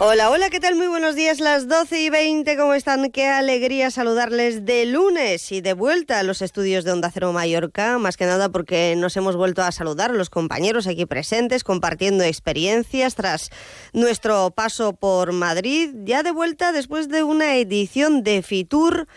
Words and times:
Hola, 0.00 0.30
hola, 0.30 0.48
¿qué 0.48 0.60
tal? 0.60 0.76
Muy 0.76 0.86
buenos 0.86 1.16
días, 1.16 1.40
las 1.40 1.66
12 1.66 2.00
y 2.02 2.08
20, 2.08 2.56
¿cómo 2.56 2.72
están? 2.74 3.10
Qué 3.10 3.26
alegría 3.26 3.90
saludarles 3.90 4.64
de 4.64 4.86
lunes 4.86 5.50
y 5.50 5.60
de 5.60 5.72
vuelta 5.72 6.20
a 6.20 6.22
los 6.22 6.40
estudios 6.40 6.84
de 6.84 6.92
Onda 6.92 7.10
Cero 7.10 7.32
Mallorca, 7.32 7.98
más 7.98 8.16
que 8.16 8.24
nada 8.24 8.48
porque 8.48 8.94
nos 8.96 9.16
hemos 9.16 9.34
vuelto 9.34 9.60
a 9.60 9.72
saludar 9.72 10.12
los 10.14 10.30
compañeros 10.30 10.86
aquí 10.86 11.04
presentes, 11.04 11.64
compartiendo 11.64 12.22
experiencias 12.22 13.16
tras 13.16 13.50
nuestro 13.92 14.52
paso 14.52 14.92
por 14.92 15.32
Madrid, 15.32 15.90
ya 16.04 16.22
de 16.22 16.30
vuelta 16.30 16.70
después 16.70 17.08
de 17.08 17.24
una 17.24 17.56
edición 17.56 18.22
de 18.22 18.42
Fitur 18.42 19.08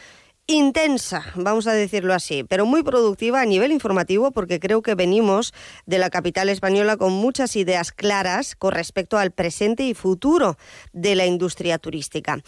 intensa, 0.51 1.25
vamos 1.35 1.67
a 1.67 1.73
decirlo 1.73 2.13
así, 2.13 2.43
pero 2.43 2.65
muy 2.65 2.83
productiva 2.83 3.41
a 3.41 3.45
nivel 3.45 3.71
informativo 3.71 4.31
porque 4.31 4.59
creo 4.59 4.81
que 4.81 4.95
venimos 4.95 5.53
de 5.85 5.97
la 5.97 6.09
capital 6.09 6.49
española 6.49 6.97
con 6.97 7.13
muchas 7.13 7.55
ideas 7.55 7.91
claras 7.91 8.55
con 8.55 8.73
respecto 8.73 9.17
al 9.17 9.31
presente 9.31 9.83
y 9.83 9.93
futuro 9.93 10.57
de 10.93 11.15
la 11.15 11.25
industria 11.25 11.77
turística. 11.77 12.39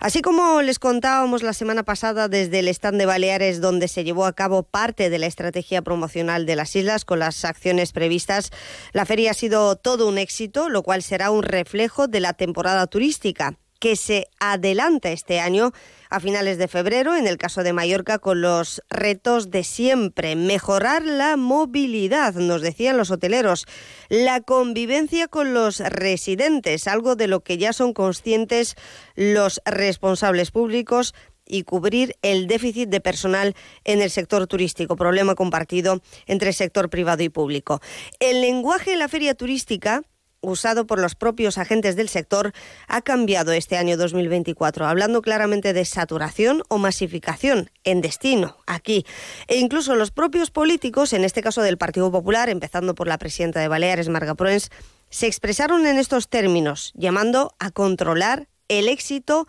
Así 0.00 0.22
como 0.22 0.62
les 0.62 0.78
contábamos 0.78 1.42
la 1.42 1.52
semana 1.52 1.82
pasada 1.82 2.28
desde 2.28 2.60
el 2.60 2.68
stand 2.68 2.98
de 2.98 3.06
Baleares 3.06 3.60
donde 3.60 3.88
se 3.88 4.04
llevó 4.04 4.26
a 4.26 4.32
cabo 4.32 4.62
parte 4.62 5.10
de 5.10 5.18
la 5.18 5.26
estrategia 5.26 5.82
promocional 5.82 6.46
de 6.46 6.56
las 6.56 6.74
islas 6.76 7.04
con 7.04 7.18
las 7.18 7.44
acciones 7.44 7.92
previstas, 7.92 8.50
la 8.92 9.06
feria 9.06 9.32
ha 9.32 9.34
sido 9.34 9.76
todo 9.76 10.08
un 10.08 10.18
éxito, 10.18 10.68
lo 10.68 10.82
cual 10.82 11.02
será 11.02 11.30
un 11.30 11.42
reflejo 11.42 12.08
de 12.08 12.20
la 12.20 12.32
temporada 12.32 12.86
turística 12.86 13.56
que 13.80 13.96
se 13.96 14.28
adelanta 14.38 15.10
este 15.10 15.40
año 15.40 15.72
a 16.10 16.20
finales 16.20 16.58
de 16.58 16.68
febrero, 16.68 17.16
en 17.16 17.26
el 17.26 17.38
caso 17.38 17.62
de 17.62 17.72
Mallorca, 17.72 18.18
con 18.18 18.42
los 18.42 18.82
retos 18.90 19.50
de 19.50 19.64
siempre. 19.64 20.36
Mejorar 20.36 21.04
la 21.04 21.36
movilidad, 21.36 22.34
nos 22.34 22.62
decían 22.62 22.96
los 22.96 23.10
hoteleros. 23.10 23.66
La 24.08 24.40
convivencia 24.40 25.28
con 25.28 25.54
los 25.54 25.80
residentes, 25.80 26.86
algo 26.86 27.16
de 27.16 27.26
lo 27.26 27.40
que 27.40 27.58
ya 27.58 27.72
son 27.72 27.92
conscientes 27.92 28.76
los 29.16 29.60
responsables 29.64 30.50
públicos 30.50 31.14
y 31.46 31.64
cubrir 31.64 32.16
el 32.22 32.46
déficit 32.46 32.88
de 32.88 33.00
personal 33.00 33.54
en 33.84 34.00
el 34.00 34.10
sector 34.10 34.46
turístico, 34.46 34.96
problema 34.96 35.34
compartido 35.34 36.00
entre 36.26 36.52
sector 36.52 36.88
privado 36.90 37.22
y 37.22 37.28
público. 37.28 37.80
El 38.20 38.40
lenguaje 38.40 38.92
en 38.92 39.00
la 39.00 39.08
feria 39.08 39.34
turística 39.34 40.02
usado 40.40 40.86
por 40.86 41.00
los 41.00 41.14
propios 41.14 41.58
agentes 41.58 41.96
del 41.96 42.08
sector 42.08 42.52
ha 42.88 43.02
cambiado 43.02 43.52
este 43.52 43.76
año 43.76 43.96
2024, 43.96 44.86
hablando 44.86 45.22
claramente 45.22 45.72
de 45.72 45.84
saturación 45.84 46.62
o 46.68 46.78
masificación 46.78 47.70
en 47.84 48.00
destino, 48.00 48.58
aquí. 48.66 49.04
E 49.48 49.58
incluso 49.58 49.94
los 49.96 50.10
propios 50.10 50.50
políticos, 50.50 51.12
en 51.12 51.24
este 51.24 51.42
caso 51.42 51.62
del 51.62 51.78
Partido 51.78 52.10
Popular, 52.10 52.48
empezando 52.48 52.94
por 52.94 53.06
la 53.06 53.18
presidenta 53.18 53.60
de 53.60 53.68
Baleares, 53.68 54.08
Marga 54.08 54.34
Proens, 54.34 54.70
se 55.10 55.26
expresaron 55.26 55.86
en 55.86 55.98
estos 55.98 56.28
términos, 56.28 56.92
llamando 56.94 57.54
a 57.58 57.70
controlar 57.70 58.48
el 58.68 58.88
éxito 58.88 59.46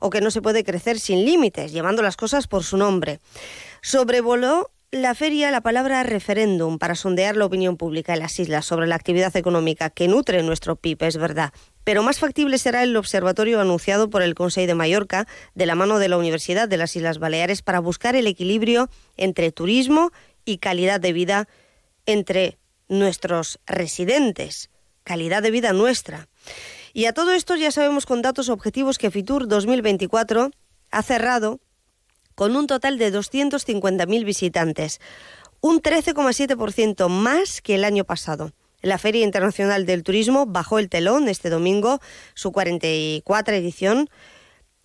o 0.00 0.10
que 0.10 0.20
no 0.20 0.30
se 0.30 0.42
puede 0.42 0.64
crecer 0.64 0.98
sin 0.98 1.24
límites, 1.24 1.72
llamando 1.72 2.02
las 2.02 2.16
cosas 2.16 2.46
por 2.48 2.64
su 2.64 2.76
nombre. 2.76 3.20
Sobrevoló 3.80 4.70
la 4.94 5.16
feria 5.16 5.50
la 5.50 5.60
palabra 5.60 6.04
referéndum 6.04 6.78
para 6.78 6.94
sondear 6.94 7.36
la 7.36 7.46
opinión 7.46 7.76
pública 7.76 8.14
en 8.14 8.20
las 8.20 8.38
islas 8.38 8.64
sobre 8.64 8.86
la 8.86 8.94
actividad 8.94 9.36
económica 9.36 9.90
que 9.90 10.06
nutre 10.06 10.40
nuestro 10.44 10.76
PIB, 10.76 11.02
es 11.02 11.16
verdad. 11.16 11.52
Pero 11.82 12.04
más 12.04 12.20
factible 12.20 12.58
será 12.58 12.84
el 12.84 12.96
observatorio 12.96 13.60
anunciado 13.60 14.08
por 14.08 14.22
el 14.22 14.36
Consejo 14.36 14.68
de 14.68 14.76
Mallorca 14.76 15.26
de 15.56 15.66
la 15.66 15.74
mano 15.74 15.98
de 15.98 16.08
la 16.08 16.16
Universidad 16.16 16.68
de 16.68 16.76
las 16.76 16.94
Islas 16.94 17.18
Baleares 17.18 17.60
para 17.60 17.80
buscar 17.80 18.14
el 18.14 18.28
equilibrio 18.28 18.88
entre 19.16 19.50
turismo 19.50 20.12
y 20.44 20.58
calidad 20.58 21.00
de 21.00 21.12
vida 21.12 21.48
entre 22.06 22.58
nuestros 22.88 23.58
residentes, 23.66 24.70
calidad 25.02 25.42
de 25.42 25.50
vida 25.50 25.72
nuestra. 25.72 26.28
Y 26.92 27.06
a 27.06 27.12
todo 27.12 27.32
esto 27.32 27.56
ya 27.56 27.72
sabemos 27.72 28.06
con 28.06 28.22
datos 28.22 28.48
objetivos 28.48 28.98
que 28.98 29.10
Fitur 29.10 29.48
2024 29.48 30.52
ha 30.92 31.02
cerrado 31.02 31.60
con 32.34 32.56
un 32.56 32.66
total 32.66 32.98
de 32.98 33.12
250.000 33.12 34.24
visitantes, 34.24 35.00
un 35.60 35.80
13,7% 35.80 37.08
más 37.08 37.60
que 37.60 37.74
el 37.74 37.84
año 37.84 38.04
pasado. 38.04 38.52
La 38.82 38.98
Feria 38.98 39.24
Internacional 39.24 39.86
del 39.86 40.02
Turismo 40.02 40.44
bajó 40.44 40.78
el 40.78 40.90
telón 40.90 41.28
este 41.28 41.48
domingo, 41.48 42.00
su 42.34 42.52
44 42.52 43.54
edición, 43.54 44.10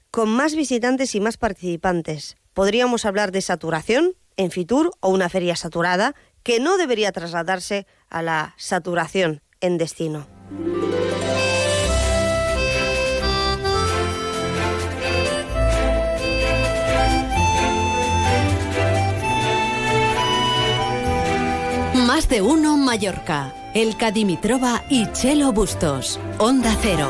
con 0.10 0.30
más 0.30 0.56
visitantes 0.56 1.16
y 1.16 1.20
más 1.20 1.38
participantes. 1.38 2.38
Podríamos 2.54 3.06
hablar 3.06 3.32
de 3.32 3.42
saturación 3.42 4.14
en 4.38 4.52
Fitur 4.52 4.92
o 5.02 5.10
una 5.10 5.28
feria 5.28 5.56
saturada 5.58 6.16
que 6.44 6.62
no 6.62 6.78
debería 6.78 7.12
trasladarse 7.12 7.86
a 8.10 8.22
la 8.22 8.56
saturación 8.58 9.42
en 9.60 9.78
destino. 9.78 10.28
Más 22.10 22.28
de 22.28 22.42
uno 22.42 22.76
Mallorca. 22.76 23.54
El 23.76 23.96
Cadimitrova 23.96 24.84
y 24.90 25.06
Chelo 25.12 25.54
Bustos. 25.54 26.20
Onda 26.40 26.76
Cero. 26.82 27.08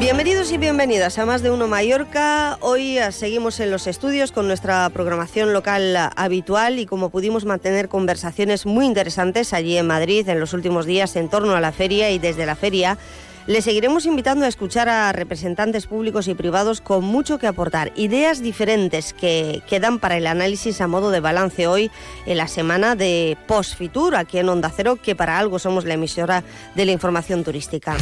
Bienvenidos 0.00 0.50
y 0.50 0.58
bienvenidas 0.58 1.16
a 1.20 1.26
Más 1.26 1.42
de 1.42 1.52
Uno 1.52 1.68
Mallorca. 1.68 2.58
Hoy 2.60 2.98
eh, 2.98 3.12
seguimos 3.12 3.60
en 3.60 3.70
los 3.70 3.86
estudios 3.86 4.32
con 4.32 4.48
nuestra 4.48 4.90
programación 4.90 5.52
local 5.52 5.96
habitual 6.16 6.80
y 6.80 6.86
como 6.86 7.10
pudimos 7.10 7.44
mantener 7.44 7.88
conversaciones 7.88 8.66
muy 8.66 8.84
interesantes 8.84 9.52
allí 9.52 9.78
en 9.78 9.86
Madrid 9.86 10.28
en 10.28 10.40
los 10.40 10.52
últimos 10.52 10.84
días 10.84 11.14
en 11.14 11.28
torno 11.28 11.54
a 11.54 11.60
la 11.60 11.70
feria 11.70 12.10
y 12.10 12.18
desde 12.18 12.46
la 12.46 12.56
feria, 12.56 12.98
le 13.46 13.62
seguiremos 13.62 14.06
invitando 14.06 14.44
a 14.44 14.48
escuchar 14.48 14.88
a 14.88 15.12
representantes 15.12 15.86
públicos 15.86 16.26
y 16.26 16.34
privados 16.34 16.80
con 16.80 17.04
mucho 17.04 17.38
que 17.38 17.46
aportar, 17.46 17.92
ideas 17.94 18.40
diferentes 18.40 19.12
que 19.12 19.62
quedan 19.68 19.98
para 20.00 20.16
el 20.16 20.26
análisis 20.26 20.80
a 20.80 20.88
modo 20.88 21.10
de 21.10 21.20
balance 21.20 21.66
hoy 21.66 21.90
en 22.26 22.38
la 22.38 22.48
semana 22.48 22.96
de 22.96 23.36
Postfitur 23.46 24.16
aquí 24.16 24.38
en 24.38 24.48
Onda 24.48 24.72
Cero, 24.74 24.98
que 25.00 25.14
para 25.14 25.38
algo 25.38 25.58
somos 25.58 25.84
la 25.84 25.94
emisora 25.94 26.42
de 26.74 26.86
la 26.86 26.92
información 26.92 27.44
turística. 27.44 27.96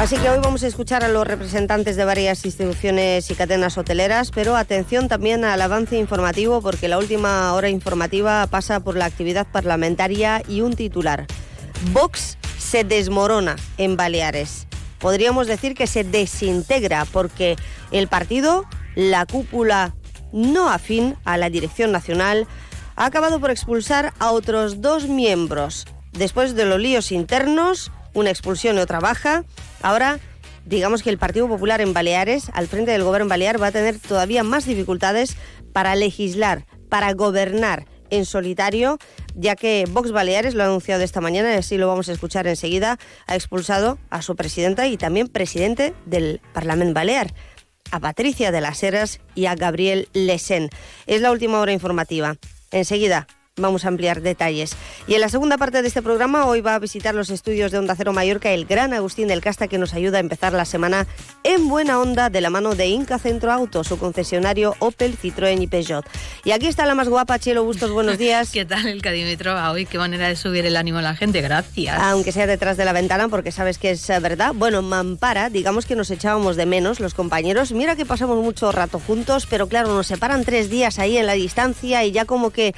Así 0.00 0.16
que 0.16 0.28
hoy 0.28 0.40
vamos 0.42 0.64
a 0.64 0.66
escuchar 0.66 1.04
a 1.04 1.08
los 1.08 1.24
representantes 1.24 1.94
de 1.94 2.04
varias 2.04 2.44
instituciones 2.44 3.30
y 3.30 3.34
cadenas 3.36 3.78
hoteleras, 3.78 4.32
pero 4.32 4.56
atención 4.56 5.06
también 5.06 5.44
al 5.44 5.62
avance 5.62 5.96
informativo 5.96 6.60
porque 6.60 6.88
la 6.88 6.98
última 6.98 7.54
hora 7.54 7.68
informativa 7.68 8.48
pasa 8.48 8.80
por 8.80 8.96
la 8.96 9.04
actividad 9.04 9.46
parlamentaria 9.46 10.42
y 10.48 10.62
un 10.62 10.74
titular. 10.74 11.26
Vox 11.92 12.36
se 12.72 12.84
desmorona 12.84 13.56
en 13.76 13.98
Baleares. 13.98 14.66
Podríamos 14.98 15.46
decir 15.46 15.74
que 15.74 15.86
se 15.86 16.04
desintegra 16.04 17.04
porque 17.04 17.56
el 17.90 18.08
partido, 18.08 18.64
la 18.94 19.26
cúpula 19.26 19.94
no 20.32 20.70
afín 20.70 21.16
a 21.24 21.36
la 21.36 21.50
dirección 21.50 21.92
nacional, 21.92 22.46
ha 22.96 23.04
acabado 23.04 23.40
por 23.40 23.50
expulsar 23.50 24.14
a 24.18 24.30
otros 24.30 24.80
dos 24.80 25.06
miembros. 25.06 25.84
Después 26.12 26.54
de 26.54 26.64
los 26.64 26.80
líos 26.80 27.12
internos, 27.12 27.92
una 28.14 28.30
expulsión 28.30 28.76
y 28.76 28.80
otra 28.80 29.00
baja, 29.00 29.44
ahora 29.82 30.18
digamos 30.64 31.02
que 31.02 31.10
el 31.10 31.18
Partido 31.18 31.48
Popular 31.48 31.82
en 31.82 31.92
Baleares, 31.92 32.50
al 32.54 32.68
frente 32.68 32.92
del 32.92 33.04
gobierno 33.04 33.28
balear, 33.28 33.60
va 33.60 33.66
a 33.66 33.72
tener 33.72 33.98
todavía 33.98 34.44
más 34.44 34.64
dificultades 34.64 35.36
para 35.74 35.94
legislar, 35.94 36.64
para 36.88 37.12
gobernar 37.12 37.84
en 38.08 38.24
solitario, 38.24 38.98
ya 39.34 39.56
que 39.56 39.84
Vox 39.90 40.12
Baleares 40.12 40.54
lo 40.54 40.62
ha 40.62 40.66
anunciado 40.66 41.02
esta 41.02 41.20
mañana 41.20 41.52
y 41.52 41.56
así 41.56 41.78
lo 41.78 41.88
vamos 41.88 42.08
a 42.08 42.12
escuchar 42.12 42.46
enseguida, 42.46 42.98
ha 43.26 43.34
expulsado 43.34 43.98
a 44.10 44.22
su 44.22 44.36
presidenta 44.36 44.86
y 44.86 44.96
también 44.96 45.28
presidente 45.28 45.94
del 46.06 46.40
Parlamento 46.52 46.94
Balear 46.94 47.34
a 47.90 48.00
Patricia 48.00 48.50
de 48.50 48.60
las 48.60 48.82
Heras 48.82 49.20
y 49.34 49.46
a 49.46 49.54
Gabriel 49.54 50.08
Lesen. 50.12 50.70
Es 51.06 51.20
la 51.20 51.30
última 51.30 51.60
hora 51.60 51.72
informativa. 51.72 52.36
Enseguida 52.70 53.26
vamos 53.60 53.84
a 53.84 53.88
ampliar 53.88 54.22
detalles. 54.22 54.74
Y 55.06 55.14
en 55.14 55.20
la 55.20 55.28
segunda 55.28 55.58
parte 55.58 55.82
de 55.82 55.88
este 55.88 56.00
programa, 56.00 56.46
hoy 56.46 56.62
va 56.62 56.74
a 56.74 56.78
visitar 56.78 57.14
los 57.14 57.28
estudios 57.28 57.70
de 57.70 57.76
Onda 57.76 57.94
Cero 57.94 58.14
Mallorca 58.14 58.50
el 58.50 58.64
gran 58.64 58.94
Agustín 58.94 59.28
del 59.28 59.42
Casta, 59.42 59.68
que 59.68 59.76
nos 59.76 59.92
ayuda 59.92 60.16
a 60.16 60.20
empezar 60.20 60.54
la 60.54 60.64
semana 60.64 61.06
en 61.44 61.68
buena 61.68 62.00
onda 62.00 62.30
de 62.30 62.40
la 62.40 62.48
mano 62.48 62.74
de 62.74 62.86
Inca 62.86 63.18
Centro 63.18 63.52
Auto, 63.52 63.84
su 63.84 63.98
concesionario 63.98 64.74
Opel, 64.78 65.18
Citroën 65.18 65.60
y 65.60 65.66
Peugeot. 65.66 66.06
Y 66.44 66.52
aquí 66.52 66.66
está 66.66 66.86
la 66.86 66.94
más 66.94 67.10
guapa, 67.10 67.38
Chelo 67.38 67.62
Bustos, 67.62 67.90
buenos 67.90 68.16
días. 68.16 68.50
¿Qué 68.52 68.64
tal 68.64 68.86
el 68.86 69.02
Cadímetro? 69.02 69.54
Hoy 69.70 69.84
qué 69.84 69.98
manera 69.98 70.28
de 70.28 70.36
subir 70.36 70.64
el 70.64 70.74
ánimo 70.74 71.00
a 71.00 71.02
la 71.02 71.14
gente, 71.14 71.42
gracias. 71.42 72.00
Aunque 72.00 72.32
sea 72.32 72.46
detrás 72.46 72.78
de 72.78 72.86
la 72.86 72.94
ventana, 72.94 73.28
porque 73.28 73.52
sabes 73.52 73.76
que 73.76 73.90
es 73.90 74.08
eh, 74.08 74.18
verdad. 74.18 74.52
Bueno, 74.54 74.80
Mampara, 74.80 75.50
digamos 75.50 75.84
que 75.84 75.94
nos 75.94 76.10
echábamos 76.10 76.56
de 76.56 76.64
menos 76.64 77.00
los 77.00 77.12
compañeros. 77.12 77.72
Mira 77.72 77.96
que 77.96 78.06
pasamos 78.06 78.42
mucho 78.42 78.72
rato 78.72 78.98
juntos, 78.98 79.46
pero 79.46 79.68
claro, 79.68 79.94
nos 79.94 80.06
separan 80.06 80.42
tres 80.42 80.70
días 80.70 80.98
ahí 80.98 81.18
en 81.18 81.26
la 81.26 81.34
distancia 81.34 82.02
y 82.06 82.12
ya 82.12 82.24
como 82.24 82.48
que 82.48 82.74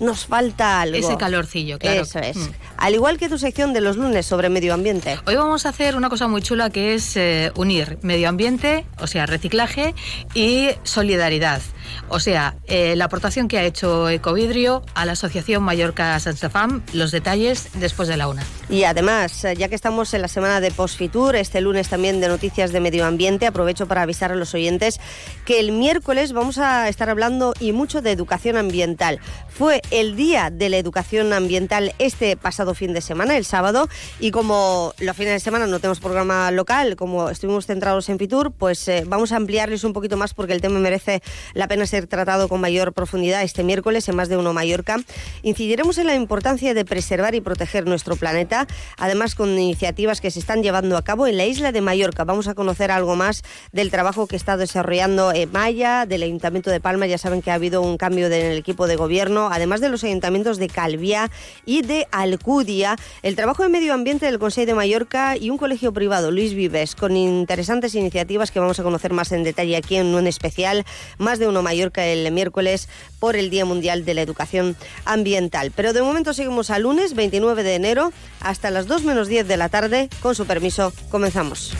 nos 0.00 0.15
nos 0.16 0.24
falta 0.24 0.80
algo. 0.80 0.96
Ese 0.96 1.18
calorcillo, 1.18 1.78
claro. 1.78 2.02
Eso 2.02 2.18
es. 2.20 2.36
Mm. 2.36 2.48
Al 2.78 2.94
igual 2.94 3.18
que 3.18 3.28
tu 3.28 3.36
sección 3.36 3.74
de 3.74 3.82
los 3.82 3.98
lunes 3.98 4.24
sobre 4.24 4.48
medio 4.48 4.72
ambiente. 4.72 5.18
Hoy 5.26 5.36
vamos 5.36 5.66
a 5.66 5.68
hacer 5.68 5.94
una 5.94 6.08
cosa 6.08 6.26
muy 6.26 6.40
chula 6.40 6.70
que 6.70 6.94
es 6.94 7.16
eh, 7.16 7.52
unir 7.54 7.98
medio 8.00 8.30
ambiente, 8.30 8.86
o 8.98 9.06
sea, 9.06 9.26
reciclaje 9.26 9.94
y 10.34 10.70
solidaridad. 10.84 11.60
O 12.08 12.20
sea, 12.20 12.56
eh, 12.66 12.96
la 12.96 13.06
aportación 13.06 13.48
que 13.48 13.58
ha 13.58 13.64
hecho 13.64 14.08
Ecovidrio 14.08 14.82
a 14.94 15.04
la 15.04 15.12
Asociación 15.12 15.62
Mallorca 15.62 16.18
Sansafam, 16.18 16.82
los 16.92 17.10
detalles 17.10 17.68
después 17.74 18.08
de 18.08 18.16
la 18.16 18.28
una. 18.28 18.42
Y 18.68 18.84
además, 18.84 19.44
eh, 19.44 19.54
ya 19.56 19.68
que 19.68 19.74
estamos 19.74 20.12
en 20.14 20.22
la 20.22 20.28
semana 20.28 20.60
de 20.60 20.70
Postfitur, 20.70 21.36
este 21.36 21.60
lunes 21.60 21.88
también 21.88 22.20
de 22.20 22.28
noticias 22.28 22.72
de 22.72 22.80
medio 22.80 23.06
ambiente, 23.06 23.46
aprovecho 23.46 23.86
para 23.86 24.02
avisar 24.02 24.32
a 24.32 24.34
los 24.34 24.54
oyentes 24.54 24.98
que 25.44 25.60
el 25.60 25.72
miércoles 25.72 26.32
vamos 26.32 26.58
a 26.58 26.88
estar 26.88 27.10
hablando 27.10 27.54
y 27.60 27.72
mucho 27.72 28.02
de 28.02 28.12
educación 28.12 28.56
ambiental. 28.56 29.20
Fue 29.48 29.82
el 29.90 30.05
día 30.14 30.50
de 30.50 30.68
la 30.68 30.76
educación 30.76 31.32
ambiental 31.32 31.94
este 31.98 32.36
pasado 32.36 32.74
fin 32.74 32.92
de 32.92 33.00
semana, 33.00 33.36
el 33.36 33.44
sábado, 33.44 33.88
y 34.20 34.30
como 34.30 34.92
los 34.98 35.16
fines 35.16 35.32
de 35.32 35.40
semana 35.40 35.66
no 35.66 35.80
tenemos 35.80 35.98
programa 36.00 36.50
local, 36.50 36.94
como 36.96 37.30
estuvimos 37.30 37.66
centrados 37.66 38.08
en 38.10 38.18
Fitur, 38.18 38.52
pues 38.52 38.86
eh, 38.88 39.04
vamos 39.06 39.32
a 39.32 39.36
ampliarles 39.36 39.82
un 39.84 39.92
poquito 39.94 40.16
más 40.16 40.34
porque 40.34 40.52
el 40.52 40.60
tema 40.60 40.78
merece 40.78 41.22
la 41.54 41.66
pena 41.66 41.86
ser 41.86 42.06
tratado 42.06 42.48
con 42.48 42.60
mayor 42.60 42.92
profundidad 42.92 43.42
este 43.42 43.64
miércoles 43.64 44.08
en 44.08 44.16
Más 44.16 44.28
de 44.28 44.36
Uno 44.36 44.52
Mallorca. 44.52 44.98
Incidiremos 45.42 45.98
en 45.98 46.06
la 46.06 46.14
importancia 46.14 46.74
de 46.74 46.84
preservar 46.84 47.34
y 47.34 47.40
proteger 47.40 47.86
nuestro 47.86 48.16
planeta, 48.16 48.66
además 48.98 49.34
con 49.34 49.50
iniciativas 49.58 50.20
que 50.20 50.30
se 50.30 50.38
están 50.38 50.62
llevando 50.62 50.96
a 50.96 51.02
cabo 51.02 51.26
en 51.26 51.36
la 51.36 51.46
isla 51.46 51.72
de 51.72 51.80
Mallorca. 51.80 52.24
Vamos 52.24 52.48
a 52.48 52.54
conocer 52.54 52.90
algo 52.90 53.16
más 53.16 53.42
del 53.72 53.90
trabajo 53.90 54.26
que 54.26 54.36
está 54.36 54.56
desarrollando 54.56 55.32
eh, 55.32 55.46
Maya, 55.46 56.04
del 56.06 56.22
Ayuntamiento 56.22 56.70
de 56.70 56.80
Palma. 56.80 57.06
Ya 57.06 57.16
saben 57.18 57.40
que 57.42 57.50
ha 57.50 57.54
habido 57.54 57.80
un 57.82 57.96
cambio 57.96 58.28
de- 58.28 58.36
en 58.36 58.52
el 58.52 58.58
equipo 58.58 58.86
de 58.86 58.96
gobierno, 58.96 59.48
además 59.50 59.80
de 59.80 59.88
los 59.88 59.95
ayuntamientos 60.04 60.58
de 60.58 60.68
Calviá 60.68 61.30
y 61.64 61.82
de 61.82 62.06
Alcudia. 62.10 62.96
El 63.22 63.36
trabajo 63.36 63.62
de 63.62 63.68
medio 63.68 63.94
ambiente 63.94 64.26
del 64.26 64.38
Consejo 64.38 64.66
de 64.66 64.74
Mallorca 64.74 65.36
y 65.36 65.50
un 65.50 65.58
colegio 65.58 65.92
privado, 65.92 66.30
Luis 66.30 66.54
Vives, 66.54 66.94
con 66.94 67.16
interesantes 67.16 67.94
iniciativas 67.94 68.50
que 68.50 68.60
vamos 68.60 68.80
a 68.80 68.82
conocer 68.82 69.12
más 69.12 69.32
en 69.32 69.44
detalle 69.44 69.76
aquí 69.76 69.96
en 69.96 70.14
un 70.14 70.26
especial, 70.26 70.84
más 71.18 71.38
de 71.38 71.48
uno 71.48 71.62
Mallorca 71.62 72.06
el 72.06 72.30
miércoles 72.32 72.88
por 73.18 73.36
el 73.36 73.50
Día 73.50 73.64
Mundial 73.64 74.04
de 74.04 74.14
la 74.14 74.22
Educación 74.22 74.76
Ambiental. 75.04 75.72
Pero 75.74 75.92
de 75.92 76.02
momento 76.02 76.32
seguimos 76.32 76.70
a 76.70 76.78
lunes 76.78 77.14
29 77.14 77.62
de 77.62 77.74
enero 77.74 78.12
hasta 78.40 78.70
las 78.70 78.86
2 78.86 79.04
menos 79.04 79.28
10 79.28 79.46
de 79.48 79.56
la 79.56 79.68
tarde. 79.68 80.08
Con 80.20 80.34
su 80.34 80.46
permiso, 80.46 80.92
comenzamos. 81.10 81.74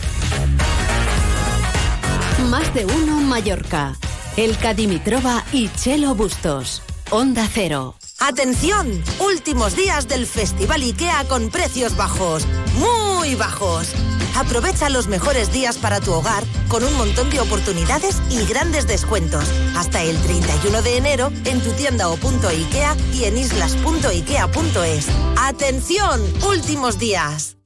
Más 2.50 2.72
de 2.74 2.84
uno 2.84 3.20
Mallorca. 3.20 3.94
El 4.36 4.56
Dimitrova 4.76 5.44
y 5.52 5.68
Chelo 5.68 6.14
Bustos. 6.14 6.82
Onda 7.10 7.48
Cero. 7.50 7.96
Atención, 8.18 9.02
últimos 9.20 9.76
días 9.76 10.08
del 10.08 10.26
Festival 10.26 10.80
IKEA 10.80 11.24
con 11.28 11.50
precios 11.50 11.96
bajos, 11.96 12.46
muy 12.78 13.34
bajos. 13.34 13.92
Aprovecha 14.34 14.88
los 14.88 15.06
mejores 15.06 15.52
días 15.52 15.76
para 15.76 16.00
tu 16.00 16.12
hogar 16.12 16.42
con 16.68 16.82
un 16.82 16.94
montón 16.96 17.28
de 17.28 17.40
oportunidades 17.40 18.22
y 18.30 18.46
grandes 18.46 18.86
descuentos. 18.86 19.44
Hasta 19.76 20.02
el 20.02 20.16
31 20.16 20.80
de 20.80 20.96
enero 20.96 21.30
en 21.44 21.60
tu 21.60 21.70
tienda 21.72 22.08
o 22.08 22.16
punto 22.16 22.48
IKEA 22.48 22.96
y 23.12 23.24
en 23.24 23.36
islas.ikea.es. 23.36 25.08
Atención, 25.36 26.22
últimos 26.48 26.98
días. 26.98 27.58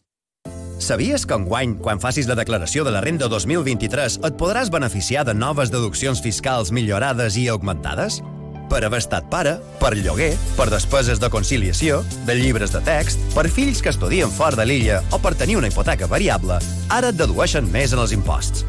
Sabies 0.78 1.26
que 1.26 1.34
enguany, 1.34 1.76
quan 1.76 2.00
facis 2.00 2.26
la 2.26 2.34
declaració 2.34 2.82
de 2.84 2.90
la 2.90 3.02
renda 3.04 3.28
2023, 3.28 4.18
et 4.24 4.36
podràs 4.40 4.72
beneficiar 4.72 5.26
de 5.28 5.34
noves 5.36 5.70
deduccions 5.70 6.22
fiscals 6.24 6.72
millorades 6.72 7.36
i 7.36 7.46
augmentades? 7.52 8.22
Per 8.70 8.84
haver 8.86 9.00
estat 9.02 9.26
pare, 9.26 9.56
per 9.80 9.96
lloguer, 9.98 10.30
per 10.54 10.68
despeses 10.70 11.18
de 11.18 11.30
conciliació, 11.32 12.04
de 12.28 12.36
llibres 12.38 12.70
de 12.70 12.80
text, 12.86 13.22
per 13.34 13.48
fills 13.50 13.82
que 13.82 13.90
estudien 13.90 14.30
fora 14.30 14.54
de 14.60 14.68
l'illa 14.70 15.00
o 15.10 15.18
per 15.18 15.34
tenir 15.34 15.58
una 15.58 15.72
hipoteca 15.72 16.06
variable, 16.06 16.60
ara 16.88 17.10
et 17.10 17.18
dedueixen 17.18 17.66
més 17.74 17.96
en 17.96 18.04
els 18.06 18.14
imposts. 18.14 18.62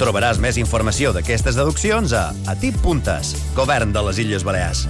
Trobaràs 0.00 0.40
més 0.42 0.56
informació 0.58 1.12
d'aquestes 1.14 1.60
deduccions 1.60 2.16
a 2.16 2.30
atip.es, 2.50 3.36
Govern 3.54 3.92
de 3.92 4.08
les 4.08 4.24
Illes 4.24 4.48
Balears. 4.48 4.88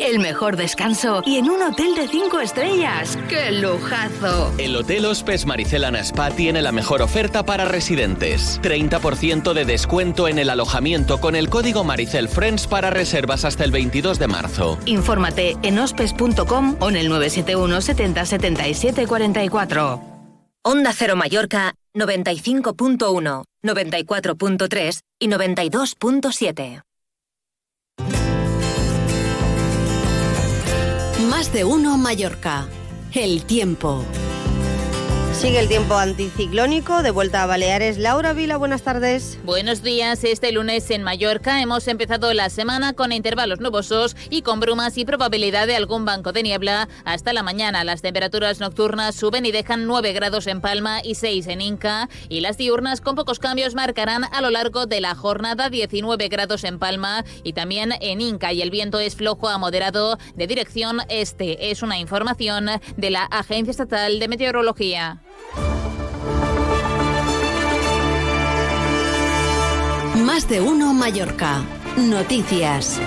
El 0.00 0.20
mejor 0.20 0.56
descanso 0.56 1.22
y 1.26 1.36
en 1.36 1.50
un 1.50 1.60
hotel 1.62 1.94
de 1.94 2.06
cinco 2.08 2.40
estrellas. 2.40 3.18
¡Qué 3.28 3.50
lujazo! 3.52 4.54
El 4.58 4.76
Hotel 4.76 5.04
Hospes 5.04 5.44
Maricelana 5.44 6.00
Spa 6.00 6.30
tiene 6.30 6.62
la 6.62 6.72
mejor 6.72 7.02
oferta 7.02 7.44
para 7.44 7.64
residentes. 7.64 8.60
30% 8.62 9.52
de 9.52 9.64
descuento 9.64 10.28
en 10.28 10.38
el 10.38 10.50
alojamiento 10.50 11.20
con 11.20 11.34
el 11.34 11.50
código 11.50 11.84
Maricel 11.84 12.28
Friends 12.28 12.66
para 12.66 12.90
reservas 12.90 13.44
hasta 13.44 13.64
el 13.64 13.72
22 13.72 14.18
de 14.18 14.28
marzo. 14.28 14.78
Infórmate 14.86 15.56
en 15.62 15.78
hospes.com 15.78 16.76
o 16.80 16.88
en 16.90 16.96
el 16.96 17.08
971 17.08 17.80
70 17.80 18.26
77 18.26 19.06
44. 19.06 20.00
Onda 20.62 20.92
Cero 20.92 21.16
Mallorca 21.16 21.74
95.1, 21.94 23.44
94.3 23.64 25.00
y 25.18 25.28
92.7. 25.28 26.82
Más 31.38 31.52
de 31.52 31.62
uno 31.62 31.96
Mallorca. 31.96 32.66
El 33.12 33.44
tiempo. 33.44 34.04
Sigue 35.38 35.60
el 35.60 35.68
tiempo 35.68 35.94
anticiclónico, 35.94 37.04
de 37.04 37.12
vuelta 37.12 37.44
a 37.44 37.46
Baleares. 37.46 37.96
Laura 37.96 38.32
Vila, 38.32 38.56
buenas 38.56 38.82
tardes. 38.82 39.38
Buenos 39.44 39.84
días. 39.84 40.24
Este 40.24 40.50
lunes 40.50 40.90
en 40.90 41.04
Mallorca 41.04 41.62
hemos 41.62 41.86
empezado 41.86 42.34
la 42.34 42.50
semana 42.50 42.94
con 42.94 43.12
intervalos 43.12 43.60
nubosos 43.60 44.16
y 44.30 44.42
con 44.42 44.58
brumas 44.58 44.98
y 44.98 45.04
probabilidad 45.04 45.68
de 45.68 45.76
algún 45.76 46.04
banco 46.04 46.32
de 46.32 46.42
niebla. 46.42 46.88
Hasta 47.04 47.32
la 47.32 47.44
mañana 47.44 47.84
las 47.84 48.02
temperaturas 48.02 48.58
nocturnas 48.58 49.14
suben 49.14 49.46
y 49.46 49.52
dejan 49.52 49.86
9 49.86 50.12
grados 50.12 50.48
en 50.48 50.60
Palma 50.60 51.02
y 51.04 51.14
6 51.14 51.46
en 51.46 51.60
Inca. 51.60 52.08
Y 52.28 52.40
las 52.40 52.58
diurnas 52.58 53.00
con 53.00 53.14
pocos 53.14 53.38
cambios 53.38 53.76
marcarán 53.76 54.24
a 54.24 54.40
lo 54.40 54.50
largo 54.50 54.86
de 54.86 55.00
la 55.00 55.14
jornada 55.14 55.70
19 55.70 56.26
grados 56.26 56.64
en 56.64 56.80
Palma 56.80 57.24
y 57.44 57.52
también 57.52 57.92
en 58.00 58.20
Inca. 58.20 58.52
Y 58.52 58.60
el 58.60 58.72
viento 58.72 58.98
es 58.98 59.14
flojo 59.14 59.48
a 59.48 59.56
moderado 59.56 60.18
de 60.34 60.48
dirección 60.48 60.98
este. 61.08 61.70
Es 61.70 61.84
una 61.84 62.00
información 62.00 62.70
de 62.96 63.10
la 63.10 63.22
Agencia 63.22 63.70
Estatal 63.70 64.18
de 64.18 64.26
Meteorología. 64.26 65.22
Más 70.24 70.48
de 70.48 70.60
uno 70.60 70.92
Mallorca. 70.94 71.62
Noticias. 71.96 73.00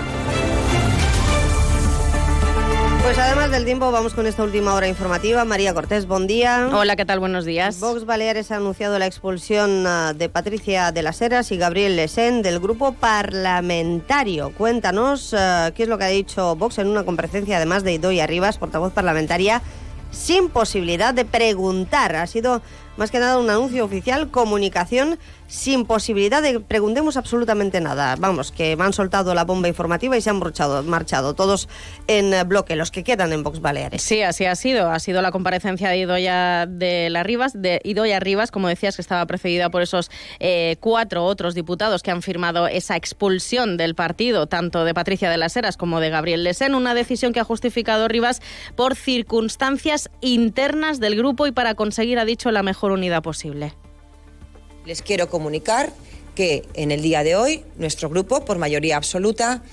Pues 3.04 3.18
además 3.18 3.52
del 3.52 3.66
tiempo, 3.66 3.92
vamos 3.92 4.14
con 4.14 4.28
esta 4.28 4.44
última 4.44 4.74
hora 4.74 4.88
informativa. 4.88 5.44
María 5.44 5.74
Cortés, 5.74 6.08
buen 6.08 6.26
día. 6.26 6.70
Hola, 6.72 6.96
¿qué 6.96 7.06
tal? 7.06 7.20
Buenos 7.20 7.44
días. 7.44 7.82
Vox 7.82 8.06
Baleares 8.06 8.52
ha 8.52 8.56
anunciado 8.56 8.98
la 8.98 9.08
expulsión 9.08 9.86
ah, 9.86 10.14
de 10.14 10.30
Patricia 10.30 10.94
de 10.94 11.04
las 11.04 11.22
Heras 11.22 11.52
y 11.52 11.58
Gabriel 11.58 11.98
Lesén 11.98 12.42
del 12.42 12.60
grupo 12.60 12.94
parlamentario. 12.94 14.54
Cuéntanos 14.54 15.34
ah, 15.34 15.72
qué 15.76 15.84
es 15.84 15.90
lo 15.90 15.98
que 15.98 16.06
ha 16.06 16.10
dicho 16.10 16.56
Vox 16.56 16.78
en 16.78 16.88
una 16.88 17.04
comparecencia, 17.04 17.58
además 17.58 17.84
de 17.84 17.94
Idoia 17.94 18.26
Rivas, 18.26 18.58
portavoz 18.58 18.94
parlamentaria, 18.94 19.62
sin 20.12 20.50
posibilidad 20.50 21.14
de 21.14 21.26
preguntar. 21.26 22.16
Ha 22.16 22.28
sido 22.28 22.62
más 23.02 23.10
que 23.10 23.18
nada 23.18 23.40
un 23.40 23.50
anuncio 23.50 23.84
oficial, 23.84 24.30
comunicación 24.30 25.18
sin 25.48 25.86
posibilidad 25.86 26.42
de 26.42 26.62
preguntemos 26.62 27.18
absolutamente 27.18 27.82
nada. 27.82 28.16
Vamos, 28.18 28.54
que 28.54 28.78
me 28.78 28.86
han 28.86 28.94
soltado 28.94 29.34
la 29.34 29.44
bomba 29.44 29.68
informativa 29.68 30.16
y 30.16 30.22
se 30.22 30.30
han 30.30 30.38
marchado, 30.40 30.82
marchado 30.84 31.34
todos 31.34 31.68
en 32.08 32.48
bloque, 32.48 32.78
los 32.78 32.90
que 32.90 33.04
quedan 33.04 33.34
en 33.34 33.44
Vox 33.44 33.60
Baleares. 33.60 34.02
Sí, 34.02 34.22
así 34.22 34.46
ha 34.46 34.56
sido. 34.56 34.90
Ha 34.90 35.00
sido 35.00 35.22
la 35.22 35.32
comparecencia 35.32 35.90
de 35.90 35.98
Idoia 35.98 36.68
de 36.68 37.10
Rivas, 37.24 37.60
de 37.60 37.82
Idoia 37.84 38.22
Rivas, 38.22 38.50
como 38.50 38.70
decías, 38.70 38.96
que 38.96 39.02
estaba 39.02 39.26
precedida 39.26 39.70
por 39.70 39.82
esos 39.82 40.10
eh, 40.40 40.78
cuatro 40.80 41.26
otros 41.26 41.54
diputados 41.54 42.02
que 42.02 42.12
han 42.12 42.22
firmado 42.22 42.68
esa 42.68 42.96
expulsión 42.96 43.76
del 43.76 43.94
partido, 43.94 44.48
tanto 44.48 44.86
de 44.86 44.94
Patricia 44.94 45.30
de 45.30 45.38
las 45.38 45.58
Heras 45.58 45.76
como 45.76 46.00
de 46.00 46.12
Gabriel 46.12 46.44
Lesén, 46.44 46.76
una 46.76 46.94
decisión 46.94 47.34
que 47.34 47.42
ha 47.42 47.44
justificado 47.44 48.08
Rivas 48.08 48.42
por 48.76 48.96
circunstancias 48.96 50.10
internas 50.22 51.02
del 51.02 51.18
grupo 51.18 51.48
y 51.48 51.52
para 51.52 51.74
conseguir, 51.74 52.20
ha 52.20 52.26
dicho, 52.26 52.52
la 52.52 52.64
mejor 52.64 52.91
unidad 52.92 53.24
posible. 53.24 53.74
Les 54.86 55.02
quiero 55.02 55.30
comunicar 55.30 55.92
que 56.36 56.66
en 56.74 56.92
el 56.92 57.02
día 57.02 57.24
de 57.24 57.36
hoy 57.36 57.66
nuestro 57.78 58.10
grupo, 58.10 58.46
por 58.46 58.58
mayoría 58.58 58.98
absoluta, 58.98 59.64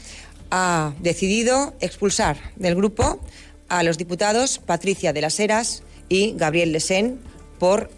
ha 0.51 0.93
decidido 1.01 1.75
expulsar 1.81 2.39
del 2.57 2.75
grupo 2.75 3.21
a 3.69 3.83
los 3.83 3.99
diputados 3.99 4.59
Patricia 4.59 5.13
de 5.13 5.21
las 5.21 5.39
Heras 5.41 5.83
y 6.09 6.33
Gabriel 6.37 6.73
Lesén 6.73 7.21
por 7.59 7.91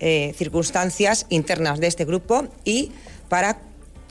eh, 0.00 0.34
circunstancias 0.36 1.26
internas 1.28 1.80
de 1.80 1.86
este 1.86 2.04
grupo 2.04 2.46
y 2.64 2.92
para 3.28 3.60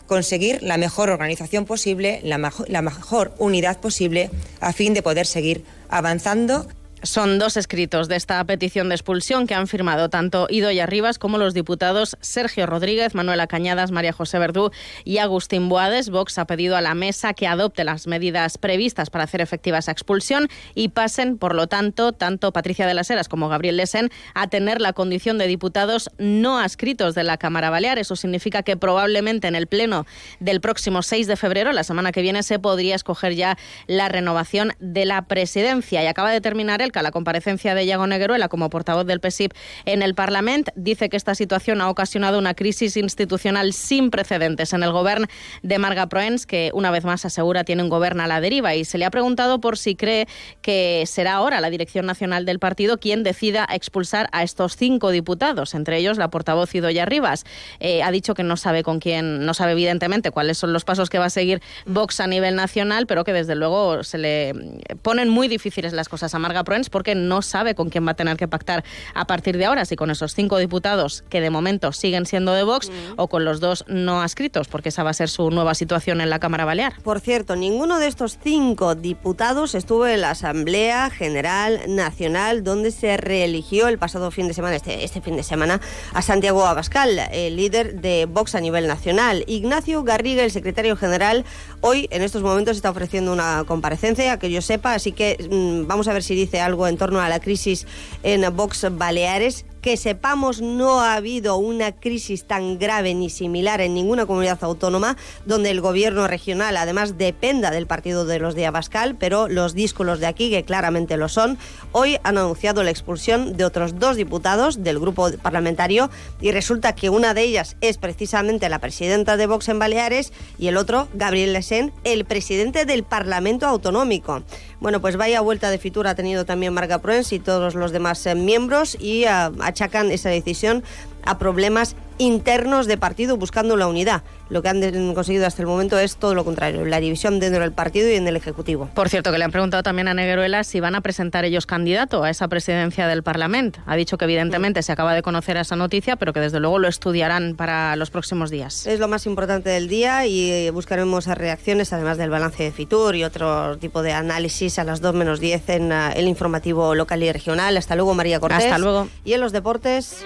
conseguir 0.07 0.61
la 0.63 0.77
mejor 0.77 1.09
organización 1.09 1.65
posible, 1.65 2.19
la, 2.23 2.51
la 2.67 2.81
mejor 2.81 3.33
unidad 3.37 3.79
posible 3.79 4.29
a 4.59 4.73
fin 4.73 4.93
de 4.93 5.01
poder 5.01 5.25
seguir 5.25 5.63
avanzando 5.89 6.67
Son 7.03 7.37
dos 7.37 7.57
escritos 7.57 8.07
de 8.07 8.15
esta 8.15 8.41
petición 8.45 8.87
de 8.87 8.95
expulsión 8.95 9.45
que 9.45 9.53
han 9.53 9.67
firmado 9.67 10.07
tanto 10.07 10.47
Idoia 10.49 10.85
Rivas 10.85 11.19
como 11.19 11.37
los 11.37 11.53
diputados 11.53 12.15
Sergio 12.21 12.65
Rodríguez, 12.65 13.13
Manuela 13.13 13.45
Cañadas, 13.45 13.91
María 13.91 14.13
José 14.13 14.39
Verdú 14.39 14.71
y 15.03 15.17
Agustín 15.17 15.67
Boades. 15.67 16.09
Vox 16.09 16.37
ha 16.37 16.47
pedido 16.47 16.77
a 16.77 16.81
la 16.81 16.95
mesa 16.95 17.33
que 17.33 17.45
adopte 17.45 17.83
las 17.83 18.07
medidas 18.07 18.57
previstas 18.57 19.09
para 19.09 19.25
hacer 19.25 19.41
efectiva 19.41 19.79
esa 19.79 19.91
expulsión 19.91 20.47
y 20.75 20.89
pasen, 20.89 21.37
por 21.37 21.55
lo 21.55 21.67
tanto, 21.67 22.13
tanto 22.13 22.53
Patricia 22.53 22.87
de 22.87 22.93
las 22.93 23.09
Heras 23.09 23.27
como 23.27 23.49
Gabriel 23.49 23.75
Lesen 23.75 24.09
a 24.33 24.47
tener 24.47 24.79
la 24.79 24.93
condición 24.93 25.37
de 25.37 25.47
diputados 25.47 26.09
no 26.19 26.57
adscritos 26.57 27.15
de 27.15 27.25
la 27.25 27.35
Cámara 27.35 27.69
Balear. 27.69 27.99
Eso 27.99 28.15
significa 28.15 28.63
que 28.63 28.77
probablemente 28.77 29.49
en 29.49 29.55
el 29.55 29.67
pleno 29.67 30.05
del 30.39 30.61
próximo 30.61 31.01
6 31.01 31.27
de 31.27 31.35
febrero, 31.35 31.73
la 31.73 31.83
semana 31.83 32.13
que 32.13 32.21
viene, 32.21 32.43
se 32.43 32.59
podría 32.59 32.95
escoger 32.95 33.35
ya 33.35 33.57
la 33.87 34.07
renovación 34.07 34.71
de 34.79 35.03
la 35.03 35.23
presidencia. 35.23 36.01
Y 36.01 36.07
acaba 36.07 36.31
de 36.31 36.39
terminar 36.39 36.81
el 36.81 36.92
la 37.01 37.11
comparecencia 37.11 37.75
de 37.75 37.83
Iago 37.85 38.07
Negueruela 38.07 38.49
como 38.49 38.69
portavoz 38.69 39.05
del 39.05 39.19
PSIP 39.19 39.53
en 39.85 40.01
el 40.01 40.15
Parlamento. 40.15 40.71
Dice 40.75 41.09
que 41.09 41.17
esta 41.17 41.35
situación 41.35 41.81
ha 41.81 41.89
ocasionado 41.89 42.37
una 42.39 42.53
crisis 42.53 42.97
institucional 42.97 43.73
sin 43.73 44.09
precedentes 44.09 44.73
en 44.73 44.83
el 44.83 44.91
gobierno 44.91 45.27
de 45.61 45.79
Marga 45.79 46.07
Proens, 46.07 46.45
que 46.45 46.71
una 46.73 46.91
vez 46.91 47.03
más 47.03 47.25
asegura 47.25 47.63
tiene 47.63 47.83
un 47.83 47.89
gobierno 47.89 48.23
a 48.23 48.27
la 48.27 48.41
deriva. 48.41 48.75
Y 48.75 48.85
se 48.85 48.97
le 48.97 49.05
ha 49.05 49.11
preguntado 49.11 49.59
por 49.59 49.77
si 49.77 49.95
cree 49.95 50.27
que 50.61 51.03
será 51.07 51.33
ahora 51.33 51.61
la 51.61 51.69
dirección 51.69 52.05
nacional 52.05 52.45
del 52.45 52.59
partido 52.59 52.97
quien 52.97 53.23
decida 53.23 53.67
expulsar 53.71 54.29
a 54.31 54.43
estos 54.43 54.75
cinco 54.75 55.11
diputados, 55.11 55.73
entre 55.73 55.97
ellos 55.97 56.17
la 56.17 56.29
portavoz 56.29 56.73
Idoya 56.75 57.05
Rivas. 57.05 57.45
Eh, 57.79 58.03
ha 58.03 58.11
dicho 58.11 58.33
que 58.33 58.43
no 58.43 58.57
sabe 58.57 58.83
con 58.83 58.99
quién, 58.99 59.45
no 59.45 59.53
sabe 59.53 59.73
evidentemente 59.73 60.31
cuáles 60.31 60.57
son 60.57 60.73
los 60.73 60.83
pasos 60.83 61.09
que 61.09 61.19
va 61.19 61.25
a 61.25 61.29
seguir 61.29 61.61
Vox 61.85 62.19
a 62.19 62.27
nivel 62.27 62.55
nacional, 62.55 63.07
pero 63.07 63.23
que 63.23 63.33
desde 63.33 63.55
luego 63.55 64.03
se 64.03 64.17
le 64.17 64.53
ponen 65.01 65.29
muy 65.29 65.47
difíciles 65.47 65.93
las 65.93 66.09
cosas 66.09 66.33
a 66.33 66.39
Marga 66.39 66.63
Proens 66.63 66.82
porque 66.89 67.15
no 67.15 67.41
sabe 67.41 67.75
con 67.75 67.89
quién 67.89 68.05
va 68.05 68.11
a 68.11 68.15
tener 68.15 68.37
que 68.37 68.47
pactar 68.47 68.83
a 69.13 69.25
partir 69.25 69.57
de 69.57 69.65
ahora, 69.65 69.85
si 69.85 69.95
con 69.95 70.11
esos 70.11 70.33
cinco 70.33 70.57
diputados 70.57 71.23
que 71.29 71.41
de 71.41 71.49
momento 71.49 71.91
siguen 71.91 72.25
siendo 72.25 72.53
de 72.53 72.63
Vox 72.63 72.91
o 73.15 73.27
con 73.27 73.45
los 73.45 73.59
dos 73.59 73.85
no 73.87 74.21
adscritos, 74.21 74.67
porque 74.67 74.89
esa 74.89 75.03
va 75.03 75.11
a 75.11 75.13
ser 75.13 75.29
su 75.29 75.49
nueva 75.51 75.75
situación 75.75 76.21
en 76.21 76.29
la 76.29 76.39
Cámara 76.39 76.65
Balear. 76.65 77.01
Por 77.03 77.19
cierto, 77.19 77.55
ninguno 77.55 77.99
de 77.99 78.07
estos 78.07 78.37
cinco 78.41 78.95
diputados 78.95 79.75
estuvo 79.75 80.07
en 80.07 80.21
la 80.21 80.31
Asamblea 80.31 81.09
General 81.09 81.81
Nacional 81.87 82.63
donde 82.63 82.91
se 82.91 83.17
reeligió 83.17 83.87
el 83.87 83.97
pasado 83.97 84.31
fin 84.31 84.47
de 84.47 84.53
semana, 84.53 84.75
este, 84.75 85.03
este 85.03 85.21
fin 85.21 85.35
de 85.35 85.43
semana, 85.43 85.79
a 86.13 86.21
Santiago 86.21 86.65
Abascal, 86.65 87.19
el 87.31 87.55
líder 87.55 88.01
de 88.01 88.25
Vox 88.25 88.55
a 88.55 88.61
nivel 88.61 88.87
nacional. 88.87 89.43
Ignacio 89.47 90.03
Garriga, 90.03 90.43
el 90.43 90.51
secretario 90.51 90.95
general, 90.95 91.45
hoy 91.83 92.07
en 92.11 92.21
estos 92.21 92.41
momentos 92.41 92.77
está 92.77 92.89
ofreciendo 92.89 93.33
una 93.33 93.65
comparecencia, 93.67 94.39
que 94.39 94.49
yo 94.49 94.61
sepa, 94.61 94.93
así 94.93 95.11
que 95.11 95.37
mm, 95.51 95.85
vamos 95.85 96.07
a 96.07 96.13
ver 96.13 96.23
si 96.23 96.33
dice 96.33 96.61
algo 96.61 96.87
en 96.87 96.97
torno 96.97 97.19
a 97.19 97.27
la 97.27 97.39
crisis 97.39 97.85
en 98.23 98.43
Vox 98.55 98.87
Baleares 98.91 99.65
que 99.83 99.97
sepamos 99.97 100.61
no 100.61 101.01
ha 101.01 101.15
habido 101.15 101.57
una 101.57 101.91
crisis 101.91 102.45
tan 102.45 102.79
grave 102.79 103.13
ni 103.13 103.29
similar 103.29 103.81
en 103.81 103.93
ninguna 103.93 104.25
comunidad 104.25 104.63
autónoma 104.63 105.17
donde 105.45 105.71
el 105.71 105.81
gobierno 105.81 106.25
regional 106.25 106.77
además 106.77 107.17
dependa 107.17 107.69
del 107.69 107.85
partido 107.85 108.25
de 108.25 108.39
los 108.39 108.55
de 108.55 108.65
Abascal, 108.65 109.15
pero 109.15 109.49
los 109.49 109.73
díscolos 109.73 110.21
de 110.21 110.27
aquí, 110.27 110.49
que 110.49 110.63
claramente 110.63 111.17
lo 111.17 111.27
son, 111.27 111.57
hoy 111.91 112.17
han 112.23 112.37
anunciado 112.37 112.81
la 112.81 112.91
expulsión 112.91 113.57
de 113.57 113.65
otros 113.65 113.99
dos 113.99 114.15
diputados 114.15 114.83
del 114.83 114.99
grupo 114.99 115.29
parlamentario 115.41 116.09
y 116.39 116.51
resulta 116.51 116.95
que 116.95 117.09
una 117.09 117.33
de 117.33 117.41
ellas 117.41 117.75
es 117.81 117.97
precisamente 117.97 118.69
la 118.69 118.79
presidenta 118.79 119.35
de 119.35 119.47
Vox 119.47 119.67
en 119.67 119.79
Baleares 119.79 120.31
y 120.57 120.67
el 120.67 120.77
otro, 120.77 121.09
Gabriel 121.13 121.51
Lesen, 121.51 121.91
el 122.05 122.23
presidente 122.23 122.85
del 122.85 123.03
Parlamento 123.03 123.67
Autonómico. 123.67 124.43
Bueno, 124.83 124.99
pues 124.99 125.15
vaya 125.15 125.39
vuelta 125.39 125.71
de 125.71 125.77
fitura 125.77 126.09
ha 126.09 126.15
tenido 126.15 126.43
también 126.43 126.73
Marga 126.73 126.97
Proens 126.97 127.31
y 127.31 127.39
todos 127.39 127.73
los 127.73 127.93
demás 127.93 128.25
eh, 128.25 128.35
miembros 128.35 128.97
y 128.99 129.23
ah, 129.23 129.49
achacan 129.61 130.11
esa 130.11 130.27
decisión 130.27 130.83
a 131.23 131.37
problemas 131.37 131.95
internos 132.17 132.87
de 132.87 132.97
partido 132.97 133.37
buscando 133.37 133.75
la 133.77 133.87
unidad. 133.87 134.23
Lo 134.49 134.61
que 134.61 134.69
han 134.69 135.13
conseguido 135.15 135.47
hasta 135.47 135.61
el 135.61 135.67
momento 135.67 135.97
es 135.97 136.17
todo 136.17 136.35
lo 136.35 136.45
contrario, 136.45 136.85
la 136.85 136.99
división 136.99 137.39
dentro 137.39 137.61
del 137.61 137.71
partido 137.71 138.09
y 138.09 138.15
en 138.15 138.27
el 138.27 138.35
Ejecutivo. 138.35 138.89
Por 138.93 139.09
cierto, 139.09 139.31
que 139.31 139.37
le 139.37 139.45
han 139.45 139.51
preguntado 139.51 139.81
también 139.81 140.07
a 140.07 140.13
Negueruela 140.13 140.63
si 140.63 140.79
van 140.79 140.95
a 140.95 141.01
presentar 141.01 141.45
ellos 141.45 141.65
candidato 141.65 142.23
a 142.23 142.29
esa 142.29 142.47
presidencia 142.47 143.07
del 143.07 143.23
Parlamento. 143.23 143.79
Ha 143.85 143.95
dicho 143.95 144.17
que 144.17 144.25
evidentemente 144.25 144.83
se 144.83 144.91
acaba 144.91 145.13
de 145.15 145.21
conocer 145.21 145.57
esa 145.57 145.75
noticia, 145.75 146.17
pero 146.17 146.33
que 146.33 146.39
desde 146.39 146.59
luego 146.59 146.77
lo 146.77 146.87
estudiarán 146.87 147.55
para 147.55 147.95
los 147.95 148.11
próximos 148.11 148.51
días. 148.51 148.85
Es 148.85 148.99
lo 148.99 149.07
más 149.07 149.25
importante 149.25 149.69
del 149.69 149.87
día 149.87 150.27
y 150.27 150.69
buscaremos 150.69 151.25
reacciones, 151.25 151.93
además 151.93 152.17
del 152.17 152.29
balance 152.29 152.63
de 152.63 152.71
Fitur 152.71 153.15
y 153.15 153.23
otro 153.23 153.77
tipo 153.77 154.03
de 154.03 154.13
análisis 154.13 154.77
a 154.77 154.83
las 154.83 155.01
2 155.01 155.15
menos 155.15 155.39
10 155.39 155.69
en 155.69 155.91
uh, 155.91 156.11
el 156.15 156.27
informativo 156.27 156.95
local 156.95 157.23
y 157.23 157.31
regional. 157.31 157.77
Hasta 157.77 157.95
luego, 157.95 158.13
María 158.13 158.39
Cortés. 158.39 158.65
Hasta 158.65 158.77
luego. 158.77 159.07
Y 159.23 159.33
en 159.33 159.41
los 159.41 159.51
deportes... 159.51 160.23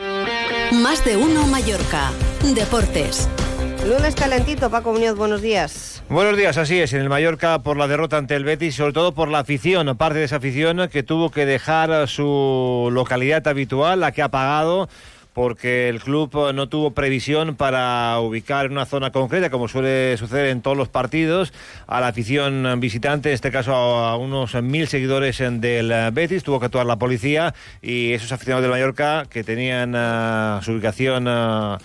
Más 0.71 1.05
de 1.05 1.15
uno 1.15 1.47
Mallorca. 1.77 2.11
Deportes. 2.55 3.29
Lunes 3.87 4.15
calentito, 4.15 4.69
Paco 4.69 4.93
Muñoz, 4.93 5.15
buenos 5.15 5.41
días. 5.41 6.01
Buenos 6.09 6.35
días, 6.35 6.57
así 6.57 6.79
es, 6.79 6.93
en 6.93 7.01
el 7.01 7.09
Mallorca 7.09 7.59
por 7.59 7.77
la 7.77 7.87
derrota 7.87 8.17
ante 8.17 8.35
el 8.35 8.45
Betis, 8.45 8.75
sobre 8.75 8.93
todo 8.93 9.13
por 9.13 9.29
la 9.29 9.39
afición, 9.39 9.95
parte 9.95 10.19
de 10.19 10.25
esa 10.25 10.37
afición 10.37 10.89
que 10.89 11.03
tuvo 11.03 11.29
que 11.29 11.45
dejar 11.45 12.07
su 12.07 12.89
localidad 12.91 13.47
habitual, 13.47 13.99
la 13.99 14.11
que 14.11 14.23
ha 14.23 14.29
pagado 14.29 14.89
porque 15.37 15.87
el 15.87 16.01
club 16.01 16.51
no 16.55 16.67
tuvo 16.67 16.95
previsión 16.95 17.55
para 17.55 18.19
ubicar 18.21 18.65
en 18.65 18.71
una 18.71 18.87
zona 18.87 19.11
concreta, 19.11 19.51
como 19.51 19.67
suele 19.67 20.17
suceder 20.17 20.47
en 20.47 20.63
todos 20.63 20.75
los 20.75 20.89
partidos, 20.89 21.53
a 21.85 22.01
la 22.01 22.07
afición 22.07 22.79
visitante, 22.79 23.29
en 23.29 23.35
este 23.35 23.51
caso 23.51 23.75
a 23.75 24.17
unos 24.17 24.55
mil 24.63 24.87
seguidores 24.87 25.37
del 25.37 25.93
Betis, 26.11 26.43
tuvo 26.43 26.59
que 26.59 26.65
actuar 26.65 26.87
la 26.87 26.95
policía 26.95 27.53
y 27.83 28.13
esos 28.13 28.31
aficionados 28.31 28.63
del 28.63 28.71
Mallorca 28.71 29.25
que 29.29 29.43
tenían 29.43 29.93
uh, 29.93 30.59
su 30.63 30.71
ubicación... 30.71 31.27
Uh, 31.27 31.77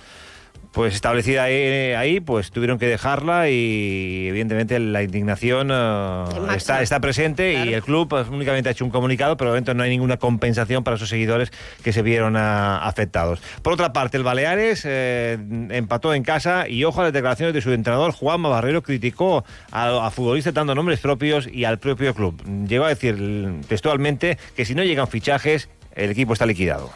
pues 0.73 0.95
establecida 0.95 1.45
ahí, 1.45 2.21
pues 2.21 2.51
tuvieron 2.51 2.79
que 2.79 2.87
dejarla 2.87 3.51
y 3.51 4.27
evidentemente 4.29 4.79
la 4.79 5.03
indignación 5.03 5.71
uh, 5.71 6.51
está, 6.57 6.83
está 6.83 6.99
presente 7.01 7.53
y 7.65 7.75
el 7.75 7.83
club 7.83 8.09
pues, 8.09 8.29
únicamente 8.29 8.71
ha 8.71 8.73
hecho 8.73 8.85
un 8.85 8.91
comunicado, 8.91 9.37
pero 9.37 9.51
de 9.51 9.57
momento 9.57 9.75
no 9.75 9.83
hay 9.83 9.91
ninguna 9.91 10.17
compensación 10.17 10.83
para 10.83 10.97
esos 10.97 11.11
seguidores 11.11 11.53
que 11.85 11.93
se 11.93 12.01
vieron 12.03 12.37
uh, 12.37 12.39
afectados. 12.83 13.41
Por 13.63 13.75
otra 13.75 13.93
parte, 13.93 14.17
el 14.17 14.23
Baleares 14.23 14.83
eh, 14.87 15.39
empató 15.71 16.15
en 16.15 16.23
casa 16.23 16.67
y 16.69 16.85
ojo 16.85 17.01
a 17.03 17.05
las 17.05 17.13
declaraciones 17.13 17.55
de 17.55 17.61
su 17.61 17.71
entrenador, 17.73 18.13
Juan 18.13 18.43
Barrero, 18.43 18.83
criticó 18.83 19.45
a, 19.71 20.07
a 20.07 20.11
futbolistas 20.11 20.55
dando 20.55 20.75
nombres 20.75 21.01
propios 21.01 21.47
y 21.53 21.65
al 21.65 21.79
propio 21.79 22.15
club. 22.15 22.43
Llegó 22.67 22.87
a 22.87 22.89
decir 22.89 23.61
textualmente 23.69 24.39
que 24.57 24.65
si 24.65 24.75
no 24.75 24.83
llegan 24.83 25.07
fichajes, 25.07 25.69
el 25.95 26.11
equipo 26.11 26.33
está 26.33 26.47
liquidado. 26.47 26.91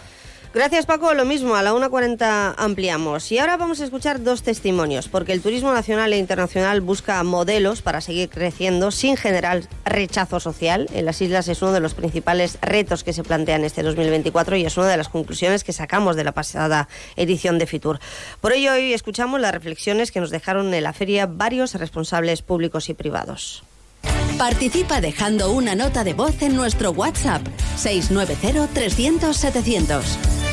Gracias 0.56 0.86
Paco, 0.86 1.12
lo 1.12 1.26
mismo, 1.26 1.54
a 1.54 1.62
la 1.62 1.74
1.40 1.74 2.54
ampliamos. 2.56 3.30
Y 3.30 3.38
ahora 3.38 3.58
vamos 3.58 3.82
a 3.82 3.84
escuchar 3.84 4.22
dos 4.22 4.42
testimonios, 4.42 5.06
porque 5.06 5.34
el 5.34 5.42
turismo 5.42 5.70
nacional 5.70 6.14
e 6.14 6.16
internacional 6.16 6.80
busca 6.80 7.22
modelos 7.24 7.82
para 7.82 8.00
seguir 8.00 8.30
creciendo 8.30 8.90
sin 8.90 9.18
generar 9.18 9.64
rechazo 9.84 10.40
social. 10.40 10.88
En 10.94 11.04
las 11.04 11.20
islas 11.20 11.48
es 11.48 11.60
uno 11.60 11.72
de 11.72 11.80
los 11.80 11.92
principales 11.92 12.56
retos 12.62 13.04
que 13.04 13.12
se 13.12 13.22
plantean 13.22 13.64
este 13.64 13.82
2024 13.82 14.56
y 14.56 14.64
es 14.64 14.78
una 14.78 14.88
de 14.88 14.96
las 14.96 15.10
conclusiones 15.10 15.62
que 15.62 15.74
sacamos 15.74 16.16
de 16.16 16.24
la 16.24 16.32
pasada 16.32 16.88
edición 17.16 17.58
de 17.58 17.66
Fitur. 17.66 17.98
Por 18.40 18.54
ello 18.54 18.72
hoy 18.72 18.94
escuchamos 18.94 19.38
las 19.38 19.52
reflexiones 19.52 20.10
que 20.10 20.20
nos 20.20 20.30
dejaron 20.30 20.72
en 20.72 20.84
la 20.84 20.94
feria 20.94 21.26
varios 21.26 21.74
responsables 21.74 22.40
públicos 22.40 22.88
y 22.88 22.94
privados. 22.94 23.62
Participa 24.38 25.02
dejando 25.02 25.50
una 25.50 25.74
nota 25.74 26.02
de 26.02 26.14
voz 26.14 26.40
en 26.40 26.56
nuestro 26.56 26.92
WhatsApp 26.92 27.42
690 27.76 28.68
300 28.72 29.36
700. 29.36 30.45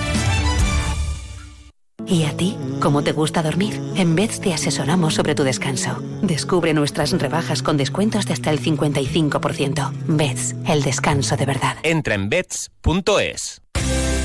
¿Y 2.07 2.25
a 2.25 2.35
ti? 2.35 2.57
¿Cómo 2.81 3.03
te 3.03 3.11
gusta 3.11 3.41
dormir? 3.41 3.81
En 3.95 4.15
Beds 4.15 4.41
te 4.41 4.53
asesoramos 4.53 5.15
sobre 5.15 5.35
tu 5.35 5.43
descanso. 5.43 5.97
Descubre 6.21 6.73
nuestras 6.73 7.11
rebajas 7.11 7.63
con 7.63 7.77
descuentos 7.77 8.25
de 8.25 8.33
hasta 8.33 8.51
el 8.51 8.61
55%. 8.61 9.91
Beds, 10.07 10.55
el 10.67 10.83
descanso 10.83 11.35
de 11.37 11.45
verdad. 11.45 11.77
Entra 11.83 12.15
en 12.15 12.29
beds.es. 12.29 13.62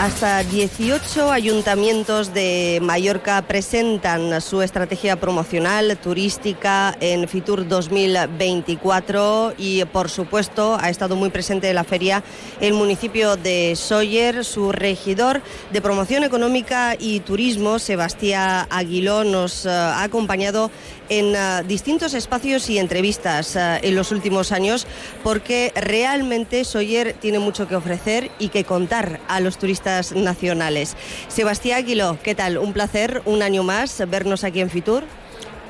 Hasta 0.00 0.44
18 0.44 1.32
ayuntamientos 1.32 2.32
de 2.32 2.78
Mallorca 2.80 3.42
presentan 3.42 4.40
su 4.40 4.62
estrategia 4.62 5.16
promocional 5.16 5.98
turística 5.98 6.96
en 7.00 7.26
Fitur 7.26 7.66
2024 7.66 9.54
y 9.58 9.84
por 9.86 10.08
supuesto 10.08 10.78
ha 10.80 10.88
estado 10.88 11.16
muy 11.16 11.30
presente 11.30 11.68
en 11.68 11.74
la 11.74 11.82
feria 11.82 12.22
el 12.60 12.74
municipio 12.74 13.36
de 13.36 13.74
Sóller. 13.74 14.44
Su 14.44 14.70
regidor 14.70 15.42
de 15.72 15.82
promoción 15.82 16.22
económica 16.22 16.94
y 16.96 17.18
turismo, 17.18 17.80
Sebastián 17.80 18.68
Aguiló, 18.70 19.24
nos 19.24 19.66
eh, 19.66 19.70
ha 19.70 20.04
acompañado 20.04 20.70
en 21.08 21.34
uh, 21.34 21.66
distintos 21.66 22.14
espacios 22.14 22.68
y 22.70 22.78
entrevistas 22.78 23.56
uh, 23.56 23.78
en 23.82 23.94
los 23.94 24.12
últimos 24.12 24.52
años 24.52 24.86
porque 25.22 25.72
realmente 25.74 26.64
Soyer 26.64 27.14
tiene 27.14 27.38
mucho 27.38 27.68
que 27.68 27.76
ofrecer 27.76 28.30
y 28.38 28.48
que 28.48 28.64
contar 28.64 29.20
a 29.28 29.40
los 29.40 29.58
turistas 29.58 30.12
nacionales. 30.12 30.96
Sebastián 31.28 31.78
Aguiló, 31.78 32.18
¿qué 32.22 32.34
tal? 32.34 32.58
Un 32.58 32.72
placer, 32.72 33.22
un 33.24 33.42
año 33.42 33.62
más, 33.62 34.02
vernos 34.08 34.44
aquí 34.44 34.60
en 34.60 34.70
Fitur. 34.70 35.04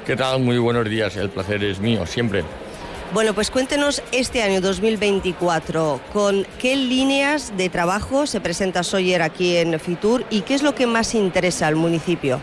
¿Qué 0.07 0.17
tal? 0.17 0.41
Muy 0.41 0.59
buenos 0.59 0.89
días, 0.89 1.17
el 1.17 1.29
placer 1.29 1.63
es 1.65 1.81
mío, 1.81 2.07
siempre. 2.07 2.45
Bueno, 3.13 3.35
pues 3.35 3.51
cuéntenos 3.51 4.03
este 4.13 4.43
año 4.43 4.61
2024, 4.61 6.01
¿con 6.13 6.47
qué 6.59 6.77
líneas 6.77 7.57
de 7.57 7.71
trabajo 7.71 8.27
se 8.27 8.39
presenta 8.39 8.83
Soyer 8.83 9.23
aquí 9.23 9.57
en 9.57 9.81
Fitur 9.81 10.27
y 10.29 10.43
qué 10.43 10.55
es 10.55 10.63
lo 10.63 10.75
que 10.75 10.87
más 10.87 11.15
interesa 11.15 11.67
al 11.67 11.77
municipio? 11.77 12.39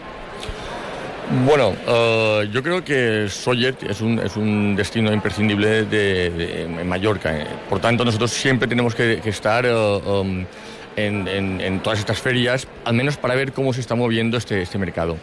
Bueno, 1.32 1.70
uh, 1.70 2.44
yo 2.52 2.62
creo 2.62 2.84
que 2.84 3.28
Soller 3.30 3.76
es 3.90 4.00
un, 4.02 4.20
es 4.20 4.38
un 4.38 4.76
destino 4.76 5.12
imprescindible 5.12 5.84
de, 5.86 6.30
de, 6.30 6.62
en 6.64 6.88
Mallorca. 6.88 7.36
Eh. 7.36 7.48
Por 7.68 7.80
tanto, 7.80 8.06
nosotros 8.06 8.30
siempre 8.30 8.68
tenemos 8.68 8.94
que, 8.94 9.20
que 9.24 9.32
estar 9.32 9.66
uh, 9.66 10.22
um, 10.22 10.46
en, 10.96 11.28
en, 11.28 11.62
en, 11.62 11.80
todas 11.80 11.98
estas 11.98 12.20
ferias, 12.20 12.68
al 12.84 12.94
menos 12.94 13.18
para 13.18 13.34
ver 13.34 13.54
cómo 13.54 13.74
se 13.74 13.82
está 13.82 13.96
moviendo 13.96 14.38
este, 14.38 14.62
este 14.62 14.78
mercado. 14.78 15.18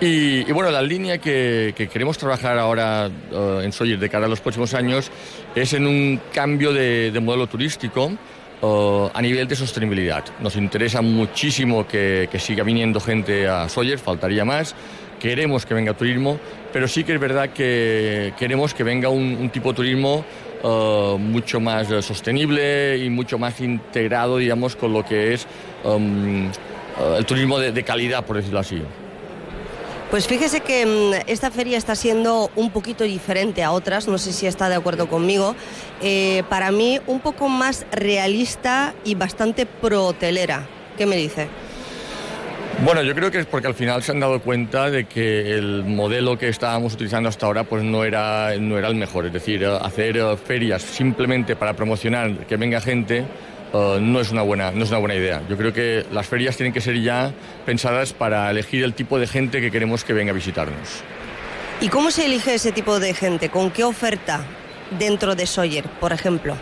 Y, 0.00 0.40
y, 0.40 0.52
bueno, 0.52 0.72
la 0.72 0.82
línea 0.82 1.18
que, 1.18 1.72
que 1.76 1.86
queremos 1.86 2.18
trabajar 2.18 2.58
ahora 2.58 3.08
uh, 3.30 3.60
en 3.60 3.70
Soller 3.70 3.98
de 3.98 4.08
cara 4.08 4.26
a 4.26 4.28
los 4.28 4.40
próximos 4.40 4.74
años 4.74 5.08
es 5.54 5.72
en 5.72 5.86
un 5.86 6.20
cambio 6.32 6.72
de, 6.72 7.12
de 7.12 7.20
modelo 7.20 7.46
turístico. 7.46 8.10
Uh, 8.60 9.08
a 9.14 9.22
nivel 9.22 9.46
de 9.46 9.54
sostenibilidad. 9.54 10.24
Nos 10.40 10.56
interesa 10.56 11.00
muchísimo 11.00 11.86
que, 11.86 12.28
que 12.28 12.40
siga 12.40 12.64
viniendo 12.64 12.98
gente 12.98 13.46
a 13.46 13.68
Soller, 13.68 14.00
faltaría 14.00 14.44
más 14.44 14.74
queremos 15.18 15.66
que 15.66 15.74
venga 15.74 15.94
turismo, 15.94 16.38
pero 16.72 16.88
sí 16.88 17.04
que 17.04 17.14
es 17.14 17.20
verdad 17.20 17.50
que 17.50 18.32
queremos 18.38 18.74
que 18.74 18.84
venga 18.84 19.08
un, 19.08 19.50
tipo 19.50 19.70
de 19.70 19.76
turismo 19.76 20.24
uh, 20.62 21.18
mucho 21.18 21.60
más 21.60 21.90
uh, 21.90 22.02
sostenible 22.02 22.98
y 22.98 23.10
mucho 23.10 23.38
más 23.38 23.60
integrado, 23.60 24.38
digamos, 24.38 24.76
con 24.76 24.92
lo 24.92 25.04
que 25.04 25.34
es 25.34 25.46
um, 25.84 26.46
uh, 26.46 27.16
el 27.18 27.26
turismo 27.26 27.58
de, 27.58 27.82
calidad, 27.82 28.24
por 28.24 28.36
decirlo 28.36 28.60
así. 28.60 28.82
Pues 30.10 30.26
fíjese 30.26 30.60
que 30.60 30.86
um, 30.86 31.20
esta 31.26 31.50
feria 31.50 31.76
está 31.76 31.94
siendo 31.94 32.50
un 32.56 32.70
poquito 32.70 33.04
diferente 33.04 33.62
a 33.62 33.72
otras, 33.72 34.08
no 34.08 34.16
sé 34.16 34.32
si 34.32 34.46
está 34.46 34.68
de 34.68 34.76
acuerdo 34.76 35.08
conmigo. 35.08 35.54
Eh, 36.00 36.44
para 36.48 36.70
mí, 36.70 36.98
un 37.06 37.20
poco 37.20 37.48
más 37.48 37.86
realista 37.92 38.94
y 39.04 39.14
bastante 39.14 39.66
pro-hotelera. 39.66 40.66
¿Qué 40.96 41.04
me 41.06 41.16
dice? 41.16 41.48
Bueno, 42.84 43.02
yo 43.02 43.12
creo 43.12 43.28
que 43.32 43.40
es 43.40 43.46
porque 43.46 43.66
al 43.66 43.74
final 43.74 44.04
se 44.04 44.12
han 44.12 44.20
dado 44.20 44.40
cuenta 44.40 44.88
de 44.88 45.06
que 45.06 45.56
el 45.56 45.82
modelo 45.84 46.38
que 46.38 46.48
estábamos 46.48 46.94
utilizando 46.94 47.28
hasta 47.28 47.44
ahora 47.44 47.64
pues 47.64 47.82
no 47.82 48.04
era, 48.04 48.54
no 48.56 48.78
era 48.78 48.86
el 48.86 48.94
mejor. 48.94 49.26
Es 49.26 49.32
decir, 49.32 49.66
hacer 49.66 50.16
ferias 50.36 50.82
simplemente 50.82 51.56
para 51.56 51.74
promocionar 51.74 52.46
que 52.46 52.56
venga 52.56 52.80
gente 52.80 53.24
uh, 53.72 53.98
no, 54.00 54.20
es 54.20 54.30
una 54.30 54.42
buena, 54.42 54.70
no 54.70 54.84
es 54.84 54.90
una 54.90 54.98
buena 54.98 55.16
idea. 55.16 55.42
Yo 55.48 55.56
creo 55.56 55.72
que 55.72 56.06
las 56.12 56.28
ferias 56.28 56.56
tienen 56.56 56.72
que 56.72 56.80
ser 56.80 57.00
ya 57.02 57.32
pensadas 57.66 58.12
para 58.12 58.48
elegir 58.48 58.84
el 58.84 58.94
tipo 58.94 59.18
de 59.18 59.26
gente 59.26 59.60
que 59.60 59.72
queremos 59.72 60.04
que 60.04 60.12
venga 60.12 60.30
a 60.30 60.34
visitarnos. 60.34 61.02
¿Y 61.80 61.88
cómo 61.88 62.12
se 62.12 62.26
elige 62.26 62.54
ese 62.54 62.70
tipo 62.70 63.00
de 63.00 63.12
gente? 63.12 63.48
¿Con 63.48 63.72
qué 63.72 63.82
oferta 63.82 64.44
dentro 64.98 65.34
de 65.34 65.46
Sawyer, 65.46 65.84
por 66.00 66.12
ejemplo? 66.12 66.56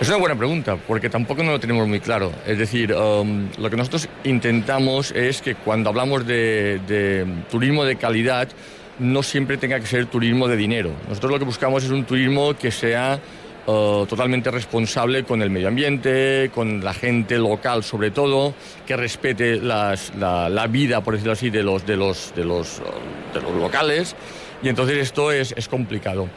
Es 0.00 0.08
una 0.08 0.16
buena 0.16 0.34
pregunta, 0.34 0.76
porque 0.76 1.08
tampoco 1.08 1.44
no 1.44 1.52
lo 1.52 1.60
tenemos 1.60 1.86
muy 1.86 2.00
claro. 2.00 2.32
Es 2.46 2.58
decir, 2.58 2.92
um, 2.92 3.48
lo 3.58 3.70
que 3.70 3.76
nosotros 3.76 4.08
intentamos 4.24 5.12
es 5.12 5.40
que 5.40 5.54
cuando 5.54 5.90
hablamos 5.90 6.26
de, 6.26 7.26
turismo 7.50 7.84
de 7.84 7.96
calidad, 7.96 8.48
no 8.98 9.22
siempre 9.22 9.56
tenga 9.56 9.78
que 9.80 9.86
ser 9.86 10.06
turismo 10.06 10.48
de 10.48 10.56
dinero. 10.56 10.90
Nosotros 11.08 11.32
lo 11.32 11.38
que 11.38 11.44
buscamos 11.44 11.84
es 11.84 11.90
un 11.90 12.04
turismo 12.04 12.54
que 12.54 12.70
sea 12.70 13.18
uh, 13.66 14.06
totalmente 14.06 14.50
responsable 14.50 15.24
con 15.24 15.42
el 15.42 15.50
medio 15.50 15.68
ambiente, 15.68 16.50
con 16.54 16.82
la 16.82 16.94
gente 16.94 17.38
local 17.38 17.82
sobre 17.82 18.10
todo, 18.10 18.54
que 18.86 18.96
respete 18.96 19.56
la, 19.56 19.96
la, 20.18 20.66
vida, 20.68 21.02
por 21.02 21.14
decirlo 21.14 21.32
así, 21.32 21.50
de 21.50 21.62
los, 21.62 21.86
de 21.86 21.96
los, 21.96 22.32
de 22.34 22.44
los, 22.44 22.80
de 23.32 23.40
los 23.40 23.52
locales. 23.54 24.16
Y 24.62 24.68
entonces 24.68 24.98
esto 24.98 25.32
es, 25.32 25.52
es 25.56 25.68
complicado. 25.68 26.28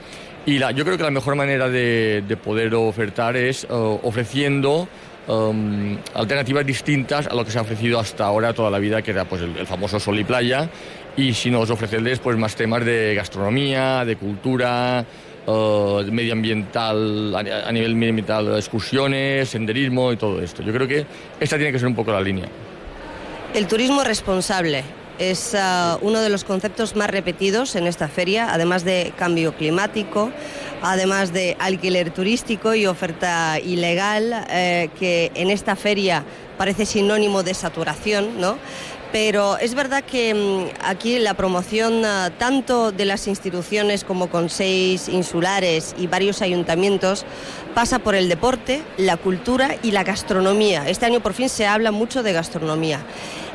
Y 0.46 0.60
yo 0.60 0.86
creo 0.86 0.98
que 0.98 1.04
la 1.04 1.12
mejor 1.12 1.36
manera 1.36 1.70
de, 1.70 2.24
de 2.26 2.38
poder 2.38 2.74
ofertar 2.74 3.36
es 3.36 3.66
uh, 3.66 4.00
ofreciendo 4.02 4.88
um, 5.28 5.98
alternativas 6.14 6.66
distintas 6.66 7.28
a 7.28 7.34
lo 7.34 7.46
que 7.46 7.52
se 7.52 7.60
ha 7.60 7.62
ofrecido 7.62 8.00
hasta 8.00 8.26
ahora 8.26 8.54
toda 8.54 8.70
la 8.72 8.80
vida, 8.80 9.02
que 9.02 9.12
era 9.12 9.26
pues, 9.26 9.42
el, 9.42 9.66
famoso 9.68 10.00
sol 10.00 10.20
y 10.20 10.24
playa, 10.24 10.70
y 11.16 11.34
si 11.34 11.50
nos 11.50 11.70
ofrecerles 11.70 12.20
pues, 12.20 12.38
más 12.38 12.56
temas 12.56 12.86
de 12.86 13.14
gastronomía, 13.16 14.06
de 14.06 14.16
cultura, 14.16 15.06
uh, 15.46 16.04
medioambiental, 16.12 17.36
a, 17.36 17.68
a 17.68 17.72
nivel 17.72 17.96
medioambiental, 17.96 18.56
excursiones, 18.56 19.50
senderismo 19.50 20.12
y 20.12 20.18
todo 20.18 20.42
esto. 20.42 20.64
Yo 20.64 20.74
creo 20.74 20.88
que 20.88 21.06
esta 21.40 21.58
tiene 21.58 21.72
que 21.72 21.80
ser 21.80 21.88
un 21.88 21.96
poco 21.96 22.12
la 22.12 22.22
línea. 22.22 22.48
El 23.54 23.68
turismo 23.68 24.04
responsable, 24.04 24.84
es 25.20 25.54
uh, 25.54 25.98
uno 26.02 26.22
de 26.22 26.30
los 26.30 26.44
conceptos 26.44 26.96
más 26.96 27.10
repetidos 27.10 27.76
en 27.76 27.88
esta 27.88 28.08
feria, 28.08 28.54
además 28.54 28.84
de 28.84 29.14
cambio 29.18 29.56
climático, 29.56 30.32
además 30.82 31.34
de 31.34 31.58
alquiler 31.60 32.12
turístico 32.12 32.74
y 32.74 32.86
oferta 32.86 33.60
ilegal, 33.60 34.46
eh, 34.50 34.90
que 35.00 35.32
en 35.36 35.50
esta 35.50 35.76
feria 35.76 36.24
parece 36.58 36.86
sinónimo 36.86 37.44
de 37.44 37.54
saturación, 37.54 38.40
¿no? 38.40 38.58
Pero 39.12 39.58
es 39.58 39.74
verdad 39.74 40.04
que 40.04 40.34
um, 40.34 40.68
aquí 40.84 41.18
la 41.20 41.34
promoción 41.34 42.04
uh, 42.04 42.30
tanto 42.38 42.92
de 42.92 43.06
las 43.06 43.28
instituciones 43.28 44.04
como 44.04 44.30
consejos 44.30 45.08
insulares 45.08 45.96
y 45.98 46.08
varios 46.08 46.42
ayuntamientos 46.42 47.26
pasa 47.74 48.00
por 48.00 48.16
el 48.16 48.28
deporte, 48.28 48.82
la 48.98 49.16
cultura 49.16 49.78
y 49.82 49.92
la 49.92 50.04
gastronomía. 50.04 50.90
Este 50.90 51.06
año 51.06 51.22
por 51.22 51.34
fin 51.34 51.48
se 51.48 51.66
habla 51.66 51.92
mucho 51.92 52.22
de 52.22 52.34
gastronomía. 52.34 53.00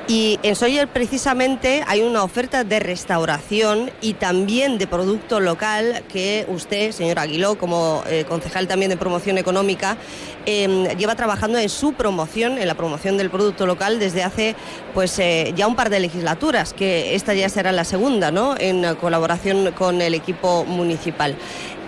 Y 0.08 0.40
en 0.42 0.56
Sawyer 0.56 0.88
precisamente 0.88 1.84
hay 1.86 2.02
una 2.02 2.24
oferta 2.24 2.64
de 2.64 2.80
restauración 2.80 3.90
y 4.00 4.14
también 4.14 4.76
de 4.76 4.88
producto 4.88 5.38
local 5.38 6.02
que 6.12 6.44
usted, 6.48 6.90
señor 6.90 7.20
Aguiló, 7.20 7.56
como 7.56 8.02
eh, 8.08 8.24
concejal 8.28 8.66
también 8.66 8.90
de 8.90 8.96
promoción 8.96 9.38
económica, 9.38 9.96
eh, 10.44 10.94
lleva 10.98 11.14
trabajando 11.14 11.58
en 11.58 11.68
su 11.68 11.92
promoción, 11.92 12.58
en 12.58 12.66
la 12.66 12.74
promoción 12.74 13.16
del 13.16 13.30
producto 13.30 13.64
local 13.64 14.00
desde 14.00 14.24
hace 14.24 14.56
pues 14.92 15.16
eh, 15.20 15.52
ya 15.54 15.68
un 15.68 15.76
par 15.76 15.88
de 15.88 16.00
legislaturas, 16.00 16.72
que 16.72 17.14
esta 17.14 17.32
ya 17.32 17.48
será 17.48 17.70
la 17.70 17.84
segunda, 17.84 18.32
¿no? 18.32 18.56
En 18.58 18.96
colaboración 18.96 19.70
con 19.72 20.02
el 20.02 20.14
equipo 20.14 20.64
municipal. 20.64 21.36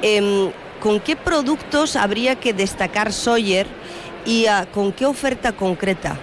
Em, 0.02 0.52
¿Con 0.80 1.00
qué 1.00 1.16
productos 1.16 1.96
habría 1.96 2.36
que 2.36 2.52
destacar 2.52 3.10
Sawyer 3.10 3.66
y 4.26 4.44
uh, 4.44 4.70
con 4.70 4.92
qué 4.92 5.06
oferta 5.06 5.52
concreta? 5.52 6.18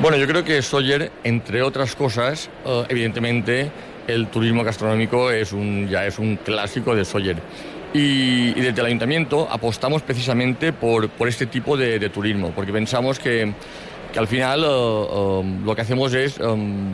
Bueno, 0.00 0.16
yo 0.16 0.26
creo 0.26 0.42
que 0.42 0.62
Sawyer, 0.62 1.12
entre 1.24 1.60
otras 1.60 1.94
cosas, 1.94 2.48
uh, 2.64 2.84
evidentemente 2.88 3.70
el 4.06 4.28
turismo 4.28 4.64
gastronómico 4.64 5.30
es 5.30 5.52
un, 5.52 5.88
ya 5.90 6.06
es 6.06 6.18
un 6.18 6.36
clásico 6.36 6.94
de 6.94 7.04
Sawyer. 7.04 7.36
Y, 7.92 8.52
desde 8.54 8.80
el 8.80 8.86
ayuntamiento 8.86 9.46
apostamos 9.50 10.00
precisamente 10.00 10.72
por, 10.72 11.10
por 11.10 11.28
este 11.28 11.44
tipo 11.44 11.76
de, 11.76 12.08
turismo, 12.08 12.50
porque 12.56 12.72
pensamos 12.72 13.18
que, 13.18 13.52
que 14.10 14.18
al 14.18 14.26
final 14.26 14.64
uh, 14.64 15.40
um, 15.40 15.66
lo 15.66 15.76
que 15.76 15.82
hacemos 15.82 16.14
es 16.14 16.38
um, 16.38 16.92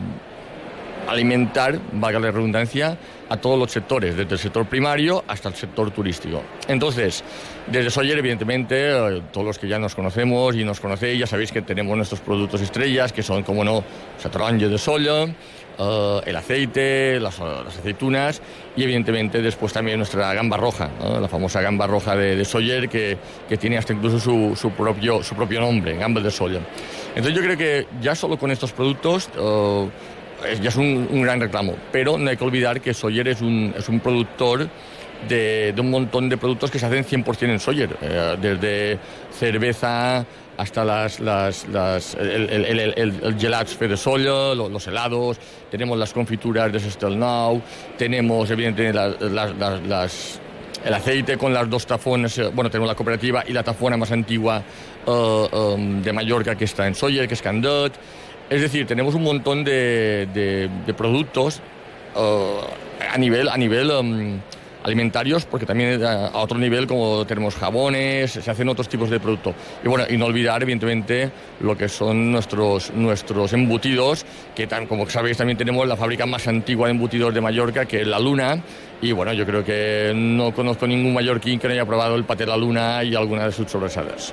alimentar, 1.06 1.78
valga 1.92 2.18
la 2.18 2.32
redundancia, 2.32 2.98
a 3.28 3.36
todos 3.36 3.58
los 3.58 3.70
sectores, 3.70 4.16
desde 4.16 4.34
el 4.34 4.38
sector 4.38 4.66
primario 4.66 5.24
hasta 5.26 5.48
el 5.48 5.54
sector 5.54 5.90
turístico. 5.90 6.42
Entonces, 6.68 7.24
desde 7.66 7.90
Soller, 7.90 8.18
evidentemente, 8.18 8.90
eh, 8.90 9.22
todos 9.32 9.46
los 9.46 9.58
que 9.58 9.68
ya 9.68 9.78
nos 9.78 9.94
conocemos 9.94 10.54
y 10.54 10.64
nos 10.64 10.80
conocéis, 10.80 11.18
ya 11.18 11.26
sabéis 11.26 11.52
que 11.52 11.62
tenemos 11.62 11.96
nuestros 11.96 12.20
productos 12.20 12.60
estrellas, 12.60 13.12
que 13.12 13.22
son, 13.22 13.42
como 13.42 13.64
no, 13.64 13.84
Satrange 14.18 14.68
de 14.68 14.78
soya, 14.78 15.24
uh, 15.24 16.20
el 16.24 16.36
aceite, 16.36 17.18
las, 17.20 17.38
las, 17.38 17.78
aceitunas 17.78 18.40
y, 18.76 18.84
evidentemente, 18.84 19.42
después 19.42 19.72
también 19.72 19.98
nuestra 19.98 20.32
gamba 20.32 20.56
roja, 20.56 20.90
¿no? 21.00 21.20
la 21.20 21.28
famosa 21.28 21.60
gamba 21.60 21.86
roja 21.86 22.16
de, 22.16 22.36
de 22.36 22.44
Soller, 22.44 22.88
que, 22.88 23.18
que, 23.48 23.56
tiene 23.56 23.78
hasta 23.78 23.92
incluso 23.92 24.20
su, 24.20 24.54
su, 24.56 24.70
propio, 24.70 25.22
su 25.22 25.34
propio 25.34 25.60
nombre, 25.60 25.96
gamba 25.96 26.20
de 26.20 26.30
soya. 26.30 26.60
Entonces, 27.14 27.34
yo 27.34 27.42
creo 27.42 27.56
que 27.56 27.86
ya 28.00 28.14
solo 28.14 28.38
con 28.38 28.50
estos 28.50 28.72
productos... 28.72 29.28
Uh, 29.36 29.88
ya 30.60 30.68
es 30.68 30.76
un, 30.76 31.22
gran 31.22 31.40
reclamo, 31.40 31.74
pero 31.92 32.18
no 32.18 32.30
hay 32.30 32.36
que 32.36 32.44
olvidar 32.44 32.80
que 32.80 32.94
Sawyer 32.94 33.28
es 33.28 33.40
un, 33.40 33.74
es 33.76 33.88
un 33.88 34.00
productor 34.00 34.68
de, 35.28 35.74
un 35.78 35.90
montón 35.90 36.28
de 36.28 36.36
productos 36.36 36.70
que 36.70 36.78
se 36.78 36.86
hacen 36.86 37.04
100% 37.04 37.50
en 37.50 37.60
Sawyer, 37.60 37.96
eh, 38.02 38.36
desde 38.40 38.98
cerveza 39.32 40.24
hasta 40.56 40.84
las, 40.84 41.20
las, 41.20 41.64
el, 42.14 42.48
el, 42.50 42.80
el, 42.80 43.20
el, 43.22 43.38
gelats 43.38 43.78
de 43.78 43.96
soya, 43.96 44.54
los, 44.54 44.86
helados, 44.86 45.38
tenemos 45.70 45.98
las 45.98 46.12
confituras 46.12 46.72
de 46.72 46.80
Sestelnau, 46.80 47.60
tenemos 47.98 48.50
evidentemente 48.50 48.98
las, 49.28 49.82
las, 49.86 50.40
el 50.84 50.94
aceite 50.94 51.36
con 51.36 51.52
las 51.52 51.68
dos 51.68 51.86
tafones, 51.86 52.38
eh, 52.38 52.50
bueno, 52.54 52.70
tenemos 52.70 52.88
la 52.88 52.94
cooperativa 52.94 53.44
y 53.46 53.52
la 53.52 53.62
tafona 53.62 53.96
más 53.96 54.12
antigua 54.12 54.62
um, 55.06 56.02
de 56.02 56.12
Mallorca 56.12 56.54
que 56.54 56.64
está 56.64 56.86
en 56.86 56.94
Sawyer, 56.94 57.26
que 57.26 57.34
es 57.34 57.42
Candet. 57.42 57.92
Es 58.48 58.60
decir, 58.60 58.86
tenemos 58.86 59.14
un 59.14 59.24
montón 59.24 59.64
de, 59.64 60.70
productos 60.96 61.60
uh, 62.14 63.12
a 63.12 63.18
nivel, 63.18 63.48
a 63.48 63.56
nivel 63.56 63.90
um, 63.90 64.38
alimentarios, 64.84 65.44
porque 65.46 65.66
también 65.66 66.00
a 66.04 66.30
otro 66.38 66.56
nivel 66.56 66.86
como 66.86 67.26
tenemos 67.26 67.56
jabones, 67.56 68.30
se 68.30 68.48
hacen 68.48 68.68
otros 68.68 68.88
tipos 68.88 69.10
de 69.10 69.18
producto. 69.18 69.52
Y 69.84 69.88
bueno, 69.88 70.04
no 70.16 70.26
olvidar 70.26 70.62
evidentemente 70.62 71.32
lo 71.58 71.76
que 71.76 71.88
son 71.88 72.30
nuestros, 72.30 72.92
nuestros 72.92 73.52
embutidos, 73.52 74.24
que 74.54 74.68
tan, 74.68 74.86
como 74.86 75.10
sabéis 75.10 75.38
también 75.38 75.58
tenemos 75.58 75.86
la 75.88 75.96
fábrica 75.96 76.24
más 76.24 76.46
antigua 76.46 76.86
de 76.86 76.92
embutidos 76.92 77.34
de 77.34 77.40
Mallorca, 77.40 77.84
que 77.86 78.02
es 78.02 78.06
La 78.06 78.20
Luna, 78.20 78.62
y 79.02 79.10
bueno, 79.10 79.32
yo 79.32 79.44
creo 79.44 79.64
que 79.64 80.12
no 80.14 80.54
conozco 80.54 80.86
ningún 80.86 81.14
mallorquín 81.14 81.58
que 81.58 81.66
no 81.66 81.74
haya 81.74 81.84
probado 81.84 82.14
el 82.14 82.24
paté 82.24 82.46
La 82.46 82.56
Luna 82.56 83.02
y 83.02 83.16
alguna 83.16 83.46
de 83.46 83.52
sus 83.52 83.68
sobresadas 83.68 84.32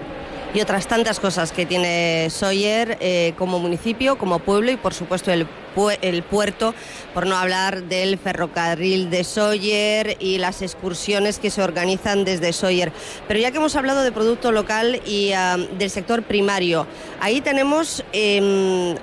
y 0.53 0.61
otras 0.61 0.87
tantas 0.87 1.19
cosas 1.19 1.51
que 1.51 1.65
tiene 1.65 2.27
Sawyer 2.29 2.97
eh, 2.99 3.33
como 3.37 3.59
municipio, 3.59 4.17
como 4.17 4.39
pueblo 4.39 4.71
y 4.71 4.77
por 4.77 4.93
supuesto 4.93 5.31
el, 5.31 5.47
el, 6.01 6.23
puerto, 6.23 6.75
por 7.13 7.25
no 7.25 7.35
hablar 7.35 7.83
del 7.83 8.19
ferrocarril 8.19 9.09
de 9.09 9.23
Sawyer 9.23 10.15
y 10.19 10.37
las 10.37 10.61
excursiones 10.61 11.39
que 11.39 11.49
se 11.49 11.63
organizan 11.63 12.23
desde 12.23 12.53
Sawyer. 12.53 12.91
Pero 13.27 13.39
ya 13.39 13.51
que 13.51 13.57
hemos 13.57 13.75
hablado 13.75 14.03
de 14.03 14.11
producto 14.11 14.51
local 14.51 15.01
y 15.05 15.31
ah, 15.33 15.57
del 15.57 15.89
sector 15.89 16.23
primario, 16.23 16.85
ahí 17.19 17.41
tenemos... 17.41 18.03
Em, 18.13 18.95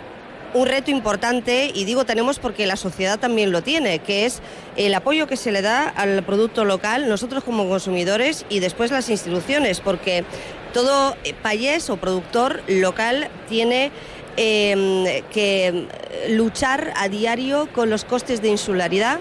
un 0.52 0.66
reto 0.66 0.90
importante, 0.90 1.70
y 1.72 1.84
digo 1.84 2.04
tenemos 2.04 2.38
porque 2.38 2.66
la 2.66 2.76
sociedad 2.76 3.18
también 3.18 3.52
lo 3.52 3.62
tiene, 3.62 4.00
que 4.00 4.26
es 4.26 4.40
el 4.76 4.92
apoyo 4.94 5.26
que 5.26 5.36
se 5.36 5.52
le 5.52 5.62
da 5.62 5.88
al 5.88 6.22
producto 6.24 6.64
local, 6.64 7.08
nosotros 7.08 7.44
como 7.44 7.68
consumidores 7.68 8.44
y 8.48 8.58
después 8.58 8.90
las 8.90 9.08
instituciones, 9.10 9.80
porque 9.80 10.24
todo 10.72 11.16
eh, 11.24 11.35
payés 11.35 11.90
o 11.90 11.96
productor 11.96 12.62
local 12.68 13.28
tiene 13.48 13.90
em, 14.37 15.04
que 15.33 15.87
luchar 16.28 16.92
a 16.96 17.09
diario 17.09 17.68
con 17.72 17.90
los 17.90 18.04
costes 18.04 18.42
de 18.42 18.48
insularidad 18.48 19.20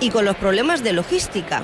y 0.00 0.10
con 0.10 0.24
los 0.24 0.36
problemas 0.36 0.82
de 0.82 0.92
logística. 0.92 1.62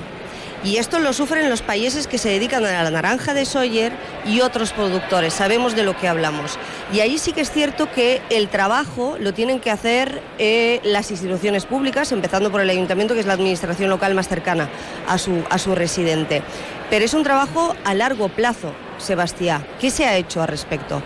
Y 0.63 0.77
esto 0.77 0.99
lo 0.99 1.11
sufren 1.11 1.49
los 1.49 1.63
países 1.63 2.05
que 2.05 2.19
se 2.19 2.29
dedican 2.29 2.63
a 2.63 2.83
la 2.83 2.91
naranja 2.91 3.33
de 3.33 3.45
Sawyer 3.45 3.91
y 4.25 4.41
otros 4.41 4.71
productores. 4.73 5.33
Sabemos 5.33 5.75
de 5.75 5.81
lo 5.83 5.97
que 5.97 6.07
hablamos. 6.07 6.59
Y 6.93 6.99
ahí 6.99 7.17
sí 7.17 7.33
que 7.33 7.41
es 7.41 7.49
cierto 7.49 7.91
que 7.91 8.21
el 8.29 8.47
trabajo 8.47 9.17
lo 9.19 9.33
tienen 9.33 9.59
que 9.59 9.71
hacer 9.71 10.21
eh, 10.37 10.79
las 10.83 11.09
instituciones 11.09 11.65
públicas, 11.65 12.11
empezando 12.11 12.51
por 12.51 12.61
el 12.61 12.69
ayuntamiento, 12.69 13.15
que 13.15 13.21
es 13.21 13.25
la 13.25 13.33
administración 13.33 13.89
local 13.89 14.13
más 14.13 14.27
cercana 14.27 14.69
a 15.07 15.17
su, 15.17 15.43
a 15.49 15.57
su 15.57 15.73
residente. 15.73 16.43
Pero 16.91 17.05
es 17.05 17.15
un 17.15 17.23
trabajo 17.23 17.75
a 17.83 17.95
largo 17.95 18.29
plazo, 18.29 18.71
Sebastián. 19.01 19.65
¿Qué 19.79 19.89
se 19.91 20.05
ha 20.05 20.15
hecho 20.17 20.41
al 20.41 20.47
respecto? 20.47 21.01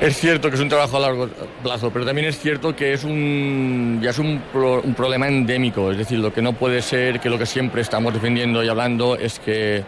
Es 0.00 0.18
cierto 0.18 0.50
que 0.50 0.56
es 0.56 0.60
un 0.60 0.68
trabajo 0.68 0.96
a 0.96 1.00
largo 1.00 1.28
plazo, 1.62 1.90
pero 1.90 2.04
también 2.04 2.26
es 2.26 2.38
cierto 2.38 2.74
que 2.74 2.92
es 2.92 3.04
un, 3.04 4.00
ya 4.02 4.10
es 4.10 4.18
un, 4.18 4.42
problema 4.96 5.28
endémico. 5.28 5.90
Es 5.92 5.98
decir, 5.98 6.18
lo 6.18 6.32
que 6.32 6.42
no 6.42 6.52
puede 6.52 6.82
ser, 6.82 7.20
que 7.20 7.30
lo 7.30 7.38
que 7.38 7.46
siempre 7.46 7.80
estamos 7.80 8.12
defendiendo 8.12 8.62
y 8.62 8.68
hablando 8.68 9.16
es 9.16 9.38
que 9.38 9.84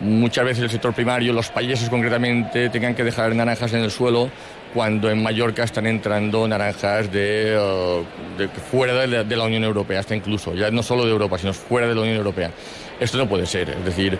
muchas 0.00 0.44
veces 0.44 0.62
el 0.64 0.70
sector 0.70 0.94
primario, 0.94 1.32
los 1.32 1.50
países 1.50 1.90
concretamente, 1.90 2.68
tengan 2.68 2.94
que 2.94 3.02
dejar 3.02 3.34
naranjas 3.34 3.72
en 3.72 3.80
el 3.80 3.90
suelo 3.90 4.30
cuando 4.72 5.10
en 5.10 5.22
Mallorca 5.22 5.64
están 5.64 5.86
entrando 5.86 6.46
naranjas 6.46 7.10
de, 7.10 7.58
de 8.36 8.48
fuera 8.70 8.94
de 8.94 9.24
de 9.24 9.36
la, 9.36 9.44
Unión 9.44 9.64
Europea, 9.64 10.00
hasta 10.00 10.14
incluso, 10.14 10.54
ya 10.54 10.70
no 10.70 10.82
solo 10.82 11.04
de 11.04 11.10
Europa, 11.10 11.38
sino 11.38 11.52
fuera 11.52 11.88
de 11.88 11.94
la 11.94 12.02
Unión 12.02 12.16
Europea. 12.16 12.52
Esto 13.00 13.18
no 13.18 13.28
puede 13.28 13.46
ser, 13.46 13.70
es 13.70 13.84
decir, 13.84 14.18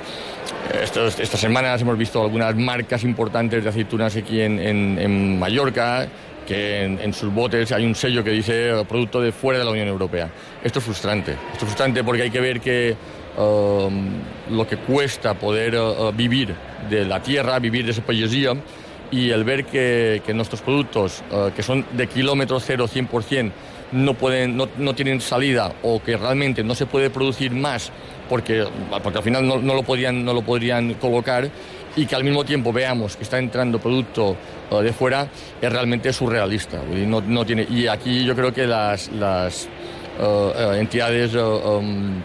estas 0.70 1.40
semanas 1.40 1.80
hemos 1.80 1.96
visto 1.96 2.22
algunas 2.22 2.54
marcas 2.56 3.04
importantes 3.04 3.62
de 3.62 3.70
aceitunas 3.70 4.16
aquí 4.16 4.40
en, 4.40 5.38
Mallorca, 5.38 6.06
que 6.46 6.84
en, 6.84 7.12
sus 7.12 7.32
botes 7.32 7.72
hay 7.72 7.84
un 7.84 7.94
sello 7.94 8.24
que 8.24 8.30
dice 8.30 8.74
uh, 8.74 8.84
producto 8.84 9.20
de 9.20 9.32
fuera 9.32 9.58
de 9.58 9.64
la 9.64 9.70
Unión 9.70 9.88
Europea. 9.88 10.30
Esto 10.62 10.78
es 10.78 10.84
frustrante, 10.84 11.32
esto 11.32 11.58
es 11.58 11.64
frustrante 11.64 12.02
porque 12.02 12.22
hay 12.22 12.30
que 12.30 12.40
ver 12.40 12.60
que 12.60 12.96
um, 13.36 14.08
lo 14.50 14.66
que 14.66 14.78
cuesta 14.78 15.34
poder 15.34 15.76
uh, 15.76 16.12
vivir 16.12 16.54
de 16.88 17.04
la 17.04 17.22
tierra, 17.22 17.58
vivir 17.58 17.84
de 17.84 17.92
esa 17.92 18.02
poesía, 18.02 18.54
y 19.10 19.30
el 19.30 19.44
ver 19.44 19.64
que, 19.64 20.22
que 20.24 20.34
nuestros 20.34 20.60
productos, 20.62 21.22
uh, 21.30 21.50
que 21.54 21.62
son 21.62 21.84
de 21.92 22.06
kilómetro 22.06 22.60
cero 22.60 22.86
100%, 22.86 23.52
no, 23.92 24.14
pueden, 24.14 24.56
no, 24.56 24.68
no, 24.76 24.94
tienen 24.94 25.20
salida 25.20 25.72
o 25.82 26.02
que 26.02 26.16
realmente 26.16 26.62
no 26.62 26.74
se 26.74 26.86
puede 26.86 27.10
producir 27.10 27.52
más 27.52 27.90
porque, 28.28 28.64
porque 29.02 29.18
al 29.18 29.24
final 29.24 29.46
no, 29.46 29.58
no, 29.58 29.74
lo 29.74 29.82
podrían, 29.82 30.24
no 30.24 30.32
lo 30.32 30.42
podrían 30.42 30.94
colocar 30.94 31.48
y 31.96 32.06
que 32.06 32.14
al 32.14 32.24
mismo 32.24 32.44
tiempo 32.44 32.72
veamos 32.72 33.16
que 33.16 33.24
está 33.24 33.38
entrando 33.38 33.78
producto 33.78 34.36
uh, 34.70 34.78
de 34.78 34.92
fuera 34.92 35.28
es 35.60 35.72
realmente 35.72 36.12
surrealista. 36.12 36.80
No, 37.06 37.20
no 37.20 37.44
tiene, 37.44 37.66
y 37.68 37.86
aquí 37.86 38.24
yo 38.24 38.34
creo 38.34 38.52
que 38.52 38.66
las, 38.66 39.08
las 39.12 39.68
uh, 40.20 40.72
entidades 40.74 41.34
um, 41.34 42.22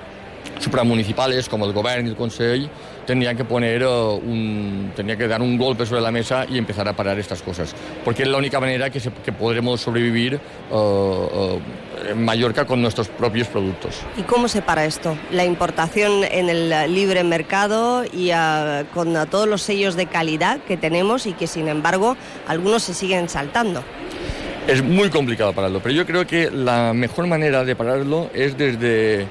supramunicipales 0.59 1.49
como 1.49 1.65
el 1.65 1.73
Gobierno 1.73 2.07
y 2.07 2.11
el 2.11 2.17
Consejo 2.17 2.69
tendrían 3.05 3.35
que 3.35 3.43
poner 3.43 3.83
uh, 3.83 4.13
un, 4.13 4.91
tendría 4.95 5.17
que 5.17 5.27
dar 5.27 5.41
un 5.41 5.57
golpe 5.57 5.85
sobre 5.85 6.01
la 6.01 6.11
mesa 6.11 6.45
y 6.49 6.57
empezar 6.57 6.87
a 6.87 6.93
parar 6.93 7.17
estas 7.19 7.41
cosas, 7.41 7.75
porque 8.05 8.23
es 8.23 8.29
la 8.29 8.37
única 8.37 8.59
manera 8.59 8.89
que, 8.89 8.99
se, 8.99 9.11
que 9.11 9.31
podremos 9.31 9.81
sobrevivir 9.81 10.39
uh, 10.71 10.75
uh, 10.75 11.59
en 12.07 12.23
Mallorca 12.23 12.65
con 12.65 12.81
nuestros 12.81 13.07
propios 13.07 13.47
productos. 13.47 14.01
¿Y 14.17 14.23
cómo 14.23 14.47
se 14.47 14.61
para 14.61 14.85
esto? 14.85 15.17
La 15.31 15.45
importación 15.45 16.23
en 16.23 16.49
el 16.49 16.93
libre 16.93 17.23
mercado 17.23 18.03
y 18.11 18.31
a, 18.31 18.85
con 18.93 19.15
a 19.17 19.25
todos 19.25 19.47
los 19.47 19.61
sellos 19.61 19.95
de 19.95 20.05
calidad 20.07 20.59
que 20.61 20.77
tenemos 20.77 21.25
y 21.25 21.33
que 21.33 21.47
sin 21.47 21.67
embargo 21.67 22.15
algunos 22.47 22.83
se 22.83 22.93
siguen 22.93 23.29
saltando. 23.29 23.83
Es 24.67 24.81
muy 24.81 25.09
complicado 25.09 25.51
pararlo, 25.53 25.81
pero 25.81 25.93
yo 25.93 26.05
creo 26.05 26.25
que 26.25 26.49
la 26.49 26.93
mejor 26.93 27.27
manera 27.27 27.65
de 27.65 27.75
pararlo 27.75 28.29
es 28.33 28.57
desde 28.57 29.27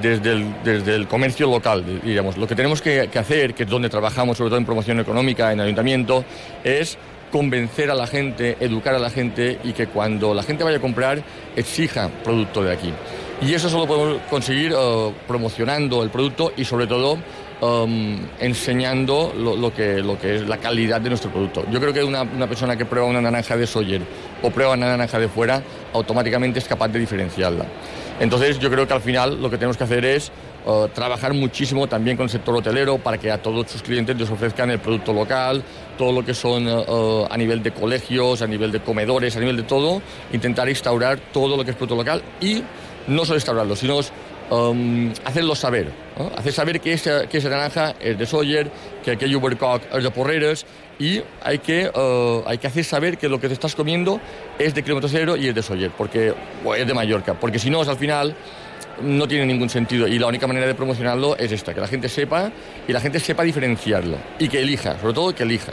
desde 0.00 0.32
el, 0.32 0.54
desde 0.62 0.94
el 0.94 1.08
comercio 1.08 1.50
local, 1.50 1.84
digamos. 2.04 2.36
Lo 2.36 2.46
que 2.46 2.54
tenemos 2.54 2.80
que, 2.80 3.08
que, 3.10 3.18
hacer, 3.18 3.54
que 3.54 3.64
es 3.64 3.68
donde 3.68 3.88
trabajamos, 3.88 4.38
sobre 4.38 4.50
todo 4.50 4.58
en 4.58 4.64
promoción 4.64 5.00
económica, 5.00 5.52
en 5.52 5.60
ayuntamiento, 5.60 6.24
es 6.62 6.96
convencer 7.30 7.90
a 7.90 7.94
la 7.94 8.06
gente, 8.06 8.56
educar 8.60 8.94
a 8.94 8.98
la 8.98 9.10
gente 9.10 9.58
y 9.64 9.72
que 9.72 9.86
cuando 9.86 10.34
la 10.34 10.42
gente 10.42 10.64
vaya 10.64 10.78
a 10.78 10.80
comprar 10.80 11.22
exija 11.56 12.08
producto 12.24 12.62
de 12.62 12.72
aquí. 12.72 12.92
Y 13.42 13.54
eso 13.54 13.70
solo 13.70 13.86
podemos 13.86 14.20
conseguir 14.28 14.74
uh, 14.74 15.12
promocionando 15.26 16.02
el 16.02 16.10
producto 16.10 16.52
y 16.56 16.64
sobre 16.64 16.86
todo 16.86 17.18
um, 17.60 18.18
enseñando 18.38 19.32
lo, 19.36 19.72
que, 19.72 19.98
es 20.34 20.46
la 20.46 20.58
calidad 20.58 21.00
de 21.00 21.08
nuestro 21.08 21.30
producto. 21.30 21.64
Yo 21.70 21.80
creo 21.80 21.92
que 21.92 22.04
una, 22.04 22.24
persona 22.46 22.76
que 22.76 22.84
prueba 22.84 23.06
una 23.06 23.20
naranja 23.20 23.56
de 23.56 23.66
Sawyer 23.66 24.02
o 24.42 24.50
prueba 24.50 24.74
una 24.74 24.88
naranja 24.88 25.18
de 25.18 25.28
fuera, 25.28 25.62
automáticamente 25.94 26.58
es 26.58 26.66
capaz 26.66 26.88
de 26.88 26.98
diferenciarla. 26.98 27.64
Entonces 28.20 28.58
yo 28.58 28.70
creo 28.70 28.86
que 28.86 28.92
al 28.92 29.00
final 29.00 29.40
lo 29.40 29.48
que 29.48 29.56
tenemos 29.56 29.78
que 29.78 29.84
hacer 29.84 30.04
es 30.04 30.30
trabajar 30.94 31.32
muchísimo 31.34 31.86
también 31.86 32.16
con 32.16 32.24
el 32.24 32.30
sector 32.30 32.54
hotelero 32.56 32.98
para 32.98 33.18
que 33.18 33.30
a 33.30 33.40
todos 33.40 33.70
sus 33.70 33.82
clientes 33.82 34.16
les 34.18 34.30
ofrezcan 34.30 34.70
el 34.70 34.78
producto 34.78 35.12
local, 35.12 35.62
todo 36.00 36.12
lo 36.12 36.24
que 36.24 36.32
son 36.32 36.66
uh, 36.66 37.26
a 37.30 37.36
nivel 37.36 37.62
de 37.62 37.72
colegios, 37.72 38.40
a 38.40 38.46
nivel 38.46 38.72
de 38.72 38.80
comedores, 38.80 39.36
a 39.36 39.40
nivel 39.40 39.56
de 39.56 39.62
todo, 39.64 40.00
intentar 40.32 40.68
instaurar 40.68 41.18
todo 41.32 41.56
lo 41.56 41.64
que 41.64 41.72
es 41.72 41.76
producto 41.76 41.96
local 41.96 42.22
y 42.40 42.62
no 43.06 43.24
solo 43.24 43.36
instaurarlo, 43.36 43.76
sino 43.76 44.00
um, 44.50 45.12
hacerlo 45.24 45.54
saber, 45.54 45.90
hacer 46.36 46.52
saber 46.52 46.80
que 46.80 46.92
esa, 46.92 47.26
que 47.26 47.38
esa 47.38 47.50
naranja 47.50 47.94
es 48.00 48.18
de 48.18 48.26
Sawyer, 48.26 48.70
que 49.04 49.12
aquell 49.12 49.34
Ubercock 49.34 49.82
es 49.92 50.02
de 50.02 50.10
Porreres 50.10 50.66
y 50.98 51.22
hay 51.42 51.58
que, 51.58 51.88
uh, 51.88 52.48
hay 52.48 52.58
que 52.58 52.66
hacer 52.66 52.84
saber 52.84 53.18
que 53.18 53.28
lo 53.28 53.40
que 53.40 53.48
te 53.48 53.54
estás 53.54 53.74
comiendo 53.74 54.20
es 54.58 54.74
de 54.74 54.82
kilómetro 54.82 55.08
cero 55.08 55.36
y 55.36 55.48
es 55.48 55.54
de 55.54 55.62
Sawyer, 55.62 55.90
porque 55.90 56.34
bueno, 56.64 56.82
es 56.82 56.88
de 56.88 56.94
Mallorca, 56.94 57.34
porque 57.34 57.58
si 57.58 57.70
no, 57.70 57.80
al 57.82 57.96
final 57.96 58.34
no 59.02 59.26
tiene 59.28 59.46
ningún 59.46 59.68
sentido 59.68 60.06
y 60.06 60.18
la 60.18 60.26
única 60.26 60.46
manera 60.46 60.66
de 60.66 60.74
promocionarlo 60.74 61.36
es 61.36 61.52
esta, 61.52 61.74
que 61.74 61.80
la 61.80 61.88
gente 61.88 62.08
sepa 62.08 62.50
y 62.86 62.92
la 62.92 63.00
gente 63.00 63.20
sepa 63.20 63.42
diferenciarlo 63.42 64.16
y 64.38 64.48
que 64.48 64.60
elija, 64.60 64.98
sobre 65.00 65.14
todo 65.14 65.34
que 65.34 65.42
elija. 65.42 65.72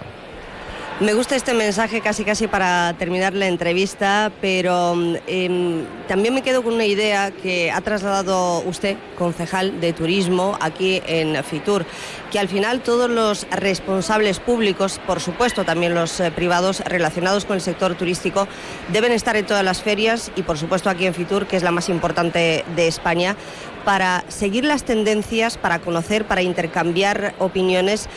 Me 0.99 1.13
gusta 1.13 1.35
este 1.35 1.53
mensaje 1.53 2.01
casi 2.01 2.23
casi 2.23 2.47
para 2.47 2.95
terminar 2.97 3.35
la 3.35 3.45
entrevista, 3.45 4.31
pero 4.41 4.95
em, 5.27 5.85
también 6.07 6.33
me 6.33 6.41
quedo 6.41 6.63
con 6.63 6.73
una 6.73 6.85
idea 6.85 7.29
que 7.29 7.69
ha 7.69 7.81
trasladado 7.81 8.61
usted, 8.61 8.97
concejal 9.15 9.79
de 9.79 9.93
turismo, 9.93 10.57
aquí 10.59 10.99
en 11.05 11.43
Fitur, 11.43 11.85
que 12.31 12.39
al 12.39 12.47
final 12.47 12.81
todos 12.81 13.11
los 13.11 13.45
responsables 13.51 14.39
públicos, 14.39 14.99
por 15.05 15.19
supuesto 15.19 15.65
también 15.65 15.93
los 15.93 16.19
eh, 16.19 16.31
privados 16.31 16.79
relacionados 16.79 17.45
con 17.45 17.57
el 17.57 17.61
sector 17.61 17.93
turístico, 17.93 18.47
deben 18.91 19.11
estar 19.11 19.35
en 19.35 19.45
todas 19.45 19.63
las 19.63 19.83
ferias 19.83 20.31
y 20.35 20.41
por 20.41 20.57
supuesto 20.57 20.89
aquí 20.89 21.05
en 21.05 21.13
Fitur, 21.13 21.45
que 21.45 21.57
es 21.57 21.63
la 21.63 21.69
más 21.69 21.89
importante 21.89 22.65
de 22.75 22.87
España, 22.87 23.35
para 23.85 24.25
seguir 24.29 24.65
las 24.65 24.83
tendencias, 24.83 25.57
para 25.57 25.79
conocer, 25.79 26.25
para 26.25 26.41
intercambiar 26.41 27.35
opiniones 27.37 28.09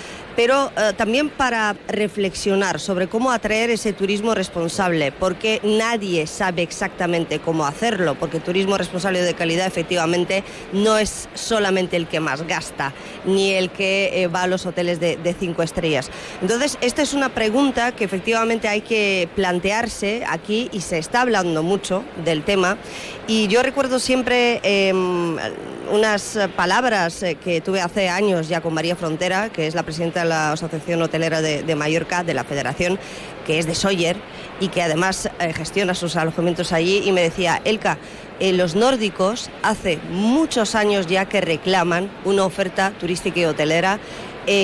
pero 0.43 0.73
eh, 0.75 0.95
también 0.97 1.29
para 1.29 1.77
reflexionar 1.87 2.81
sobre 2.81 3.09
cómo 3.09 3.31
atraer 3.31 3.69
ese 3.69 3.93
turismo 3.93 4.35
responsable, 4.35 5.13
porque 5.13 5.61
nadie 5.63 6.27
sabe 6.27 6.63
exactamente 6.63 7.41
cómo 7.41 7.67
hacerlo, 7.67 8.15
porque 8.15 8.41
turismo 8.41 8.79
responsable 8.79 9.21
de 9.21 9.35
calidad 9.35 9.67
efectivamente 9.67 10.43
no 10.73 10.97
es 10.97 11.29
solamente 11.35 11.99
el 11.99 12.07
que 12.07 12.21
más 12.21 12.47
gasta, 12.47 12.95
ni 13.27 13.53
el 13.53 13.69
que 13.69 14.23
eh, 14.23 14.29
va 14.29 14.45
a 14.45 14.47
los 14.47 14.65
hoteles 14.65 14.99
de, 14.99 15.37
cinco 15.39 15.63
estrellas. 15.63 16.11
Entonces, 16.41 16.79
esta 16.81 17.03
es 17.03 17.13
una 17.13 17.29
pregunta 17.29 17.93
que 17.93 18.05
efectivamente 18.05 18.67
hay 18.67 18.81
que 18.81 19.29
plantearse 19.37 20.25
aquí 20.27 20.71
y 20.73 20.81
se 20.81 20.97
está 20.97 21.21
hablando 21.21 21.63
mucho 21.63 22.03
del 22.25 22.45
tema. 22.45 22.79
Y 23.27 23.47
yo 23.49 23.63
recuerdo 23.63 23.99
siempre 23.99 24.61
em, 24.63 25.37
unas 25.93 26.39
palabras 26.57 27.23
eh, 27.23 27.35
que 27.35 27.61
tuve 27.61 27.81
hace 27.81 28.09
años 28.09 28.49
ya 28.49 28.61
con 28.61 28.73
María 28.73 28.97
Frontera, 28.97 29.51
que 29.51 29.67
es 29.67 29.75
la 29.75 29.83
presidenta 29.83 30.23
de 30.23 30.30
la 30.31 30.53
Asociación 30.53 31.03
Hotelera 31.03 31.43
de, 31.43 31.75
Mallorca, 31.75 32.25
de 32.25 32.33
la 32.33 32.45
Federación, 32.45 32.99
que 33.47 33.59
es 33.59 33.67
de 33.67 33.75
Sawyer 33.75 34.17
y 34.61 34.69
que 34.69 34.83
además 34.83 35.29
eh, 35.39 35.53
gestiona 35.53 35.95
sus 35.95 36.17
alojamientos 36.17 36.73
allí, 36.73 37.03
y 37.05 37.13
me 37.13 37.21
decía, 37.21 37.61
Elka, 37.65 37.99
eh, 38.39 38.55
los 38.55 38.75
nórdicos 38.75 39.51
hace 39.63 39.99
muchos 40.11 40.75
años 40.75 41.07
ya 41.07 41.27
que 41.27 41.43
reclaman 41.43 42.11
una 42.25 42.45
oferta 42.45 42.93
turística 42.99 43.41
y 43.41 43.45
hotelera 43.45 44.01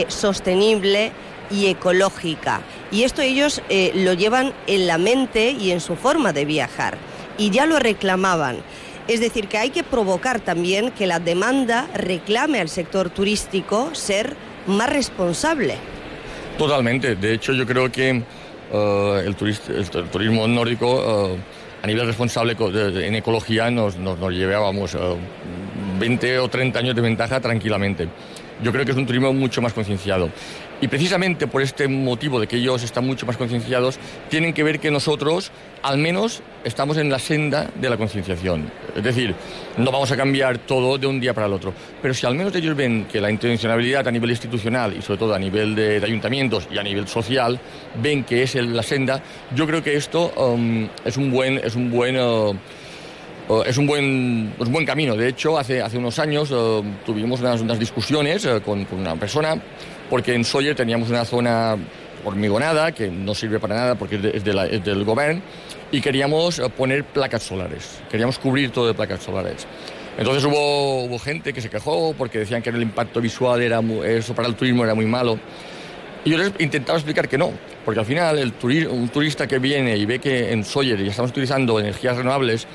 sostenible 0.09 1.13
y 1.51 1.67
ecológica. 1.67 2.63
Y 2.91 3.05
esto 3.05 3.23
ellos 3.23 3.63
lo 3.95 4.15
llevan 4.15 4.53
en 4.67 4.89
la 4.89 4.99
mente 4.99 5.51
y 5.51 5.71
en 5.71 5.81
su 5.81 5.95
forma 5.95 6.33
de 6.33 6.45
viajar. 6.45 6.97
Y 7.39 7.51
ya 7.51 7.67
lo 7.67 7.79
reclamaban. 7.79 8.65
Es 9.09 9.21
decir, 9.21 9.47
que 9.47 9.59
hay 9.59 9.71
que 9.71 9.85
provocar 9.85 10.41
también 10.41 10.91
que 10.91 11.07
la 11.07 11.21
demanda 11.21 11.87
reclame 11.95 12.61
al 12.61 12.69
sector 12.69 13.09
turístico 13.09 13.95
ser 13.95 14.37
más 14.67 14.91
responsable. 14.91 15.77
Totalmente. 16.59 17.17
De 17.17 17.35
hecho, 17.35 17.53
yo 17.53 17.67
creo 17.67 17.91
que 17.91 18.23
eh, 18.73 19.23
el, 19.25 19.37
turismo 20.11 20.49
nórdico 20.49 21.35
eh, 21.35 21.39
a 21.83 21.87
nivel 21.87 22.07
responsable 22.07 22.57
en 22.59 23.15
ecología 23.15 23.71
nos, 23.71 23.97
nos, 23.97 24.19
llevábamos 24.33 24.97
20 25.99 26.35
eh, 26.35 26.39
o 26.39 26.49
30 26.49 26.79
años 26.79 26.97
de 26.97 27.03
ventaja 27.03 27.41
tranquilamente. 27.41 28.09
Yo 28.63 28.73
creo 28.73 28.85
que 28.85 28.93
es 28.93 28.97
un 28.97 29.07
turismo 29.07 29.33
mucho 29.33 29.61
más 29.61 29.73
concienciado. 29.73 30.31
Y 30.81 30.89
precisamente 30.89 31.47
por 31.47 31.63
este 31.63 31.89
motivo 31.89 32.39
de 32.39 32.47
que 32.47 32.57
ellos 32.57 32.83
están 32.83 33.07
mucho 33.07 33.25
más 33.25 33.39
concienciados, 33.39 33.99
tienen 34.29 34.53
que 34.53 34.63
ver 34.63 34.79
que 34.79 34.91
nosotros, 34.91 35.51
al 35.83 35.97
menos, 35.97 36.43
estamos 36.65 36.99
en 36.99 37.09
la 37.09 37.19
senda 37.19 37.71
de 37.75 37.89
la 37.89 37.97
concienciación. 37.97 38.71
Es 38.95 39.03
decir, 39.03 39.35
no 39.79 39.91
vamos 39.91 40.13
a 40.13 40.17
cambiar 40.17 40.59
todo 40.59 40.99
de 40.99 41.07
un 41.07 41.19
día 41.19 41.33
para 41.33 41.47
el 41.47 41.55
otro. 41.55 41.73
Pero 42.03 42.13
si 42.13 42.27
al 42.27 42.35
menos 42.35 42.55
ellos 42.55 42.77
ven 42.77 43.07
que 43.11 43.23
la 43.23 43.31
intencionalidad 43.31 44.07
a 44.07 44.11
nivel 44.11 44.31
institucional 44.31 44.95
y 44.95 45.01
sobre 45.01 45.19
todo 45.19 45.35
a 45.35 45.39
nivel 45.39 45.75
de, 45.75 45.97
ayuntamientos 46.05 46.69
y 46.71 46.77
a 46.77 46.83
nivel 46.83 47.09
social, 47.09 47.59
ven 48.03 48.25
que 48.25 48.43
es 48.43 48.55
la 48.57 48.83
senda, 48.83 49.23
yo 49.55 49.67
creo 49.67 49.83
que 49.83 49.97
esto 49.97 50.31
um, 50.37 50.87
es 51.07 51.17
un 51.17 51.31
buen... 51.31 51.57
Es 51.57 51.75
un 51.75 51.91
buen 51.91 52.19
uh, 52.19 52.51
uh, 53.49 53.63
es 53.65 53.79
un 53.79 53.87
buen, 53.87 54.53
un 54.59 54.73
buen 54.73 54.85
camino. 54.85 55.17
De 55.17 55.29
hecho, 55.29 55.59
hace, 55.59 55.81
hace 55.81 55.97
unos 55.97 56.19
años 56.19 56.51
uh, 56.51 56.85
tuvimos 57.07 57.41
unas, 57.41 57.63
unas 57.63 57.79
discusiones 57.79 58.47
con, 58.63 58.85
con, 58.85 59.01
una 59.01 59.17
persona 59.17 59.59
porque 60.11 60.35
en 60.35 60.45
Sawyer 60.45 60.75
teníamos 60.75 61.11
una 61.11 61.25
zona 61.25 61.77
hormigonada 62.25 62.93
que 62.93 63.09
no 63.09 63.35
sirve 63.35 63.61
para 63.61 63.75
nada 63.75 63.95
porque 63.95 64.17
es, 64.35 64.45
del 64.45 65.05
gobierno 65.05 65.43
y 65.93 66.01
queríamos 66.01 66.59
eh, 66.59 66.69
poner 66.69 67.05
placas 67.05 67.43
solares, 67.43 68.01
queríamos 68.11 68.39
cubrir 68.39 68.71
todo 68.71 68.89
de 68.89 68.95
placas 68.95 69.23
solares. 69.23 69.67
Entonces 70.19 70.45
hubo, 70.45 71.05
hubo 71.05 71.19
gente 71.19 71.53
que 71.53 71.61
se 71.61 71.69
quejó 71.69 72.15
porque 72.17 72.39
decían 72.41 72.63
que 72.63 72.71
el 72.71 72.81
impacto 72.81 73.21
visual 73.21 73.61
era 73.61 73.81
eso 74.05 74.35
para 74.35 74.49
el 74.49 74.55
turismo 74.55 74.83
era 74.83 74.95
muy 74.95 75.07
malo. 75.07 75.39
Y 76.25 76.31
yo 76.31 76.39
les 76.39 76.53
intentaba 76.59 76.99
explicar 76.99 77.29
que 77.29 77.39
no, 77.39 77.53
porque 77.85 78.01
al 78.01 78.07
final 78.07 78.39
el 78.39 78.53
un 78.89 79.09
turista 79.11 79.47
que 79.47 79.61
viene 79.61 79.97
y 79.97 80.07
ve 80.07 80.19
que 80.19 80.51
en 80.53 80.65
Sawyer 80.65 80.99
ya 80.99 81.11
estamos 81.11 81.31
utilizando 81.31 81.79
energías 81.79 82.17
renovables, 82.17 82.67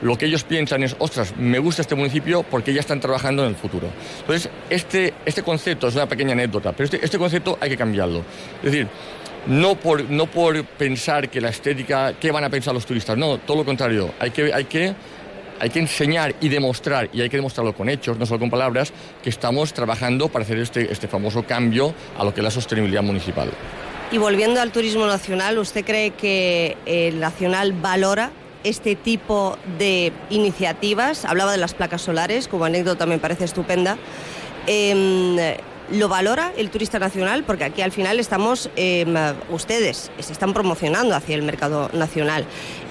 lo 0.00 0.16
que 0.16 0.26
ellos 0.26 0.44
piensan 0.44 0.82
es, 0.82 0.96
ostras, 0.98 1.34
me 1.36 1.58
gusta 1.58 1.82
este 1.82 1.94
municipio 1.94 2.42
porque 2.42 2.72
ya 2.72 2.80
están 2.80 3.00
trabajando 3.00 3.42
en 3.42 3.50
el 3.50 3.56
futuro. 3.56 3.88
Entonces, 4.20 4.50
este, 4.70 5.14
este 5.24 5.42
concepto 5.42 5.88
es 5.88 5.94
una 5.94 6.06
pequeña 6.06 6.32
anécdota, 6.32 6.72
pero 6.72 6.84
este, 6.84 7.04
este 7.04 7.18
concepto 7.18 7.58
hay 7.60 7.70
que 7.70 7.76
cambiarlo. 7.76 8.22
Es 8.62 8.72
decir, 8.72 8.88
no 9.46 9.76
por, 9.76 10.08
no 10.10 10.26
por 10.26 10.64
pensar 10.64 11.28
que 11.28 11.40
la 11.40 11.48
estética, 11.48 12.14
¿qué 12.14 12.30
van 12.30 12.44
a 12.44 12.50
pensar 12.50 12.74
los 12.74 12.86
turistas? 12.86 13.16
No, 13.16 13.38
todo 13.38 13.58
lo 13.58 13.64
contrario. 13.64 14.12
Hay 14.20 14.30
que, 14.30 14.52
hay 14.52 14.64
que, 14.64 14.94
hay 15.58 15.70
que 15.70 15.78
enseñar 15.78 16.34
y 16.40 16.48
demostrar, 16.48 17.08
y 17.12 17.22
hay 17.22 17.28
que 17.28 17.36
demostrarlo 17.36 17.74
con 17.74 17.88
hechos, 17.88 18.18
no 18.18 18.26
solo 18.26 18.40
con 18.40 18.50
palabras, 18.50 18.92
que 19.22 19.30
estamos 19.30 19.72
trabajando 19.72 20.28
para 20.28 20.44
hacer 20.44 20.58
este, 20.58 20.92
este 20.92 21.08
famoso 21.08 21.44
cambio 21.44 21.94
a 22.16 22.24
lo 22.24 22.32
que 22.32 22.40
es 22.40 22.44
la 22.44 22.50
sostenibilidad 22.50 23.02
municipal. 23.02 23.50
Y 24.10 24.18
volviendo 24.18 24.60
al 24.60 24.70
turismo 24.70 25.06
nacional, 25.06 25.58
¿usted 25.58 25.84
cree 25.84 26.12
que 26.12 26.76
el 26.86 27.20
nacional 27.20 27.72
valora 27.72 28.30
este 28.68 28.94
tipo 28.94 29.56
de 29.78 30.12
iniciativas. 30.30 31.24
Hablaba 31.24 31.52
de 31.52 31.58
las 31.58 31.74
placas 31.74 32.02
solares, 32.02 32.48
como 32.48 32.64
anécdota 32.64 33.06
me 33.06 33.18
parece 33.18 33.44
estupenda. 33.44 33.98
Em, 34.66 35.36
¿Lo 35.90 36.10
valora 36.10 36.52
el 36.58 36.68
turista 36.68 36.98
nacional? 36.98 37.44
Porque 37.44 37.64
aquí 37.64 37.80
al 37.80 37.92
final 37.92 38.20
estamos, 38.20 38.68
em, 38.76 39.14
ustedes 39.50 40.10
se 40.18 40.32
están 40.32 40.52
promocionando 40.52 41.14
hacia 41.14 41.34
el 41.34 41.42
mercado 41.42 41.88
nacional. 41.94 42.44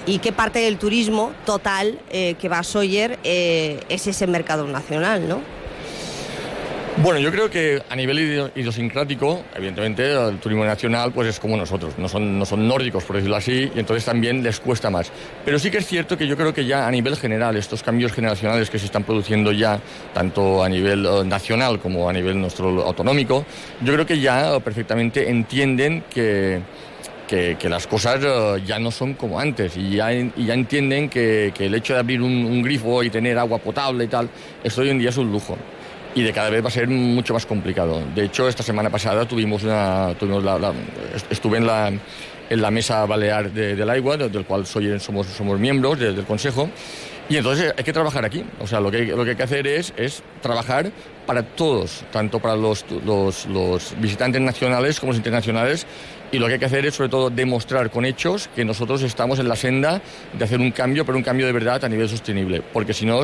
¿Y 0.04 0.18
qué 0.18 0.32
parte 0.32 0.58
del 0.58 0.78
turismo 0.78 1.32
total 1.44 2.00
eh, 2.10 2.34
que 2.40 2.48
va 2.48 2.58
a 2.58 2.64
Sawyer 2.64 3.20
eh, 3.22 3.80
es 3.88 4.08
ese 4.08 4.26
mercado 4.26 4.66
nacional, 4.66 5.28
no? 5.28 5.57
Bueno, 7.00 7.20
yo 7.20 7.30
creo 7.30 7.48
que 7.48 7.80
a 7.88 7.94
nivel 7.94 8.50
idiosincrático, 8.56 9.44
evidentemente, 9.54 10.12
el 10.12 10.38
turismo 10.40 10.64
nacional 10.64 11.12
pues 11.12 11.28
es 11.28 11.38
como 11.38 11.56
nosotros, 11.56 11.94
no 11.96 12.08
son, 12.08 12.36
no 12.36 12.44
son 12.44 12.66
nórdicos, 12.66 13.04
por 13.04 13.14
decirlo 13.14 13.36
así, 13.36 13.70
y 13.72 13.78
entonces 13.78 14.04
también 14.04 14.42
les 14.42 14.58
cuesta 14.58 14.90
más. 14.90 15.12
Pero 15.44 15.60
sí 15.60 15.70
que 15.70 15.78
es 15.78 15.86
cierto 15.86 16.18
que 16.18 16.26
yo 16.26 16.36
creo 16.36 16.52
que 16.52 16.66
ya 16.66 16.88
a 16.88 16.90
nivel 16.90 17.16
general, 17.16 17.56
estos 17.56 17.84
cambios 17.84 18.12
generacionales 18.12 18.68
que 18.68 18.80
se 18.80 18.86
están 18.86 19.04
produciendo 19.04 19.52
ya, 19.52 19.80
tanto 20.12 20.64
a 20.64 20.68
nivel 20.68 21.06
eh, 21.06 21.24
nacional 21.24 21.78
como 21.78 22.08
a 22.08 22.12
nivel 22.12 22.40
nuestro 22.40 22.82
autonómico, 22.84 23.46
yo 23.80 23.92
creo 23.92 24.04
que 24.04 24.18
ya 24.18 24.58
perfectamente 24.58 25.30
entienden 25.30 26.02
que... 26.12 26.60
Que, 27.28 27.58
las 27.68 27.86
cosas 27.86 28.24
eh, 28.24 28.62
ya 28.64 28.78
no 28.78 28.90
son 28.90 29.12
como 29.12 29.38
antes. 29.38 29.76
Y 29.76 29.96
ya, 29.96 30.10
ya 30.10 30.54
entienden 30.54 31.10
que, 31.10 31.52
el 31.58 31.74
hecho 31.74 31.92
de 31.92 31.98
abrir 31.98 32.22
un, 32.22 32.46
un, 32.46 32.62
grifo 32.62 33.02
y 33.02 33.10
tener 33.10 33.36
agua 33.36 33.58
potable 33.58 34.04
y 34.04 34.08
tal, 34.08 34.30
esto 34.64 34.80
hoy 34.80 34.88
en 34.88 34.98
día 34.98 35.10
es 35.10 35.16
un 35.18 35.30
lujo 35.30 35.58
y 36.18 36.22
de 36.24 36.32
cada 36.32 36.50
vez 36.50 36.64
va 36.64 36.68
a 36.68 36.72
ser 36.72 36.88
mucho 36.88 37.32
más 37.32 37.46
complicado. 37.46 38.02
De 38.12 38.24
hecho, 38.24 38.48
esta 38.48 38.64
semana 38.64 38.90
pasada 38.90 39.24
tuvimos 39.26 39.62
una, 39.62 40.14
tuvimos 40.18 40.42
la, 40.42 40.72
estuve 41.30 41.58
en 41.58 41.66
la, 41.66 41.92
en 42.50 42.62
la 42.62 42.70
mesa 42.72 43.06
balear 43.06 43.52
del 43.52 43.88
agua, 43.88 44.16
del 44.16 44.44
cual 44.44 44.66
soy, 44.66 44.98
somos, 44.98 45.28
somos 45.28 45.60
miembros 45.60 46.00
del 46.00 46.24
Consejo, 46.24 46.70
y 47.28 47.36
entonces 47.36 47.74
hay 47.76 47.84
que 47.84 47.92
trabajar 47.92 48.24
aquí. 48.24 48.44
O 48.60 48.66
sea, 48.66 48.80
lo 48.80 48.90
que, 48.90 49.04
lo 49.04 49.24
que 49.24 49.30
hay 49.30 49.36
que 49.36 49.42
hacer 49.42 49.66
es, 49.66 49.92
es 49.96 50.22
trabajar 50.40 50.90
para 51.26 51.42
todos, 51.42 52.04
tanto 52.10 52.40
para 52.40 52.56
los, 52.56 52.86
los, 53.04 53.94
visitantes 53.98 54.40
nacionales 54.40 54.98
como 54.98 55.12
los 55.12 55.18
internacionales, 55.18 55.86
y 56.32 56.38
lo 56.38 56.46
que 56.46 56.54
hay 56.54 56.58
que 56.58 56.64
hacer 56.64 56.86
es 56.86 56.94
sobre 56.94 57.10
todo 57.10 57.28
demostrar 57.28 57.90
con 57.90 58.06
hechos 58.06 58.48
que 58.54 58.64
nosotros 58.64 59.02
estamos 59.02 59.38
en 59.38 59.48
la 59.48 59.56
senda 59.56 60.00
de 60.32 60.44
hacer 60.44 60.58
un 60.58 60.70
cambio, 60.70 61.04
pero 61.04 61.18
un 61.18 61.24
cambio 61.24 61.46
de 61.46 61.52
verdad 61.52 61.84
a 61.84 61.88
nivel 61.88 62.08
sostenible, 62.08 62.62
porque 62.72 62.94
si 62.94 63.04
no, 63.04 63.22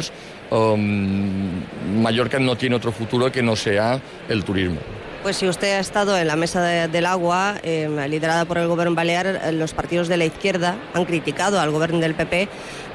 um, 0.51 1.63
Mallorca 2.03 2.39
no 2.39 2.57
tiene 2.57 2.77
otro 2.77 2.93
futuro 2.93 3.33
que 3.33 3.43
no 3.43 3.57
sea 3.57 4.01
el 4.29 4.45
turismo. 4.45 4.81
Pues 5.25 5.37
si 5.37 5.49
usted 5.49 5.73
ha 5.73 5.81
estado 5.81 6.19
en 6.19 6.27
la 6.27 6.37
mesa 6.37 6.61
del 6.63 7.07
agua, 7.07 7.55
em, 7.63 7.99
liderada 8.11 8.45
por 8.45 8.59
el 8.59 8.69
gobierno 8.69 8.95
balear, 8.95 9.27
eh, 9.27 9.53
los 9.53 9.73
partidos 9.73 10.07
de 10.07 10.19
la 10.19 10.27
izquierda 10.27 10.77
han 10.93 11.07
criticado 11.07 11.59
al 11.59 11.71
gobierno 11.71 11.99
del 11.99 12.15
PP 12.15 12.47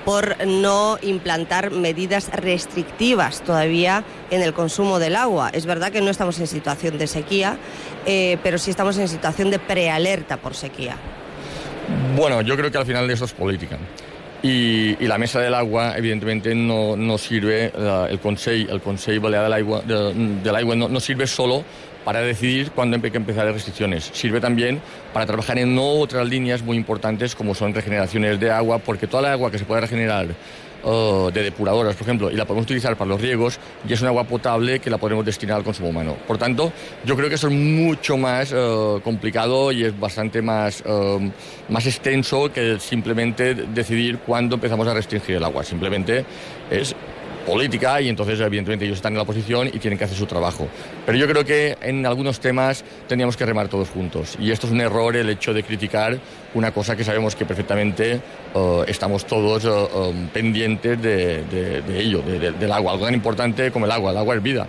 por 0.09 0.43
no 0.47 0.97
implantar 1.03 1.69
medidas 1.69 2.31
restrictivas 2.33 3.43
todavía 3.43 4.03
en 4.31 4.41
el 4.41 4.53
consumo 4.53 4.97
del 4.97 5.15
agua. 5.15 5.51
Es 5.53 5.67
verdad 5.67 5.91
que 5.91 6.01
no 6.01 6.09
estamos 6.09 6.39
en 6.39 6.47
situación 6.47 6.97
de 6.97 7.05
sequía, 7.05 7.57
eh, 8.07 8.39
pero 8.41 8.57
sí 8.57 8.71
estamos 8.71 8.97
en 8.97 9.07
situación 9.07 9.51
de 9.51 9.59
prealerta 9.59 10.37
por 10.37 10.55
sequía. 10.55 10.95
Bueno, 12.15 12.41
yo 12.41 12.57
creo 12.57 12.71
que 12.71 12.79
al 12.79 12.87
final 12.87 13.07
de 13.07 13.13
eso 13.13 13.25
es 13.25 13.33
política. 13.33 13.77
Y, 14.41 14.95
la 15.05 15.19
mesa 15.19 15.41
del 15.41 15.53
agua, 15.53 15.95
evidentemente, 15.95 16.55
no, 16.55 16.97
no 16.97 17.19
sirve, 17.19 17.71
el 18.09 18.19
Consejo 18.19 18.71
el 18.71 18.81
Consejo 18.81 19.21
Balear 19.21 19.43
del 19.43 19.53
Agua, 19.53 19.83
del 19.85 20.55
agua 20.55 20.75
no, 20.75 20.89
no, 20.89 20.99
sirve 20.99 21.27
solo 21.27 21.63
para 22.05 22.21
decidir 22.21 22.71
cuándo 22.71 22.97
hay 23.03 23.11
que 23.11 23.17
empezar 23.17 23.45
las 23.45 23.53
restricciones. 23.53 24.09
Sirve 24.13 24.39
también 24.39 24.81
para 25.13 25.25
trabajar 25.25 25.57
en 25.59 25.77
otras 25.79 26.27
líneas 26.27 26.61
muy 26.61 26.77
importantes 26.77 27.35
como 27.35 27.53
son 27.53 27.73
regeneraciones 27.73 28.39
de 28.39 28.51
agua, 28.51 28.79
porque 28.79 29.07
toda 29.07 29.23
la 29.23 29.31
agua 29.33 29.51
que 29.51 29.57
se 29.57 29.65
puede 29.65 29.81
regenerar 29.81 30.27
uh, 30.83 31.29
de 31.31 31.43
depuradoras, 31.43 31.95
por 31.95 32.03
ejemplo, 32.03 32.31
y 32.31 32.35
la 32.35 32.45
podemos 32.45 32.63
utilizar 32.63 32.95
para 32.95 33.09
los 33.09 33.21
riegos, 33.21 33.59
y 33.87 33.93
es 33.93 34.01
un 34.01 34.07
agua 34.07 34.23
potable 34.23 34.79
que 34.79 34.89
la 34.89 34.97
podemos 34.97 35.25
destinar 35.25 35.57
al 35.57 35.63
consumo 35.63 35.89
humano. 35.89 36.15
Por 36.27 36.37
tanto, 36.37 36.71
yo 37.05 37.15
creo 37.15 37.29
que 37.29 37.35
eso 37.35 37.47
es 37.47 37.53
mucho 37.53 38.17
más 38.17 38.51
uh, 38.51 39.01
complicado 39.03 39.71
y 39.71 39.83
es 39.83 39.99
bastante 39.99 40.41
más, 40.41 40.83
um, 40.85 41.31
más 41.69 41.85
extenso 41.85 42.51
que 42.51 42.79
simplemente 42.79 43.53
decidir 43.53 44.19
cuándo 44.19 44.55
empezamos 44.55 44.87
a 44.87 44.93
restringir 44.93 45.35
el 45.35 45.43
agua. 45.43 45.63
Simplemente 45.63 46.25
es 46.71 46.95
política 47.45 48.01
y 48.01 48.09
entonces 48.09 48.39
evidentemente 48.39 48.85
ellos 48.85 48.97
están 48.97 49.13
en 49.13 49.17
la 49.17 49.23
oposición 49.23 49.67
y 49.67 49.79
tienen 49.79 49.97
que 49.97 50.05
hacer 50.05 50.17
su 50.17 50.25
trabajo. 50.25 50.67
Pero 51.05 51.17
yo 51.17 51.27
creo 51.27 51.45
que 51.45 51.77
en 51.81 52.05
algunos 52.05 52.39
temas 52.39 52.83
teníamos 53.07 53.37
que 53.37 53.45
remar 53.45 53.67
todos 53.67 53.89
juntos 53.89 54.37
y 54.39 54.51
esto 54.51 54.67
es 54.67 54.73
un 54.73 54.81
error 54.81 55.15
el 55.15 55.29
hecho 55.29 55.53
de 55.53 55.63
criticar 55.63 56.19
una 56.53 56.71
cosa 56.71 56.95
que 56.95 57.03
sabemos 57.03 57.35
que 57.35 57.45
perfectamente 57.45 58.21
uh, 58.53 58.83
estamos 58.87 59.25
todos 59.25 59.65
uh, 59.65 60.09
um, 60.09 60.27
pendientes 60.27 61.01
de, 61.01 61.43
de, 61.43 61.81
de 61.81 61.99
ello, 61.99 62.21
de, 62.21 62.51
del 62.51 62.71
agua, 62.71 62.93
algo 62.93 63.05
tan 63.05 63.13
importante 63.13 63.71
como 63.71 63.85
el 63.85 63.91
agua, 63.91 64.11
el 64.11 64.17
agua 64.17 64.35
es 64.35 64.43
vida. 64.43 64.67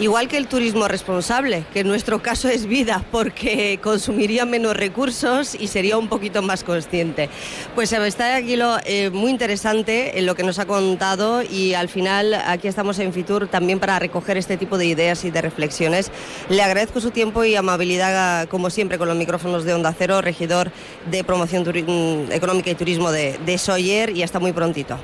Igual 0.00 0.28
que 0.28 0.38
el 0.38 0.46
turismo 0.46 0.88
responsable, 0.88 1.64
que 1.74 1.80
en 1.80 1.86
nuestro 1.86 2.22
caso 2.22 2.48
es 2.48 2.64
vida, 2.64 3.04
porque 3.12 3.78
consumiría 3.82 4.46
menos 4.46 4.74
recursos 4.74 5.54
y 5.54 5.66
sería 5.66 5.98
un 5.98 6.08
poquito 6.08 6.40
más 6.40 6.64
consciente. 6.64 7.28
Pues 7.74 7.92
está 7.92 8.36
aquí 8.36 8.56
lo 8.56 8.78
eh, 8.86 9.10
muy 9.10 9.30
interesante 9.30 10.18
en 10.18 10.24
lo 10.24 10.34
que 10.34 10.42
nos 10.42 10.58
ha 10.58 10.64
contado 10.64 11.42
y 11.42 11.74
al 11.74 11.90
final 11.90 12.32
aquí 12.32 12.66
estamos 12.66 12.98
en 12.98 13.12
Fitur 13.12 13.46
también 13.46 13.78
para 13.78 13.98
recoger 13.98 14.38
este 14.38 14.56
tipo 14.56 14.78
de 14.78 14.86
ideas 14.86 15.22
y 15.26 15.30
de 15.30 15.42
reflexiones. 15.42 16.10
Le 16.48 16.62
agradezco 16.62 17.02
su 17.02 17.10
tiempo 17.10 17.44
y 17.44 17.54
amabilidad, 17.54 18.48
como 18.48 18.70
siempre, 18.70 18.96
con 18.96 19.06
los 19.06 19.18
micrófonos 19.18 19.64
de 19.64 19.74
Onda 19.74 19.94
Cero, 19.96 20.22
regidor 20.22 20.72
de 21.10 21.24
Promoción 21.24 21.62
mm, 21.62 22.32
Económica 22.32 22.70
y 22.70 22.74
Turismo 22.74 23.12
de 23.12 23.58
Soyer 23.58 24.16
y 24.16 24.22
hasta 24.22 24.38
muy 24.38 24.54
prontito. 24.54 24.98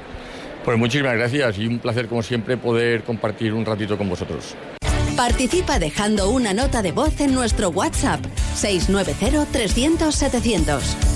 Pues 0.65 0.79
muchísimas 0.79 1.15
gracias 1.15 1.59
y 1.59 1.67
un 1.67 1.79
placer 1.79 2.09
como 2.09 2.23
siempre 2.23 2.57
poder 2.57 3.05
compartir 3.05 3.53
un 3.53 3.65
ratito 3.65 3.97
con 3.97 4.09
vosotros. 4.09 4.57
Participa 5.17 5.79
dejando 5.79 6.29
una 6.29 6.53
nota 6.53 6.83
de 6.83 6.93
voz 6.93 7.19
en 7.21 7.33
nuestro 7.33 7.71
WhatsApp 7.71 8.21
690-300-700. 8.55 11.16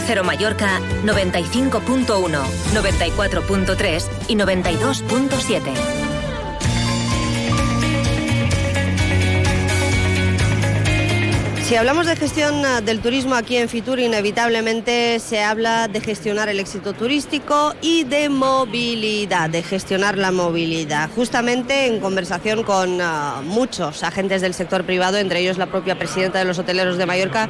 Cero 0.00 0.24
Mallorca 0.24 0.80
95.1, 1.04 2.06
94.3 2.72 4.08
y 4.28 4.36
92.7. 4.36 6.04
Si 11.64 11.76
hablamos 11.76 12.06
de 12.06 12.14
gestión 12.14 12.60
uh, 12.60 12.82
del 12.82 13.00
turismo 13.00 13.34
aquí 13.34 13.56
en 13.56 13.70
Fitur, 13.70 13.98
inevitablemente 13.98 15.18
se 15.18 15.42
habla 15.42 15.88
de 15.88 16.02
gestionar 16.02 16.50
el 16.50 16.60
éxito 16.60 16.92
turístico 16.92 17.74
y 17.80 18.04
de 18.04 18.28
movilidad, 18.28 19.48
de 19.48 19.62
gestionar 19.62 20.18
la 20.18 20.30
movilidad. 20.30 21.08
Justamente 21.16 21.86
en 21.86 22.00
conversación 22.00 22.64
con 22.64 23.00
uh, 23.00 23.42
muchos 23.44 24.02
agentes 24.02 24.42
del 24.42 24.52
sector 24.52 24.84
privado, 24.84 25.16
entre 25.16 25.40
ellos 25.40 25.56
la 25.56 25.64
propia 25.64 25.98
presidenta 25.98 26.38
de 26.38 26.44
los 26.44 26.58
hoteleros 26.58 26.98
de 26.98 27.06
Mallorca, 27.06 27.48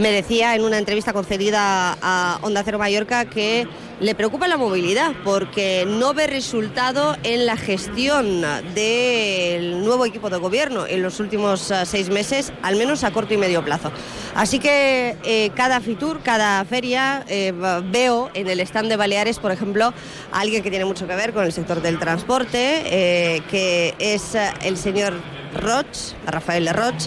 me 0.00 0.10
decía 0.10 0.54
en 0.54 0.64
una 0.64 0.78
entrevista 0.78 1.12
concedida 1.12 1.94
a 2.00 2.38
Onda 2.40 2.62
Cero 2.64 2.78
Mallorca 2.78 3.26
que 3.26 3.68
le 4.00 4.14
preocupa 4.14 4.48
la 4.48 4.56
movilidad 4.56 5.12
porque 5.24 5.84
no 5.86 6.14
ve 6.14 6.26
resultado 6.26 7.18
en 7.22 7.44
la 7.44 7.58
gestión 7.58 8.40
del 8.74 9.84
nuevo 9.84 10.06
equipo 10.06 10.30
de 10.30 10.38
gobierno 10.38 10.86
en 10.86 11.02
los 11.02 11.20
últimos 11.20 11.70
uh, 11.70 11.84
seis 11.84 12.08
meses, 12.08 12.50
al 12.62 12.76
menos 12.76 13.04
a 13.04 13.10
corto 13.10 13.34
y 13.34 13.36
medio 13.36 13.62
plazo. 13.62 13.92
Así 14.34 14.58
que 14.58 15.18
eh, 15.22 15.50
cada 15.54 15.80
Fitur, 15.80 16.22
cada 16.22 16.64
feria, 16.64 17.22
eh, 17.28 17.52
veo 17.92 18.30
en 18.32 18.48
el 18.48 18.60
stand 18.60 18.88
de 18.88 18.96
Baleares, 18.96 19.38
por 19.38 19.52
ejemplo, 19.52 19.92
a 20.32 20.40
alguien 20.40 20.62
que 20.62 20.70
tiene 20.70 20.86
mucho 20.86 21.06
que 21.06 21.14
ver 21.14 21.34
con 21.34 21.44
el 21.44 21.52
sector 21.52 21.82
del 21.82 21.98
transporte, 21.98 22.84
eh, 22.86 23.42
que 23.50 23.94
es 23.98 24.34
el 24.62 24.78
señor 24.78 25.12
Roch, 25.52 26.14
Rafael 26.26 26.70
Roch 26.72 27.06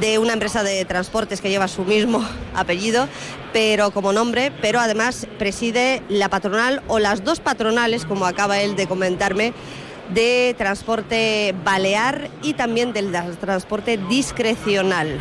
de 0.00 0.18
una 0.18 0.32
empresa 0.32 0.62
de 0.62 0.84
transportes 0.84 1.40
que 1.40 1.50
lleva 1.50 1.68
su 1.68 1.84
mismo 1.84 2.24
apellido, 2.54 3.08
pero 3.52 3.90
como 3.90 4.12
nombre, 4.12 4.52
pero 4.60 4.80
además 4.80 5.26
preside 5.38 6.02
la 6.08 6.28
patronal 6.28 6.82
o 6.88 6.98
las 6.98 7.24
dos 7.24 7.40
patronales, 7.40 8.04
como 8.04 8.26
acaba 8.26 8.60
él 8.60 8.76
de 8.76 8.86
comentarme, 8.86 9.52
de 10.12 10.54
transporte 10.58 11.54
balear 11.64 12.28
y 12.42 12.54
también 12.54 12.92
del 12.92 13.12
transporte 13.40 13.98
discrecional. 14.08 15.18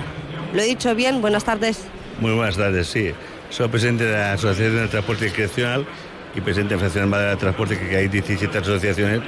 ¿Lo 0.53 0.61
he 0.61 0.65
dicho 0.65 0.93
bien? 0.95 1.21
Buenas 1.21 1.43
tardes. 1.43 1.79
Muy 2.19 2.33
buenas 2.33 2.57
tardes, 2.57 2.87
sí. 2.87 3.11
Soy 3.49 3.67
presidente 3.67 4.05
de 4.05 4.13
la 4.13 4.33
Asociación 4.33 4.75
de 4.75 4.87
Transporte 4.87 5.25
Discrecional 5.25 5.85
y 6.35 6.41
presidente 6.41 6.75
de 6.75 6.81
la 6.81 6.89
Federación 6.89 7.29
de 7.29 7.35
Transporte, 7.37 7.77
que 7.77 7.95
hay 7.95 8.07
17 8.07 8.57
asociaciones, 8.57 9.21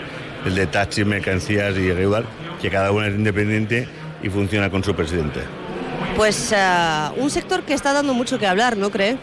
el 0.45 0.55
de 0.55 0.67
taxis, 0.67 1.05
mercancías 1.05 1.75
y 1.77 1.91
regular, 1.91 2.25
que 2.61 2.69
cada 2.69 2.91
una 2.91 3.07
es 3.07 3.15
independiente 3.15 3.87
y 4.23 4.29
funciona 4.29 4.71
con 4.71 4.83
su 4.83 4.95
presidente. 4.95 5.41
Pues 6.15 6.51
uh, 6.51 7.21
un 7.21 7.29
sector 7.29 7.63
que 7.63 7.73
está 7.73 7.93
dando 7.93 8.13
mucho 8.13 8.39
que 8.39 8.47
hablar, 8.47 8.77
¿no 8.77 8.89
cree? 8.89 9.17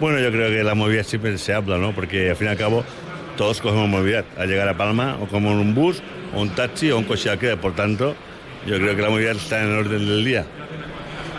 Bueno, 0.00 0.18
yo 0.18 0.32
creo 0.32 0.48
que 0.48 0.64
la 0.64 0.74
movilidad 0.74 1.04
siempre 1.04 1.36
se 1.38 1.52
habla, 1.52 1.78
¿no? 1.78 1.94
Porque 1.94 2.30
al 2.30 2.36
fin 2.36 2.48
y 2.48 2.50
al 2.50 2.56
cabo 2.56 2.84
todos 3.36 3.60
cogemos 3.60 3.88
movilidad. 3.88 4.24
Al 4.36 4.48
llegar 4.48 4.68
a 4.68 4.76
Palma, 4.76 5.18
o 5.20 5.26
como 5.26 5.50
un 5.50 5.74
bus, 5.74 6.02
o 6.34 6.40
un 6.40 6.50
taxi, 6.50 6.90
o 6.90 6.98
un 6.98 7.04
coche 7.04 7.30
alquiler. 7.30 7.60
Por 7.60 7.74
tanto, 7.74 8.14
yo 8.66 8.76
creo 8.76 8.96
que 8.96 9.02
la 9.02 9.10
movilidad 9.10 9.36
está 9.36 9.60
en 9.60 9.70
el 9.70 9.78
orden 9.78 10.06
del 10.06 10.24
día. 10.24 10.46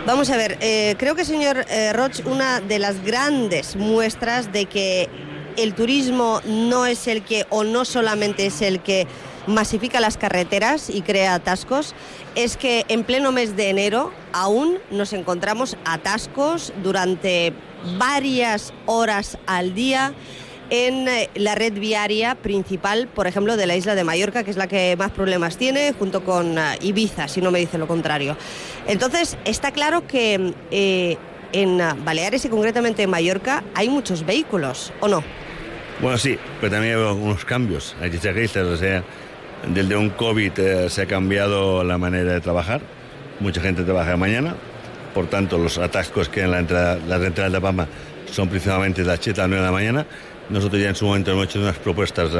Vamos 0.06 0.30
a 0.30 0.36
ver, 0.36 0.56
eh, 0.60 0.94
creo 0.98 1.16
que 1.16 1.24
señor 1.24 1.64
eh, 1.68 1.92
Roch, 1.92 2.24
una 2.26 2.60
de 2.60 2.78
las 2.78 3.04
grandes 3.04 3.74
muestras 3.74 4.52
de 4.52 4.66
que 4.66 5.08
el 5.56 5.74
turismo 5.74 6.40
no 6.44 6.86
es 6.86 7.08
el 7.08 7.22
que, 7.22 7.44
o 7.50 7.64
no 7.64 7.84
solamente 7.84 8.46
es 8.46 8.62
el 8.62 8.80
que 8.80 9.08
masifica 9.48 9.98
las 10.00 10.16
carreteras 10.16 10.90
y 10.90 11.02
crea 11.02 11.34
atascos, 11.34 11.94
es 12.36 12.56
que 12.56 12.84
en 12.88 13.02
pleno 13.02 13.32
mes 13.32 13.56
de 13.56 13.70
enero 13.70 14.12
aún 14.32 14.78
nos 14.90 15.12
encontramos 15.12 15.76
atascos 15.84 16.72
durante 16.82 17.52
varias 17.98 18.72
horas 18.84 19.38
al 19.46 19.74
día 19.74 20.12
en 20.68 21.08
eh, 21.08 21.30
la 21.34 21.54
red 21.54 21.72
viaria 21.72 22.34
principal, 22.34 23.08
por 23.08 23.26
ejemplo, 23.26 23.56
de 23.56 23.66
la 23.66 23.76
isla 23.76 23.94
de 23.94 24.04
Mallorca, 24.04 24.44
que 24.44 24.50
es 24.50 24.56
la 24.56 24.66
que 24.66 24.96
más 24.96 25.12
problemas 25.12 25.56
tiene, 25.56 25.94
junto 25.98 26.24
con 26.24 26.58
uh, 26.58 26.62
Ibiza, 26.80 27.28
si 27.28 27.40
no 27.40 27.50
me 27.50 27.60
dice 27.60 27.78
lo 27.78 27.86
contrario. 27.86 28.36
Entonces, 28.86 29.38
está 29.44 29.70
claro 29.70 30.06
que 30.06 30.52
eh, 30.70 31.16
en 31.52 31.78
Baleares 32.04 32.44
y 32.44 32.48
concretamente 32.48 33.04
en 33.04 33.10
Mallorca 33.10 33.62
hay 33.74 33.88
muchos 33.88 34.26
vehículos, 34.26 34.92
¿o 35.00 35.08
no? 35.08 35.22
Bueno, 36.00 36.18
sí, 36.18 36.36
pero 36.60 36.72
también 36.72 36.96
hay 36.98 37.02
unos 37.02 37.44
cambios. 37.44 37.96
Hay 38.00 38.10
que 38.10 38.18
o 38.60 38.76
sea, 38.76 39.04
desde 39.64 39.96
un 39.96 40.10
COVID 40.10 40.58
eh, 40.58 40.90
se 40.90 41.02
ha 41.02 41.06
cambiado 41.06 41.82
la 41.84 41.98
manera 41.98 42.32
de 42.32 42.40
trabajar. 42.40 42.80
Mucha 43.40 43.60
gente 43.60 43.82
trabaja 43.82 44.10
de 44.10 44.16
mañana, 44.16 44.54
por 45.14 45.26
tanto 45.26 45.58
los 45.58 45.78
atascos 45.78 46.28
que 46.28 46.42
en 46.42 46.50
la 46.50 46.60
entrada, 46.60 46.98
las 47.06 47.22
entradas 47.22 47.52
de 47.52 47.86
son 48.32 48.48
principalmente 48.48 49.02
de 49.02 49.08
las 49.08 49.20
7 49.20 49.40
a 49.40 49.44
las 49.44 49.48
9 49.50 49.62
de 49.62 49.66
la 49.66 49.72
mañana. 49.72 50.06
Nosotros 50.48 50.80
ya 50.80 50.88
en 50.88 50.94
su 50.94 51.06
momento 51.06 51.32
hemos 51.32 51.46
hecho 51.46 51.58
unas 51.58 51.76
propuestas 51.78 52.30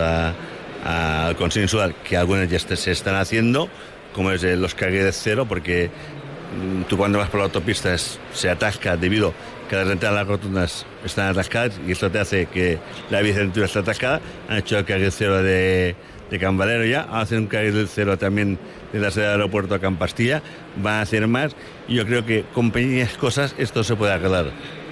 al 0.84 1.36
consensual 1.36 1.94
que 2.04 2.16
algunas 2.16 2.48
ya 2.48 2.58
se 2.58 2.92
están 2.92 3.16
haciendo, 3.16 3.68
como 4.14 4.30
es 4.30 4.42
los 4.42 4.74
cargues 4.74 5.04
de 5.04 5.12
cero, 5.12 5.46
porque 5.48 5.90
mm, 5.90 6.82
tú 6.82 6.96
cuando 6.96 7.18
vas 7.18 7.28
por 7.28 7.40
la 7.40 7.46
autopista 7.46 7.96
se 7.98 8.48
atasca 8.48 8.96
debido 8.96 9.30
a 9.30 9.68
que 9.68 9.76
las 9.76 9.88
entradas 9.88 10.16
a 10.16 10.20
las 10.20 10.28
rotundas 10.28 10.86
están 11.04 11.28
atascadas 11.28 11.80
y 11.86 11.92
esto 11.92 12.10
te 12.10 12.20
hace 12.20 12.46
que 12.46 12.78
la 13.10 13.20
bicicleta 13.20 13.64
esté 13.64 13.78
atascada. 13.80 14.20
Han 14.48 14.58
hecho 14.58 14.78
el 14.78 14.84
carguer 14.84 15.10
cero 15.10 15.42
de 15.42 15.96
de 16.30 16.38
Cambalero 16.38 16.84
ya, 16.84 17.02
hacen 17.02 17.38
un 17.40 17.46
carril 17.46 17.74
del 17.74 17.88
cero 17.88 18.18
también 18.18 18.58
de 18.92 18.98
la 18.98 19.10
sede 19.10 19.24
del 19.24 19.32
aeropuerto 19.32 19.74
a 19.74 19.78
Campastilla, 19.78 20.42
van 20.76 20.94
a 20.94 21.00
hacer 21.02 21.26
más 21.28 21.54
y 21.88 21.94
yo 21.94 22.06
creo 22.06 22.24
que 22.24 22.44
con 22.52 22.70
pequeñas 22.70 23.16
cosas 23.16 23.54
esto 23.58 23.84
se 23.84 23.94
puede 23.96 24.12
arreglar. 24.12 24.50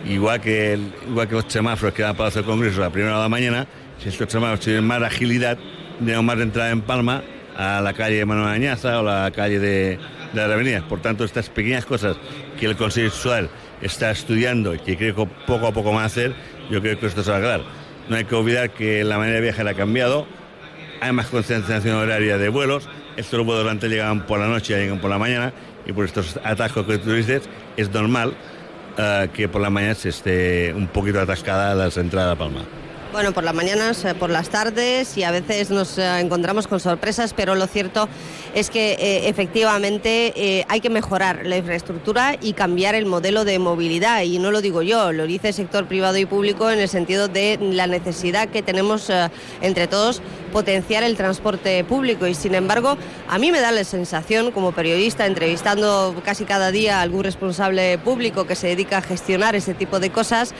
Igual 0.08 0.40
que, 0.40 0.74
el, 0.74 0.92
igual 1.08 1.28
que 1.28 1.34
los 1.34 1.46
semáforos 1.48 1.94
que 1.94 2.02
van 2.02 2.16
para 2.16 2.28
hacer 2.28 2.44
Congreso 2.44 2.82
a 2.82 2.86
la 2.86 2.90
primera 2.90 3.16
de 3.16 3.22
la 3.22 3.28
mañana, 3.28 3.66
si 3.98 4.10
estos 4.10 4.30
semáforos 4.30 4.60
tienen 4.60 4.86
más 4.86 5.02
agilidad, 5.02 5.58
tenemos 5.98 6.24
más 6.24 6.38
entrada 6.38 6.70
en 6.70 6.82
Palma 6.82 7.22
a 7.56 7.80
la 7.80 7.92
calle 7.94 8.16
de 8.16 8.24
Manuel 8.26 8.48
Añaza 8.48 9.00
o 9.00 9.02
la 9.02 9.30
calle 9.34 9.58
de, 9.58 9.98
de 10.32 10.48
la 10.48 10.52
avenida. 10.54 10.86
Por 10.88 11.00
tanto, 11.00 11.24
estas 11.24 11.48
pequeñas 11.48 11.86
cosas 11.86 12.16
que 12.58 12.66
el 12.66 12.76
Consejo 12.76 13.10
Sexual 13.10 13.48
está 13.80 14.10
estudiando 14.10 14.74
y 14.74 14.78
que 14.78 14.96
creo 14.96 15.14
que 15.14 15.26
poco 15.46 15.66
a 15.66 15.72
poco 15.72 15.92
va 15.92 16.02
a 16.02 16.06
hacer, 16.06 16.34
yo 16.70 16.80
creo 16.80 16.98
que 16.98 17.06
esto 17.06 17.22
se 17.22 17.30
va 17.30 17.36
a 17.36 17.38
aclarar. 17.38 17.62
No 18.08 18.16
hay 18.16 18.24
que 18.24 18.34
olvidar 18.34 18.70
que 18.70 19.04
la 19.04 19.18
manera 19.18 19.36
de 19.36 19.42
viajar 19.42 19.66
ha 19.68 19.74
cambiado, 19.74 20.26
hay 21.04 21.12
más 21.12 21.26
concentración 21.26 21.96
horaria 21.96 22.38
de 22.38 22.48
vuelos, 22.48 22.88
estos 23.16 23.44
vuelos 23.44 23.70
antes 23.70 23.90
llegaban 23.90 24.24
por 24.26 24.40
la 24.40 24.48
noche 24.48 24.74
llegan 24.74 25.00
por 25.00 25.10
la 25.10 25.18
mañana, 25.18 25.52
y 25.84 25.92
por 25.92 26.06
estos 26.06 26.40
atascos 26.42 26.86
que 26.86 26.96
tú 26.96 27.12
dices, 27.12 27.42
es 27.76 27.90
normal 27.90 28.32
uh, 28.98 29.30
que 29.30 29.46
por 29.48 29.60
la 29.60 29.68
mañana 29.68 29.94
se 29.94 30.08
esté 30.08 30.72
un 30.74 30.86
poquito 30.86 31.20
atascada 31.20 31.74
la 31.74 31.92
entrada 31.94 32.32
a 32.32 32.36
Palma. 32.36 32.62
Bueno, 33.14 33.30
por 33.30 33.44
las 33.44 33.54
mañanas, 33.54 34.04
eh, 34.04 34.12
por 34.16 34.28
las 34.28 34.48
tardes 34.48 35.16
y 35.16 35.22
a 35.22 35.30
veces 35.30 35.70
nos 35.70 35.98
eh, 35.98 36.18
encontramos 36.18 36.66
con 36.66 36.80
sorpresas, 36.80 37.32
pero 37.32 37.54
lo 37.54 37.68
cierto 37.68 38.08
es 38.56 38.70
que 38.70 38.94
eh, 38.94 39.28
efectivamente 39.28 40.64
hay 40.68 40.80
que 40.80 40.90
mejorar 40.90 41.46
la 41.46 41.56
infraestructura 41.56 42.36
y 42.40 42.54
cambiar 42.54 42.96
el 42.96 43.06
modelo 43.06 43.44
de 43.44 43.60
movilidad. 43.60 44.22
Y 44.22 44.40
no 44.40 44.50
lo 44.50 44.60
digo 44.60 44.82
yo, 44.82 45.12
lo 45.12 45.28
dice 45.28 45.48
el 45.48 45.54
sector 45.54 45.86
privado 45.86 46.18
y 46.18 46.26
público 46.26 46.72
en 46.72 46.80
el 46.80 46.88
sentido 46.88 47.28
de 47.28 47.56
la 47.60 47.86
necesidad 47.86 48.48
que 48.48 48.62
tenemos 48.62 49.10
entre 49.60 49.86
todos 49.86 50.20
potenciar 50.52 51.02
el 51.02 51.16
transporte 51.16 51.82
público. 51.84 52.28
Y 52.28 52.34
sin 52.34 52.54
embargo, 52.54 52.96
a 53.28 53.38
mí 53.38 53.50
me 53.50 53.60
da 53.60 53.72
la 53.72 53.82
sensación, 53.82 54.52
como 54.52 54.70
periodista, 54.70 55.26
entrevistando 55.26 56.14
casi 56.24 56.44
cada 56.44 56.70
día 56.70 56.98
a 56.98 57.02
algún 57.02 57.24
responsable 57.24 57.98
público 57.98 58.46
que 58.46 58.54
se 58.54 58.68
dedica 58.68 58.98
a 58.98 59.02
gestionar 59.02 59.56
ese 59.56 59.74
tipo 59.74 59.98
de 59.98 60.10
cosas, 60.10 60.54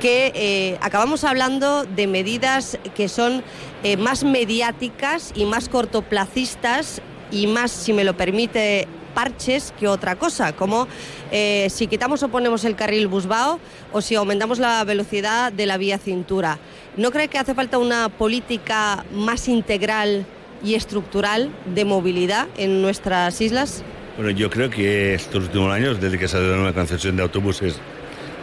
que 0.00 0.76
acabamos 0.82 1.24
hablando 1.24 1.84
de 1.97 1.97
medidas 2.06 2.78
que 2.94 3.08
son 3.08 3.42
eh, 3.82 3.96
más 3.96 4.24
mediáticas 4.24 5.32
y 5.34 5.44
más 5.44 5.68
cortoplacistas 5.68 7.02
y 7.30 7.46
más, 7.46 7.70
si 7.70 7.92
me 7.92 8.04
lo 8.04 8.16
permite, 8.16 8.86
parches 9.14 9.74
que 9.78 9.88
otra 9.88 10.16
cosa, 10.16 10.52
como 10.52 10.86
eh, 11.32 11.66
si 11.70 11.88
quitamos 11.88 12.22
o 12.22 12.28
ponemos 12.28 12.64
el 12.64 12.76
carril 12.76 13.08
busbao 13.08 13.58
o 13.92 14.00
si 14.00 14.14
aumentamos 14.14 14.60
la 14.60 14.84
velocidad 14.84 15.52
de 15.52 15.66
la 15.66 15.76
vía 15.76 15.98
cintura. 15.98 16.58
¿No 16.96 17.10
cree 17.10 17.28
que 17.28 17.38
hace 17.38 17.54
falta 17.54 17.78
una 17.78 18.08
política 18.08 19.04
más 19.12 19.48
integral 19.48 20.24
y 20.62 20.74
estructural 20.74 21.50
de 21.74 21.84
movilidad 21.84 22.46
en 22.56 22.82
nuestras 22.82 23.40
islas? 23.40 23.82
Bueno, 24.16 24.30
yo 24.30 24.50
creo 24.50 24.70
que 24.70 25.14
estos 25.14 25.44
últimos 25.44 25.72
años, 25.72 26.00
desde 26.00 26.18
que 26.18 26.28
se 26.28 26.36
ha 26.36 26.40
dado 26.40 26.60
una 26.60 26.72
concesión 26.72 27.16
de 27.16 27.22
autobuses 27.22 27.76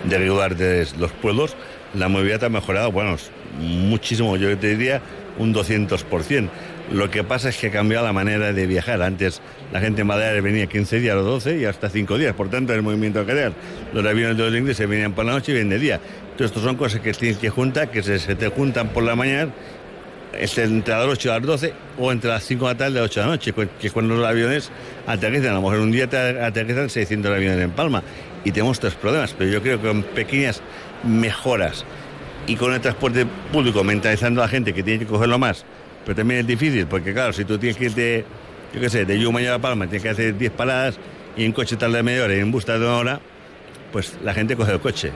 de 0.05 0.17
regular 0.17 0.55
de 0.55 0.87
los 0.97 1.11
pueblos, 1.11 1.55
la 1.93 2.07
movilidad 2.07 2.43
ha 2.45 2.49
mejorado, 2.49 2.91
bueno, 2.91 3.17
muchísimo, 3.59 4.37
yo 4.37 4.57
te 4.57 4.75
diría 4.75 5.01
un 5.37 5.53
200%. 5.53 6.49
Lo 6.91 7.09
que 7.09 7.23
pasa 7.23 7.49
es 7.49 7.57
que 7.57 7.67
ha 7.67 7.71
cambiado 7.71 8.05
la 8.05 8.13
manera 8.13 8.53
de 8.53 8.67
viajar. 8.67 9.01
Antes 9.01 9.41
la 9.73 9.79
gente 9.79 10.01
en 10.01 10.07
Baleares 10.07 10.43
venía 10.43 10.67
15 10.67 10.99
días 10.99 11.15
o 11.15 11.23
12 11.23 11.57
y 11.57 11.65
hasta 11.65 11.89
5 11.89 12.17
días. 12.17 12.33
Por 12.35 12.49
tanto, 12.49 12.73
el 12.73 12.83
movimiento 12.83 13.25
crear. 13.25 13.53
Los 13.91 14.05
aviones 14.05 14.37
de 14.37 14.43
los 14.43 14.55
ingleses 14.55 14.87
venían 14.87 15.13
por 15.13 15.25
la 15.25 15.33
noche 15.33 15.51
y 15.51 15.55
vienen 15.55 15.71
de 15.71 15.79
día. 15.79 15.95
Entonces, 15.95 16.47
estos 16.47 16.63
son 16.63 16.75
cosas 16.75 17.01
que 17.01 17.11
tienes 17.13 17.37
que 17.37 17.49
juntar, 17.49 17.89
que 17.89 18.03
se, 18.03 18.19
te 18.35 18.49
juntan 18.49 18.89
por 18.89 19.03
la 19.03 19.15
mañana, 19.15 19.51
es 20.37 20.57
entre 20.57 20.93
las 20.93 21.05
8 21.05 21.27
y 21.27 21.31
las 21.31 21.41
12 21.41 21.73
o 21.97 22.11
entre 22.11 22.29
las 22.29 22.43
5 22.43 22.67
de 22.67 22.73
la 22.73 22.77
tarde 22.77 22.91
y 22.91 22.95
las 22.95 23.05
8 23.05 23.19
de 23.19 23.25
la 23.25 23.31
noche, 23.31 23.53
que 23.53 23.87
es 23.87 23.93
cuando 23.93 24.15
los 24.15 24.27
aviones 24.27 24.69
aterrizan. 25.07 25.51
A 25.51 25.53
lo 25.53 25.61
mejor 25.61 25.79
un 25.79 25.91
día 25.91 26.07
te 26.07 26.17
aterrizan 26.17 26.89
600 26.89 27.31
aviones 27.31 27.59
en 27.61 27.71
Palma 27.71 28.03
y 28.43 28.51
tenemos 28.51 28.79
tres 28.79 28.93
problemas. 28.93 29.33
Pero 29.35 29.49
yo 29.49 29.61
creo 29.61 29.81
que 29.81 29.87
con 29.87 30.03
pequeñas 30.03 30.61
mejoras 31.03 31.83
y 32.47 32.55
con 32.55 32.73
el 32.73 32.81
transporte 32.81 33.25
público 33.51 33.83
mentalizando 33.83 34.41
a 34.41 34.45
la 34.45 34.49
gente 34.49 34.73
que 34.73 34.83
tiene 34.83 34.99
que 34.99 35.05
cogerlo 35.05 35.39
más. 35.39 35.65
Pero 36.05 36.15
también 36.15 36.41
es 36.41 36.47
difícil, 36.47 36.85
porque 36.87 37.13
claro, 37.13 37.33
si 37.33 37.45
tú 37.45 37.57
tienes 37.57 37.77
que 37.77 37.85
irte, 37.85 38.25
yo 38.73 38.79
qué 38.79 38.89
sé, 38.89 39.05
de 39.05 39.19
Yumaña 39.19 39.55
a 39.55 39.59
Palma, 39.59 39.85
tienes 39.85 40.03
que 40.03 40.09
hacer 40.09 40.37
10 40.37 40.51
paradas 40.51 40.99
y 41.35 41.43
en 41.43 41.51
coche 41.51 41.75
tarde 41.75 42.03
media 42.03 42.23
hora 42.23 42.35
y 42.35 42.39
en 42.39 42.51
bus 42.51 42.65
tarde 42.65 42.85
una 42.85 42.97
hora, 42.97 43.19
pues 43.91 44.17
la 44.23 44.33
gente 44.33 44.55
coge 44.55 44.73
el 44.73 44.79
coche. 44.79 45.11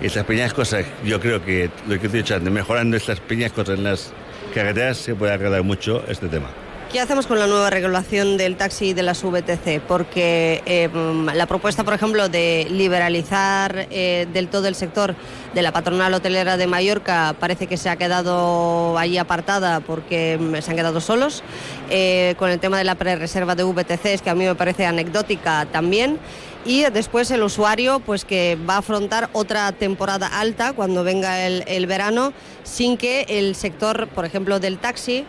Y 0.00 0.06
estas 0.06 0.24
pequeñas 0.24 0.52
cosas, 0.52 0.84
yo 1.04 1.20
creo 1.20 1.44
que 1.44 1.70
lo 1.88 1.98
que 2.00 2.06
estoy 2.06 2.20
echando, 2.20 2.50
mejorando 2.50 2.96
estas 2.96 3.20
pequeñas 3.20 3.52
cosas 3.52 3.78
en 3.78 3.84
las 3.84 4.12
carreteras, 4.52 4.96
se 4.96 5.14
puede 5.14 5.32
agradar 5.32 5.62
mucho 5.62 6.04
este 6.08 6.26
tema. 6.26 6.48
¿Qué 6.92 7.00
hacemos 7.00 7.26
con 7.26 7.38
la 7.38 7.46
nueva 7.46 7.70
regulación 7.70 8.36
del 8.36 8.56
taxi 8.56 8.88
y 8.88 8.92
de 8.92 9.02
las 9.02 9.22
VTC? 9.22 9.80
Porque 9.88 10.60
em, 10.66 11.24
la 11.24 11.46
propuesta, 11.46 11.84
por 11.84 11.94
ejemplo, 11.94 12.28
de 12.28 12.66
liberalizar 12.68 13.86
eh, 13.90 14.26
del 14.30 14.48
todo 14.48 14.68
el 14.68 14.74
sector 14.74 15.14
de 15.54 15.62
la 15.62 15.72
patronal 15.72 16.12
hotelera 16.12 16.58
de 16.58 16.66
Mallorca 16.66 17.34
parece 17.40 17.66
que 17.66 17.78
se 17.78 17.88
ha 17.88 17.96
quedado 17.96 18.98
ahí 18.98 19.16
apartada 19.16 19.80
porque 19.80 20.34
em, 20.34 20.60
se 20.60 20.70
han 20.70 20.76
quedado 20.76 21.00
solos. 21.00 21.42
Eh, 21.88 22.34
con 22.38 22.50
el 22.50 22.60
tema 22.60 22.76
de 22.76 22.84
la 22.84 22.94
pre-reserva 22.96 23.54
de 23.54 23.64
VTCs, 23.64 24.20
que 24.20 24.28
a 24.28 24.34
mí 24.34 24.44
me 24.44 24.54
parece 24.54 24.84
anecdótica 24.84 25.66
también 25.72 26.18
y 26.66 26.82
después 26.90 27.30
el 27.30 27.42
usuario 27.42 28.00
pues 28.00 28.26
que 28.26 28.58
va 28.68 28.74
a 28.74 28.78
afrontar 28.78 29.30
otra 29.32 29.72
temporada 29.72 30.26
alta 30.26 30.74
cuando 30.74 31.04
venga 31.04 31.46
el 31.46 31.86
verano 31.86 32.34
sin 32.64 32.98
que 32.98 33.24
el 33.30 33.54
sector, 33.54 34.08
por 34.08 34.26
ejemplo, 34.26 34.60
del 34.60 34.76
taxi 34.76 35.24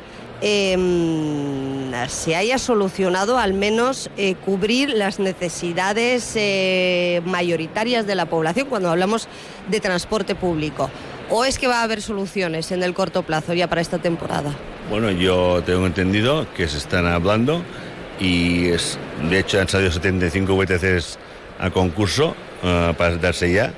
Em, 0.46 1.94
se 2.10 2.36
haya 2.36 2.58
solucionado 2.58 3.38
al 3.38 3.54
menos 3.54 4.10
eh, 4.18 4.36
cubrir 4.36 4.90
las 4.90 5.18
necesidades 5.18 6.34
eh, 6.36 7.22
mayoritarias 7.24 8.06
de 8.06 8.16
la 8.16 8.26
población 8.26 8.68
cuando 8.68 8.90
hablamos 8.90 9.30
de 9.70 9.80
transporte 9.80 10.36
público. 10.36 10.90
¿O 11.30 11.46
es 11.46 11.58
que 11.58 11.68
va 11.68 11.80
a 11.80 11.84
haber 11.84 12.02
soluciones 12.02 12.74
en 12.74 12.84
el 12.84 12.94
corto 12.94 13.24
plazo 13.24 13.54
ya 13.54 13.70
para 13.70 13.80
esta 13.80 14.00
temporada? 14.00 14.54
Bueno, 14.90 15.12
yo 15.12 15.64
tengo 15.66 15.88
entendido 15.88 16.46
que 16.58 16.68
se 16.68 16.78
están 16.78 17.06
hablando 17.06 17.64
y 18.20 18.68
es, 18.68 19.00
de 19.30 19.40
hecho 19.40 19.62
han 19.62 19.70
salido 19.70 19.92
75 19.94 20.58
VTCs 20.58 21.20
a 21.58 21.70
concurso 21.70 22.36
uh, 22.64 22.94
para 22.96 23.16
darse 23.16 23.50
ya. 23.50 23.72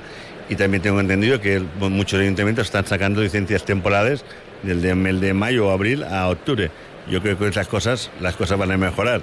Y 0.48 0.56
también 0.56 0.82
tengo 0.82 0.98
entendido 0.98 1.40
que 1.40 1.60
muchos 1.78 2.20
ayuntamientos 2.20 2.66
están 2.66 2.86
sacando 2.86 3.20
licencias 3.20 3.64
temporales 3.64 4.24
del 4.66 4.82
de, 4.82 4.94
de 4.94 5.34
mayo 5.34 5.68
o 5.68 5.70
abril 5.70 6.04
a 6.04 6.28
octubre. 6.28 6.70
Yo 7.10 7.22
creo 7.22 7.34
que 7.34 7.38
con 7.38 7.48
estas 7.48 7.68
cosas 7.68 8.10
las 8.20 8.36
cosas 8.36 8.58
van 8.58 8.70
a 8.72 8.76
mejorar. 8.76 9.22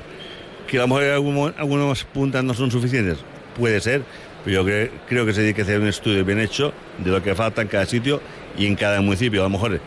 Que 0.68 0.78
a 0.78 0.82
lo 0.82 0.88
mejor 0.88 1.04
algunos, 1.04 1.54
algunos 1.58 2.04
puntos 2.06 2.44
no 2.44 2.54
son 2.54 2.72
suficientes, 2.72 3.18
puede 3.58 3.82
ser, 3.82 4.04
pero 4.44 4.64
yo 4.64 4.90
creo, 5.08 5.26
que 5.26 5.34
se 5.34 5.40
tiene 5.40 5.54
que 5.54 5.62
hacer 5.62 5.80
un 5.80 5.88
estudio 5.88 6.26
bien 6.26 6.40
hecho 6.40 6.74
de 6.98 7.12
lo 7.12 7.24
que 7.24 7.34
falta 7.36 7.62
en 7.62 7.68
cada 7.68 7.86
sitio 7.86 8.22
y 8.58 8.66
en 8.66 8.76
cada 8.76 9.02
municipio. 9.02 9.42
A 9.42 9.44
lo 9.44 9.50
mejor, 9.50 9.80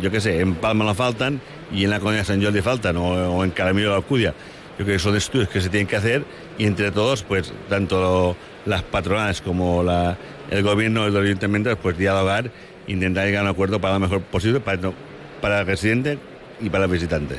yo 0.00 0.10
qué 0.10 0.20
sé, 0.20 0.40
en 0.40 0.54
Palma 0.54 0.84
no 0.84 0.94
faltan 0.94 1.40
y 1.72 1.84
en 1.84 1.90
la 1.90 1.98
Comunidad 1.98 2.22
de 2.22 2.26
San 2.26 2.42
Jordi 2.42 2.60
faltan, 2.60 2.96
o, 2.96 3.42
en 3.44 3.50
Caramillo 3.50 3.92
o 3.92 3.96
Alcudia. 3.96 4.34
Yo 4.78 4.84
creo 4.84 4.96
que 4.96 4.98
son 4.98 5.16
estudios 5.16 5.48
que 5.48 5.60
se 5.60 5.68
tienen 5.68 5.86
que 5.86 5.96
hacer 5.96 6.24
y 6.58 6.66
entre 6.66 6.90
todos, 6.90 7.22
pues 7.22 7.52
tanto 7.68 8.36
las 8.66 8.82
patronales 8.82 9.40
como 9.40 9.82
la, 9.82 10.16
el 10.50 10.62
gobierno 10.62 11.08
y 11.08 11.10
los 11.10 11.24
ayuntamientos, 11.24 11.78
pues 11.80 11.96
dialogar 11.96 12.50
intentar 12.86 13.26
llegar 13.26 13.40
a 13.40 13.44
un 13.44 13.50
acuerdo 13.50 13.80
para 13.80 13.94
lo 13.94 14.00
mejor 14.00 14.22
posible 14.22 14.60
para, 14.60 15.60
el 15.60 15.66
residente 15.66 16.18
y 16.60 16.70
para 16.70 16.84
el 16.84 16.90
visitante. 16.90 17.36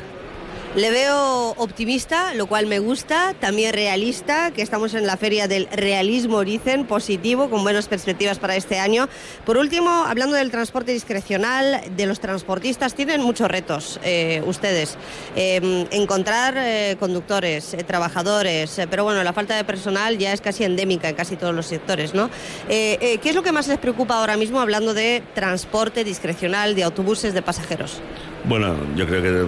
Le 0.75 0.91
veo 0.91 1.51
optimista, 1.51 2.33
lo 2.33 2.47
cual 2.47 2.65
me 2.65 2.79
gusta, 2.79 3.33
también 3.39 3.73
realista, 3.73 4.51
que 4.51 4.61
estamos 4.61 4.93
en 4.93 5.07
la 5.07 5.15
feria 5.15 5.47
del 5.47 5.69
realismo 5.71 6.35
Oricen, 6.35 6.85
positivo, 6.85 7.49
con 7.49 7.63
buenas 7.63 7.87
perspectivas 7.87 8.39
para 8.39 8.57
este 8.57 8.77
año. 8.77 9.07
Por 9.45 9.55
último, 9.55 9.89
hablando 9.89 10.35
del 10.35 10.51
transporte 10.51 10.91
discrecional, 10.91 11.81
de 11.95 12.05
los 12.05 12.19
transportistas, 12.19 12.93
tienen 12.93 13.21
muchos 13.21 13.47
retos 13.47 14.01
eh, 14.03 14.43
ustedes. 14.45 14.97
Em, 15.37 15.87
encontrar 15.91 16.55
eh, 16.57 16.97
conductores, 16.99 17.73
eh, 17.73 17.85
trabajadores, 17.85 18.81
pero 18.89 19.05
bueno, 19.05 19.23
la 19.23 19.31
falta 19.31 19.55
de 19.55 19.63
personal 19.63 20.17
ya 20.17 20.33
es 20.33 20.41
casi 20.41 20.65
endémica 20.65 21.07
en 21.07 21.15
casi 21.15 21.37
todos 21.37 21.55
los 21.55 21.67
sectores, 21.67 22.13
¿no? 22.13 22.29
¿Qué 22.67 23.19
es 23.23 23.35
lo 23.35 23.43
que 23.43 23.53
más 23.53 23.69
les 23.69 23.77
preocupa 23.77 24.15
ahora 24.15 24.35
mismo 24.35 24.59
hablando 24.59 24.93
de 24.93 25.23
transporte 25.35 26.03
discrecional, 26.03 26.75
de 26.75 26.83
autobuses, 26.83 27.33
de 27.33 27.41
pasajeros? 27.41 28.01
Bueno, 28.43 28.75
yo 28.97 29.07
creo 29.07 29.21
que 29.23 29.45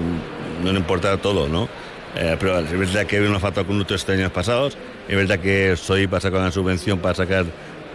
no 0.64 0.72
le 0.72 0.80
importa 0.80 1.18
todo, 1.18 1.48
¿no? 1.48 1.68
Eh, 2.16 2.36
pero 2.40 2.60
es 2.60 2.72
verdad 2.72 3.06
que 3.06 3.18
hay 3.18 3.26
una 3.26 3.40
falta 3.40 3.62
de 3.62 3.68
conductores 3.68 4.02
estos 4.02 4.16
años 4.16 4.32
pasados, 4.32 4.78
es 5.08 5.16
verdad 5.16 5.40
que 5.40 5.76
soy 5.78 6.08
para 6.08 6.22
sacar 6.22 6.40
una 6.40 6.52
subvención 6.52 7.00
para 7.00 7.14
sacar 7.14 7.46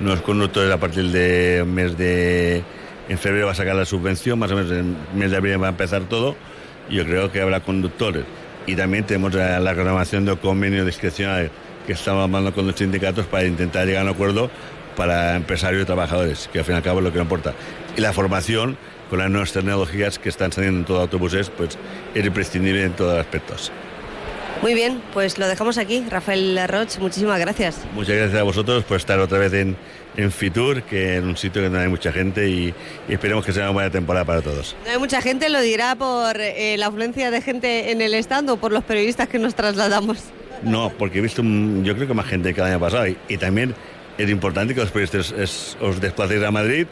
unos 0.01 0.21
conductores 0.23 0.73
a 0.73 0.79
partir 0.79 1.11
del 1.11 1.67
mes 1.67 1.97
de... 1.97 2.63
En 3.09 3.19
febrero 3.19 3.47
va 3.47 3.53
a 3.53 3.55
sacar 3.55 3.75
la 3.75 3.85
subvención, 3.85 4.39
más 4.39 4.51
o 4.53 4.57
menos 4.57 4.71
en 4.71 4.97
mes 5.15 5.31
de 5.31 5.37
abril 5.37 5.61
va 5.63 5.67
a 5.67 5.71
empezar 5.71 6.03
todo, 6.03 6.37
yo 6.89 7.05
creo 7.05 7.31
que 7.33 7.41
habrá 7.41 7.61
conductores. 7.61 8.25
Y 8.67 8.77
también 8.77 9.05
tenemos 9.05 9.35
la, 9.35 9.75
renovación 9.75 10.25
de 10.25 10.37
convenio 10.37 10.85
discrecional 10.85 11.51
que 11.87 11.95
estamos 11.95 12.25
hablando 12.25 12.55
con 12.55 12.67
los 12.67 12.77
sindicatos 12.77 13.27
para 13.27 13.45
intentar 13.45 13.87
llegar 13.87 14.03
a 14.03 14.05
un 14.05 14.15
acuerdo 14.15 14.51
para 14.97 15.37
empresarios 15.37 15.83
y 15.83 15.85
trabajadores, 15.85 16.49
que 16.53 16.61
al 16.61 16.65
fin 16.65 16.75
y 16.75 16.77
al 16.77 16.83
cabo 16.83 17.01
es 17.01 17.05
lo 17.05 17.13
que 17.13 17.19
importa. 17.19 17.55
Y 17.97 18.01
la 18.01 18.13
formación 18.13 18.77
con 19.13 19.19
las 19.19 19.29
nuevas 19.31 19.53
tecnologías 19.53 20.19
que 20.19 20.31
están 20.31 20.53
saliendo 20.53 20.79
en 20.79 20.85
todo 20.87 21.03
autobuses, 21.03 21.51
pues 21.51 21.77
es 22.15 22.25
imprescindible 22.25 22.83
en 22.83 22.93
todos 22.93 23.13
los 23.13 23.21
aspectos. 23.21 23.71
Muy 24.63 24.73
bien, 24.73 25.03
pues 25.13 25.39
lo 25.39 25.47
dejamos 25.49 25.77
aquí. 25.77 26.03
Rafael 26.09 26.59
Roch, 26.67 26.97
muchísimas 26.99 27.39
gracias. 27.39 27.77
Muchas 27.95 28.17
gracias 28.17 28.41
a 28.41 28.43
vosotros 28.43 28.85
por 28.85 28.97
estar 28.97 29.19
otra 29.19 29.37
vez 29.39 29.53
en, 29.53 29.77
en 30.17 30.33
Fitur, 30.33 30.83
que 30.85 31.17
en 31.17 31.27
un 31.27 31.37
sitio 31.37 31.61
que 31.61 31.69
no 31.69 31.79
hay 31.79 31.89
mucha 31.89 32.11
gente 32.11 32.49
y, 32.49 32.73
esperemos 33.07 33.45
que 33.45 33.53
sea 33.53 33.65
una 33.65 33.73
buena 33.73 33.91
temporada 33.91 34.25
para 34.25 34.41
todos. 34.41 34.75
No 34.87 34.93
hay 34.93 34.99
mucha 34.99 35.21
gente, 35.21 35.51
lo 35.51 35.61
dirá 35.61 35.95
por 35.95 36.41
eh, 36.41 36.77
la 36.79 36.87
afluencia 36.87 37.31
de 37.31 37.43
gente 37.43 37.91
en 37.93 38.01
el 38.01 38.15
stand 38.15 38.49
o 38.49 38.57
por 38.57 38.73
los 38.73 38.83
periodistas 38.83 39.29
que 39.29 39.39
nos 39.39 39.55
trasladamos. 39.55 40.17
No, 40.63 40.91
porque 40.97 41.19
he 41.19 41.21
visto, 41.21 41.43
yo 41.43 41.95
creo 41.95 42.09
que 42.09 42.15
más 42.15 42.27
gente 42.29 42.55
que 42.55 42.63
el 42.63 42.67
año 42.69 42.81
pasado. 42.81 43.07
Y, 43.09 43.19
y 43.29 43.37
también 43.37 43.75
es 44.17 44.31
importante 44.31 44.75
que 44.75 44.81
los 44.81 44.91
periodistas 44.91 45.35
es- 45.39 45.77
os 45.83 46.01
desplacéis 46.01 46.43
a 46.45 46.51
Madrid 46.51 46.87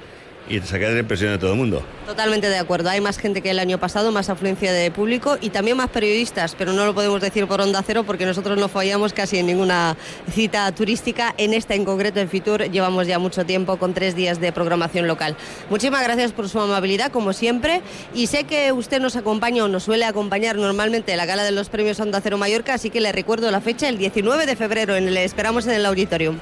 y 0.51 0.61
sacáis 0.61 0.93
la 0.93 0.99
impresión 0.99 1.31
de 1.31 1.39
todo 1.39 1.53
el 1.53 1.59
mundo. 1.59 1.83
Totalmente 2.07 2.49
de 2.49 2.59
acuerdo. 2.59 2.91
Hay 2.91 3.01
más 3.01 3.19
gente 3.19 3.41
que 3.41 3.51
el 3.51 3.61
año 3.61 3.79
pasado, 3.79 4.11
más 4.11 4.29
afluencia 4.29 4.73
de 4.73 4.91
público 4.91 5.39
y 5.41 5.51
también 5.51 5.77
más 5.77 5.89
periodistas, 5.91 6.57
pero 6.59 6.73
no 6.73 6.85
lo 6.85 6.93
podemos 6.93 7.21
decir 7.21 7.47
por 7.47 7.61
Onda 7.61 7.83
Cero 7.87 8.03
porque 8.05 8.27
nosotros 8.27 8.59
no 8.59 8.69
fallamos 8.69 9.13
casi 9.13 9.39
en 9.39 9.47
ninguna 9.47 9.97
cita 10.33 10.71
turística. 10.73 11.35
En 11.39 11.55
esta 11.55 11.75
en 11.75 11.85
concreto, 11.85 12.19
en 12.19 12.29
Fitur, 12.29 12.65
llevamos 12.65 13.07
ya 13.07 13.21
mucho 13.21 13.47
tiempo 13.47 13.77
con 13.77 13.95
tres 13.95 14.17
días 14.17 14.41
de 14.41 14.51
programación 14.51 15.07
local. 15.07 15.37
Muchísimas 15.71 16.03
gracias 16.03 16.33
por 16.33 16.49
su 16.49 16.59
amabilidad, 16.59 17.13
como 17.13 17.33
siempre. 17.33 17.81
Y 18.13 18.27
sé 18.27 18.43
que 18.43 18.73
usted 18.73 19.01
nos 19.01 19.15
acompaña 19.15 19.65
o 19.65 19.69
nos 19.69 19.85
suele 19.85 20.05
acompañar 20.05 20.57
normalmente 20.57 21.13
en 21.13 21.19
la 21.19 21.27
gala 21.27 21.45
de 21.45 21.53
los 21.53 21.69
premios 21.69 22.01
Onda 22.01 22.21
Cero 22.21 22.39
Mallorca, 22.39 22.75
así 22.75 22.91
que 22.91 23.01
le 23.01 23.13
recuerdo 23.13 23.49
la 23.53 23.61
fecha, 23.61 23.89
el 23.89 23.99
19 23.99 24.47
de 24.47 24.57
febrero. 24.57 24.97
En 24.97 25.15
le 25.15 25.23
esperamos 25.23 25.67
en 25.69 25.75
el 25.75 25.87
auditorium. 25.87 26.39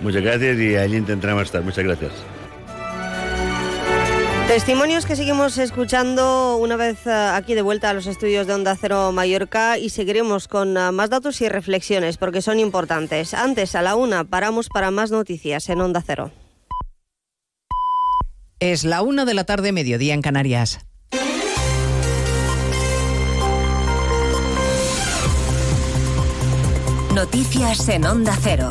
Muchas 0.00 0.22
gracias 0.22 0.58
y 0.58 0.76
allí 0.76 0.96
intentaremos 0.96 1.42
estar. 1.42 1.62
Muchas 1.62 1.82
gracias. 1.82 2.12
Testimonios 4.48 5.04
que 5.04 5.14
seguimos 5.14 5.58
escuchando 5.58 6.56
una 6.56 6.76
vez 6.76 7.06
eh, 7.06 7.10
aquí 7.12 7.52
de 7.52 7.60
vuelta 7.60 7.90
a 7.90 7.92
los 7.92 8.06
estudios 8.06 8.46
de 8.46 8.54
Onda 8.54 8.74
Cero 8.80 9.12
Mallorca 9.12 9.76
y 9.76 9.90
seguiremos 9.90 10.48
con 10.48 10.74
eh, 10.74 10.90
más 10.90 11.10
datos 11.10 11.42
y 11.42 11.50
reflexiones 11.50 12.16
porque 12.16 12.40
son 12.40 12.58
importantes. 12.58 13.34
Antes, 13.34 13.74
a 13.74 13.82
la 13.82 13.94
una, 13.94 14.24
paramos 14.24 14.70
para 14.70 14.90
más 14.90 15.10
noticias 15.10 15.68
en 15.68 15.82
Onda 15.82 16.02
Cero. 16.04 16.30
Es 18.58 18.84
la 18.84 19.02
una 19.02 19.26
de 19.26 19.34
la 19.34 19.44
tarde, 19.44 19.70
mediodía 19.70 20.14
en 20.14 20.22
Canarias. 20.22 20.78
Noticias 27.14 27.86
en 27.90 28.06
Onda 28.06 28.34
Cero. 28.42 28.70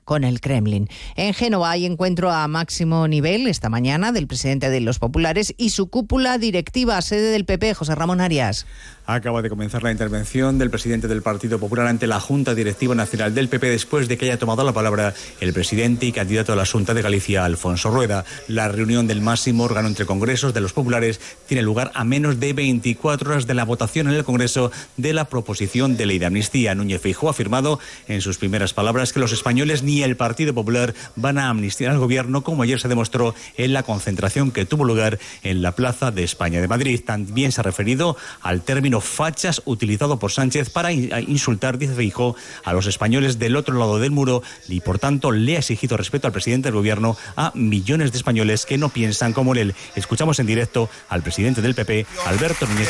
con 0.03 0.23
el 0.23 0.41
Kremlin. 0.41 0.89
En 1.15 1.33
Génova 1.33 1.71
hay 1.71 1.85
encuentro 1.85 2.31
a 2.31 2.47
máximo 2.47 3.07
nivel 3.07 3.47
esta 3.47 3.69
mañana 3.69 4.11
del 4.11 4.27
presidente 4.27 4.69
de 4.69 4.81
los 4.81 4.99
populares 4.99 5.53
y 5.57 5.69
su 5.69 5.89
cúpula 5.89 6.37
directiva, 6.37 7.01
sede 7.01 7.31
del 7.31 7.45
PP, 7.45 7.73
José 7.73 7.95
Ramón 7.95 8.21
Arias. 8.21 8.65
Acaba 9.13 9.41
de 9.41 9.49
comenzar 9.49 9.83
la 9.83 9.91
intervención 9.91 10.57
del 10.57 10.69
presidente 10.69 11.09
del 11.09 11.21
Partido 11.21 11.59
Popular 11.59 11.87
ante 11.87 12.07
la 12.07 12.21
Junta 12.21 12.55
Directiva 12.55 12.95
Nacional 12.95 13.35
del 13.35 13.49
PP 13.49 13.69
después 13.69 14.07
de 14.07 14.17
que 14.17 14.23
haya 14.23 14.39
tomado 14.39 14.63
la 14.63 14.71
palabra 14.71 15.13
el 15.41 15.51
presidente 15.51 16.05
y 16.05 16.13
candidato 16.13 16.53
a 16.53 16.55
la 16.55 16.65
Junta 16.65 16.93
de 16.93 17.01
Galicia, 17.01 17.43
Alfonso 17.43 17.89
Rueda. 17.89 18.23
La 18.47 18.69
reunión 18.69 19.07
del 19.07 19.19
máximo 19.19 19.65
órgano 19.65 19.89
entre 19.89 20.05
congresos 20.05 20.53
de 20.53 20.61
los 20.61 20.71
populares 20.71 21.19
tiene 21.45 21.61
lugar 21.61 21.91
a 21.93 22.05
menos 22.05 22.39
de 22.39 22.53
24 22.53 23.31
horas 23.31 23.47
de 23.47 23.53
la 23.53 23.65
votación 23.65 24.07
en 24.07 24.13
el 24.13 24.23
Congreso 24.23 24.71
de 24.95 25.11
la 25.11 25.25
proposición 25.25 25.97
de 25.97 26.05
ley 26.05 26.17
de 26.17 26.27
amnistía. 26.27 26.73
Núñez 26.73 27.01
Feijóo 27.01 27.27
ha 27.27 27.31
afirmado 27.31 27.81
en 28.07 28.21
sus 28.21 28.37
primeras 28.37 28.73
palabras 28.73 29.11
que 29.11 29.19
los 29.19 29.33
españoles 29.33 29.83
ni 29.83 30.03
el 30.03 30.15
Partido 30.15 30.53
Popular 30.53 30.93
van 31.17 31.37
a 31.37 31.49
amnistiar 31.49 31.91
al 31.91 31.99
gobierno, 31.99 32.45
como 32.45 32.63
ayer 32.63 32.79
se 32.79 32.87
demostró 32.87 33.35
en 33.57 33.73
la 33.73 33.83
concentración 33.83 34.51
que 34.51 34.65
tuvo 34.65 34.85
lugar 34.85 35.19
en 35.43 35.61
la 35.61 35.73
Plaza 35.73 36.11
de 36.11 36.23
España 36.23 36.61
de 36.61 36.69
Madrid. 36.69 37.01
También 37.05 37.51
se 37.51 37.59
ha 37.59 37.65
referido 37.65 38.15
al 38.41 38.61
término 38.61 39.00
fachas 39.01 39.61
utilizado 39.65 40.19
por 40.19 40.31
Sánchez 40.31 40.69
para 40.69 40.91
insultar, 40.91 41.77
dice 41.77 41.95
Feijó, 41.95 42.35
a 42.63 42.73
los 42.73 42.87
españoles 42.87 43.39
del 43.39 43.55
otro 43.55 43.77
lado 43.77 43.99
del 43.99 44.11
muro 44.11 44.43
y 44.67 44.79
por 44.81 44.99
tanto 44.99 45.31
le 45.31 45.55
ha 45.55 45.59
exigido 45.59 45.97
respeto 45.97 46.27
al 46.27 46.33
presidente 46.33 46.67
del 46.67 46.75
gobierno 46.75 47.17
a 47.35 47.51
millones 47.55 48.11
de 48.11 48.17
españoles 48.17 48.65
que 48.65 48.77
no 48.77 48.89
piensan 48.89 49.33
como 49.33 49.53
él. 49.55 49.75
Escuchamos 49.95 50.39
en 50.39 50.47
directo 50.47 50.89
al 51.09 51.23
presidente 51.23 51.61
del 51.61 51.75
PP, 51.75 52.05
Alberto 52.25 52.67
Núñez. 52.67 52.89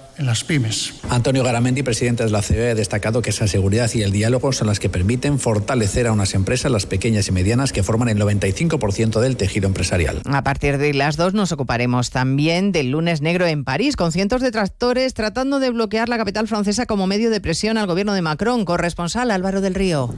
en 0.17 0.25
las 0.25 0.43
pymes. 0.43 0.93
Antonio 1.09 1.43
Garamendi, 1.43 1.83
presidente 1.83 2.23
de 2.23 2.29
la 2.29 2.41
COE, 2.41 2.71
ha 2.71 2.75
destacado 2.75 3.21
que 3.21 3.31
esa 3.31 3.47
seguridad 3.47 3.89
y 3.93 4.01
el 4.01 4.11
diálogo 4.11 4.51
son 4.51 4.67
las 4.67 4.79
que 4.79 4.89
permiten 4.89 5.39
fortalecer 5.39 6.07
a 6.07 6.11
unas 6.11 6.33
empresas, 6.33 6.71
las 6.71 6.85
pequeñas 6.85 7.27
y 7.27 7.31
medianas, 7.31 7.71
que 7.71 7.83
forman 7.83 8.09
el 8.09 8.19
95% 8.19 9.19
del 9.19 9.37
tejido 9.37 9.67
empresarial. 9.67 10.21
A 10.25 10.43
partir 10.43 10.77
de 10.77 10.93
las 10.93 11.17
dos 11.17 11.33
nos 11.33 11.51
ocuparemos 11.51 12.09
también 12.09 12.71
del 12.71 12.91
lunes 12.91 13.21
negro 13.21 13.45
en 13.47 13.63
París, 13.63 13.95
con 13.95 14.11
cientos 14.11 14.41
de 14.41 14.51
tractores 14.51 15.13
tratando 15.13 15.59
de 15.59 15.69
bloquear 15.69 16.09
la 16.09 16.17
capital 16.17 16.47
francesa 16.47 16.85
como 16.85 17.07
medio 17.07 17.29
de 17.29 17.41
presión 17.41 17.77
al 17.77 17.87
gobierno 17.87 18.13
de 18.13 18.21
Macron. 18.21 18.65
Corresponsal 18.65 19.31
Álvaro 19.31 19.61
del 19.61 19.75
Río. 19.75 20.13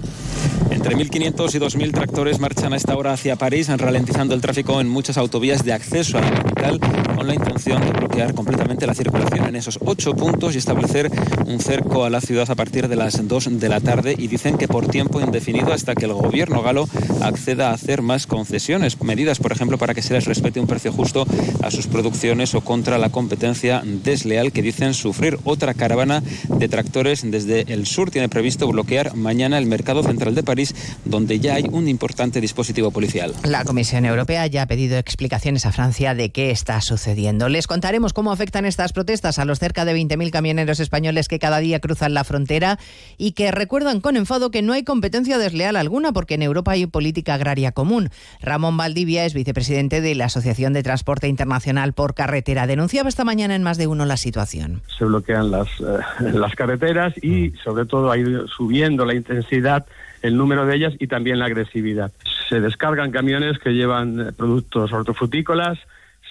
Entre 0.73 0.95
1.500 0.95 1.55
y 1.55 1.59
2.000 1.59 1.93
tractores 1.93 2.39
marchan 2.39 2.73
a 2.73 2.77
esta 2.77 2.97
hora 2.97 3.13
hacia 3.13 3.35
París, 3.35 3.69
ralentizando 3.69 4.33
el 4.33 4.41
tráfico 4.41 4.81
en 4.81 4.89
muchas 4.89 5.17
autovías 5.17 5.63
de 5.63 5.71
acceso 5.71 6.17
a 6.17 6.21
la 6.21 6.31
capital, 6.31 6.79
con 7.15 7.27
la 7.27 7.35
intención 7.35 7.79
de 7.85 7.91
bloquear 7.91 8.33
completamente 8.33 8.87
la 8.87 8.95
circulación 8.95 9.45
en 9.47 9.55
esos 9.55 9.77
ocho 9.85 10.13
puntos 10.13 10.55
y 10.55 10.57
establecer 10.57 11.11
un 11.45 11.59
cerco 11.59 12.05
a 12.05 12.09
la 12.09 12.21
ciudad 12.21 12.49
a 12.49 12.55
partir 12.55 12.87
de 12.87 12.95
las 12.95 13.27
2 13.27 13.59
de 13.59 13.69
la 13.69 13.81
tarde. 13.81 14.15
Y 14.17 14.27
dicen 14.27 14.57
que 14.57 14.67
por 14.67 14.87
tiempo 14.87 15.21
indefinido 15.21 15.73
hasta 15.73 15.93
que 15.93 16.05
el 16.05 16.13
gobierno 16.13 16.63
galo 16.63 16.89
acceda 17.21 17.69
a 17.69 17.73
hacer 17.73 18.01
más 18.01 18.25
concesiones, 18.25 18.99
medidas, 19.01 19.37
por 19.37 19.51
ejemplo, 19.51 19.77
para 19.77 19.93
que 19.93 20.01
se 20.01 20.13
les 20.13 20.25
respete 20.25 20.59
un 20.59 20.67
precio 20.67 20.91
justo 20.91 21.27
a 21.61 21.69
sus 21.69 21.85
producciones 21.85 22.55
o 22.55 22.61
contra 22.61 22.97
la 22.97 23.09
competencia 23.09 23.83
desleal 23.85 24.51
que 24.51 24.63
dicen 24.63 24.95
sufrir. 24.95 25.37
Otra 25.43 25.75
caravana 25.75 26.23
de 26.49 26.67
tractores 26.67 27.21
desde 27.29 27.71
el 27.73 27.85
sur 27.85 28.09
tiene 28.09 28.27
previsto 28.27 28.67
bloquear 28.67 29.15
mañana 29.15 29.59
el 29.59 29.67
mercado 29.67 30.01
central 30.01 30.33
de 30.33 30.43
París, 30.43 30.62
donde 31.05 31.39
ya 31.39 31.55
hay 31.55 31.65
un 31.71 31.87
importante 31.87 32.41
dispositivo 32.41 32.91
policial. 32.91 33.33
La 33.43 33.63
Comisión 33.63 34.05
Europea 34.05 34.47
ya 34.47 34.63
ha 34.63 34.67
pedido 34.67 34.97
explicaciones 34.97 35.65
a 35.65 35.71
Francia 35.71 36.15
de 36.15 36.31
qué 36.31 36.51
está 36.51 36.79
sucediendo. 36.81 37.49
Les 37.49 37.67
contaremos 37.67 38.13
cómo 38.13 38.31
afectan 38.31 38.65
estas 38.65 38.93
protestas 38.93 39.39
a 39.39 39.45
los 39.45 39.59
cerca 39.59 39.85
de 39.85 39.95
20.000 39.95 40.31
camioneros 40.31 40.79
españoles 40.79 41.27
que 41.27 41.39
cada 41.39 41.59
día 41.59 41.79
cruzan 41.79 42.13
la 42.13 42.23
frontera 42.23 42.79
y 43.17 43.31
que 43.31 43.51
recuerdan 43.51 44.01
con 44.01 44.17
enfado 44.17 44.51
que 44.51 44.61
no 44.61 44.73
hay 44.73 44.83
competencia 44.83 45.37
desleal 45.37 45.75
alguna 45.75 46.11
porque 46.11 46.35
en 46.35 46.41
Europa 46.41 46.71
hay 46.71 46.85
política 46.85 47.35
agraria 47.35 47.71
común. 47.71 48.09
Ramón 48.41 48.77
Valdivia 48.77 49.25
es 49.25 49.33
vicepresidente 49.33 50.01
de 50.01 50.15
la 50.15 50.25
Asociación 50.25 50.73
de 50.73 50.83
Transporte 50.83 51.27
Internacional 51.27 51.93
por 51.93 52.13
Carretera. 52.13 52.67
Denunciaba 52.67 53.09
esta 53.09 53.23
mañana 53.23 53.55
en 53.55 53.63
más 53.63 53.77
de 53.77 53.87
uno 53.87 54.05
la 54.05 54.17
situación. 54.17 54.81
se 54.97 55.05
bloquean 55.05 55.51
las, 55.51 55.67
eh, 55.79 56.31
las 56.33 56.55
carreteras 56.55 57.13
y 57.23 57.51
sobre 57.63 57.85
todo 57.85 58.11
ha 58.11 58.17
ido 58.17 58.47
subiendo 58.47 59.05
la 59.05 59.15
intensidad, 59.15 59.85
el 60.23 60.37
número 60.37 60.65
de 60.65 60.75
ellas 60.75 60.93
y 60.97 61.07
también 61.07 61.37
la 61.37 61.45
agresividad. 61.45 62.11
Se 62.49 62.59
descargan 62.59 63.11
camiones 63.11 63.59
que 63.59 63.71
llevan 63.71 64.19
eh, 64.19 64.31
productos 64.31 64.91
hortofrutícolas, 64.91 65.77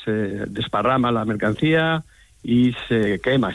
se 0.04 0.10
desparrama 0.10 1.12
la 1.12 1.24
mercancía 1.24 2.02
y 2.42 2.74
se 2.88 3.20
quema. 3.20 3.54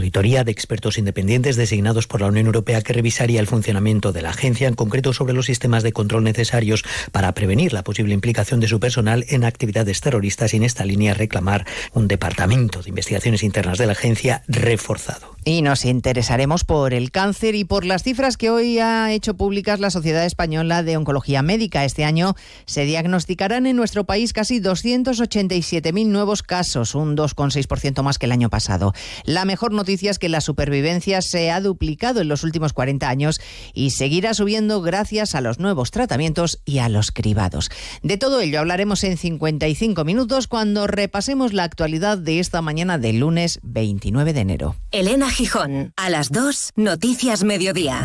auditoría 0.00 0.44
de 0.44 0.50
expertos 0.50 0.96
independientes 0.96 1.56
designados 1.56 2.06
por 2.06 2.22
la 2.22 2.28
Unión 2.28 2.46
Europea 2.46 2.80
que 2.80 2.94
revisaría 2.94 3.38
el 3.38 3.46
funcionamiento 3.46 4.12
de 4.12 4.22
la 4.22 4.30
agencia, 4.30 4.66
en 4.66 4.74
concreto 4.74 5.12
sobre 5.12 5.34
los 5.34 5.46
sistemas 5.46 5.82
de 5.82 5.92
control 5.92 6.24
necesarios 6.24 6.84
para 7.12 7.32
prevenir 7.34 7.74
la 7.74 7.84
posible 7.84 8.14
implicación 8.14 8.60
de 8.60 8.68
su 8.68 8.80
personal 8.80 9.26
en 9.28 9.44
actividades 9.44 10.00
terroristas 10.00 10.54
y 10.54 10.56
en 10.56 10.64
esta 10.64 10.86
línea 10.86 11.12
reclamar 11.12 11.66
un 11.92 12.08
departamento 12.08 12.82
de 12.82 12.88
investigaciones 12.88 13.42
internas 13.42 13.76
de 13.76 13.86
la 13.86 13.92
agencia 13.92 14.42
reforzado. 14.48 15.36
Y 15.44 15.62
nos 15.62 15.86
interesaremos 15.86 16.64
por 16.64 16.92
el 16.92 17.10
cáncer 17.10 17.54
y 17.54 17.64
por 17.64 17.86
las 17.86 18.02
cifras 18.02 18.36
que 18.36 18.50
hoy 18.50 18.78
ha 18.78 19.10
hecho 19.10 19.34
públicas 19.34 19.80
la 19.80 19.90
Sociedad 19.90 20.26
Española 20.26 20.82
de 20.82 20.98
Oncología 20.98 21.40
Médica. 21.40 21.84
Este 21.84 22.04
año 22.04 22.34
se 22.66 22.84
diagnosticarán 22.84 23.66
en 23.66 23.76
nuestro 23.76 24.04
país 24.04 24.34
casi 24.34 24.60
287.000 24.60 26.06
nuevos 26.06 26.42
casos, 26.42 26.94
un 26.94 27.16
2,6% 27.16 28.02
más 28.02 28.18
que 28.18 28.26
el 28.26 28.32
año 28.32 28.50
pasado. 28.50 28.92
La 29.24 29.46
mejor 29.46 29.72
noticia 29.72 29.89
es 29.90 30.18
que 30.18 30.28
la 30.28 30.40
supervivencia 30.40 31.20
se 31.22 31.50
ha 31.50 31.60
duplicado 31.60 32.20
en 32.20 32.28
los 32.28 32.44
últimos 32.44 32.72
40 32.72 33.08
años 33.08 33.40
y 33.74 33.90
seguirá 33.90 34.34
subiendo 34.34 34.80
gracias 34.82 35.34
a 35.34 35.40
los 35.40 35.58
nuevos 35.58 35.90
tratamientos 35.90 36.60
y 36.64 36.78
a 36.78 36.88
los 36.88 37.10
cribados. 37.10 37.70
De 38.02 38.16
todo 38.16 38.40
ello 38.40 38.60
hablaremos 38.60 39.02
en 39.04 39.16
55 39.16 40.04
minutos 40.04 40.46
cuando 40.46 40.86
repasemos 40.86 41.52
la 41.52 41.64
actualidad 41.64 42.18
de 42.18 42.38
esta 42.38 42.62
mañana 42.62 42.98
del 42.98 43.20
lunes 43.20 43.58
29 43.62 44.32
de 44.32 44.40
enero. 44.40 44.76
Elena 44.92 45.30
Gijón, 45.30 45.92
a 45.96 46.08
las 46.08 46.30
2, 46.30 46.72
Noticias 46.76 47.42
Mediodía. 47.44 48.04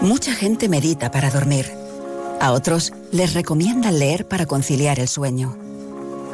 Mucha 0.00 0.32
gente 0.32 0.68
medita 0.68 1.10
para 1.10 1.30
dormir. 1.30 1.66
A 2.40 2.52
otros 2.52 2.92
les 3.10 3.34
recomiendan 3.34 3.98
leer 3.98 4.28
para 4.28 4.46
conciliar 4.46 5.00
el 5.00 5.08
sueño. 5.08 5.58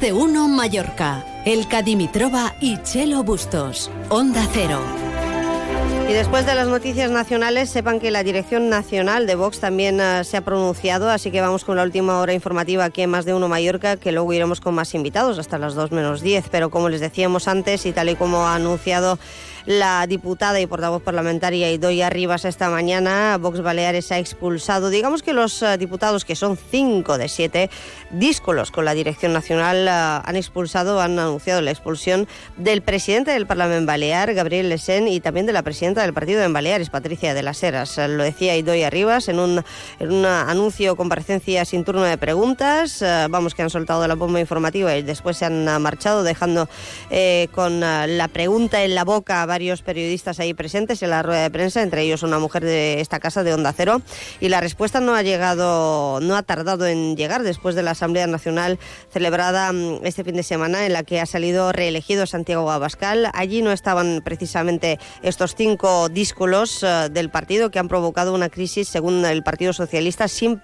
De 0.00 0.12
uno 0.12 0.48
Mallorca. 0.48 1.24
El 1.44 1.66
Cadimitroba 1.68 2.54
y 2.60 2.80
Chelo 2.82 3.22
Bustos. 3.22 3.90
Onda 4.08 4.46
Cero. 4.52 4.80
Y 6.08 6.12
después 6.12 6.44
de 6.44 6.54
las 6.54 6.68
noticias 6.68 7.10
nacionales, 7.10 7.70
sepan 7.70 8.00
que 8.00 8.10
la 8.10 8.22
Dirección 8.22 8.68
Nacional 8.68 9.26
de 9.26 9.34
Vox 9.34 9.60
también 9.60 10.00
uh, 10.00 10.22
se 10.24 10.36
ha 10.36 10.40
pronunciado, 10.42 11.10
así 11.10 11.30
que 11.30 11.40
vamos 11.40 11.64
con 11.64 11.76
la 11.76 11.82
última 11.82 12.18
hora 12.20 12.34
informativa 12.34 12.84
aquí 12.84 13.02
en 13.02 13.10
Más 13.10 13.24
de 13.24 13.34
Uno 13.34 13.48
Mallorca, 13.48 13.96
que 13.96 14.12
luego 14.12 14.32
iremos 14.32 14.60
con 14.60 14.74
más 14.74 14.94
invitados 14.94 15.38
hasta 15.38 15.58
las 15.58 15.74
2 15.74 15.92
menos 15.92 16.20
10. 16.20 16.48
Pero 16.50 16.70
como 16.70 16.88
les 16.88 17.00
decíamos 17.00 17.48
antes 17.48 17.86
y 17.86 17.92
tal 17.92 18.10
y 18.10 18.16
como 18.16 18.46
ha 18.46 18.54
anunciado 18.54 19.18
la 19.66 20.06
diputada 20.06 20.60
y 20.60 20.66
portavoz 20.66 21.02
parlamentaria 21.02 21.70
Idoia 21.70 22.10
Rivas 22.10 22.44
esta 22.44 22.68
mañana, 22.68 23.38
Vox 23.38 23.62
Baleares 23.62 24.12
ha 24.12 24.18
expulsado, 24.18 24.90
digamos 24.90 25.22
que 25.22 25.32
los 25.32 25.62
uh, 25.62 25.78
diputados, 25.78 26.24
que 26.24 26.36
son 26.36 26.56
cinco 26.56 27.16
de 27.16 27.28
siete, 27.28 27.70
díscolos 28.10 28.70
con 28.70 28.84
la 28.84 28.94
Dirección 28.94 29.32
Nacional, 29.32 29.86
uh, 29.86 30.28
han 30.28 30.36
expulsado, 30.36 31.00
han 31.00 31.18
anunciado 31.18 31.62
la 31.62 31.70
expulsión 31.70 32.28
del 32.56 32.82
presidente 32.82 33.30
del 33.30 33.46
Parlamento 33.46 33.86
Balear, 33.86 34.34
Gabriel 34.34 34.68
Lesen, 34.68 35.08
y 35.08 35.20
también 35.20 35.46
de 35.46 35.52
la 35.52 35.62
presidenta 35.62 36.02
del 36.02 36.12
partido 36.12 36.42
en 36.42 36.52
Baleares, 36.52 36.90
Patricia 36.90 37.34
de 37.34 37.42
las 37.42 37.62
Heras. 37.62 37.96
Lo 37.96 38.22
decía 38.22 38.56
Idoia 38.56 38.90
Rivas 38.90 39.28
en 39.28 39.38
un, 39.38 39.64
en 39.98 40.12
un 40.12 40.26
anuncio 40.26 40.96
comparecencia 40.96 41.64
sin 41.64 41.84
turno 41.84 42.02
de 42.02 42.18
preguntas. 42.18 43.00
Uh, 43.00 43.28
vamos, 43.30 43.54
que 43.54 43.62
han 43.62 43.70
soltado 43.70 44.06
la 44.06 44.14
bomba 44.14 44.40
informativa 44.40 44.94
y 44.96 45.02
después 45.02 45.38
se 45.38 45.46
han 45.46 45.64
marchado, 45.80 46.22
dejando 46.22 46.68
eh, 47.10 47.48
con 47.52 47.80
la 47.80 48.28
pregunta 48.32 48.84
en 48.84 48.94
la 48.94 49.04
boca 49.04 49.46
varios 49.54 49.82
periodistas 49.82 50.40
ahí 50.40 50.52
presentes 50.52 51.00
en 51.04 51.10
la 51.10 51.22
rueda 51.22 51.44
de 51.44 51.50
prensa, 51.50 51.80
entre 51.80 52.02
ellos 52.02 52.24
una 52.24 52.40
mujer 52.40 52.64
de 52.64 53.00
esta 53.00 53.20
casa 53.20 53.44
de 53.44 53.54
Onda 53.54 53.72
Cero, 53.72 54.02
y 54.40 54.48
la 54.48 54.60
respuesta 54.60 54.98
no 54.98 55.14
ha 55.14 55.22
llegado, 55.22 56.18
no 56.20 56.34
ha 56.34 56.42
tardado 56.42 56.88
en 56.88 57.14
llegar 57.14 57.44
después 57.44 57.76
de 57.76 57.84
la 57.84 57.92
Asamblea 57.92 58.26
Nacional 58.26 58.80
celebrada 59.12 59.70
este 60.02 60.24
fin 60.24 60.34
de 60.34 60.42
semana 60.42 60.86
en 60.86 60.92
la 60.92 61.04
que 61.04 61.20
ha 61.20 61.26
salido 61.26 61.70
reelegido 61.70 62.26
Santiago 62.26 62.68
Abascal. 62.68 63.30
Allí 63.32 63.62
no 63.62 63.70
estaban 63.70 64.22
precisamente 64.24 64.98
estos 65.22 65.54
cinco 65.54 66.08
díscolos 66.08 66.82
uh, 66.82 67.08
del 67.08 67.30
partido 67.30 67.70
que 67.70 67.78
han 67.78 67.86
provocado 67.86 68.34
una 68.34 68.48
crisis, 68.48 68.88
según 68.88 69.24
el 69.24 69.44
Partido 69.44 69.72
Socialista, 69.72 70.26
sin 70.26 70.58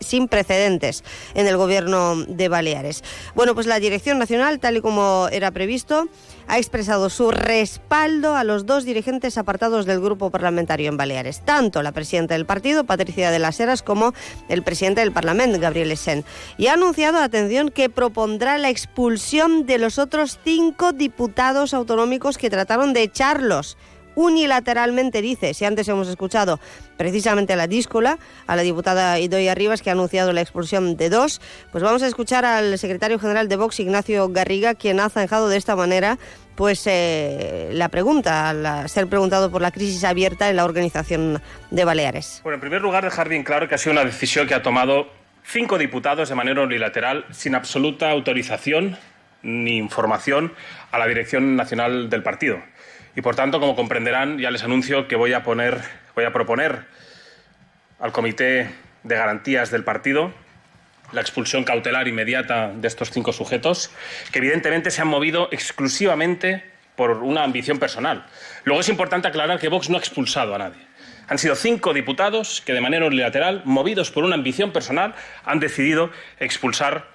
sin 0.00 0.28
precedentes 0.28 1.04
en 1.34 1.46
el 1.46 1.56
gobierno 1.56 2.16
de 2.26 2.48
Baleares. 2.48 3.04
Bueno, 3.34 3.54
pues 3.54 3.66
la 3.66 3.78
Dirección 3.78 4.18
Nacional, 4.18 4.58
tal 4.58 4.78
y 4.78 4.80
como 4.80 5.28
era 5.30 5.50
previsto, 5.50 6.08
ha 6.48 6.58
expresado 6.58 7.10
su 7.10 7.30
respaldo 7.30 8.34
a 8.34 8.42
los 8.42 8.66
dos 8.66 8.84
dirigentes 8.84 9.38
apartados 9.38 9.86
del 9.86 10.00
grupo 10.00 10.30
parlamentario 10.30 10.88
en 10.88 10.96
Baleares, 10.96 11.42
tanto 11.44 11.82
la 11.82 11.92
presidenta 11.92 12.34
del 12.34 12.46
partido, 12.46 12.84
Patricia 12.84 13.30
de 13.30 13.38
las 13.38 13.60
Heras, 13.60 13.82
como 13.82 14.14
el 14.48 14.62
presidente 14.62 15.00
del 15.00 15.12
Parlamento, 15.12 15.60
Gabriel 15.60 15.92
Esen. 15.92 16.24
Y 16.58 16.66
ha 16.66 16.72
anunciado, 16.72 17.18
atención, 17.18 17.70
que 17.70 17.88
propondrá 17.88 18.58
la 18.58 18.68
expulsión 18.68 19.66
de 19.66 19.78
los 19.78 19.98
otros 19.98 20.38
cinco 20.44 20.92
diputados 20.92 21.72
autonómicos 21.72 22.36
que 22.36 22.50
trataron 22.50 22.92
de 22.92 23.02
echarlos 23.02 23.76
unilateralmente 24.14 25.22
dice, 25.22 25.54
si 25.54 25.64
antes 25.64 25.88
hemos 25.88 26.08
escuchado 26.08 26.60
precisamente 26.96 27.52
a 27.52 27.56
la 27.56 27.66
díscola, 27.66 28.18
a 28.46 28.56
la 28.56 28.62
diputada 28.62 29.18
Idoia 29.18 29.54
Rivas, 29.54 29.82
que 29.82 29.90
ha 29.90 29.92
anunciado 29.92 30.32
la 30.32 30.40
expulsión 30.40 30.96
de 30.96 31.08
dos, 31.08 31.40
pues 31.72 31.82
vamos 31.82 32.02
a 32.02 32.06
escuchar 32.06 32.44
al 32.44 32.78
secretario 32.78 33.18
general 33.18 33.48
de 33.48 33.56
Vox, 33.56 33.80
Ignacio 33.80 34.28
Garriga, 34.28 34.74
quien 34.74 35.00
ha 35.00 35.08
zanjado 35.08 35.48
de 35.48 35.56
esta 35.56 35.76
manera 35.76 36.18
pues 36.60 36.86
eh, 36.86 37.70
la 37.72 37.88
pregunta, 37.88 38.50
al 38.50 38.88
ser 38.90 39.06
preguntado 39.06 39.50
por 39.50 39.62
la 39.62 39.70
crisis 39.70 40.04
abierta 40.04 40.50
en 40.50 40.56
la 40.56 40.66
organización 40.66 41.40
de 41.70 41.84
Baleares. 41.86 42.40
Bueno, 42.42 42.56
en 42.56 42.60
primer 42.60 42.82
lugar, 42.82 43.02
dejar 43.02 43.30
bien 43.30 43.44
claro 43.44 43.66
que 43.66 43.76
ha 43.76 43.78
sido 43.78 43.92
una 43.92 44.04
decisión 44.04 44.46
que 44.46 44.52
ha 44.52 44.60
tomado 44.62 45.08
cinco 45.42 45.78
diputados 45.78 46.28
de 46.28 46.34
manera 46.34 46.60
unilateral, 46.60 47.24
sin 47.30 47.54
absoluta 47.54 48.10
autorización 48.10 48.98
ni 49.42 49.78
información 49.78 50.52
a 50.92 50.98
la 50.98 51.06
dirección 51.06 51.56
nacional 51.56 52.10
del 52.10 52.22
partido. 52.22 52.58
Y 53.16 53.22
por 53.22 53.34
tanto, 53.34 53.60
como 53.60 53.76
comprenderán, 53.76 54.38
ya 54.38 54.50
les 54.50 54.62
anuncio 54.62 55.08
que 55.08 55.16
voy 55.16 55.32
a, 55.32 55.42
proponer 55.42 56.84
al 57.98 58.12
Comité 58.12 58.70
de 59.02 59.16
Garantías 59.16 59.70
del 59.70 59.84
partido 59.84 60.32
la 61.12 61.20
expulsión 61.20 61.64
cautelar 61.64 62.06
inmediata 62.06 62.72
de 62.72 62.86
estos 62.86 63.10
cinco 63.10 63.32
sujetos, 63.32 63.90
que 64.30 64.38
evidentemente 64.38 64.92
se 64.92 65.02
han 65.02 65.08
movido 65.08 65.48
exclusivamente 65.50 66.64
por 66.94 67.10
una 67.10 67.42
ambición 67.42 67.78
personal. 67.78 68.26
Luego 68.64 68.80
es 68.80 68.88
importante 68.88 69.26
aclarar 69.26 69.58
que 69.58 69.68
Vox 69.68 69.90
no 69.90 69.96
ha 69.96 70.00
expulsado 70.00 70.54
a 70.54 70.58
nadie. 70.58 70.86
Han 71.28 71.38
sido 71.38 71.54
cinco 71.54 71.94
diputados 71.94 72.60
que 72.60 72.72
de 72.72 72.80
manera 72.80 73.06
unilateral, 73.06 73.62
movidos 73.64 74.10
por 74.10 74.24
una 74.24 74.34
ambición 74.34 74.72
personal, 74.72 75.14
han 75.44 75.60
decidido 75.60 76.10
expulsar 76.38 77.06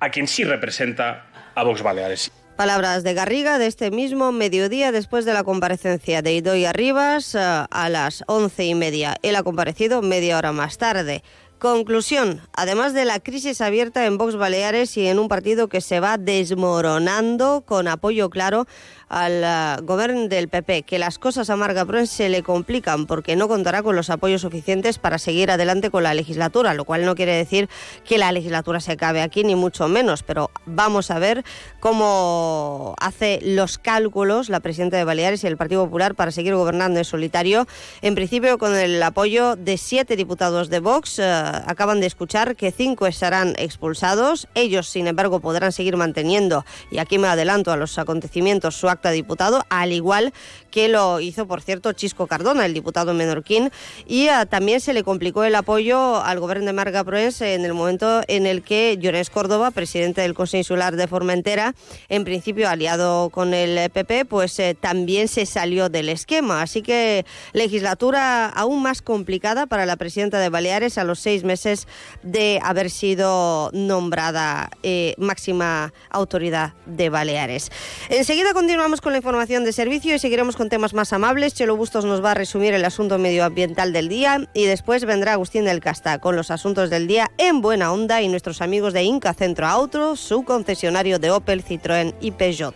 a 0.00 0.10
quien 0.10 0.28
sí 0.28 0.44
representa 0.44 1.26
a 1.54 1.62
Vox 1.64 1.82
Baleares. 1.82 2.30
Palabras 2.58 3.04
de 3.04 3.14
Garriga 3.14 3.56
de 3.60 3.68
este 3.68 3.92
mismo 3.92 4.32
mediodía 4.32 4.90
después 4.90 5.24
de 5.24 5.32
la 5.32 5.44
comparecencia 5.44 6.22
de 6.22 6.34
Idoia 6.34 6.72
Rivas 6.72 7.36
a 7.36 7.88
las 7.88 8.24
once 8.26 8.64
y 8.64 8.74
media. 8.74 9.14
Él 9.22 9.36
ha 9.36 9.44
comparecido 9.44 10.02
media 10.02 10.36
hora 10.36 10.50
más 10.50 10.76
tarde. 10.76 11.22
Conclusión, 11.60 12.40
además 12.52 12.94
de 12.94 13.04
la 13.04 13.20
crisis 13.20 13.60
abierta 13.60 14.06
en 14.06 14.18
Vox 14.18 14.34
Baleares 14.34 14.96
y 14.96 15.06
en 15.06 15.20
un 15.20 15.28
partido 15.28 15.68
que 15.68 15.80
se 15.80 16.00
va 16.00 16.18
desmoronando 16.18 17.62
con 17.64 17.86
apoyo 17.86 18.28
claro 18.28 18.66
al 19.08 19.78
uh, 19.80 19.84
gobierno 19.84 20.28
del 20.28 20.48
PP, 20.48 20.82
que 20.82 20.98
las 20.98 21.18
cosas 21.18 21.50
a 21.50 21.56
Marga 21.56 21.84
Proens 21.84 22.10
se 22.10 22.28
le 22.28 22.42
complican 22.42 23.06
porque 23.06 23.36
no 23.36 23.48
contará 23.48 23.82
con 23.82 23.96
los 23.96 24.10
apoyos 24.10 24.42
suficientes 24.42 24.98
para 24.98 25.18
seguir 25.18 25.50
adelante 25.50 25.90
con 25.90 26.02
la 26.02 26.14
legislatura, 26.14 26.74
lo 26.74 26.84
cual 26.84 27.04
no 27.04 27.14
quiere 27.14 27.34
decir 27.34 27.68
que 28.04 28.18
la 28.18 28.32
legislatura 28.32 28.80
se 28.80 28.92
acabe 28.92 29.22
aquí, 29.22 29.44
ni 29.44 29.54
mucho 29.54 29.88
menos, 29.88 30.22
pero 30.22 30.50
vamos 30.66 31.10
a 31.10 31.18
ver 31.18 31.44
cómo 31.80 32.94
hace 33.00 33.40
los 33.42 33.78
cálculos 33.78 34.48
la 34.48 34.60
presidenta 34.60 34.96
de 34.96 35.04
Baleares 35.04 35.44
y 35.44 35.46
el 35.46 35.56
Partido 35.56 35.84
Popular 35.84 36.14
para 36.14 36.30
seguir 36.30 36.54
gobernando 36.54 36.98
en 36.98 37.04
solitario, 37.04 37.66
en 38.02 38.14
principio 38.14 38.58
con 38.58 38.76
el 38.76 39.02
apoyo 39.02 39.56
de 39.56 39.78
siete 39.78 40.16
diputados 40.16 40.68
de 40.68 40.80
Vox. 40.80 41.18
Uh, 41.18 41.22
acaban 41.66 42.00
de 42.00 42.06
escuchar 42.06 42.56
que 42.56 42.72
cinco 42.72 43.06
estarán 43.06 43.54
expulsados, 43.56 44.48
ellos 44.54 44.88
sin 44.88 45.06
embargo 45.06 45.40
podrán 45.40 45.72
seguir 45.72 45.96
manteniendo, 45.96 46.64
y 46.90 46.98
aquí 46.98 47.18
me 47.18 47.28
adelanto 47.28 47.72
a 47.72 47.76
los 47.76 47.98
acontecimientos, 47.98 48.76
su 48.76 48.88
acta 48.98 49.10
diputado, 49.10 49.64
al 49.68 49.92
igual 49.92 50.32
que 50.70 50.88
lo 50.88 51.20
hizo, 51.20 51.46
por 51.46 51.62
cierto, 51.62 51.92
Chisco 51.92 52.26
Cardona, 52.26 52.66
el 52.66 52.74
diputado 52.74 53.14
menorquín, 53.14 53.70
y 54.06 54.28
uh, 54.28 54.46
también 54.46 54.80
se 54.80 54.92
le 54.92 55.02
complicó 55.02 55.44
el 55.44 55.54
apoyo 55.54 56.22
al 56.22 56.40
gobierno 56.40 56.66
de 56.66 56.72
Marga 56.72 57.04
Proens 57.04 57.40
en 57.40 57.64
el 57.64 57.74
momento 57.74 58.20
en 58.28 58.46
el 58.46 58.62
que 58.62 58.96
Llorens 58.98 59.30
Córdoba, 59.30 59.70
presidente 59.70 60.20
del 60.20 60.34
Consejo 60.34 60.58
Insular 60.58 60.96
de 60.96 61.06
Formentera, 61.06 61.74
en 62.08 62.24
principio 62.24 62.68
aliado 62.68 63.30
con 63.30 63.54
el 63.54 63.90
PP, 63.90 64.24
pues 64.24 64.58
eh, 64.58 64.76
también 64.78 65.28
se 65.28 65.46
salió 65.46 65.88
del 65.88 66.08
esquema. 66.08 66.62
Así 66.62 66.82
que 66.82 67.24
legislatura 67.52 68.46
aún 68.46 68.82
más 68.82 69.02
complicada 69.02 69.66
para 69.66 69.86
la 69.86 69.96
presidenta 69.96 70.38
de 70.38 70.48
Baleares 70.48 70.98
a 70.98 71.04
los 71.04 71.20
seis 71.20 71.44
meses 71.44 71.86
de 72.22 72.60
haber 72.62 72.90
sido 72.90 73.70
nombrada 73.72 74.70
eh, 74.82 75.14
máxima 75.18 75.92
autoridad 76.10 76.74
de 76.86 77.08
Baleares. 77.08 77.70
Enseguida 78.08 78.52
continuamos 78.52 79.00
con 79.00 79.12
la 79.12 79.18
información 79.18 79.64
de 79.64 79.72
servicio 79.72 80.14
y 80.14 80.18
seguiremos 80.18 80.56
con 80.56 80.67
temas 80.68 80.94
más 80.94 81.12
amables. 81.12 81.54
Chelo 81.54 81.76
Bustos 81.76 82.04
nos 82.04 82.24
va 82.24 82.32
a 82.32 82.34
resumir 82.34 82.74
el 82.74 82.84
asunto 82.84 83.18
medioambiental 83.18 83.92
del 83.92 84.08
día 84.08 84.48
y 84.54 84.64
después 84.64 85.04
vendrá 85.04 85.32
Agustín 85.32 85.64
del 85.64 85.80
Casta 85.80 86.18
con 86.18 86.36
los 86.36 86.50
asuntos 86.50 86.90
del 86.90 87.06
día 87.06 87.30
en 87.38 87.60
buena 87.60 87.92
onda 87.92 88.22
y 88.22 88.28
nuestros 88.28 88.62
amigos 88.62 88.92
de 88.92 89.02
Inca 89.02 89.34
Centro 89.34 89.66
Auto, 89.66 90.16
su 90.16 90.44
concesionario 90.44 91.18
de 91.18 91.30
Opel, 91.30 91.64
Citroën 91.64 92.14
y 92.20 92.32
Peugeot. 92.32 92.74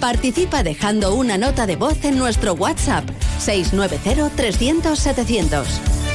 Participa 0.00 0.62
dejando 0.62 1.14
una 1.14 1.38
nota 1.38 1.66
de 1.66 1.76
voz 1.76 2.04
en 2.04 2.18
nuestro 2.18 2.54
WhatsApp 2.54 3.04
690 3.38 4.36
300 4.36 4.98
700. 4.98 6.05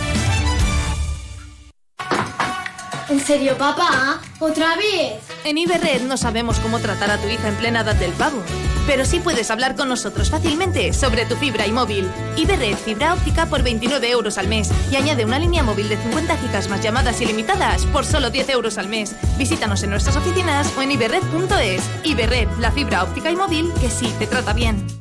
¿En 3.12 3.20
serio, 3.20 3.58
papá? 3.58 4.22
¿Otra 4.40 4.78
vez? 4.78 5.22
En 5.44 5.58
Iberred 5.58 6.04
no 6.04 6.16
sabemos 6.16 6.60
cómo 6.60 6.80
tratar 6.80 7.12
a 7.12 7.18
tu 7.18 7.28
hija 7.28 7.50
en 7.50 7.56
plena 7.56 7.82
edad 7.82 7.96
del 7.96 8.14
pavo, 8.14 8.42
pero 8.88 9.04
sí 9.04 9.20
puedes 9.20 9.52
hablar 9.52 9.76
con 9.76 9.90
nosotros 9.90 10.30
fácilmente 10.30 10.94
sobre 10.94 11.26
tu 11.26 11.36
fibra 11.36 11.68
y 11.68 11.74
móvil. 11.74 12.10
Iberred 12.38 12.78
fibra 12.78 13.14
óptica 13.14 13.48
por 13.48 13.64
29 13.64 14.10
euros 14.10 14.38
al 14.38 14.48
mes 14.48 14.72
y 14.90 14.96
añade 14.96 15.26
una 15.26 15.40
línea 15.40 15.62
móvil 15.62 15.90
de 15.90 15.98
50 15.98 16.38
gigas 16.38 16.70
más 16.70 16.82
llamadas 16.82 17.20
ilimitadas 17.20 17.86
por 17.88 18.06
solo 18.06 18.30
10 18.30 18.48
euros 18.48 18.78
al 18.78 18.88
mes. 18.88 19.14
Visítanos 19.38 19.84
en 19.84 19.90
nuestras 19.90 20.16
oficinas 20.16 20.72
o 20.78 20.82
en 20.82 20.92
iberred.es. 20.92 21.84
Iberred, 22.06 22.48
la 22.60 22.72
fibra 22.72 23.04
óptica 23.04 23.30
y 23.30 23.36
móvil 23.36 23.74
que 23.82 23.90
sí 23.90 24.10
te 24.20 24.28
trata 24.28 24.54
bien. 24.54 25.01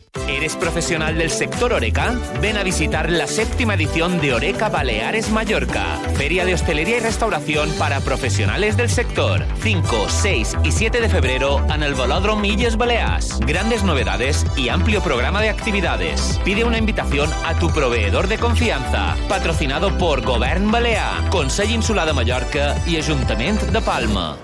¿Eres 0.27 0.57
profesional 0.57 1.17
del 1.17 1.29
sector 1.29 1.71
Oreca? 1.71 2.13
Ven 2.41 2.57
a 2.57 2.63
visitar 2.63 3.09
la 3.09 3.27
séptima 3.27 3.75
edición 3.75 4.19
de 4.19 4.33
Oreca 4.33 4.67
Baleares 4.67 5.29
Mallorca, 5.29 5.99
feria 6.15 6.43
de 6.43 6.53
hostelería 6.53 6.97
y 6.97 6.99
restauración 6.99 7.69
para 7.79 8.01
profesionales 8.01 8.75
del 8.75 8.89
sector. 8.89 9.45
5, 9.61 10.09
6 10.09 10.57
y 10.63 10.71
7 10.71 10.99
de 10.99 11.07
febrero 11.07 11.65
en 11.73 11.83
el 11.83 11.93
Velòdrom 11.93 12.43
Illes 12.43 12.75
Balears. 12.75 13.39
Grandes 13.39 13.83
novedades 13.83 14.45
y 14.57 14.67
amplio 14.67 15.01
programa 15.01 15.41
de 15.41 15.49
actividades. 15.49 16.39
Pide 16.43 16.65
una 16.65 16.77
invitación 16.77 17.29
a 17.45 17.57
tu 17.57 17.69
proveedor 17.69 18.27
de 18.27 18.37
confianza. 18.37 19.15
Patrocinado 19.29 19.97
por 19.97 20.23
Govern 20.23 20.71
Balear, 20.71 21.29
Consell 21.29 21.71
Insular 21.71 22.05
de 22.05 22.13
Mallorca 22.13 22.75
y 22.85 22.97
Ayuntamiento 22.97 23.65
de 23.65 23.81
Palma. 23.81 24.37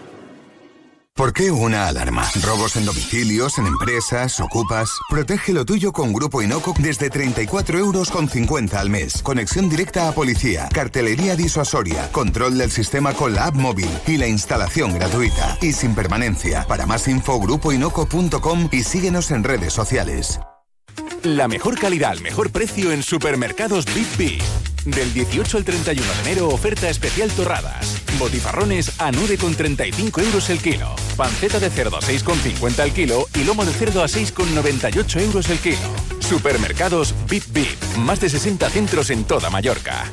¿Por 1.18 1.34
qué 1.34 1.50
una 1.50 1.88
alarma? 1.88 2.30
¿Robos 2.44 2.76
en 2.76 2.86
domicilios, 2.86 3.58
en 3.58 3.66
empresas, 3.66 4.40
ocupas? 4.40 4.88
Protege 5.10 5.52
lo 5.52 5.66
tuyo 5.66 5.92
con 5.92 6.14
Grupo 6.14 6.44
Inoco 6.44 6.76
desde 6.78 7.10
34 7.10 7.80
euros 7.80 8.12
con 8.12 8.30
50 8.30 8.80
al 8.80 8.92
mes. 8.92 9.24
Conexión 9.24 9.68
directa 9.68 10.08
a 10.08 10.12
policía, 10.12 10.70
cartelería 10.72 11.36
disuasoria, 11.36 12.12
control 12.12 12.60
del 12.60 12.70
sistema 12.70 13.14
con 13.14 13.34
la 13.34 13.48
app 13.48 13.56
móvil 13.56 13.90
y 14.06 14.18
la 14.18 14.28
instalación 14.28 14.94
gratuita. 14.94 15.58
Y 15.60 15.74
sin 15.74 15.96
permanencia. 15.96 16.66
Para 16.68 16.86
más 16.86 17.08
info, 17.08 17.40
grupoinoco.com 17.40 18.70
y 18.72 18.84
síguenos 18.84 19.32
en 19.32 19.44
redes 19.44 19.74
sociales. 19.74 20.40
La 21.24 21.48
mejor 21.48 21.78
calidad 21.78 22.12
al 22.12 22.22
mejor 22.22 22.52
precio 22.52 22.92
en 22.92 23.04
supermercados 23.04 23.86
Big 23.94 24.08
B. 24.18 24.38
Del 24.86 25.14
18 25.14 25.58
al 25.58 25.66
31 25.66 26.14
de 26.14 26.22
enero, 26.22 26.48
oferta 26.48 26.90
especial 26.90 27.30
torradas. 27.32 28.02
Botifarrones 28.18 29.00
a 29.02 29.12
9,35 29.12 30.24
euros 30.24 30.50
el 30.50 30.60
kilo. 30.60 30.96
Panceta 31.18 31.60
de 31.60 31.70
cerdo 31.70 31.98
a 31.98 32.02
6,50 32.02 32.84
el 32.84 32.94
kilo 32.94 33.28
y 33.36 33.44
lomo 33.44 33.66
de 33.66 33.74
cerdo 33.74 34.04
a 34.04 34.08
6,98 34.08 35.22
euros 35.22 35.50
el 35.50 35.60
kilo. 35.60 35.78
Supermercados 36.20 37.14
Bip 37.30 37.44
Bip. 37.50 37.98
Más 37.98 38.22
de 38.22 38.30
60 38.30 38.70
centros 38.70 39.10
en 39.10 39.26
toda 39.26 39.50
Mallorca. 39.50 40.06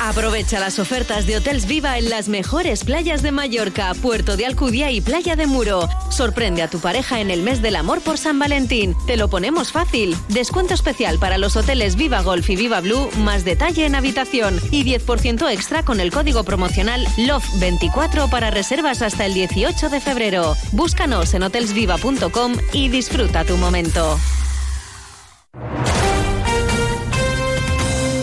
Aprovecha 0.00 0.58
las 0.58 0.78
ofertas 0.78 1.26
de 1.26 1.36
Hotels 1.36 1.66
Viva 1.66 1.98
en 1.98 2.08
las 2.08 2.30
mejores 2.30 2.84
playas 2.84 3.20
de 3.20 3.32
Mallorca, 3.32 3.92
Puerto 4.00 4.38
de 4.38 4.46
Alcudia 4.46 4.90
y 4.90 5.02
Playa 5.02 5.36
de 5.36 5.46
Muro. 5.46 5.90
Sorprende 6.08 6.62
a 6.62 6.68
tu 6.68 6.80
pareja 6.80 7.20
en 7.20 7.30
el 7.30 7.42
mes 7.42 7.60
del 7.60 7.76
amor 7.76 8.00
por 8.00 8.16
San 8.16 8.38
Valentín. 8.38 8.96
Te 9.06 9.18
lo 9.18 9.28
ponemos 9.28 9.72
fácil. 9.72 10.16
Descuento 10.28 10.72
especial 10.72 11.18
para 11.18 11.36
los 11.36 11.54
hoteles 11.54 11.96
Viva 11.96 12.22
Golf 12.22 12.48
y 12.48 12.56
Viva 12.56 12.80
Blue, 12.80 13.10
más 13.18 13.44
detalle 13.44 13.84
en 13.84 13.94
habitación 13.94 14.58
y 14.70 14.84
10% 14.84 15.52
extra 15.52 15.84
con 15.84 16.00
el 16.00 16.10
código 16.10 16.44
promocional 16.44 17.06
LOVE24 17.18 18.30
para 18.30 18.50
reservas 18.50 19.02
hasta 19.02 19.26
el 19.26 19.34
18 19.34 19.90
de 19.90 20.00
febrero. 20.00 20.56
Búscanos 20.72 21.34
en 21.34 21.42
hotelsviva.com 21.42 22.56
y 22.72 22.88
disfruta 22.88 23.44
tu 23.44 23.58
momento. 23.58 24.18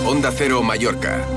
Onda 0.07 0.31
Cero 0.35 0.63
Mallorca. 0.63 1.36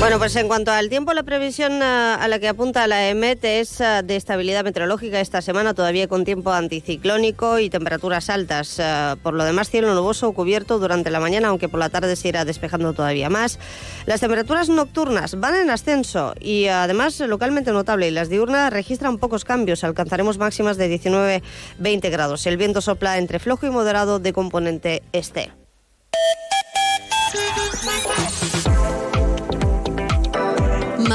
Bueno, 0.00 0.20
pues 0.20 0.36
en 0.36 0.46
cuanto 0.46 0.70
al 0.70 0.88
tiempo, 0.88 1.12
la 1.12 1.24
previsión 1.24 1.82
uh, 1.82 1.82
a 2.20 2.28
la 2.28 2.38
que 2.38 2.46
apunta 2.46 2.86
la 2.86 3.08
EMET 3.08 3.44
es 3.44 3.80
uh, 3.80 4.06
de 4.06 4.14
estabilidad 4.14 4.62
meteorológica 4.62 5.20
esta 5.20 5.42
semana, 5.42 5.74
todavía 5.74 6.06
con 6.06 6.24
tiempo 6.24 6.52
anticiclónico 6.52 7.58
y 7.58 7.68
temperaturas 7.68 8.30
altas. 8.30 8.78
Uh, 8.78 9.16
por 9.18 9.34
lo 9.34 9.42
demás, 9.42 9.70
cielo 9.70 9.92
nuboso 9.92 10.32
cubierto 10.32 10.78
durante 10.78 11.10
la 11.10 11.18
mañana, 11.18 11.48
aunque 11.48 11.68
por 11.68 11.80
la 11.80 11.88
tarde 11.88 12.14
se 12.14 12.28
irá 12.28 12.44
despejando 12.44 12.92
todavía 12.92 13.28
más. 13.28 13.58
Las 14.06 14.20
temperaturas 14.20 14.68
nocturnas 14.68 15.40
van 15.40 15.56
en 15.56 15.68
ascenso 15.68 16.32
y 16.38 16.68
además 16.68 17.18
localmente 17.18 17.72
notable, 17.72 18.06
y 18.06 18.12
las 18.12 18.28
diurnas 18.28 18.72
registran 18.72 19.18
pocos 19.18 19.44
cambios. 19.44 19.82
Alcanzaremos 19.82 20.38
máximas 20.38 20.76
de 20.76 21.42
19-20 21.80 22.10
grados. 22.10 22.46
El 22.46 22.56
viento 22.56 22.80
sopla 22.80 23.18
entre 23.18 23.40
flojo 23.40 23.66
y 23.66 23.70
moderado 23.70 24.20
de 24.20 24.32
componente 24.32 25.02
este. 25.12 25.50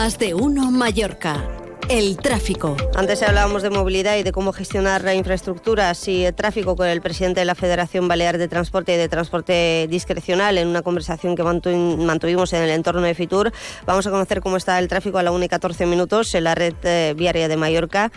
Más 0.03 0.19
de 0.19 0.33
uno 0.33 0.69
Mallorca. 0.69 1.47
el 1.87 2.17
tráfico. 2.17 2.75
Antes 2.93 3.23
hablábamos 3.23 3.61
de 3.61 3.69
movilidad 3.69 4.17
y 4.17 4.23
de 4.23 4.33
cómo 4.33 4.51
gestionar 4.51 5.01
la 5.01 5.15
infraestructura 5.15 5.93
y 6.05 6.25
el 6.25 6.33
tráfico 6.33 6.75
con 6.75 6.87
el 6.87 7.01
presidente 7.01 7.39
de 7.39 7.45
la 7.45 7.55
Federación 7.55 8.09
Balear 8.09 8.37
de 8.37 8.49
Transporte 8.49 8.95
y 8.95 8.97
de 8.97 9.07
Transporte 9.07 9.87
Discrecional 9.89 10.57
en 10.57 10.67
una 10.67 10.81
conversación 10.81 11.37
que 11.37 11.43
mantuvimos 11.43 12.51
en 12.51 12.63
el 12.63 12.71
entorno 12.71 12.99
de 12.99 13.15
Fitur. 13.15 13.53
Vamos 13.85 14.05
a 14.05 14.11
conocer 14.11 14.41
cómo 14.41 14.57
está 14.57 14.77
el 14.77 14.89
tráfico 14.89 15.19
a 15.19 15.23
la 15.23 15.31
1 15.31 15.45
y 15.45 15.47
14 15.47 15.85
minutos 15.85 16.35
en 16.35 16.43
la 16.43 16.53
red 16.53 16.75
eh, 16.83 17.13
viaria 17.15 17.47
de 17.47 17.55
Mallorca. 17.55 18.11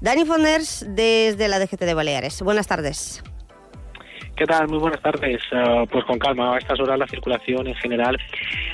Dani 0.00 0.24
Fonders 0.24 0.84
desde 0.88 1.46
la 1.46 1.60
DGT 1.60 1.82
de 1.82 1.94
Baleares. 1.94 2.42
Buenas 2.42 2.66
tardes. 2.66 3.22
¿Qué 4.40 4.46
tal? 4.46 4.68
Muy 4.68 4.78
buenas 4.78 5.02
tardes. 5.02 5.42
Eh, 5.52 5.86
pues 5.90 6.02
con 6.06 6.18
calma, 6.18 6.54
a 6.54 6.58
estas 6.58 6.80
horas 6.80 6.98
la 6.98 7.06
circulación 7.06 7.66
en 7.66 7.74
general 7.74 8.16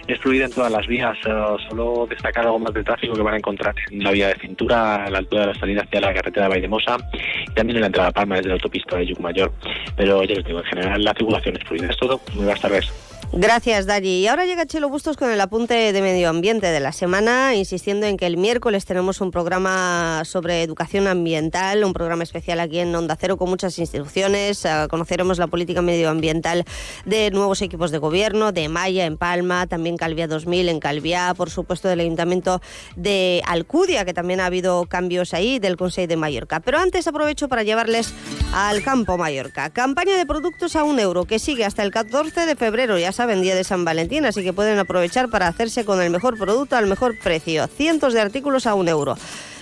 es 0.06 0.16
fluida 0.20 0.44
en 0.44 0.52
todas 0.52 0.70
las 0.70 0.86
vías. 0.86 1.18
Uh, 1.26 1.58
solo 1.68 2.06
destacar 2.08 2.44
algo 2.44 2.60
más 2.60 2.72
de 2.72 2.84
tráfico 2.84 3.14
que 3.14 3.22
van 3.22 3.34
a 3.34 3.38
encontrar 3.38 3.74
en 3.90 4.04
la 4.04 4.12
vía 4.12 4.28
de 4.28 4.36
cintura, 4.36 5.06
a 5.06 5.10
la 5.10 5.18
altura 5.18 5.40
de 5.40 5.46
la 5.48 5.58
salida 5.58 5.82
hacia 5.82 6.00
la 6.02 6.14
carretera 6.14 6.44
de 6.44 6.50
Vaidemosa 6.50 6.98
y 7.12 7.52
también 7.52 7.78
en 7.78 7.80
la 7.80 7.86
entrada 7.88 8.10
a 8.10 8.12
Palma 8.12 8.36
desde 8.36 8.50
la 8.50 8.54
autopista 8.54 8.96
de 8.96 9.06
Yucmayor. 9.06 9.50
Pero 9.96 10.22
ya 10.22 10.36
les 10.36 10.44
digo, 10.44 10.60
en 10.60 10.66
general 10.66 11.02
la 11.02 11.14
circulación 11.14 11.56
es 11.56 11.64
fluida. 11.64 11.90
Es 11.90 11.96
todo. 11.96 12.20
Muy 12.34 12.44
buenas 12.44 12.60
tardes. 12.60 13.15
Gracias, 13.32 13.86
Dari. 13.86 14.20
Y 14.20 14.28
ahora 14.28 14.46
llega 14.46 14.66
Chelo 14.66 14.88
Bustos 14.88 15.16
con 15.16 15.30
el 15.30 15.40
apunte 15.40 15.92
de 15.92 16.00
medio 16.00 16.30
ambiente 16.30 16.68
de 16.68 16.80
la 16.80 16.92
semana, 16.92 17.54
insistiendo 17.54 18.06
en 18.06 18.16
que 18.16 18.26
el 18.26 18.36
miércoles 18.36 18.86
tenemos 18.86 19.20
un 19.20 19.30
programa 19.30 20.22
sobre 20.24 20.62
educación 20.62 21.06
ambiental, 21.06 21.84
un 21.84 21.92
programa 21.92 22.22
especial 22.22 22.60
aquí 22.60 22.78
en 22.78 22.94
Onda 22.94 23.16
Cero 23.20 23.36
con 23.36 23.50
muchas 23.50 23.78
instituciones. 23.78 24.64
Ah, 24.64 24.86
conoceremos 24.88 25.38
la 25.38 25.48
política 25.48 25.82
medioambiental 25.82 26.64
de 27.04 27.30
nuevos 27.30 27.60
equipos 27.62 27.90
de 27.90 27.98
gobierno, 27.98 28.52
de 28.52 28.68
Maya 28.68 29.04
en 29.04 29.18
Palma, 29.18 29.66
también 29.66 29.96
Calvia 29.96 30.28
2000 30.28 30.68
en 30.68 30.80
Calviá, 30.80 31.34
por 31.36 31.50
supuesto 31.50 31.88
del 31.88 32.00
Ayuntamiento 32.00 32.62
de 32.94 33.42
Alcudia, 33.44 34.04
que 34.04 34.14
también 34.14 34.40
ha 34.40 34.46
habido 34.46 34.86
cambios 34.86 35.34
ahí, 35.34 35.58
del 35.58 35.76
Consejo 35.76 36.06
de 36.06 36.16
Mallorca. 36.16 36.60
Pero 36.60 36.78
antes 36.78 37.06
aprovecho 37.06 37.48
para 37.48 37.64
llevarles 37.64 38.14
al 38.54 38.82
campo 38.82 39.18
Mallorca. 39.18 39.70
Campaña 39.70 40.16
de 40.16 40.24
productos 40.26 40.76
a 40.76 40.84
un 40.84 41.00
euro 41.00 41.24
que 41.24 41.38
sigue 41.38 41.64
hasta 41.64 41.82
el 41.82 41.90
14 41.90 42.46
de 42.46 42.56
febrero. 42.56 42.98
Ya 42.98 43.12
saben, 43.12 43.25
día 43.34 43.54
de 43.54 43.64
San 43.64 43.84
Valentín, 43.84 44.24
así 44.24 44.42
que 44.42 44.52
pueden 44.52 44.78
aprovechar 44.78 45.28
para 45.28 45.48
hacerse 45.48 45.84
con 45.84 46.00
el 46.00 46.10
mejor 46.10 46.38
producto 46.38 46.76
al 46.76 46.86
mejor 46.86 47.18
precio. 47.18 47.66
Cientos 47.66 48.12
de 48.12 48.20
artículos 48.20 48.66
a 48.66 48.74
un 48.74 48.88
euro. 48.88 49.16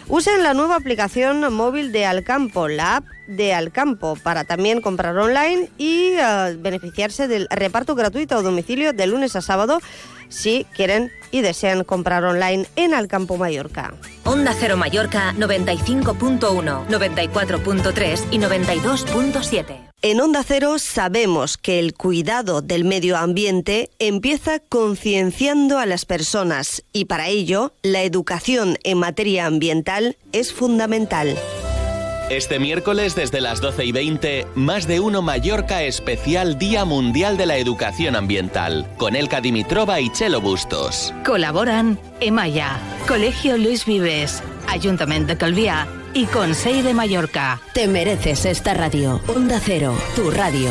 Usen 0.08 0.42
la 0.42 0.52
nueva 0.52 0.76
aplicación 0.76 1.52
móvil 1.52 1.90
de 1.90 2.04
Alcampo, 2.04 2.68
la 2.68 2.96
app 2.96 3.04
de 3.26 3.54
Alcampo, 3.54 4.16
para 4.22 4.44
también 4.44 4.82
comprar 4.82 5.16
online 5.16 5.70
y 5.78 6.12
eh, 6.18 6.56
beneficiarse 6.58 7.26
del 7.26 7.48
reparto 7.50 7.94
gratuito 7.94 8.36
a 8.36 8.42
domicilio 8.42 8.92
de 8.92 9.06
lunes 9.06 9.34
a 9.34 9.40
sábado 9.40 9.80
si 10.28 10.66
quieren 10.74 11.10
y 11.30 11.40
desean 11.40 11.84
comprar 11.84 12.24
online 12.24 12.66
en 12.76 12.92
Alcampo 12.92 13.38
Mallorca. 13.38 13.94
Onda 14.24 14.54
Cero 14.58 14.76
Mallorca 14.76 15.32
95.1, 15.38 16.86
94.3 16.86 18.24
y 18.30 18.38
92.7. 18.38 19.93
En 20.06 20.20
Onda 20.20 20.44
Cero 20.46 20.78
sabemos 20.78 21.56
que 21.56 21.78
el 21.78 21.94
cuidado 21.94 22.60
del 22.60 22.84
medio 22.84 23.16
ambiente 23.16 23.88
empieza 23.98 24.58
concienciando 24.58 25.78
a 25.78 25.86
las 25.86 26.04
personas 26.04 26.84
y 26.92 27.06
para 27.06 27.28
ello 27.28 27.72
la 27.82 28.02
educación 28.02 28.76
en 28.84 28.98
materia 28.98 29.46
ambiental 29.46 30.18
es 30.32 30.52
fundamental. 30.52 31.38
Este 32.30 32.58
miércoles 32.58 33.14
desde 33.14 33.42
las 33.42 33.60
12 33.60 33.84
y 33.84 33.92
20, 33.92 34.46
más 34.54 34.86
de 34.86 34.98
uno 34.98 35.20
Mallorca 35.20 35.82
especial 35.82 36.58
Día 36.58 36.86
Mundial 36.86 37.36
de 37.36 37.44
la 37.44 37.58
Educación 37.58 38.16
Ambiental, 38.16 38.88
con 38.96 39.14
Elka 39.14 39.42
Dimitrova 39.42 40.00
y 40.00 40.10
Chelo 40.10 40.40
Bustos. 40.40 41.12
Colaboran 41.26 41.98
Emaya, 42.20 42.78
Colegio 43.06 43.58
Luis 43.58 43.84
Vives, 43.84 44.42
Ayuntamiento 44.68 45.28
de 45.28 45.36
Calviá 45.36 45.86
y 46.14 46.24
Conseil 46.24 46.82
de 46.84 46.94
Mallorca. 46.94 47.60
Te 47.74 47.88
mereces 47.88 48.46
esta 48.46 48.72
radio. 48.72 49.20
Onda 49.28 49.60
Cero, 49.62 49.94
tu 50.16 50.30
radio. 50.30 50.70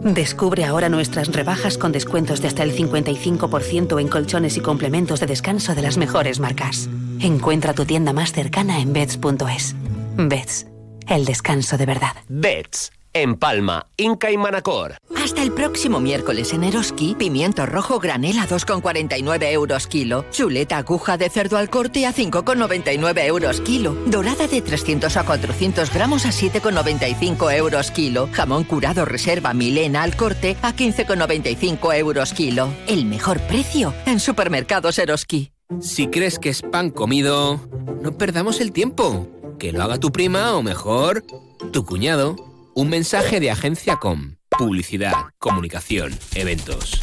Descubre 0.04 0.66
ahora 0.66 0.90
nuestras 0.90 1.32
rebajas 1.32 1.78
con 1.78 1.90
descuentos 1.92 2.42
de 2.42 2.48
hasta 2.48 2.62
el 2.62 2.76
55% 2.76 3.98
en 3.98 4.08
colchones 4.08 4.58
y 4.58 4.60
complementos 4.60 5.20
de 5.20 5.26
descanso 5.26 5.74
de 5.74 5.80
las 5.82 5.96
mejores 5.96 6.38
marcas. 6.38 6.90
Encuentra 7.20 7.72
tu 7.72 7.86
tienda 7.86 8.12
más 8.12 8.32
cercana 8.32 8.78
en 8.80 8.92
beds.es. 8.92 9.74
Beds, 10.18 10.66
el 11.08 11.24
descanso 11.24 11.78
de 11.78 11.86
verdad. 11.86 12.16
Beds 12.28 12.92
en 13.12 13.36
Palma, 13.36 13.86
Inca 13.96 14.30
y 14.30 14.36
Manacor. 14.36 14.96
Hasta 15.16 15.42
el 15.42 15.52
próximo 15.52 16.00
miércoles 16.00 16.52
en 16.52 16.64
Eroski, 16.64 17.14
pimiento 17.14 17.66
rojo 17.66 17.98
granel 17.98 18.38
a 18.38 18.48
2,49 18.48 19.52
euros 19.52 19.86
kilo, 19.86 20.24
chuleta 20.30 20.78
aguja 20.78 21.16
de 21.16 21.28
cerdo 21.28 21.58
al 21.58 21.70
corte 21.70 22.06
a 22.06 22.14
5,99 22.14 23.24
euros 23.24 23.60
kilo, 23.60 23.94
dorada 24.06 24.46
de 24.46 24.62
300 24.62 25.16
a 25.16 25.24
400 25.24 25.92
gramos 25.92 26.26
a 26.26 26.30
7,95 26.30 27.54
euros 27.56 27.90
kilo, 27.90 28.28
jamón 28.32 28.64
curado 28.64 29.04
reserva 29.04 29.54
milena 29.54 30.02
al 30.02 30.16
corte 30.16 30.56
a 30.62 30.74
15,95 30.74 31.96
euros 31.96 32.32
kilo. 32.32 32.68
El 32.86 33.04
mejor 33.04 33.40
precio 33.40 33.94
en 34.06 34.20
supermercados 34.20 34.98
Eroski. 34.98 35.52
Si 35.80 36.08
crees 36.08 36.38
que 36.38 36.50
es 36.50 36.62
pan 36.62 36.90
comido, 36.90 37.60
no 38.02 38.18
perdamos 38.18 38.60
el 38.60 38.72
tiempo. 38.72 39.28
Que 39.58 39.72
lo 39.72 39.82
haga 39.82 39.98
tu 39.98 40.10
prima 40.10 40.54
o 40.54 40.62
mejor, 40.62 41.24
tu 41.72 41.84
cuñado. 41.84 42.51
Un 42.74 42.88
mensaje 42.88 43.38
de 43.38 43.50
Agencia 43.50 43.96
Com. 43.96 44.36
Publicidad, 44.58 45.12
comunicación, 45.38 46.18
eventos. 46.34 47.02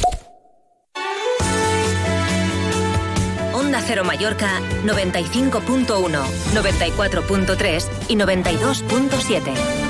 Onda 3.52 3.80
Cero 3.80 4.02
Mallorca 4.04 4.60
95.1, 4.84 5.86
94.3 6.54 7.88
y 8.08 8.16
92.7. 8.16 9.89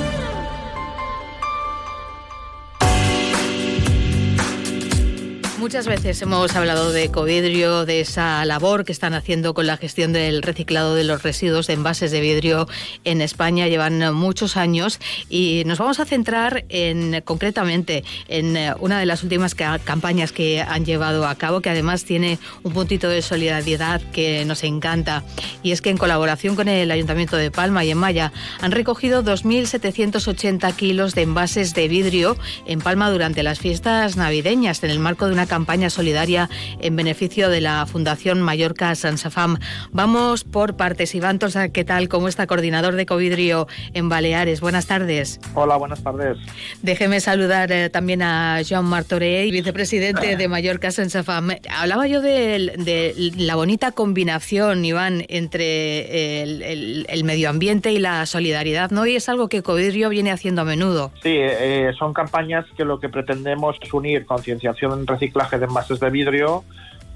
Muchas 5.61 5.87
veces 5.87 6.23
hemos 6.23 6.57
hablado 6.57 6.91
de 6.91 7.11
Covidrio, 7.11 7.85
de 7.85 8.01
esa 8.01 8.43
labor 8.47 8.87
que 8.87 8.93
están 8.93 9.13
haciendo 9.13 9.53
con 9.53 9.67
la 9.67 9.77
gestión 9.77 10.11
del 10.11 10.41
reciclado 10.41 10.95
de 10.95 11.05
los 11.05 11.23
residuos 11.23 11.67
de 11.67 11.75
envases 11.75 12.11
de 12.11 12.23
vidrio 12.23 12.67
en 13.05 13.21
España. 13.21 13.69
Llevan 13.69 14.15
muchos 14.15 14.57
años 14.57 14.99
y 15.29 15.63
nos 15.67 15.79
vamos 15.79 16.01
a 16.01 16.07
centrar 16.07 16.65
en 16.71 17.21
concretamente 17.27 18.05
en 18.29 18.57
eh, 18.57 18.73
una 18.81 18.99
de 18.99 19.05
las 19.05 19.23
últimas 19.23 19.55
campañas 19.55 20.33
que 20.33 20.63
han 20.63 20.87
llevado 20.87 21.29
a 21.29 21.35
cabo, 21.35 21.61
que 21.61 21.69
además 21.69 22.05
tiene 22.05 22.39
un 22.63 22.73
puntito 22.73 23.11
de 23.11 23.21
solidaridad 23.21 24.01
que 24.13 24.47
nos 24.47 24.65
encanta. 24.65 25.25
Y 25.63 25.73
es 25.73 25.83
que 25.83 25.91
en 25.91 25.99
colaboración 25.99 26.57
con 26.57 26.69
el 26.69 26.91
Ayuntamiento 26.91 27.37
de 27.37 27.51
Palma 27.51 27.85
y 27.85 27.91
en 27.91 27.99
Maya 27.99 28.33
han 28.63 28.73
recogido 28.73 29.23
2.780 29.23 30.75
kilos 30.75 31.15
de 31.15 31.21
envases 31.21 31.75
de 31.75 31.87
vidrio 31.87 32.39
en 32.65 32.81
Palma 32.81 33.11
durante 33.11 33.43
las 33.43 33.59
fiestas 33.59 34.17
navideñas 34.17 34.83
en 34.83 34.89
el 34.89 34.99
marco 34.99 35.27
de 35.27 35.35
una 35.35 35.50
campaña 35.51 35.91
solidaria 35.91 36.49
en 36.79 36.95
beneficio 36.95 37.51
de 37.51 37.61
la 37.61 37.85
Fundación 37.85 38.41
Mallorca 38.41 38.95
Sansafam. 38.95 39.59
Vamos 39.91 40.45
por 40.45 40.77
partes. 40.77 41.13
Iván 41.17 41.41
Tosa, 41.41 41.71
¿qué 41.71 41.85
tal? 41.85 42.09
¿Cómo 42.09 42.29
está 42.29 42.47
coordinador 42.47 42.95
de 42.95 43.05
Covidrio 43.05 43.67
en 43.93 44.09
Baleares? 44.09 44.61
Buenas 44.61 44.87
tardes. 44.87 45.41
Hola, 45.55 45.77
buenas 45.77 46.05
tardes. 46.05 46.39
Déjeme 46.83 47.19
saludar 47.19 47.73
eh, 47.73 47.91
también 47.91 48.23
a 48.23 48.61
Joan 48.67 48.85
Martorey, 48.85 49.51
vicepresidente 49.51 50.37
de 50.37 50.49
Mallorca 50.49 50.93
Sansafam. 50.93 51.51
Hablaba 51.69 52.07
yo 52.07 52.23
de, 52.23 53.33
la 53.37 53.57
bonita 53.57 53.91
combinación, 53.91 54.85
Iván, 54.85 55.25
entre 55.29 56.43
el, 56.43 57.25
medio 57.25 57.51
ambiente 57.51 57.91
y 57.91 57.99
la 57.99 58.25
solidaridad, 58.25 58.93
¿no? 58.93 59.05
Y 59.05 59.17
es 59.17 59.29
algo 59.29 59.49
que 59.49 59.63
Covidrio 59.63 60.11
viene 60.11 60.31
haciendo 60.31 60.63
a 60.63 60.65
menudo. 60.65 61.11
Sí, 61.25 61.35
eh, 61.35 61.91
son 61.99 62.15
campañas 62.15 62.67
que 62.77 62.85
lo 62.85 63.01
que 63.01 63.09
pretendemos 63.09 63.77
es 63.83 63.93
unir 63.93 64.25
concienciación 64.27 64.93
en 64.93 65.07
reciclaje 65.41 65.59
de 65.59 65.67
envases 65.67 66.01
de 66.01 66.11
vidrio 66.11 66.65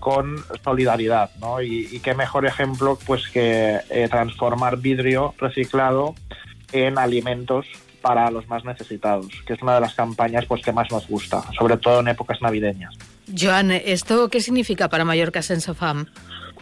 con 0.01 0.37
solidaridad, 0.63 1.31
¿no? 1.41 1.63
Y, 1.63 2.01
qué 2.01 2.15
mejor 2.15 2.47
ejemplo 2.47 2.99
pues 3.07 3.29
que 3.29 3.81
eh, 3.91 4.09
transformar 4.11 4.79
vidrio 4.79 5.35
reciclado 5.39 6.15
en 6.73 6.99
alimentos 6.99 7.67
para 8.03 8.31
los 8.31 8.47
más 8.49 8.65
necesitados, 8.65 9.29
que 9.47 9.55
es 9.55 9.63
una 9.63 9.77
de 9.77 9.81
las 9.81 9.95
campañas 9.95 10.45
pues 10.47 10.63
que 10.63 10.73
más 10.73 10.91
nos 10.91 11.09
gusta, 11.09 11.43
sobre 11.59 11.79
todo 11.79 12.01
en 12.01 12.09
épocas 12.09 12.41
navideñas. 12.43 12.95
Joan, 13.35 13.71
¿esto 13.71 14.29
qué 14.29 14.41
significa 14.41 14.89
para 14.91 15.05
Mallorca 15.05 15.41
Sensofam? 15.43 16.07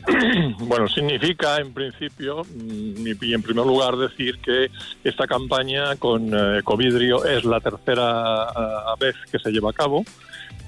Bueno, 0.59 0.89
significa 0.89 1.59
en 1.59 1.73
principio 1.73 2.43
mm, 2.45 3.07
y 3.21 3.35
en 3.35 3.43
primer 3.43 3.67
lugar 3.67 3.97
decir 3.97 4.39
que 4.39 4.71
esta 5.05 5.27
campaña 5.27 5.97
con 5.97 6.33
eh, 6.33 6.61
Covidrio 6.65 7.25
es 7.25 7.45
la 7.45 7.61
tercera 7.61 8.47
eh, 8.49 8.99
vez 8.99 9.15
que 9.31 9.39
se 9.39 9.51
lleva 9.51 9.71
a 9.71 9.73
cabo. 9.73 10.05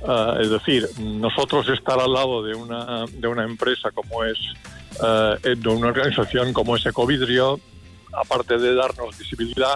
Eh, 0.07 0.43
es 0.43 0.51
decir, 0.51 0.87
nosotros 1.01 1.69
estar 1.69 1.99
al 1.99 2.13
lado 2.13 2.43
de 2.43 2.55
una, 2.55 3.07
de 3.07 3.29
una 3.29 3.45
empresa 3.45 3.91
como 3.91 4.25
es, 4.25 4.39
de 5.43 5.69
una 5.69 5.89
organización 5.89 6.53
como 6.53 6.77
es 6.77 6.87
Ecovidrio, 6.87 7.59
aparte 8.13 8.59
de 8.59 8.75
darnos 8.75 9.19
visibilidad, 9.19 9.75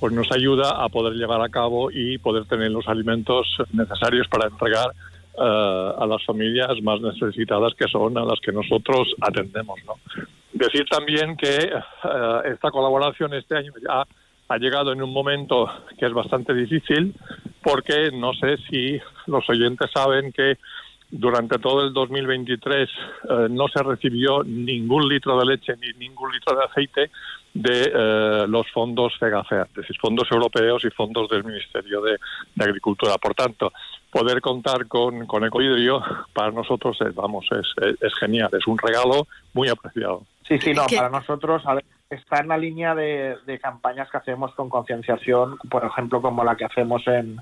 pues 0.00 0.12
nos 0.12 0.30
ayuda 0.32 0.82
a 0.82 0.88
poder 0.88 1.14
llevar 1.14 1.42
a 1.42 1.48
cabo 1.48 1.90
y 1.90 2.18
poder 2.18 2.46
tener 2.46 2.70
los 2.70 2.86
alimentos 2.88 3.46
necesarios 3.72 4.26
para 4.28 4.48
entregar 4.48 4.90
eh, 5.36 5.92
a 5.98 6.06
las 6.06 6.24
familias 6.24 6.80
más 6.80 7.00
necesitadas 7.00 7.74
que 7.74 7.88
son 7.88 8.16
a 8.16 8.24
las 8.24 8.38
que 8.38 8.52
nosotros 8.52 9.12
atendemos. 9.20 9.80
¿no? 9.84 9.94
Decir 10.52 10.84
también 10.88 11.36
que 11.36 11.56
eh, 11.56 12.52
esta 12.52 12.70
colaboración 12.70 13.34
este 13.34 13.56
año 13.56 13.72
ya 13.82 14.06
ha 14.54 14.58
llegado 14.58 14.92
en 14.92 15.02
un 15.02 15.12
momento 15.12 15.68
que 15.98 16.06
es 16.06 16.12
bastante 16.12 16.54
difícil 16.54 17.14
porque 17.60 18.10
no 18.12 18.32
sé 18.34 18.56
si 18.68 19.00
los 19.26 19.48
oyentes 19.50 19.90
saben 19.92 20.32
que 20.32 20.58
durante 21.10 21.58
todo 21.58 21.84
el 21.84 21.92
2023 21.92 22.88
eh, 22.88 23.46
no 23.50 23.68
se 23.68 23.82
recibió 23.82 24.42
ningún 24.44 25.08
litro 25.08 25.38
de 25.38 25.46
leche 25.46 25.74
ni 25.80 25.92
ningún 26.06 26.32
litro 26.32 26.56
de 26.56 26.64
aceite 26.64 27.10
de 27.52 28.46
los 28.48 28.68
fondos 28.72 29.16
FEGAFER, 29.16 29.68
es 29.68 29.74
decir, 29.74 29.96
fondos 30.00 30.28
europeos 30.28 30.84
y 30.84 30.90
fondos 30.90 31.28
del 31.28 31.44
Ministerio 31.44 32.00
de 32.00 32.18
Agricultura. 32.58 33.16
Por 33.16 33.32
tanto, 33.34 33.72
poder 34.10 34.40
contar 34.40 34.88
con, 34.88 35.24
con 35.26 35.44
Ecohidrio 35.44 36.02
para 36.32 36.50
nosotros 36.50 36.96
es, 37.00 37.14
vamos, 37.14 37.46
es, 37.52 37.96
es, 38.00 38.14
genial, 38.14 38.50
es 38.58 38.66
un 38.66 38.76
regalo 38.76 39.28
muy 39.52 39.68
apreciado. 39.68 40.24
Sí, 40.42 40.58
sí, 40.58 40.74
no, 40.74 40.84
para 40.86 41.08
nosotros 41.10 41.62
está 42.10 42.40
en 42.40 42.48
la 42.48 42.58
línea 42.58 42.94
de, 42.94 43.36
de 43.46 43.58
campañas 43.58 44.10
que 44.10 44.18
hacemos 44.18 44.54
con 44.54 44.68
concienciación, 44.68 45.58
por 45.70 45.84
ejemplo, 45.84 46.22
como 46.22 46.44
la 46.44 46.56
que 46.56 46.64
hacemos 46.64 47.06
en 47.06 47.40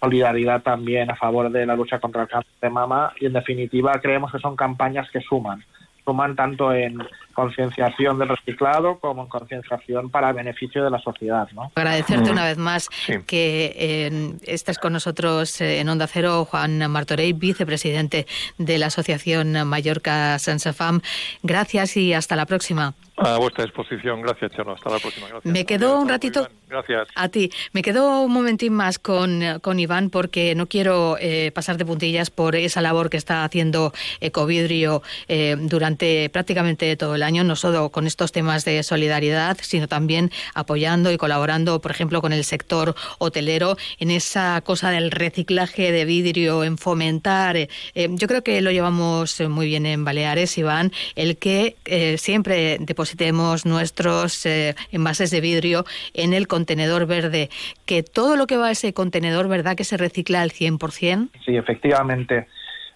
solidaridad 0.00 0.62
también 0.62 1.10
a 1.10 1.16
favor 1.16 1.50
de 1.50 1.66
la 1.66 1.76
lucha 1.76 1.98
contra 1.98 2.22
el 2.22 2.28
cáncer 2.28 2.52
de 2.60 2.70
mama 2.70 3.12
y 3.20 3.26
en 3.26 3.32
definitiva 3.32 3.98
creemos 4.00 4.30
que 4.30 4.38
son 4.38 4.56
campañas 4.56 5.08
que 5.10 5.20
suman 5.20 5.64
suman 6.04 6.36
tanto 6.36 6.72
en 6.72 6.96
concienciación 7.34 8.18
del 8.18 8.30
reciclado 8.30 8.98
como 8.98 9.24
en 9.24 9.28
concienciación 9.28 10.08
para 10.08 10.32
beneficio 10.32 10.82
de 10.82 10.88
la 10.90 10.98
sociedad. 11.00 11.46
¿no? 11.52 11.70
Agradecerte 11.74 12.30
una 12.30 12.46
vez 12.46 12.56
más 12.56 12.88
que 13.26 13.74
eh, 13.76 14.32
estés 14.46 14.78
con 14.78 14.94
nosotros 14.94 15.60
eh, 15.60 15.80
en 15.80 15.88
Onda 15.90 16.06
Cero, 16.06 16.46
Juan 16.46 16.90
Martorey, 16.90 17.34
vicepresidente 17.34 18.26
de 18.56 18.78
la 18.78 18.86
Asociación 18.86 19.52
Mallorca 19.68 20.38
Sensafam. 20.38 21.02
Gracias 21.42 21.98
y 21.98 22.14
hasta 22.14 22.36
la 22.36 22.46
próxima. 22.46 22.94
A 23.18 23.36
vuestra 23.38 23.64
disposición. 23.64 24.22
Gracias, 24.22 24.52
Chano. 24.52 24.72
Hasta 24.72 24.90
la 24.90 24.98
próxima. 25.00 25.26
Me 25.42 25.66
quedo 25.66 25.98
un 25.98 26.08
ratito. 26.08 26.46
Gracias. 26.68 27.08
A 27.16 27.28
ti. 27.28 27.50
Me 27.72 27.82
quedo 27.82 28.22
un 28.22 28.32
momentín 28.32 28.74
más 28.74 29.00
con, 29.00 29.42
con 29.60 29.80
Iván 29.80 30.10
porque 30.10 30.54
no 30.54 30.66
quiero 30.66 31.16
eh, 31.18 31.50
pasar 31.52 31.78
de 31.78 31.84
puntillas 31.84 32.30
por 32.30 32.54
esa 32.54 32.80
labor 32.80 33.10
que 33.10 33.16
está 33.16 33.42
haciendo 33.42 33.92
Ecovidrio 34.20 35.02
eh, 35.26 35.56
durante 35.58 36.30
prácticamente 36.30 36.94
todo 36.96 37.16
el 37.16 37.24
año, 37.24 37.42
no 37.42 37.56
solo 37.56 37.88
con 37.88 38.06
estos 38.06 38.30
temas 38.30 38.64
de 38.64 38.84
solidaridad, 38.84 39.58
sino 39.62 39.88
también 39.88 40.30
apoyando 40.54 41.10
y 41.10 41.16
colaborando, 41.16 41.80
por 41.80 41.90
ejemplo, 41.90 42.20
con 42.20 42.32
el 42.32 42.44
sector 42.44 42.94
hotelero 43.18 43.76
en 43.98 44.12
esa 44.12 44.60
cosa 44.60 44.90
del 44.90 45.10
reciclaje 45.10 45.90
de 45.90 46.04
vidrio, 46.04 46.62
en 46.62 46.78
fomentar. 46.78 47.56
Eh, 47.56 47.68
yo 47.94 48.28
creo 48.28 48.44
que 48.44 48.60
lo 48.60 48.70
llevamos 48.70 49.40
muy 49.40 49.66
bien 49.66 49.86
en 49.86 50.04
Baleares, 50.04 50.56
Iván, 50.56 50.92
el 51.16 51.36
que 51.36 51.76
siempre 52.18 52.76
depositamos 52.78 53.07
tenemos 53.16 53.66
nuestros 53.66 54.44
eh, 54.46 54.74
envases 54.92 55.30
de 55.30 55.40
vidrio 55.40 55.84
en 56.14 56.34
el 56.34 56.46
contenedor 56.48 57.06
verde, 57.06 57.50
que 57.86 58.02
todo 58.02 58.36
lo 58.36 58.46
que 58.46 58.56
va 58.56 58.68
a 58.68 58.70
ese 58.72 58.92
contenedor, 58.92 59.48
¿verdad 59.48 59.76
que 59.76 59.84
se 59.84 59.96
recicla 59.96 60.42
al 60.42 60.50
100%? 60.50 61.30
Sí, 61.44 61.56
efectivamente. 61.56 62.46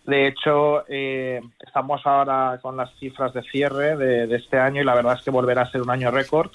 De 0.04 0.26
hecho, 0.26 0.84
eh, 0.88 1.40
estamos 1.64 2.04
ahora 2.04 2.58
con 2.60 2.76
las 2.76 2.92
cifras 2.98 3.32
de 3.34 3.42
cierre 3.42 3.96
de, 3.96 4.34
este 4.34 4.58
año 4.58 4.82
y 4.82 4.84
la 4.84 4.94
verdad 4.94 5.16
es 5.18 5.24
que 5.24 5.30
volverá 5.30 5.62
a 5.62 5.70
ser 5.70 5.82
un 5.82 5.90
año 5.90 6.10
récord. 6.10 6.50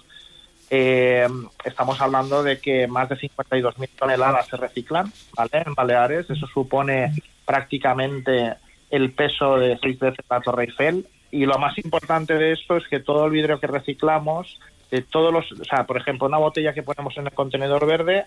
Eh, 0.70 1.28
estamos 1.64 2.02
hablando 2.02 2.44
de 2.44 2.60
que 2.60 2.88
más 2.88 3.08
de 3.08 3.16
52.000 3.16 3.90
toneladas 3.98 4.48
se 4.48 4.58
reciclan 4.58 5.12
¿vale? 5.36 5.64
en 5.66 5.74
Baleares. 5.74 6.30
Eso 6.30 6.46
supone 6.48 7.14
prácticamente 7.46 8.56
el 8.90 9.12
peso 9.14 9.58
de 9.58 9.78
seis 9.82 9.98
veces 9.98 10.26
la 10.30 10.42
Torre 10.42 10.66
Eiffel 10.66 11.06
y 11.32 11.46
lo 11.46 11.58
más 11.58 11.78
importante 11.78 12.36
de 12.36 12.54
esto 12.54 12.78
es 12.78 12.88
que 12.88 13.00
todo 13.00 13.26
el 13.26 13.32
vidrio 13.32 13.60
que 13.60 13.68
reciclamos, 13.68 14.60
de 14.92 15.02
todos 15.02 15.34
los, 15.34 15.52
o 15.52 15.66
sea, 15.66 15.86
por 15.86 15.98
ejemplo, 15.98 16.28
una 16.28 16.38
botella 16.38 16.74
que 16.74 16.84
ponemos 16.84 17.18
en 17.18 17.26
el 17.26 17.34
contenedor 17.34 17.86
verde, 17.86 18.26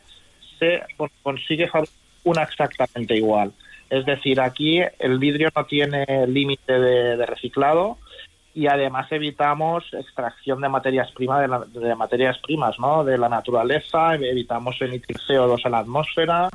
se 0.58 0.82
consigue 1.22 1.70
una 2.24 2.42
exactamente 2.42 3.16
igual. 3.16 3.52
Es 3.88 4.04
decir, 4.04 4.40
aquí 4.40 4.80
el 4.98 5.18
vidrio 5.18 5.48
no 5.56 5.64
tiene 5.64 6.26
límite 6.28 6.78
de, 6.78 7.26
reciclado 7.26 7.98
y 8.54 8.66
además 8.66 9.10
evitamos 9.10 9.84
extracción 9.92 10.60
de 10.60 10.68
materias 10.68 11.10
primas 11.12 11.40
de, 11.72 11.80
de, 11.80 11.94
materias 11.94 12.38
primas, 12.38 12.78
¿no? 12.78 13.04
De 13.04 13.16
la 13.16 13.28
naturaleza, 13.28 14.14
evitamos 14.14 14.80
emitir 14.80 15.16
CO2 15.16 15.64
a 15.64 15.68
la 15.70 15.78
atmósfera, 15.78 16.48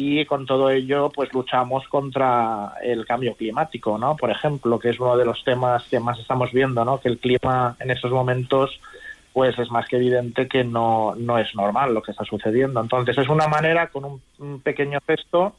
y 0.00 0.24
con 0.26 0.46
todo 0.46 0.70
ello 0.70 1.10
pues 1.12 1.32
luchamos 1.32 1.88
contra 1.88 2.74
el 2.80 3.04
cambio 3.04 3.34
climático, 3.34 3.98
¿no? 3.98 4.16
Por 4.16 4.30
ejemplo, 4.30 4.78
que 4.78 4.90
es 4.90 5.00
uno 5.00 5.16
de 5.16 5.24
los 5.24 5.42
temas 5.42 5.82
que 5.88 5.98
más 5.98 6.20
estamos 6.20 6.52
viendo, 6.52 6.84
¿no? 6.84 7.00
Que 7.00 7.08
el 7.08 7.18
clima 7.18 7.74
en 7.80 7.90
estos 7.90 8.12
momentos 8.12 8.80
pues 9.32 9.58
es 9.58 9.72
más 9.72 9.88
que 9.88 9.96
evidente 9.96 10.46
que 10.46 10.62
no, 10.62 11.16
no 11.16 11.36
es 11.36 11.52
normal 11.56 11.94
lo 11.94 12.00
que 12.00 12.12
está 12.12 12.24
sucediendo. 12.24 12.80
Entonces 12.80 13.18
es 13.18 13.28
una 13.28 13.48
manera 13.48 13.88
con 13.88 14.04
un, 14.04 14.22
un 14.38 14.60
pequeño 14.60 15.00
gesto 15.04 15.56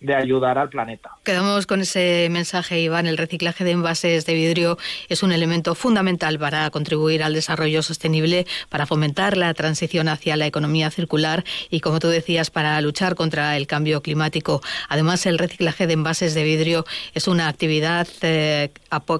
de 0.00 0.14
ayudar 0.14 0.58
al 0.58 0.68
planeta. 0.68 1.10
Quedamos 1.24 1.66
con 1.66 1.80
ese 1.80 2.28
mensaje, 2.30 2.80
Iván. 2.80 3.06
El 3.06 3.16
reciclaje 3.16 3.64
de 3.64 3.72
envases 3.72 4.26
de 4.26 4.34
vidrio 4.34 4.78
es 5.08 5.22
un 5.22 5.32
elemento 5.32 5.74
fundamental 5.74 6.38
para 6.38 6.70
contribuir 6.70 7.22
al 7.22 7.34
desarrollo 7.34 7.82
sostenible, 7.82 8.46
para 8.68 8.86
fomentar 8.86 9.36
la 9.36 9.52
transición 9.54 10.08
hacia 10.08 10.36
la 10.36 10.46
economía 10.46 10.90
circular 10.90 11.44
y, 11.68 11.80
como 11.80 11.98
tú 11.98 12.08
decías, 12.08 12.50
para 12.50 12.80
luchar 12.80 13.16
contra 13.16 13.56
el 13.56 13.66
cambio 13.66 14.00
climático. 14.00 14.62
Además, 14.88 15.26
el 15.26 15.38
reciclaje 15.38 15.86
de 15.86 15.94
envases 15.94 16.34
de 16.34 16.44
vidrio 16.44 16.84
es 17.14 17.26
una 17.26 17.48
actividad 17.48 18.06
eh, 18.22 18.70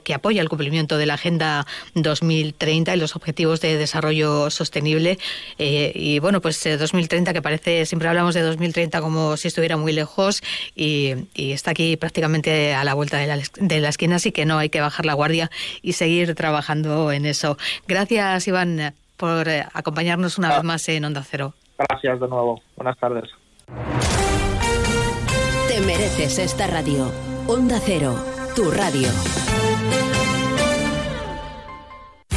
que 0.04 0.14
apoya 0.14 0.42
el 0.42 0.48
cumplimiento 0.48 0.96
de 0.96 1.06
la 1.06 1.14
Agenda 1.14 1.66
2030 1.94 2.94
y 2.94 2.98
los 3.00 3.16
Objetivos 3.16 3.60
de 3.60 3.76
Desarrollo 3.76 4.50
Sostenible. 4.50 5.18
Eh, 5.58 5.92
y 5.94 6.20
bueno, 6.20 6.40
pues 6.40 6.62
2030, 6.62 7.30
eh, 7.30 7.34
que 7.34 7.42
parece, 7.42 7.86
siempre 7.86 8.08
hablamos 8.08 8.34
de 8.34 8.42
2030 8.42 9.00
como 9.00 9.36
si 9.36 9.48
estuviera 9.48 9.76
muy 9.76 9.92
lejos 9.92 10.40
y, 10.74 11.14
y 11.34 11.52
está 11.52 11.70
aquí 11.72 11.96
prácticamente 11.96 12.74
a 12.74 12.84
la 12.84 12.94
vuelta 12.94 13.18
de 13.18 13.26
la, 13.26 13.40
de 13.58 13.80
la 13.80 13.88
esquina, 13.88 14.16
así 14.16 14.32
que 14.32 14.44
no 14.44 14.58
hay 14.58 14.68
que 14.68 14.80
bajar 14.80 15.06
la 15.06 15.14
guardia 15.14 15.50
y 15.82 15.92
seguir 15.92 16.34
trabajando 16.34 17.12
en 17.12 17.26
eso. 17.26 17.58
Gracias, 17.86 18.48
Iván, 18.48 18.94
por 19.16 19.48
eh, 19.48 19.66
acompañarnos 19.72 20.38
una 20.38 20.54
vez 20.54 20.64
más 20.64 20.88
en 20.88 21.04
Onda 21.04 21.22
Cero. 21.22 21.54
Gracias 21.78 22.20
de 22.20 22.28
nuevo. 22.28 22.60
Buenas 22.76 22.98
tardes. 22.98 23.30
Te 25.68 25.80
mereces 25.80 26.38
esta 26.38 26.66
radio. 26.66 27.12
Onda 27.46 27.78
Cero, 27.84 28.16
tu 28.56 28.70
radio. 28.70 29.08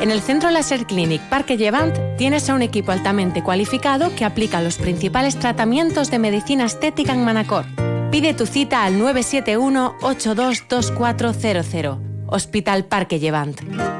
En 0.00 0.10
el 0.10 0.20
Centro 0.20 0.50
Laser 0.50 0.84
Clinic 0.86 1.22
Parque 1.22 1.56
Llevant 1.56 1.96
tienes 2.18 2.50
a 2.50 2.54
un 2.54 2.62
equipo 2.62 2.92
altamente 2.92 3.42
cualificado 3.42 4.14
que 4.14 4.24
aplica 4.24 4.60
los 4.60 4.76
principales 4.76 5.38
tratamientos 5.38 6.10
de 6.10 6.18
medicina 6.18 6.66
estética 6.66 7.14
en 7.14 7.24
Manacor. 7.24 7.64
Pide 8.10 8.34
tu 8.34 8.44
cita 8.46 8.84
al 8.84 9.00
971-822400. 9.00 11.98
Hospital 12.28 12.84
Parque 12.84 13.18
Llevant. 13.18 13.58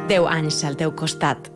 Deu 0.08 0.28
anys 0.28 0.64
al 0.64 0.76
costat. 0.94 1.55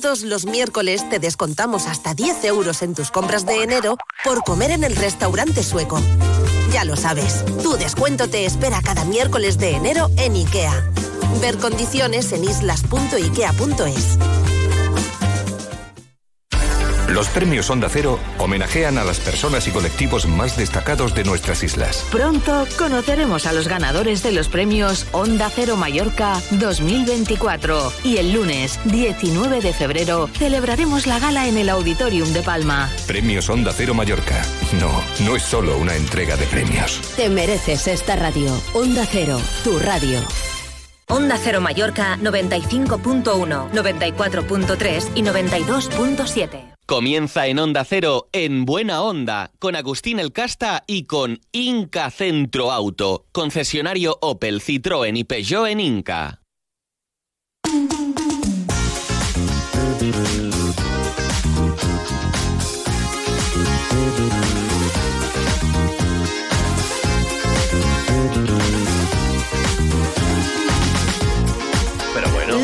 todos 0.00 0.22
los 0.22 0.46
miércoles 0.46 1.06
te 1.10 1.18
descontamos 1.18 1.86
hasta 1.86 2.14
10 2.14 2.44
euros 2.44 2.80
en 2.80 2.94
tus 2.94 3.10
compras 3.10 3.44
de 3.44 3.62
enero 3.62 3.98
por 4.24 4.42
comer 4.42 4.70
en 4.70 4.84
el 4.84 4.96
restaurante 4.96 5.62
sueco. 5.62 6.00
Ya 6.72 6.84
lo 6.84 6.96
sabes, 6.96 7.44
tu 7.62 7.76
descuento 7.76 8.26
te 8.28 8.46
espera 8.46 8.80
cada 8.82 9.04
miércoles 9.04 9.58
de 9.58 9.72
enero 9.76 10.08
en 10.16 10.34
IKEA. 10.34 10.72
Ver 11.42 11.58
condiciones 11.58 12.32
en 12.32 12.44
islas.ikea.es. 12.44 14.18
Los 17.12 17.28
premios 17.28 17.68
Onda 17.68 17.90
Cero 17.90 18.18
homenajean 18.38 18.96
a 18.96 19.04
las 19.04 19.20
personas 19.20 19.68
y 19.68 19.70
colectivos 19.70 20.26
más 20.26 20.56
destacados 20.56 21.14
de 21.14 21.24
nuestras 21.24 21.62
islas. 21.62 22.06
Pronto 22.10 22.66
conoceremos 22.78 23.44
a 23.44 23.52
los 23.52 23.68
ganadores 23.68 24.22
de 24.22 24.32
los 24.32 24.48
premios 24.48 25.06
Onda 25.12 25.50
Cero 25.54 25.76
Mallorca 25.76 26.40
2024 26.52 27.92
y 28.04 28.16
el 28.16 28.32
lunes 28.32 28.80
19 28.86 29.60
de 29.60 29.74
febrero 29.74 30.26
celebraremos 30.38 31.06
la 31.06 31.18
gala 31.18 31.46
en 31.48 31.58
el 31.58 31.68
Auditorium 31.68 32.32
de 32.32 32.40
Palma. 32.40 32.90
Premios 33.06 33.50
Onda 33.50 33.74
Cero 33.76 33.92
Mallorca. 33.92 34.42
No, 34.80 34.90
no 35.26 35.36
es 35.36 35.42
solo 35.42 35.76
una 35.76 35.94
entrega 35.94 36.38
de 36.38 36.46
premios. 36.46 36.98
Te 37.14 37.28
mereces 37.28 37.88
esta 37.88 38.16
radio. 38.16 38.58
Onda 38.72 39.04
Cero, 39.04 39.38
tu 39.64 39.78
radio. 39.80 40.18
Onda 41.08 41.36
Cero 41.36 41.60
Mallorca 41.60 42.16
95.1, 42.22 43.70
94.3 43.70 45.08
y 45.14 45.22
92.7. 45.22 46.71
Comienza 46.86 47.46
en 47.46 47.58
Onda 47.60 47.84
Cero, 47.84 48.28
en 48.32 48.64
Buena 48.64 49.02
Onda, 49.02 49.52
con 49.60 49.76
Agustín 49.76 50.18
El 50.18 50.32
Casta 50.32 50.82
y 50.86 51.04
con 51.04 51.40
Inca 51.52 52.10
Centro 52.10 52.72
Auto, 52.72 53.24
concesionario 53.32 54.18
Opel, 54.20 54.60
Citroën 54.60 55.16
y 55.16 55.24
Peugeot 55.24 55.68
en 55.68 55.80
Inca. 55.80 56.41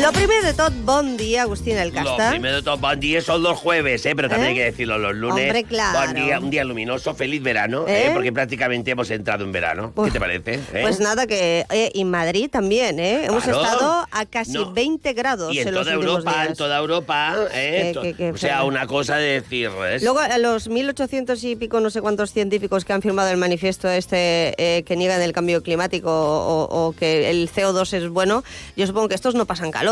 Lo 0.01 0.13
primer 0.13 0.43
de 0.43 0.53
tot, 0.53 0.71
bon 0.85 1.17
dia, 1.17 1.41
Agustín 1.41 1.77
El 1.77 1.93
Lo 1.93 2.15
primero 2.29 2.55
de 2.55 2.61
todo, 2.61 2.77
bon 2.77 2.99
día 2.99 3.21
son 3.21 3.43
los 3.43 3.57
jueves, 3.57 4.05
¿eh? 4.05 4.13
pero 4.15 4.29
también 4.29 4.47
¿Eh? 4.47 4.51
hay 4.51 4.55
que 4.57 4.63
decirlo 4.65 4.97
los 4.97 5.13
lunes. 5.13 5.45
Hombre, 5.47 5.63
claro. 5.65 5.99
Buen 5.99 6.13
día, 6.25 6.39
un 6.39 6.49
día 6.49 6.63
luminoso, 6.63 7.13
feliz 7.15 7.43
verano, 7.43 7.85
¿Eh? 7.87 8.05
¿eh? 8.07 8.11
porque 8.13 8.31
prácticamente 8.31 8.91
hemos 8.91 9.09
entrado 9.11 9.43
en 9.43 9.51
verano. 9.51 9.93
¿Qué 10.05 10.11
te 10.11 10.19
parece? 10.19 10.53
eh? 10.55 10.79
Pues 10.83 10.99
nada, 11.01 11.27
que 11.27 11.65
eh, 11.69 11.91
y 11.93 12.05
Madrid 12.05 12.49
también, 12.49 12.99
¿eh? 12.99 13.25
Hemos 13.25 13.43
Claro. 13.43 13.61
estado 13.63 14.07
a 14.09 14.25
casi 14.25 14.53
No. 14.53 14.71
20 14.71 15.11
grados 15.13 15.53
Y 15.53 15.59
en 15.59 15.73
toda 15.73 15.91
Europa, 15.91 16.45
en 16.47 16.55
toda 16.55 16.77
Europa, 16.77 17.35
¿eh? 17.53 17.81
Que- 17.87 17.93
To- 17.93 18.01
que- 18.01 18.13
que 18.15 18.31
o 18.31 18.37
sea, 18.37 18.63
una 18.63 18.87
cosa 18.87 19.17
de 19.17 19.41
decir. 19.41 19.69
Luego, 20.01 20.19
a 20.19 20.37
los 20.37 20.69
1.800 20.69 21.43
y 21.43 21.55
pico, 21.57 21.81
no 21.81 21.89
sé 21.89 21.99
cuántos 22.01 22.31
científicos 22.31 22.85
que 22.85 22.93
han 22.93 23.01
firmado 23.01 23.29
el 23.31 23.37
manifiesto 23.37 23.89
este 23.89 24.53
eh, 24.57 24.83
que 24.83 24.95
niegan 24.95 25.21
el 25.21 25.33
cambio 25.33 25.61
climático 25.61 26.09
o, 26.09 26.87
o 26.87 26.93
que 26.93 27.29
el 27.29 27.49
CO2 27.51 27.93
es 27.93 28.07
bueno, 28.09 28.43
yo 28.77 28.87
supongo 28.87 29.09
que 29.09 29.15
estos 29.15 29.35
no 29.35 29.45
pasan 29.45 29.71
calor. 29.71 29.88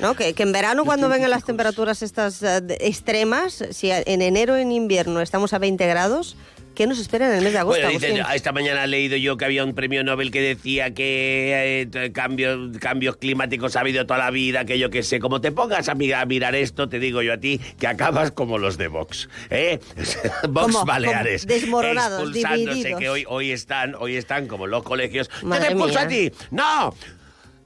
¿No? 0.00 0.14
Que, 0.14 0.32
que 0.32 0.42
en 0.44 0.52
verano, 0.52 0.84
cuando 0.84 1.08
vengan 1.08 1.30
las 1.30 1.44
temperaturas 1.44 2.02
estas 2.02 2.40
de- 2.40 2.78
extremas, 2.80 3.64
si 3.70 3.90
en 3.90 4.22
enero 4.22 4.56
en 4.56 4.70
invierno 4.72 5.20
estamos 5.20 5.52
a 5.52 5.58
20 5.58 5.84
grados, 5.86 6.36
¿qué 6.76 6.86
nos 6.86 7.00
espera 7.00 7.26
en 7.28 7.34
el 7.34 7.42
mes 7.42 7.52
de 7.52 7.58
agosto? 7.58 7.82
Bueno, 7.82 7.98
dicen, 7.98 8.24
esta 8.32 8.52
mañana 8.52 8.84
he 8.84 8.86
leído 8.86 9.16
yo 9.16 9.36
que 9.36 9.44
había 9.44 9.64
un 9.64 9.74
premio 9.74 10.04
Nobel 10.04 10.30
que 10.30 10.40
decía 10.40 10.94
que 10.94 11.88
eh, 11.92 12.12
cambios, 12.12 12.78
cambios 12.78 13.16
climáticos 13.16 13.74
ha 13.74 13.80
habido 13.80 14.06
toda 14.06 14.20
la 14.20 14.30
vida, 14.30 14.64
que 14.64 14.78
yo 14.78 14.88
qué 14.88 15.02
sé. 15.02 15.18
Como 15.18 15.40
te 15.40 15.50
pongas 15.50 15.88
a 15.88 15.96
mirar, 15.96 16.22
a 16.22 16.26
mirar 16.26 16.54
esto, 16.54 16.88
te 16.88 17.00
digo 17.00 17.20
yo 17.22 17.32
a 17.32 17.38
ti 17.38 17.60
que 17.80 17.88
acabas 17.88 18.30
como 18.30 18.58
los 18.58 18.78
de 18.78 18.86
Vox. 18.86 19.28
¿eh? 19.50 19.80
Vox 20.48 20.72
Como- 20.74 20.84
Baleares. 20.84 21.42
como 21.44 21.54
desmoronados, 21.54 22.20
expulsándose, 22.20 22.74
divididos. 22.76 23.00
que 23.00 23.08
hoy, 23.08 23.24
hoy, 23.26 23.50
están, 23.50 23.96
hoy 23.96 24.14
están 24.14 24.46
como 24.46 24.68
los 24.68 24.84
colegios. 24.84 25.28
¡Yo 25.42 25.48
Madre 25.48 25.66
te 25.66 25.72
expulso 25.72 25.98
a 25.98 26.06
ti! 26.06 26.30
¡No! 26.52 26.94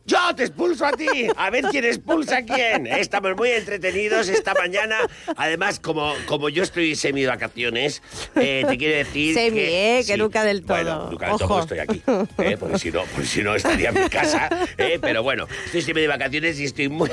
Yo 0.05 0.19
te 0.35 0.45
expulso 0.45 0.85
a 0.85 0.93
ti, 0.93 1.07
a 1.37 1.51
ver 1.51 1.65
quién 1.71 1.85
expulsa 1.85 2.39
a 2.39 2.43
quién. 2.43 2.87
Estamos 2.87 3.37
muy 3.37 3.51
entretenidos 3.51 4.29
esta 4.29 4.53
mañana. 4.55 4.97
Además, 5.37 5.79
como, 5.79 6.13
como 6.27 6.49
yo 6.49 6.63
estoy 6.63 6.97
semi 6.97 7.25
vacaciones, 7.25 8.03
eh, 8.35 8.65
te 8.69 8.79
quiero 8.79 8.97
decir 8.97 9.35
Semi, 9.35 9.59
que, 9.59 9.99
¿eh? 9.99 10.05
Que 10.05 10.17
nunca 10.17 10.45
del 10.45 10.63
todo. 10.63 10.77
bueno, 10.77 11.11
nunca 11.11 11.29
del 11.29 11.39
todo 11.39 11.61
estoy 11.61 11.79
aquí, 11.79 12.03
¿eh? 12.39 12.57
porque 12.59 12.79
si 12.79 12.91
no, 12.91 13.03
porque 13.05 13.27
si 13.27 13.43
no 13.43 13.55
estaría 13.55 13.91
en 13.91 14.03
mi 14.03 14.09
casa. 14.09 14.49
¿eh? 14.77 14.99
Pero 15.01 15.23
bueno, 15.23 15.47
estoy 15.67 15.83
siempre 15.83 16.03
de 16.03 16.09
vacaciones 16.09 16.59
y 16.59 16.65
estoy 16.65 16.89
muy, 16.89 17.09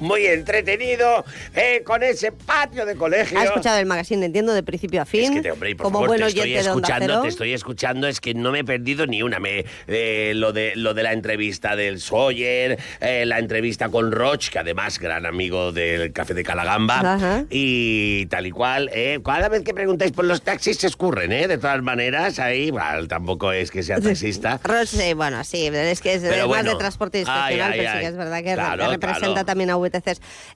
muy 0.00 0.26
entretenido 0.26 1.24
¿eh? 1.54 1.82
con 1.84 2.02
ese 2.02 2.32
patio 2.32 2.84
de 2.86 2.96
colegio. 2.96 3.38
¿Ha 3.38 3.44
escuchado 3.44 3.78
el 3.78 3.86
magazine, 3.86 4.26
entiendo, 4.26 4.52
de 4.52 4.62
principio 4.62 5.02
a 5.02 5.04
fin? 5.04 5.24
Es 5.24 5.30
que 5.30 5.42
te, 5.42 5.50
hombre, 5.52 5.74
por 5.76 5.84
como 5.84 5.98
favor, 6.00 6.08
buen 6.08 6.20
te 6.20 6.26
estoy 6.28 6.54
escuchando, 6.56 7.22
te 7.22 7.28
estoy 7.28 7.52
escuchando, 7.52 8.06
es 8.08 8.20
que 8.20 8.34
no 8.34 8.50
me 8.52 8.60
he 8.60 8.64
perdido 8.64 9.06
ni 9.06 9.22
una. 9.22 9.38
Me, 9.38 9.64
eh, 9.86 10.32
lo, 10.34 10.52
de, 10.52 10.72
lo 10.76 10.94
de 10.94 11.02
la 11.02 11.12
entrevista 11.12 11.76
del 11.76 12.00
Sawyer, 12.00 12.78
eh, 13.00 13.24
la 13.26 13.38
entrevista 13.38 13.88
con 13.88 14.12
Roch, 14.12 14.48
que 14.48 14.58
además 14.58 14.98
gran 14.98 15.26
amigo 15.26 15.72
del 15.72 16.12
Café 16.12 16.34
de 16.34 16.42
Calagamba, 16.44 17.14
Ajá. 17.14 17.44
y 17.50 18.26
tal 18.26 18.46
y 18.46 18.50
cual. 18.50 18.90
eh. 18.92 19.18
Cada 19.24 19.48
vez 19.48 19.62
que 19.62 19.74
preguntáis 19.74 20.12
por 20.12 20.24
los 20.24 20.42
taxis 20.42 20.76
se 20.78 20.86
escurren, 20.86 21.30
¿eh? 21.32 21.46
De 21.48 21.56
todas 21.58 21.80
maneras, 21.82 22.38
ahí, 22.38 22.70
bueno, 22.70 23.06
tampoco 23.06 23.52
es 23.52 23.70
que 23.70 23.82
sea 23.82 24.00
taxista. 24.00 24.58
Roche, 24.62 24.96
sí, 24.96 25.14
bueno, 25.14 25.42
sí, 25.44 25.66
es 25.66 26.00
que 26.00 26.14
es 26.14 26.22
Pero 26.22 26.38
más 26.38 26.46
bueno. 26.48 26.70
de 26.72 26.76
transporte 26.76 27.18
Ay, 27.18 27.22
institucional, 27.22 27.72
ay, 27.72 27.78
pero 27.78 27.90
sí 27.90 27.96
ay. 27.96 28.00
que 28.02 28.06
es 28.08 28.16
verdad 28.16 28.38
que, 28.42 28.54
Claro, 28.54 28.90
representa 28.90 29.26
claro. 29.32 29.44
también 29.46 29.70
a 29.70 29.76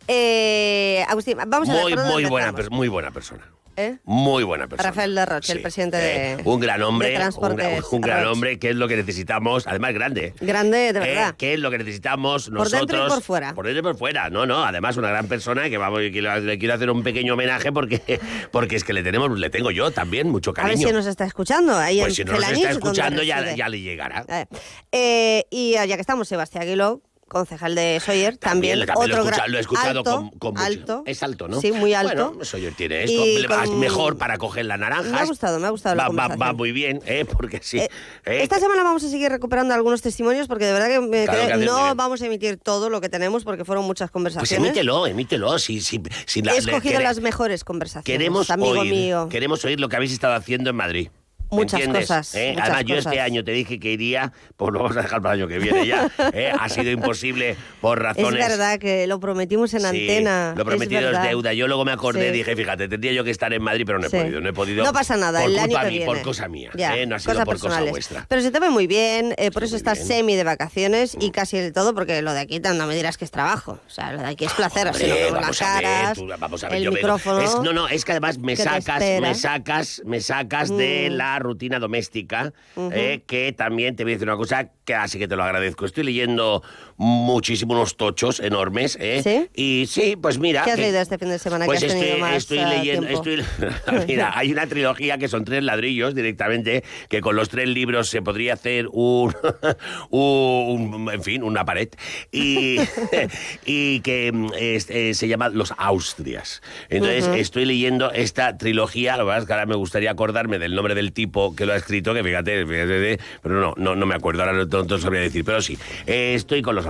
Eh, 0.09 1.05
Agustín, 1.09 1.37
vamos 1.47 1.68
a 1.68 1.72
ver. 1.74 1.82
Muy, 1.82 1.95
¿por 1.95 2.05
muy 2.07 2.24
buena, 2.26 2.53
muy 2.70 2.89
buena 2.89 3.11
persona. 3.11 3.51
¿Eh? 3.76 3.97
Muy 4.05 4.45
buena 4.45 4.68
persona. 4.68 4.91
Rafael 4.91 5.16
de 5.16 5.26
Roche, 5.26 5.53
el 5.53 5.61
presidente 5.61 5.97
de. 5.97 6.32
Eh, 6.35 6.37
un 6.45 6.61
gran 6.61 6.80
hombre, 6.82 7.09
de 7.09 7.14
un, 7.14 7.20
Transportes 7.22 7.57
gran- 7.66 7.82
un 7.91 8.01
gran 8.03 8.18
Roche. 8.20 8.30
hombre, 8.30 8.59
que 8.61 8.70
es 8.70 8.76
lo 8.76 8.87
que 8.87 8.97
necesitamos, 8.97 9.66
además 9.66 9.93
grande. 9.95 10.32
Grande, 10.41 10.93
de 10.93 11.01
Eh, 11.01 11.03
verdad. 11.09 11.35
¿Qué 11.37 11.55
es 11.55 11.59
lo 11.59 11.72
que 11.72 11.78
necesitamos 11.78 12.45
Por 12.45 12.53
nosotros? 12.53 12.80
dentro 12.87 13.07
y 13.07 13.09
por 13.11 13.20
fuera. 13.22 13.53
Por 13.53 13.66
dentro 13.66 13.80
y 13.80 13.82
por 13.82 13.97
fuera. 13.99 14.30
No, 14.30 14.47
no, 14.47 14.62
además 14.64 14.97
una 14.97 15.09
gran 15.09 15.26
persona 15.26 15.68
que 15.68 15.76
vamos, 15.76 15.99
que 15.99 16.22
le 16.22 16.59
quiero 16.59 16.74
hacer 16.74 16.89
un 16.89 17.03
pequeño 17.03 17.35
homenaje 17.35 17.72
porque, 17.72 18.20
porque 18.53 18.76
es 18.76 18.85
que 18.85 18.93
le 18.93 19.03
tenemos, 19.03 19.37
le 19.37 19.51
tengo 19.51 19.72
yo 19.72 19.91
también 19.91 20.28
mucho 20.30 20.51
A 20.53 20.55
ver 20.55 20.62
cariño. 20.66 20.87
si 20.87 20.95
nos 20.95 21.07
está 21.07 21.24
escuchando. 21.24 21.76
Ahí 21.76 21.99
pues 21.99 22.11
en 22.11 22.14
si 22.14 22.24
no 22.24 22.39
nos 22.39 22.49
está 22.49 22.70
escuchando 22.70 23.24
ya, 23.24 23.57
ya 23.57 23.68
le 23.68 23.80
llegará. 23.80 24.24
Eh, 24.28 24.47
eh, 24.93 25.45
y 25.51 25.72
ya 25.72 25.87
que 25.97 26.01
estamos, 26.01 26.28
Sebastián 26.28 26.62
Aguiló, 26.62 27.03
concejal 27.35 27.74
de 27.74 28.01
Sawyer, 28.01 28.37
también, 28.39 28.78
lo 28.78 28.85
otro 28.95 29.24
lo 29.49 29.59
he 29.59 29.61
escuchado 29.61 29.99
alto, 29.99 30.05
con, 30.05 30.30
con 30.39 30.55
mucho- 30.55 30.64
alto. 30.64 31.03
Es 31.05 31.22
alto, 31.22 31.49
¿no? 31.49 31.61
Sí, 31.61 31.72
muy 31.72 31.93
alto. 31.93 32.28
Bueno, 32.30 32.45
Sawyer 32.45 32.72
tiene 32.74 33.05
esto. 33.05 33.22
Con- 33.49 33.80
mejor 33.80 34.16
para 34.16 34.39
coger 34.39 34.64
las 34.66 34.78
naranjas. 34.78 35.11
Me 35.12 35.18
ha 35.18 35.24
gustado, 35.26 35.59
me 35.59 35.66
ha 35.66 35.70
gustado 35.70 35.97
la 35.97 36.05
va, 36.05 36.09
conversación. 36.09 36.41
va 36.49 36.53
muy 36.53 36.72
bien, 36.72 37.01
¿eh? 37.07 37.24
Porque 37.24 37.61
sí. 37.62 37.78
Eh, 37.78 37.89
¿eh? 38.24 38.43
Esta 38.43 38.59
semana 38.61 38.82
vamos 38.85 39.02
a 39.05 39.09
seguir 39.09 39.31
recuperando 39.31 39.74
algunos 39.74 40.01
testimonios 40.01 40.47
porque 40.47 40.65
de 40.66 40.73
verdad 40.73 40.89
que, 40.89 41.01
me 41.01 41.24
Claro 41.24 41.56
no 41.59 41.94
vamos 41.94 42.23
a 42.23 42.27
emitir 42.27 42.56
todo 42.56 42.89
lo 42.89 43.01
que 43.01 43.09
tenemos 43.09 43.44
porque 43.44 43.65
fueron 43.65 43.85
muchas 43.85 44.06
Pues 44.11 44.12
conversaciones. 44.12 44.69
emítelo, 44.69 45.06
emítelo. 45.06 45.59
Si, 45.59 45.81
si, 45.81 46.01
si 46.27 46.40
la- 46.43 46.55
He 46.55 46.59
escogido 46.59 47.01
las 47.01 47.20
mejores 47.20 47.65
conversaciones, 47.65 48.05
Queremos 48.06 48.51
amigo 48.51 48.70
oír, 48.81 48.93
mío. 48.93 49.28
queremos 49.31 49.65
oír 49.65 49.81
lo 49.81 49.89
que 49.89 49.97
habéis 49.97 50.12
estado 50.12 50.35
haciendo 50.35 50.70
en 50.70 50.77
Madrid. 50.77 51.09
Muchas 51.51 51.81
¿Entiendes? 51.81 52.03
cosas, 52.09 52.35
¿Eh? 52.35 52.51
muchas 52.53 52.65
Además, 52.71 52.85
yo 52.87 52.97
este 52.97 53.11
cosas. 53.11 53.25
año 53.25 53.45
te 53.45 53.53
dije 53.53 53.79
que 53.79 53.93
iría, 53.93 54.33
pues 54.57 54.73
lo 54.73 54.81
vamos 54.83 54.97
a 54.97 55.03
dejar 55.03 55.23
para 55.23 55.35
el 55.35 55.41
año 55.43 55.49
que 55.49 55.59
viene 55.59 55.87
ya. 55.87 56.11
¿eh? 56.33 56.53
Ha 56.59 56.69
sido 56.69 56.91
imposible 56.91 57.57
por 57.81 57.99
Es 57.99 58.05
razones. 58.05 58.49
verdad 58.49 58.79
que 58.79 59.07
lo 59.07 59.21
prometimos 59.21 59.73
en 59.75 59.81
Sí, 59.81 59.87
antena. 59.87 60.55
Lo 60.57 60.65
prometido 60.65 61.11
es 61.11 61.16
es, 61.16 61.23
deuda. 61.23 61.53
Yo 61.53 61.66
luego 61.69 61.85
me 61.85 61.93
acordé, 61.93 62.27
Sí. 62.31 62.39
dije, 62.39 62.57
fíjate, 62.57 62.89
tendría 62.89 63.12
yo 63.12 63.23
que 63.25 63.31
estar 63.31 63.53
en 63.53 63.62
Madrid, 63.62 63.85
pero 63.87 63.99
no 64.01 64.07
he 64.07 64.11
Sí. 64.11 64.16
podido. 64.16 64.41
No 64.41 64.49
he 64.49 64.53
podido. 64.53 64.85
No 64.85 64.93
pasa 64.93 65.16
nada, 65.16 65.41
por 65.43 65.51
el 65.51 65.59
año 65.59 65.66
culpa 65.69 65.81
que 65.83 65.87
mía, 65.87 65.99
viene. 65.99 66.07
por 66.07 66.23
cosa 66.23 66.49
mía. 66.49 66.71
Ya, 66.75 66.97
¿eh? 66.97 67.07
No 67.07 67.16
ha 67.16 67.19
sido 67.21 67.33
cosas 67.35 67.45
por 67.45 67.59
cosa 67.61 67.83
vuestra. 67.85 68.27
Pero 68.29 68.43
se 68.43 68.51
te 68.51 68.59
ve 68.59 68.71
muy 68.71 68.87
bien, 68.87 69.35
eh, 69.39 69.51
por 69.51 69.62
eso 69.65 69.77
estás 69.77 69.99
semi 70.05 70.35
de 70.37 70.45
vacaciones 70.45 71.16
y 71.21 71.31
casi 71.31 71.59
de 71.59 71.71
todo, 71.73 71.95
porque 71.95 72.21
lo 72.23 72.33
de 72.33 72.41
aquí 72.41 72.61
no 72.61 72.87
me 72.87 72.95
dirás 72.97 73.16
que 73.16 73.25
es 73.25 73.31
trabajo. 73.31 73.79
O 73.87 73.91
sea, 73.91 74.12
lo 74.12 74.21
de 74.23 74.27
aquí 74.29 74.45
es 74.47 74.53
placer, 74.55 74.89
Hombre, 74.89 75.05
sino 75.05 75.15
que 75.16 75.25
con 75.25 75.35
las 75.35 75.43
vamos 75.43 75.62
a 75.62 75.75
ver, 75.75 75.83
caras, 75.85 76.19
tú- 76.19 76.27
vamos 76.39 76.65
a 76.65 76.69
ver, 76.69 76.79
el 76.79 76.85
yo 76.85 76.93
micrófono. 76.93 77.41
es- 77.41 77.61
no, 77.62 77.73
no, 77.73 77.89
es 77.89 78.05
que 78.05 78.12
además 78.12 78.39
me 78.39 78.57
sacas, 78.57 79.01
me 79.21 79.35
sacas, 79.35 80.03
me 80.05 80.21
sacas 80.21 80.77
de 80.77 81.09
Mm. 81.11 81.15
La 81.35 81.39
rutina 81.40 81.78
doméstica, 81.78 82.52
eh, 82.77 83.23
que 83.27 83.52
también 83.52 83.97
te 83.97 84.05
voy 84.05 84.12
a 84.12 84.16
decir 84.16 84.28
una 84.28 84.36
cosa 84.36 84.70
que 84.85 84.94
así 84.94 85.19
que 85.19 85.28
te 85.28 85.36
lo 85.36 85.44
agradezco. 85.44 85.85
Estoy 85.85 86.05
leyendo 86.05 86.62
muchísimo 86.97 87.75
unos 87.75 87.97
tochos 87.97 88.41
enormes, 88.41 88.97
¿eh? 89.01 89.21
¿Sí? 89.23 89.49
Y 89.55 89.87
sí, 89.87 90.16
pues 90.21 90.39
mira. 90.39 90.62
¿Qué 90.65 90.73
has 90.73 90.79
leído 90.79 91.01
este 91.01 91.19
fin 91.19 91.29
de 91.29 91.39
semana 91.39 91.66
Pues 91.66 91.81
que 91.81 91.87
has 91.87 91.93
tenido 91.93 92.09
estoy, 92.16 92.21
más 92.21 92.37
estoy 92.37 92.59
eh, 92.59 92.66
leyendo, 92.66 93.09
estoy, 93.09 93.45
mira, 94.09 94.33
hay 94.39 94.53
una 94.53 94.66
trilogía 94.66 95.19
que 95.19 95.29
son 95.29 95.45
tres 95.45 95.62
ladrillos 95.65 96.15
directamente, 96.15 96.85
que 97.09 97.21
con 97.21 97.37
los 97.37 97.49
tres 97.49 97.69
libros 97.69 98.09
se 98.09 98.23
podría 98.23 98.55
hacer 98.55 98.87
un, 98.93 99.35
un- 100.11 101.09
en 101.12 101.23
fin, 101.23 101.43
una 101.43 101.65
pared, 101.65 101.89
y, 102.33 102.79
y 103.65 104.01
que 104.01 104.31
mm, 104.33 104.47
es- 104.57 104.91
eh, 104.91 105.15
se 105.15 105.29
llama 105.29 105.49
Los 105.49 105.73
Austrias. 105.77 106.62
Entonces 106.89 107.29
estoy 107.37 107.65
leyendo 107.65 108.12
esta 108.12 108.57
trilogía, 108.59 109.16
lo 109.16 109.27
que 109.31 109.37
es 109.39 109.45
que 109.47 109.53
ahora 109.53 109.66
me 109.66 109.75
gustaría 109.75 110.11
acordarme 110.11 110.59
del 110.59 110.75
nombre 110.75 110.95
del 110.95 111.12
tipo 111.12 111.55
que 111.57 111.66
lo 111.66 111.73
ha 111.73 111.77
escrito, 111.77 112.15
que 112.15 112.23
fíjate, 112.23 112.66
fíjate, 112.66 113.19
pero 113.43 113.61
no, 113.61 113.75
no, 113.77 113.97
no 113.97 114.07
me 114.07 114.15
acuerdo, 114.15 114.43
ahora 114.43 114.53
no, 114.53 114.65
no 114.65 114.83
lo 114.85 114.99
sabría 114.99 115.21
decir, 115.23 115.45
pero 115.45 115.61
sí, 115.62 115.77
eh, 116.07 116.35
estoy 116.35 116.62
con 116.62 116.75
Los 116.75 116.84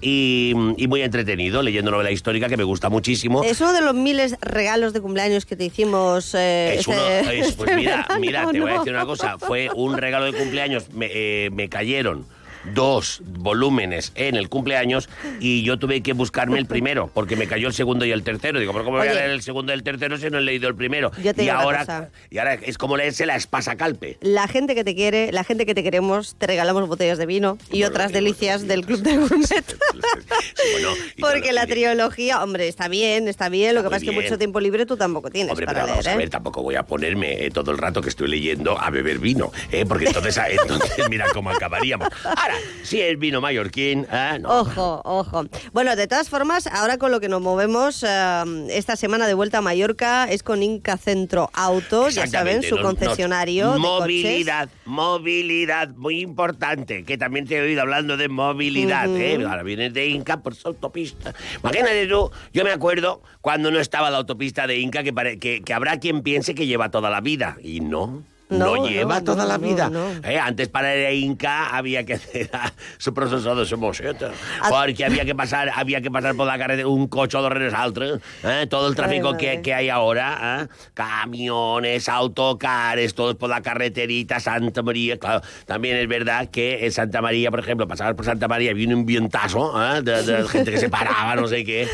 Y, 0.00 0.52
y 0.76 0.86
muy 0.88 1.02
entretenido, 1.02 1.62
leyendo 1.62 1.90
novela 1.90 2.10
histórica 2.10 2.48
que 2.48 2.56
me 2.56 2.64
gusta 2.64 2.88
muchísimo. 2.88 3.42
Es 3.42 3.60
uno 3.60 3.72
de 3.72 3.80
los 3.80 3.94
miles 3.94 4.36
regalos 4.40 4.92
de 4.92 5.00
cumpleaños 5.00 5.46
que 5.46 5.56
te 5.56 5.64
hicimos. 5.64 6.34
eh, 6.34 6.74
Es 6.74 6.80
este- 6.80 6.92
uno, 6.92 7.30
es- 7.30 7.52
pues 7.54 7.70
este 7.70 7.76
mira, 7.76 8.06
mira, 8.20 8.48
te 8.50 8.60
voy 8.60 8.70
a 8.70 8.78
decir 8.78 8.92
una 8.92 9.06
cosa. 9.06 9.38
Fue 9.38 9.68
un 9.74 9.96
regalo 9.96 10.26
de 10.26 10.32
cumpleaños. 10.32 10.90
Me, 10.92 11.08
eh, 11.12 11.50
me 11.52 11.68
cayeron 11.68 12.26
dos 12.74 13.22
volúmenes 13.24 14.12
en 14.14 14.36
el 14.36 14.48
cumpleaños 14.48 15.08
y 15.40 15.62
yo 15.62 15.78
tuve 15.78 16.02
que 16.02 16.12
buscarme 16.12 16.58
el 16.58 16.66
primero 16.68 17.10
porque 17.12 17.36
me 17.36 17.46
cayó 17.46 17.68
el 17.68 17.74
segundo 17.74 18.04
y 18.04 18.12
el 18.12 18.22
tercero. 18.22 18.60
Digo, 18.60 18.72
¿pero 18.72 18.84
cómo 18.84 18.98
voy 18.98 19.08
a 19.08 19.10
Oye. 19.10 19.20
leer 19.20 19.30
el 19.30 19.42
segundo 19.42 19.72
y 19.72 19.74
el 19.74 19.82
tercero 19.82 20.18
si 20.18 20.30
no 20.30 20.38
he 20.38 20.42
leído 20.42 20.68
el 20.68 20.74
primero? 20.74 21.10
Yo 21.22 21.34
te 21.34 21.42
y 21.42 21.46
digo 21.46 21.56
ahora 21.56 22.10
y 22.30 22.38
ahora 22.38 22.54
es 22.54 22.78
como 22.78 22.96
leerse 22.96 23.26
la 23.26 23.36
espasa 23.36 23.76
calpe. 23.76 24.18
La 24.20 24.48
gente 24.48 24.74
que 24.74 24.84
te 24.84 24.94
quiere, 24.94 25.32
la 25.32 25.44
gente 25.44 25.66
que 25.66 25.74
te 25.74 25.82
queremos, 25.82 26.36
te 26.38 26.46
regalamos 26.46 26.86
botellas 26.88 27.18
de 27.18 27.26
vino 27.26 27.58
y 27.70 27.84
otras 27.84 28.12
delicias 28.12 28.66
del 28.66 28.84
Club 28.84 29.00
del 29.00 29.20
Gourmet. 29.20 29.64
Porque 31.20 31.52
la 31.52 31.66
trilogía, 31.66 32.42
hombre, 32.42 32.68
está 32.68 32.88
bien, 32.88 33.28
está 33.28 33.48
bien. 33.48 33.74
Lo 33.74 33.82
que 33.82 33.88
pasa 33.90 34.04
es 34.04 34.10
que 34.10 34.12
mucho 34.12 34.38
tiempo 34.38 34.60
libre 34.60 34.86
tú 34.86 34.96
tampoco 34.96 35.30
tienes 35.30 35.50
Hombre, 35.52 35.66
para 35.66 35.80
pero 35.80 35.88
vamos 35.88 36.04
leer, 36.04 36.14
a 36.14 36.16
¿eh? 36.16 36.22
ver, 36.22 36.30
tampoco 36.30 36.62
voy 36.62 36.74
a 36.76 36.84
ponerme 36.84 37.44
eh, 37.44 37.50
todo 37.50 37.70
el 37.70 37.78
rato 37.78 38.00
que 38.02 38.08
estoy 38.08 38.28
leyendo 38.28 38.78
a 38.78 38.90
beber 38.90 39.18
vino, 39.18 39.52
¿eh? 39.72 39.84
porque 39.86 40.06
entonces, 40.06 40.38
entonces 40.50 41.08
mira 41.08 41.26
cómo 41.32 41.50
acabaríamos. 41.50 42.08
Ahora, 42.48 42.60
si 42.82 43.00
es 43.00 43.18
vino 43.18 43.40
mallorquín, 43.40 44.06
¿eh? 44.10 44.38
no, 44.40 44.60
Ojo, 44.60 45.02
ojo. 45.04 45.44
Bueno, 45.72 45.94
de 45.96 46.06
todas 46.06 46.28
formas, 46.30 46.66
ahora 46.66 46.96
con 46.98 47.10
lo 47.10 47.20
que 47.20 47.28
nos 47.28 47.40
movemos 47.42 48.02
eh, 48.06 48.66
esta 48.70 48.96
semana 48.96 49.26
de 49.26 49.34
vuelta 49.34 49.58
a 49.58 49.60
Mallorca 49.60 50.24
es 50.30 50.42
con 50.42 50.62
Inca 50.62 50.96
Centro 50.96 51.50
Auto, 51.52 52.08
ya 52.08 52.26
saben, 52.26 52.62
su 52.62 52.76
nos- 52.76 52.84
nos- 52.84 52.94
concesionario 52.94 53.72
de 53.72 53.78
coches. 53.78 53.80
movilidad, 54.00 54.68
movilidad, 54.86 55.88
muy 55.90 56.20
importante, 56.20 57.04
que 57.04 57.18
también 57.18 57.46
te 57.46 57.56
he 57.56 57.60
oído 57.60 57.82
hablando 57.82 58.16
de 58.16 58.28
movilidad. 58.28 59.08
¿eh? 59.16 59.44
Ahora 59.46 59.62
vienes 59.62 59.92
de 59.92 60.06
Inca 60.08 60.40
por 60.42 60.54
su 60.54 60.68
autopista. 60.68 61.34
Imagínate 61.62 62.06
tú, 62.06 62.30
yo 62.52 62.64
me 62.64 62.70
acuerdo 62.70 63.22
cuando 63.40 63.70
no 63.70 63.78
estaba 63.80 64.10
la 64.10 64.18
autopista 64.18 64.66
de 64.66 64.78
Inca, 64.78 65.02
que, 65.02 65.12
pare- 65.12 65.38
que, 65.38 65.62
que 65.62 65.74
habrá 65.74 65.98
quien 66.00 66.22
piense 66.22 66.54
que 66.54 66.66
lleva 66.66 66.90
toda 66.90 67.10
la 67.10 67.20
vida, 67.20 67.56
y 67.62 67.80
no. 67.80 68.22
No, 68.50 68.76
No, 68.76 68.86
lleva 68.88 69.18
no, 69.18 69.24
toda 69.24 69.42
no, 69.42 69.48
la 69.48 69.58
vida. 69.58 69.90
Eh, 70.24 70.38
Antes 70.38 70.68
para 70.68 70.88
a 70.88 71.12
Inca 71.12 71.76
había 71.76 72.04
que 72.04 72.14
hacer 72.14 72.50
su 72.96 73.12
proceso 73.12 73.54
de 73.54 73.66
semoseta. 73.66 74.30
Porque 74.68 75.04
había 75.04 75.24
que 75.24 75.34
pasar, 75.34 75.70
había 75.74 76.00
que 76.00 76.10
pasar 76.10 76.34
por 76.34 76.46
la 76.46 76.58
carretera 76.58 76.88
un 76.88 77.08
coche 77.08 77.38
de 77.38 77.48
renes 77.48 77.74
altres, 77.74 78.20
eh, 78.44 78.66
todo 78.68 78.88
el 78.88 78.94
tráfico 78.94 79.36
que, 79.36 79.60
que 79.62 79.74
hay 79.74 79.88
ahora, 79.90 80.62
¿eh? 80.62 80.68
camiones, 80.94 82.08
autocares, 82.08 83.14
todos 83.14 83.34
por 83.36 83.50
la 83.50 83.60
carreterita 83.60 84.40
Santa 84.40 84.82
María. 84.82 85.18
Claro, 85.18 85.42
también 85.66 85.96
es 85.96 86.08
verdad 86.08 86.48
que 86.48 86.86
en 86.86 86.92
Santa 86.92 87.20
María, 87.20 87.50
por 87.50 87.60
ejemplo, 87.60 87.86
pasabas 87.86 88.14
por 88.14 88.24
Santa 88.24 88.48
María, 88.48 88.70
había 88.70 88.88
un 88.94 89.04
vientazo 89.04 89.72
¿eh? 89.82 90.02
de, 90.02 90.22
de 90.22 90.48
gente 90.48 90.70
que 90.70 90.78
se 90.78 90.88
paraba, 90.88 91.36
no 91.36 91.46
sé 91.48 91.64
qué. 91.64 91.88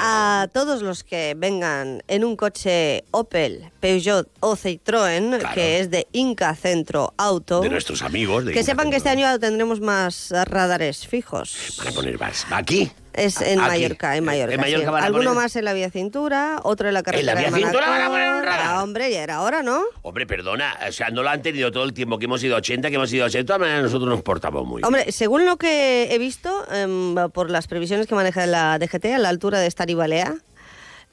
A 0.00 0.48
todos 0.52 0.82
los 0.82 1.04
que 1.04 1.34
vengan 1.36 2.02
en 2.08 2.24
un 2.24 2.36
coche 2.36 3.04
Opel, 3.10 3.70
Peugeot 3.80 4.28
o 4.40 4.56
Citroën, 4.56 5.51
que 5.54 5.80
es 5.80 5.90
de 5.90 6.06
Inca 6.12 6.54
Centro 6.54 7.14
Auto, 7.16 7.60
de 7.60 7.68
nuestros 7.70 8.02
amigos. 8.02 8.44
De 8.44 8.52
que 8.52 8.62
sepan 8.64 8.90
que 8.90 8.96
este 8.96 9.08
año 9.08 9.38
tendremos 9.38 9.80
más 9.80 10.32
radares 10.46 11.06
fijos. 11.06 11.76
Van 11.78 11.88
a 11.88 11.92
poner 11.92 12.18
más. 12.18 12.46
¿Aquí? 12.50 12.90
Es 13.12 13.42
en 13.42 13.60
Aquí. 13.60 13.68
Mallorca, 13.68 14.16
en 14.16 14.24
Mallorca. 14.24 14.54
En 14.54 14.60
Mallorca 14.60 14.98
sí. 14.98 15.04
Alguno 15.04 15.30
poner- 15.32 15.42
más 15.42 15.56
en 15.56 15.64
la 15.66 15.74
vía 15.74 15.90
cintura, 15.90 16.60
otro 16.62 16.88
en 16.88 16.94
la 16.94 17.00
¿En 17.00 17.04
carretera 17.04 17.34
la 17.34 17.40
vía 17.40 17.50
de 17.50 17.62
cintura 17.62 17.88
van 17.90 18.00
a 18.00 18.08
poner 18.08 18.28
un 18.34 18.42
radar? 18.42 18.60
Ah, 18.64 18.82
hombre, 18.82 19.10
ya 19.10 19.22
era 19.22 19.42
hora, 19.42 19.62
¿no? 19.62 19.82
Hombre, 20.00 20.26
perdona, 20.26 20.78
o 20.88 20.92
sea, 20.92 21.10
no 21.10 21.22
lo 21.22 21.28
han 21.28 21.42
tenido 21.42 21.70
todo 21.70 21.84
el 21.84 21.92
tiempo 21.92 22.18
que 22.18 22.24
hemos 22.24 22.42
ido 22.42 22.56
80, 22.56 22.88
que 22.88 22.94
hemos 22.96 23.12
ido 23.12 23.26
80, 23.26 23.38
de 23.42 23.44
todas 23.46 23.60
maneras 23.60 23.82
nosotros 23.82 24.08
nos 24.08 24.22
portamos 24.22 24.64
muy 24.66 24.76
bien. 24.78 24.86
Hombre, 24.86 25.12
según 25.12 25.44
lo 25.44 25.58
que 25.58 26.08
he 26.10 26.18
visto, 26.18 26.64
em, 26.72 27.14
por 27.34 27.50
las 27.50 27.66
previsiones 27.66 28.06
que 28.06 28.14
maneja 28.14 28.46
la 28.46 28.78
DGT, 28.78 29.12
a 29.14 29.18
la 29.18 29.28
altura 29.28 29.58
de 29.60 29.66
Estar 29.66 29.90
y 29.90 29.94
Balea, 29.94 30.34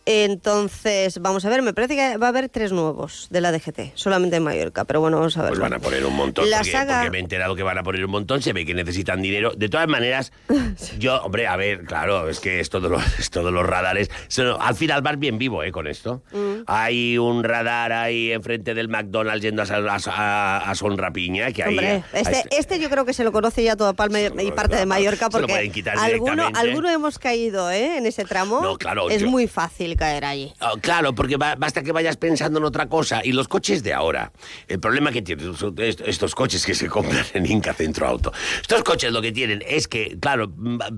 entonces, 0.09 1.19
vamos 1.21 1.45
a 1.45 1.49
ver, 1.49 1.61
me 1.61 1.73
parece 1.73 1.95
que 1.95 2.17
va 2.17 2.27
a 2.27 2.29
haber 2.29 2.49
tres 2.49 2.71
nuevos 2.71 3.27
de 3.29 3.41
la 3.41 3.51
DGT, 3.51 3.91
solamente 3.93 4.37
en 4.37 4.43
Mallorca, 4.43 4.83
pero 4.85 5.01
bueno, 5.01 5.17
vamos 5.17 5.37
a 5.37 5.41
ver. 5.43 5.49
Pues 5.51 5.59
van 5.59 5.73
a 5.73 5.79
poner 5.79 6.03
un 6.05 6.15
montón, 6.15 6.49
La 6.49 6.57
porque, 6.57 6.71
saga- 6.71 6.95
porque 6.97 7.11
me 7.11 7.17
he 7.17 7.21
enterado 7.21 7.55
que 7.55 7.63
van 7.63 7.77
a 7.77 7.83
poner 7.83 8.03
un 8.03 8.11
montón, 8.11 8.41
se 8.41 8.51
ve 8.53 8.65
que 8.65 8.73
necesitan 8.73 9.21
dinero. 9.21 9.51
De 9.55 9.69
todas 9.69 9.87
maneras, 9.87 10.31
yo, 10.99 11.21
hombre, 11.21 11.45
a 11.47 11.55
ver, 11.55 11.83
claro, 11.85 12.27
es 12.27 12.39
que 12.39 12.59
esto 12.59 12.79
de 12.81 12.89
los, 12.89 13.03
esto 13.19 13.43
de 13.43 13.51
los 13.51 13.65
radares, 13.65 14.09
al 14.59 14.75
final 14.75 15.01
vas 15.01 15.19
bien 15.19 15.37
vivo, 15.37 15.63
¿eh? 15.63 15.71
Con 15.71 15.85
esto. 15.87 16.23
Mm. 16.31 16.63
Hay 16.65 17.17
un 17.17 17.43
radar 17.43 17.91
ahí 17.91 18.31
enfrente 18.31 18.73
del 18.73 18.87
McDonald's 18.89 19.43
yendo 19.43 19.61
a, 19.61 19.65
a, 19.65 19.97
a- 20.07 20.71
a 20.71 20.75
Son 20.75 20.97
Rapiña, 20.97 21.51
que 21.51 21.63
ahí... 21.63 21.69
Hombre, 21.77 22.03
este, 22.13 22.43
este 22.51 22.79
yo 22.79 22.89
creo 22.89 23.05
que 23.05 23.13
se 23.13 23.23
lo 23.23 23.31
conoce 23.31 23.63
ya 23.63 23.75
toda 23.75 23.93
Palma 23.93 24.19
y 24.21 24.51
parte 24.51 24.75
de 24.75 24.85
Mallorca 24.85 25.25
se 25.27 25.37
lo 25.37 25.41
porque 25.41 25.53
pueden 25.53 25.71
quitar 25.71 25.97
alguno, 25.99 26.49
alguno 26.55 26.89
hemos 26.89 27.19
caído 27.19 27.69
¿eh? 27.71 27.97
en 27.97 28.05
ese 28.05 28.25
tramo. 28.25 28.61
No, 28.61 28.77
claro, 28.77 29.09
es 29.09 29.21
yo- 29.21 29.29
muy 29.29 29.47
fácil 29.47 29.95
caer 29.99 30.25
allí. 30.25 30.51
Ah, 30.59 30.73
claro, 30.81 31.13
porque 31.13 31.37
ba- 31.37 31.55
basta 31.55 31.83
que 31.83 31.91
vayas 31.91 32.17
pensando 32.17 32.57
en 32.59 32.65
otra 32.65 32.87
cosa. 32.87 33.21
Y 33.23 33.33
los 33.33 33.47
coches 33.47 33.83
de 33.83 33.93
ahora, 33.93 34.31
el 34.67 34.79
problema 34.79 35.11
que 35.11 35.21
tienen 35.21 35.53
estos 36.05 36.33
coches 36.33 36.65
que 36.65 36.73
se 36.73 36.87
compran 36.87 37.25
en 37.33 37.45
Inca 37.45 37.73
Centro 37.73 38.07
Auto, 38.07 38.31
estos 38.61 38.83
coches 38.83 39.11
lo 39.11 39.21
que 39.21 39.31
tienen 39.31 39.61
es 39.67 39.87
que, 39.87 40.17
claro, 40.19 40.51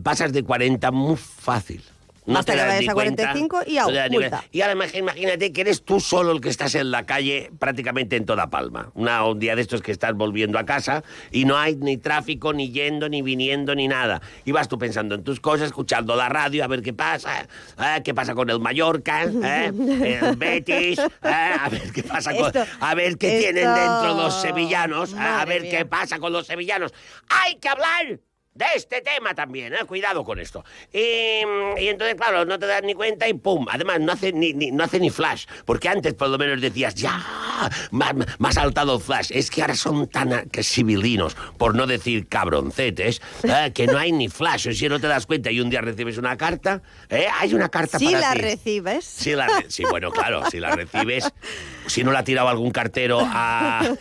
pasas 0.03 0.31
de 0.31 0.43
40 0.43 0.91
muy 0.91 1.17
fácil. 1.17 1.83
Basta 2.25 2.53
te 2.53 2.59
que 2.59 2.65
vayas 2.65 2.87
a 2.89 2.93
cuenta, 2.93 3.23
45 3.23 3.61
y 3.65 3.75
no 3.75 4.15
cuenta. 4.15 4.43
Y 4.51 4.61
ahora 4.61 4.75
imag- 4.75 4.95
imagínate 4.97 5.51
que 5.51 5.61
eres 5.61 5.83
tú 5.83 5.99
solo 5.99 6.31
el 6.31 6.39
que 6.41 6.49
estás 6.49 6.75
en 6.75 6.91
la 6.91 7.05
calle 7.05 7.51
prácticamente 7.57 8.15
en 8.15 8.25
toda 8.25 8.49
Palma. 8.51 8.91
Una, 8.93 9.25
un 9.25 9.39
día 9.39 9.55
de 9.55 9.61
estos 9.63 9.81
que 9.81 9.91
estás 9.91 10.13
volviendo 10.13 10.59
a 10.59 10.65
casa 10.65 11.03
y 11.31 11.45
no 11.45 11.57
hay 11.57 11.75
ni 11.77 11.97
tráfico, 11.97 12.53
ni 12.53 12.71
yendo, 12.71 13.09
ni 13.09 13.21
viniendo, 13.23 13.73
ni 13.73 13.87
nada. 13.87 14.21
Y 14.45 14.51
vas 14.51 14.67
tú 14.67 14.77
pensando 14.77 15.15
en 15.15 15.23
tus 15.23 15.39
cosas, 15.39 15.67
escuchando 15.67 16.15
la 16.15 16.29
radio, 16.29 16.63
a 16.63 16.67
ver 16.67 16.81
qué 16.83 16.93
pasa, 16.93 17.41
¿eh? 17.41 18.01
qué 18.03 18.13
pasa 18.13 18.35
con 18.35 18.49
el 18.51 18.59
Mallorca, 18.59 19.23
¿eh? 19.23 19.71
el 20.21 20.35
Betis, 20.35 20.99
¿eh? 20.99 21.09
a 21.23 21.69
ver 21.69 21.91
qué 21.91 22.03
pasa 22.03 22.35
con... 22.35 22.45
Esto- 22.45 22.65
a 22.81 22.93
ver 22.95 23.17
qué 23.17 23.39
tienen 23.39 23.65
dentro 23.73 24.13
los 24.15 24.41
sevillanos, 24.41 25.13
¿eh? 25.13 25.17
a 25.19 25.43
ver 25.45 25.63
mía. 25.63 25.71
qué 25.71 25.85
pasa 25.85 26.19
con 26.19 26.31
los 26.33 26.45
sevillanos. 26.45 26.93
¡Hay 27.29 27.55
que 27.55 27.67
hablar! 27.67 28.19
De 28.53 28.65
este 28.75 29.01
tema 29.01 29.33
también, 29.33 29.73
¿eh? 29.73 29.77
cuidado 29.87 30.23
con 30.25 30.39
esto. 30.39 30.63
Y, 30.93 30.99
y 30.99 31.87
entonces, 31.87 32.15
claro, 32.15 32.43
no 32.45 32.59
te 32.59 32.67
das 32.67 32.83
ni 32.83 32.93
cuenta 32.93 33.27
y 33.27 33.33
pum. 33.33 33.65
Además, 33.71 33.99
no 34.01 34.11
hace 34.11 34.33
ni, 34.33 34.53
ni- 34.53 34.71
no 34.71 34.83
hace 34.83 34.99
ni 34.99 35.09
flash, 35.09 35.45
porque 35.65 35.87
antes 35.87 36.13
por 36.13 36.27
lo 36.27 36.37
menos 36.37 36.59
decías, 36.59 36.93
ya, 36.95 37.23
me 37.91 38.05
ha, 38.05 38.51
saltado 38.51 38.99
flash. 38.99 39.29
Es 39.33 39.49
que 39.49 39.61
ahora 39.61 39.75
son 39.75 40.07
tan 40.09 40.49
que 40.49 40.63
civilinos, 40.63 41.35
por 41.57 41.75
no 41.75 41.87
decir 41.87 42.27
cabroncetes, 42.27 43.21
¿eh? 43.43 43.71
que 43.73 43.87
no 43.87 43.97
hay 43.97 44.11
ni 44.11 44.27
flash. 44.27 44.67
O 44.67 44.73
si 44.73 44.89
no 44.89 44.99
te 44.99 45.07
das 45.07 45.25
cuenta 45.25 45.49
y 45.49 45.61
un 45.61 45.69
día 45.69 45.79
recibes 45.81 46.17
una 46.17 46.35
carta, 46.37 46.81
¿eh? 47.09 47.27
hay 47.39 47.53
una 47.53 47.69
carta 47.69 47.97
Si 47.99 48.05
para 48.05 48.19
la 48.19 48.33
ti. 48.33 48.39
recibes. 48.39 49.05
Sí, 49.05 49.31
la 49.33 49.47
re- 49.47 49.65
sí, 49.69 49.83
bueno, 49.89 50.11
claro, 50.11 50.43
si 50.51 50.59
la 50.59 50.75
recibes, 50.75 51.31
si 51.87 52.03
no 52.03 52.11
la 52.11 52.19
ha 52.19 52.23
tirado 52.25 52.49
algún 52.49 52.71
cartero 52.71 53.19
a... 53.21 53.81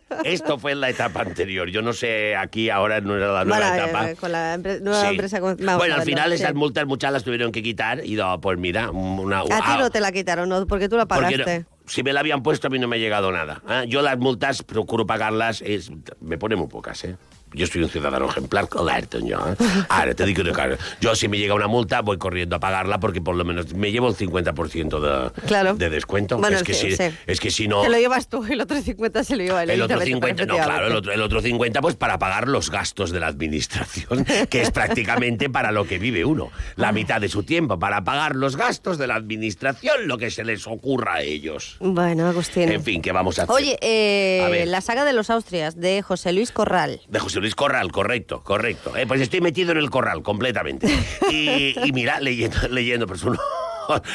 Esto 0.24 0.58
fue 0.58 0.72
en 0.72 0.80
la 0.80 0.88
etapa 0.88 1.20
anterior, 1.20 1.68
yo 1.68 1.82
no 1.82 1.92
sé, 1.92 2.34
aquí 2.36 2.70
ahora 2.70 3.00
no 3.02 3.16
era 3.16 3.32
la 3.32 3.44
nueva 3.44 3.76
etapa. 3.76 3.89
Eh, 3.90 4.16
con 4.16 4.32
la 4.32 4.56
empre- 4.56 4.80
nueva 4.80 5.00
Sí. 5.02 5.06
empresa. 5.08 5.40
con- 5.40 5.56
vamos 5.56 5.78
bueno, 5.78 5.94
al 5.94 6.02
final 6.02 6.28
sí. 6.30 6.34
esas 6.36 6.54
multas 6.54 6.86
muchas 6.86 7.12
las 7.12 7.24
tuvieron 7.24 7.52
que 7.52 7.62
quitar 7.62 8.04
y 8.04 8.14
no, 8.14 8.40
pues 8.40 8.58
mira, 8.58 8.90
una... 8.90 9.40
A 9.40 9.44
ti 9.44 9.50
ah, 9.52 9.76
no 9.80 9.90
te 9.90 10.00
la 10.00 10.12
quitaron, 10.12 10.48
¿no? 10.48 10.66
Porque 10.66 10.88
tú 10.88 10.96
la 10.96 11.06
pagaste. 11.06 11.66
si 11.86 12.02
me 12.02 12.12
la 12.12 12.20
habían 12.20 12.42
puesto 12.42 12.66
a 12.68 12.70
mí 12.70 12.78
no 12.78 12.88
me 12.88 12.96
ha 12.96 12.98
llegado 12.98 13.32
nada. 13.32 13.62
¿eh? 13.68 13.84
Yo 13.88 14.02
las 14.02 14.18
multas 14.18 14.62
procuro 14.62 15.06
pagarlas, 15.06 15.62
es, 15.62 15.90
me 16.20 16.38
pone 16.38 16.56
muy 16.56 16.68
pocas, 16.68 17.04
¿eh? 17.04 17.16
Yo 17.52 17.66
soy 17.66 17.82
un 17.82 17.88
ciudadano 17.88 18.28
ejemplar, 18.28 18.68
Alerton, 18.78 19.26
yo. 19.26 19.38
¿eh? 19.38 19.56
Ahora 19.88 20.14
te 20.14 20.24
digo 20.24 20.42
una 20.42 20.52
cosa. 20.52 20.78
Yo 21.00 21.14
si 21.16 21.28
me 21.28 21.38
llega 21.38 21.54
una 21.54 21.66
multa 21.66 22.00
voy 22.00 22.18
corriendo 22.18 22.56
a 22.56 22.60
pagarla 22.60 23.00
porque 23.00 23.20
por 23.20 23.34
lo 23.34 23.44
menos 23.44 23.74
me 23.74 23.90
llevo 23.90 24.08
el 24.08 24.14
50% 24.16 25.00
de, 25.00 25.40
Claro. 25.46 25.74
de 25.74 25.90
descuento. 25.90 26.38
Bueno, 26.38 26.56
es, 26.58 26.62
que 26.62 26.74
sí, 26.74 26.90
si, 26.92 26.96
sí. 26.96 27.14
es 27.26 27.40
que 27.40 27.50
si 27.50 27.66
no... 27.68 27.82
Te 27.82 27.88
lo 27.88 27.98
llevas 27.98 28.28
tú, 28.28 28.44
el 28.44 28.60
otro 28.60 28.80
50 28.80 29.24
se 29.24 29.36
lo 29.36 29.42
lleva 29.42 29.62
él. 29.64 29.70
El 29.70 29.82
otro 29.82 30.00
evidentemente, 30.00 30.42
50, 30.44 30.60
no, 30.60 30.64
claro, 30.64 30.86
el 30.86 30.94
otro, 30.96 31.12
el 31.12 31.20
otro 31.22 31.40
50 31.40 31.80
pues 31.80 31.96
para 31.96 32.18
pagar 32.18 32.48
los 32.48 32.70
gastos 32.70 33.10
de 33.10 33.20
la 33.20 33.26
administración, 33.26 34.24
que 34.48 34.62
es 34.62 34.70
prácticamente 34.70 35.50
para 35.50 35.72
lo 35.72 35.86
que 35.86 35.98
vive 35.98 36.24
uno. 36.24 36.50
La 36.76 36.92
mitad 36.92 37.20
de 37.20 37.28
su 37.28 37.42
tiempo, 37.42 37.78
para 37.78 38.04
pagar 38.04 38.36
los 38.36 38.56
gastos 38.56 38.98
de 38.98 39.06
la 39.06 39.16
administración, 39.16 40.06
lo 40.06 40.18
que 40.18 40.30
se 40.30 40.44
les 40.44 40.66
ocurra 40.66 41.14
a 41.14 41.22
ellos. 41.22 41.76
Bueno, 41.80 42.28
Agustín. 42.28 42.70
En 42.70 42.82
fin, 42.82 43.02
¿qué 43.02 43.12
vamos 43.12 43.38
a 43.38 43.42
hacer? 43.42 43.54
Oye, 43.54 43.76
eh, 43.80 44.42
A 44.44 44.48
ver. 44.48 44.68
la 44.68 44.80
saga 44.80 45.04
de 45.04 45.12
los 45.12 45.30
Austrias, 45.30 45.76
de 45.80 46.02
José 46.02 46.32
Luis 46.32 46.52
Corral. 46.52 47.00
De 47.08 47.18
José 47.18 47.39
Luis 47.40 47.54
Corral, 47.54 47.90
correcto, 47.90 48.42
correcto. 48.42 48.96
Eh, 48.96 49.06
pues 49.06 49.20
estoy 49.20 49.40
metido 49.40 49.72
en 49.72 49.78
el 49.78 49.90
corral 49.90 50.22
completamente. 50.22 50.86
Y, 51.30 51.74
mira, 51.92 52.20
leyendo, 52.20 52.56
leyendo, 52.70 53.06
pues 53.06 53.22
uno, 53.24 53.38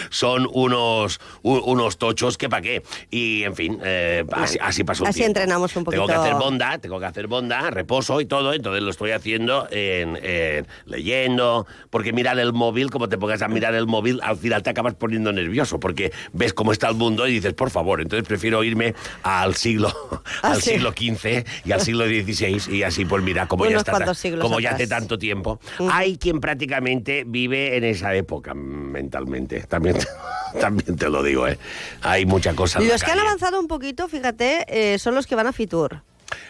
son 0.09 0.47
unos, 0.53 1.19
unos 1.43 1.97
tochos 1.97 2.37
que 2.37 2.49
pa' 2.49 2.61
qué. 2.61 2.83
Y 3.09 3.43
en 3.43 3.55
fin, 3.55 3.79
eh, 3.83 4.23
así, 4.31 4.57
así 4.61 4.83
pasó 4.83 5.05
Así 5.05 5.19
tiempo. 5.19 5.27
entrenamos 5.39 5.75
un 5.75 5.83
poquito. 5.83 6.05
Tengo 6.05 6.07
que 6.07 6.25
hacer 6.27 6.35
bonda, 6.35 6.77
tengo 6.77 6.99
que 6.99 7.05
hacer 7.05 7.27
bonda, 7.27 7.69
reposo 7.71 8.21
y 8.21 8.25
todo, 8.25 8.53
entonces 8.53 8.81
lo 8.83 8.91
estoy 8.91 9.11
haciendo 9.11 9.67
en, 9.71 10.17
en- 10.21 10.67
leyendo, 10.85 11.65
porque 11.89 12.13
mirar 12.13 12.39
el 12.39 12.53
móvil, 12.53 12.89
como 12.89 13.09
te 13.09 13.17
pongas 13.17 13.41
a 13.41 13.47
mirar 13.47 13.75
el 13.75 13.87
móvil, 13.87 14.19
al 14.23 14.37
final 14.37 14.63
te 14.63 14.69
acabas 14.69 14.95
poniendo 14.95 15.31
nervioso, 15.31 15.79
porque 15.79 16.11
ves 16.33 16.53
cómo 16.53 16.71
está 16.71 16.89
el 16.89 16.95
mundo 16.95 17.27
y 17.27 17.33
dices, 17.33 17.53
por 17.53 17.69
favor, 17.69 18.01
entonces 18.01 18.27
prefiero 18.27 18.63
irme 18.63 18.93
al 19.23 19.55
siglo, 19.55 19.89
Ah, 20.41 20.51
al 20.51 20.61
sí. 20.61 20.71
siglo 20.71 20.91
XV 20.91 21.45
y 21.65 21.71
al 21.71 21.81
siglo 21.81 22.05
XVI 22.05 22.61
y 22.75 22.83
así 22.83 23.05
pues 23.05 23.23
mira, 23.23 23.47
como 23.47 23.65
ya 23.65 23.71
Unos 23.71 23.81
está, 23.81 23.91
cuantos 23.91 24.17
siglos 24.17 24.41
como 24.41 24.59
ya 24.59 24.71
hace 24.71 24.87
tanto 24.87 25.17
tiempo, 25.17 25.59
hay 25.91 26.17
quien 26.17 26.39
prácticamente 26.39 27.23
vive 27.25 27.77
en 27.77 27.83
esa 27.83 28.13
época 28.15 28.53
mentalmente, 28.53 29.64
también, 29.67 29.97
también 30.59 30.97
te 30.97 31.09
lo 31.09 31.23
digo, 31.23 31.47
¿eh? 31.47 31.57
Hay 32.01 32.25
mucha 32.25 32.53
cosa. 32.53 32.79
en 32.79 32.87
la 32.87 32.93
Los 32.93 33.03
que 33.03 33.11
han 33.11 33.19
avanzado 33.19 33.59
un 33.59 33.67
poquito, 33.67 34.07
fíjate, 34.07 34.65
eh, 34.67 34.99
son 34.99 35.15
los 35.15 35.27
que 35.27 35.35
van 35.35 35.47
a 35.47 35.53
Fitur. 35.53 36.01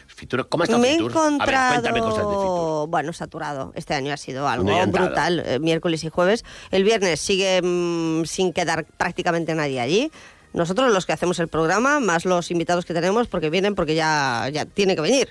Fitur, 0.08 0.48
¿Cómo 0.48 0.64
está 0.64 0.78
Me 0.78 0.94
he 0.94 0.98
Fitur? 0.98 1.12
A 1.12 1.22
ver, 1.22 1.34
encontrado, 1.34 1.82
cosas 2.04 2.26
de 2.26 2.36
Fitur. 2.36 2.88
bueno, 2.88 3.14
saturado. 3.14 3.74
Este 3.76 3.94
año 3.94 4.14
ha 4.14 4.18
sido 4.18 4.48
algo 4.48 4.72
brutal, 4.88 5.44
eh, 5.46 5.60
miércoles 5.60 6.04
y 6.04 6.10
jueves. 6.10 6.46
El 6.72 6.84
viernes 6.84 7.20
sigue 7.20 7.62
mm, 7.62 8.26
sin 8.26 8.54
quedar 8.54 8.86
prácticamente 8.86 9.54
nadie 9.56 9.82
allí. 9.82 10.12
Nosotros 10.54 10.94
los 10.94 11.06
que 11.06 11.12
hacemos 11.12 11.38
el 11.40 11.50
programa, 11.50 12.00
más 12.00 12.24
los 12.24 12.50
invitados 12.50 12.86
que 12.86 12.94
tenemos, 12.94 13.28
porque 13.28 13.50
vienen, 13.50 13.76
porque 13.76 13.94
ya, 13.94 14.48
ya 14.54 14.66
tiene 14.66 14.96
que 14.96 15.02
venir. 15.02 15.30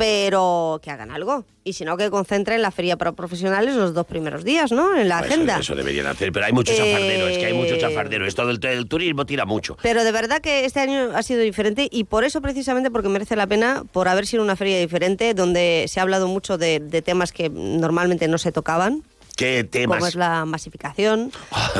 Pero 0.00 0.80
que 0.82 0.90
hagan 0.90 1.10
algo. 1.10 1.44
Y 1.62 1.74
si 1.74 1.84
no, 1.84 1.98
que 1.98 2.08
concentren 2.08 2.62
la 2.62 2.70
feria 2.70 2.96
para 2.96 3.12
profesionales 3.12 3.76
los 3.76 3.92
dos 3.92 4.06
primeros 4.06 4.44
días, 4.44 4.72
¿no? 4.72 4.96
En 4.96 5.10
la 5.10 5.18
agenda. 5.18 5.58
Eso, 5.58 5.74
deberían 5.74 6.06
hacer, 6.06 6.32
pero 6.32 6.46
hay 6.46 6.52
mucho 6.52 6.72
Eh, 6.72 6.76
chafardero, 6.76 7.28
es 7.28 7.36
que 7.36 7.44
hay 7.44 7.52
mucho 7.52 7.76
chafardero. 7.76 8.26
Esto 8.26 8.46
del 8.46 8.58
el 8.64 8.88
turismo 8.88 9.26
tira 9.26 9.44
mucho. 9.44 9.76
Pero 9.82 10.02
de 10.02 10.10
verdad 10.10 10.40
que 10.40 10.64
este 10.64 10.80
año 10.80 11.10
ha 11.14 11.22
sido 11.22 11.40
diferente 11.42 11.86
y 11.90 12.04
por 12.04 12.24
eso 12.24 12.40
precisamente 12.40 12.90
porque 12.90 13.10
merece 13.10 13.36
la 13.36 13.46
pena, 13.46 13.84
por 13.92 14.08
haber 14.08 14.26
sido 14.26 14.42
una 14.42 14.56
feria 14.56 14.78
diferente, 14.78 15.34
donde 15.34 15.84
se 15.86 16.00
ha 16.00 16.02
hablado 16.02 16.28
mucho 16.28 16.56
de, 16.56 16.80
de 16.80 17.02
temas 17.02 17.30
que 17.30 17.50
normalmente 17.50 18.26
no 18.26 18.38
se 18.38 18.52
tocaban, 18.52 19.02
¿Qué 19.36 19.64
temas? 19.64 19.96
como 19.98 20.06
es 20.06 20.14
la 20.14 20.44
masificación, 20.44 21.32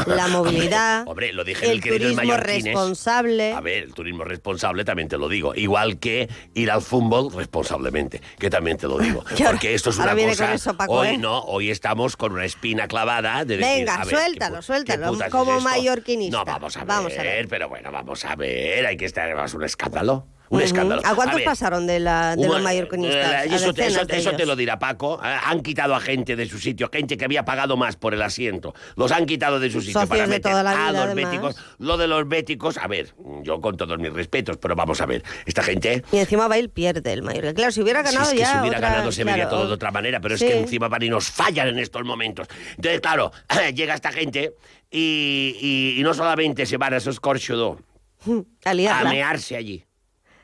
la 0.07 0.29
movilidad, 0.29 1.07
Hombre, 1.07 1.33
lo 1.33 1.45
dije 1.45 1.67
el 1.67 1.73
el 1.73 1.81
turismo 1.83 2.15
mallorquines. 2.17 2.65
responsable. 2.65 3.53
A 3.53 3.61
ver, 3.61 3.83
el 3.85 3.95
turismo 3.95 4.25
responsable 4.25 4.85
también 4.85 5.09
te 5.09 5.19
lo 5.19 5.29
digo. 5.29 5.55
Igual 5.55 5.99
que 5.99 6.29
ir 6.55 6.71
al 6.71 6.81
fútbol 6.83 7.33
responsablemente, 7.35 8.21
que 8.39 8.49
también 8.51 8.77
te 8.79 8.87
lo 8.89 8.99
digo. 8.99 9.25
Porque 9.47 9.75
esto 9.75 9.91
es 9.91 9.99
una 9.99 10.15
cosa. 10.17 10.55
eso, 10.55 10.75
Paco, 10.77 10.93
hoy 10.95 11.09
¿eh? 11.09 11.19
no, 11.19 11.41
hoy 11.41 11.71
estamos 11.71 12.17
con 12.17 12.33
una 12.33 12.45
espina 12.45 12.89
clavada 12.89 13.45
de 13.45 13.57
decir, 13.59 13.77
Venga, 13.79 13.95
a 13.97 13.99
ver, 14.05 14.09
¿qué 14.09 14.15
suéltalo, 14.17 14.57
pu- 14.59 14.63
suéltalo, 14.63 15.19
qué 15.19 15.25
es 15.25 15.31
como 15.31 15.53
esto? 15.59 15.65
mallorquinista. 15.69 16.39
No, 16.39 16.45
vamos 16.45 16.77
a 16.77 16.81
ver, 16.81 16.89
Vamos 16.89 17.13
a 17.19 17.23
ver. 17.23 17.49
pero 17.49 17.69
bueno, 17.69 17.93
vamos 17.93 18.25
a 18.25 18.37
ver. 18.37 18.87
Hay 18.87 18.97
que 18.97 19.05
estar, 19.05 19.29
es 19.45 19.55
un 19.55 19.65
escándalo. 19.65 20.27
Un 20.51 20.61
escándalo. 20.63 21.01
¿A 21.05 21.15
cuántos 21.15 21.37
ver, 21.37 21.45
pasaron 21.45 21.87
de, 21.87 22.01
la, 22.01 22.35
de 22.35 22.43
Hubo- 22.47 22.55
los 22.55 22.63
mallorquinistas? 22.63 23.33
eh, 23.33 23.37
A 23.37 23.45
Eso, 23.57 23.73
te- 23.73 23.87
eso- 23.87 24.03
eso 24.03 24.33
lo 24.47 24.57
dirá 24.57 24.81
Paco. 24.81 25.21
Eh, 25.25 25.37
Han 25.47 25.61
quitado 25.63 25.95
a 25.95 26.01
gente 26.01 26.35
de 26.35 26.45
su 26.47 26.59
sitio, 26.59 26.91
gente 26.93 27.17
que 27.17 27.25
había 27.25 27.45
pagado 27.45 27.77
más 27.77 27.95
por 27.95 28.15
el 28.15 28.23
asiento. 28.23 28.75
Los 28.97 29.13
han 29.13 29.27
quitado 29.27 29.61
de 29.61 29.71
su 29.71 29.81
sitio 29.81 29.93
Socios 30.01 30.09
para 30.09 30.27
meter 30.27 30.53
a 30.53 30.63
los 30.65 31.01
además. 31.01 31.15
béticos. 31.15 31.57
Lo 31.79 31.97
de 31.97 32.09
los 32.09 32.29
béticos, 32.29 32.79
a 32.79 32.89
ver, 32.89 33.15
yo 33.45 33.61
con 33.61 33.77
todos 33.77 33.97
mis 34.01 34.13
respetos, 34.13 34.57
pero 34.57 34.75
vamos 34.75 35.01
a 35.01 35.07
ver. 35.07 35.23
Esta 35.47 35.63
gente... 35.63 36.03
Y 36.11 36.19
encima 36.19 36.49
va 36.49 36.59
y 36.59 36.67
pierde 36.67 37.13
el 37.13 37.23
Mallorca. 37.23 37.55
Claro, 37.55 37.71
si 37.71 37.81
hubiera 37.83 38.03
ganado 38.03 38.25
si 38.27 38.33
es 38.33 38.35
que 38.35 38.39
ya. 38.41 38.53
si 38.55 38.59
hubiera 38.59 38.79
otra- 38.79 38.91
ganado 38.91 39.13
se 39.13 39.23
vería 39.25 39.49
todo 39.49 39.69
de 39.69 39.73
otra 39.75 39.93
manera, 39.93 40.21
pero 40.21 40.37
sí. 40.37 40.45
es 40.47 40.51
que 40.51 40.59
encima 40.59 40.89
van 40.89 41.03
y 41.05 41.09
nos 41.11 41.31
fallan 41.31 41.69
en 41.69 41.79
estos 41.79 42.03
momentos. 42.05 42.49
Entonces, 42.75 43.01
claro, 43.01 43.31
llega 43.75 43.95
esta 43.95 44.11
gente 44.11 44.53
y, 44.91 45.57
y- 45.61 46.01
y 46.01 46.03
no 46.03 46.13
solamente 46.13 46.67
se 46.67 46.77
van 46.77 46.95
a 46.95 46.97
esos 46.97 47.21
corchudos 47.21 47.79
A 48.65 48.71
a 48.71 49.05
mearse 49.05 49.55
allí. 49.57 49.85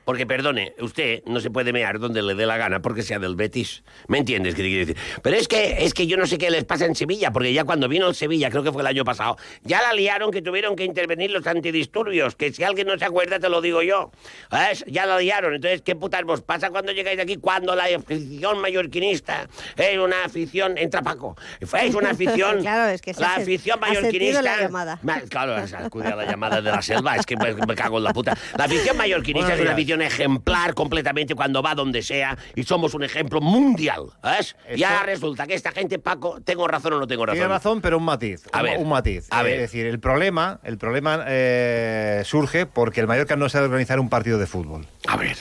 Porque, 0.07 0.25
perdone, 0.25 0.73
usted 0.81 1.23
no 1.27 1.41
se 1.41 1.51
puede 1.51 1.73
mear 1.73 1.99
donde 1.99 2.23
le 2.23 2.35
dé 2.35 2.47
la 2.47 2.57
gana 2.57 2.81
porque 2.81 3.03
sea 3.03 3.19
del 3.19 3.35
Betis. 3.37 3.83
¿Me 4.07 4.19
entiendes 4.19 4.55
qué 4.55 4.63
te 4.63 4.69
quiero 4.69 4.87
decir? 4.87 4.97
Pero 5.21 5.37
es 5.37 5.49
que, 5.49 5.85
es 5.85 5.93
que 5.95 6.07
yo 6.07 6.17
no 6.17 6.27
sé 6.27 6.39
qué 6.39 6.49
les 6.51 6.65
pasa 6.65 6.87
en 6.87 6.95
Sevilla, 6.95 7.33
porque 7.33 7.53
ya 7.53 7.65
cuando 7.65 7.89
vino 7.89 8.09
el 8.09 8.15
Sevilla, 8.15 8.49
creo 8.49 8.63
que 8.63 8.71
fue 8.73 8.83
el 8.83 8.87
año 8.87 9.05
pasado, 9.05 9.37
ya 9.65 9.83
la 9.83 9.93
liaron 9.93 10.31
que 10.31 10.41
tuvieron 10.43 10.77
que 10.77 10.85
intervenir 10.85 11.33
los 11.33 11.45
antidisturbios, 11.47 12.37
que 12.37 12.53
si 12.53 12.63
alguien 12.63 12.87
no 12.87 12.97
se 12.97 13.05
acuerda 13.05 13.41
te 13.41 13.49
lo 13.49 13.61
digo 13.61 13.83
yo. 13.83 14.13
¿Ves? 14.51 14.85
Ya 14.87 15.07
la 15.07 15.19
liaron. 15.19 15.55
Entonces, 15.57 15.83
¿qué 15.83 15.97
putas 15.97 16.23
vos 16.23 16.41
pasa 16.41 16.71
cuando 16.71 16.93
llegáis 16.93 17.19
aquí? 17.19 17.37
Cuando 17.37 17.75
la 17.75 17.85
afición 17.85 18.61
mallorquinista 18.61 19.49
es 19.77 19.99
una 19.99 20.25
afición... 20.25 20.79
Entra 20.79 21.03
Paco. 21.03 21.37
Es 21.61 21.95
una 21.97 22.11
afición... 22.11 22.61
Claro, 22.67 22.91
es 22.93 23.03
que 23.03 23.13
La 23.15 23.35
afición 23.35 23.81
mallorquinista... 23.81 24.41
la 24.43 24.61
llamada. 24.61 24.99
Ma- 25.03 25.21
Claro, 25.29 25.57
acude 25.57 26.07
a 26.07 26.15
la 26.17 26.25
llamada 26.27 26.61
de 26.63 26.71
la 26.71 26.81
selva, 26.81 27.17
es 27.17 27.27
que 27.27 27.37
me, 27.37 27.55
me 27.55 27.75
cago 27.75 27.99
en 27.99 28.05
la 28.05 28.13
puta. 28.13 28.37
La 28.57 28.65
afición 28.67 28.97
mallorquinista 28.97 29.49
Buenos 29.49 29.61
es 29.61 29.67
una 29.67 29.75
días. 29.77 29.77
Ejemplar 30.03 30.75
completamente 30.75 31.35
cuando 31.35 31.63
va 31.63 31.75
donde 31.75 32.03
sea 32.03 32.37
y 32.55 32.63
somos 32.65 32.95
un 32.95 33.03
ejemplo 33.05 33.41
mundial, 33.41 34.05
¿ves? 34.23 34.57
Y 34.75 34.83
ahora 34.85 35.05
resulta 35.05 35.47
que 35.47 35.55
esta 35.55 35.73
gente, 35.73 35.99
Paco, 35.99 36.41
¿tengo 36.45 36.67
razón 36.69 36.95
o 36.95 36.99
no 37.01 37.07
tengo 37.07 37.25
razón? 37.27 37.39
Tiene 37.39 37.49
razón, 37.53 37.81
pero 37.81 37.99
un 37.99 38.05
matiz. 38.05 38.43
A 38.53 38.59
un, 38.59 38.65
ver, 38.65 38.79
un 38.79 38.89
matiz. 38.89 39.27
a 39.31 39.41
Eh, 39.41 39.45
ver. 39.45 39.53
Es 39.55 39.61
decir, 39.61 39.87
el 39.87 40.01
problema, 40.01 40.61
el 40.65 40.79
problema 40.79 41.25
eh, 41.27 42.23
surge 42.25 42.67
porque 42.67 43.01
el 43.01 43.07
Mallorca 43.07 43.37
no 43.37 43.49
sabe 43.49 43.67
organizar 43.67 44.01
un 44.01 44.09
partido 44.09 44.39
de 44.39 44.47
fútbol. 44.47 44.87
A 45.09 45.17
ver. 45.17 45.37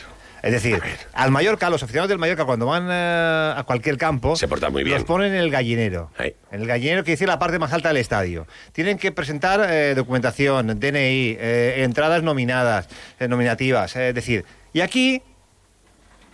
Es 0.45 0.51
decir, 0.51 0.79
al 1.13 1.31
Mallorca, 1.31 1.71
los 1.71 1.81
aficionados 1.81 2.07
del 2.09 2.19
Mallorca, 2.19 2.45
cuando 2.45 2.67
van 2.67 2.87
eh, 2.91 3.53
a 3.57 3.63
cualquier 3.65 3.97
campo, 3.97 4.35
Se 4.35 4.47
portan 4.47 4.71
muy 4.71 4.83
bien. 4.83 4.95
los 4.95 5.03
ponen 5.03 5.33
en 5.33 5.39
el 5.39 5.49
gallinero. 5.49 6.11
En 6.19 6.61
el 6.61 6.67
gallinero 6.67 7.03
que 7.03 7.11
dice 7.11 7.25
la 7.25 7.39
parte 7.39 7.57
más 7.57 7.73
alta 7.73 7.87
del 7.87 7.97
estadio. 7.97 8.45
Tienen 8.71 8.99
que 8.99 9.11
presentar 9.11 9.65
eh, 9.67 9.95
documentación, 9.95 10.79
DNI, 10.79 11.35
eh, 11.39 11.83
entradas 11.83 12.21
nominadas, 12.21 12.87
eh, 13.19 13.27
nominativas. 13.27 13.95
es 13.95 14.13
decir, 14.13 14.45
y 14.71 14.81
aquí, 14.81 15.23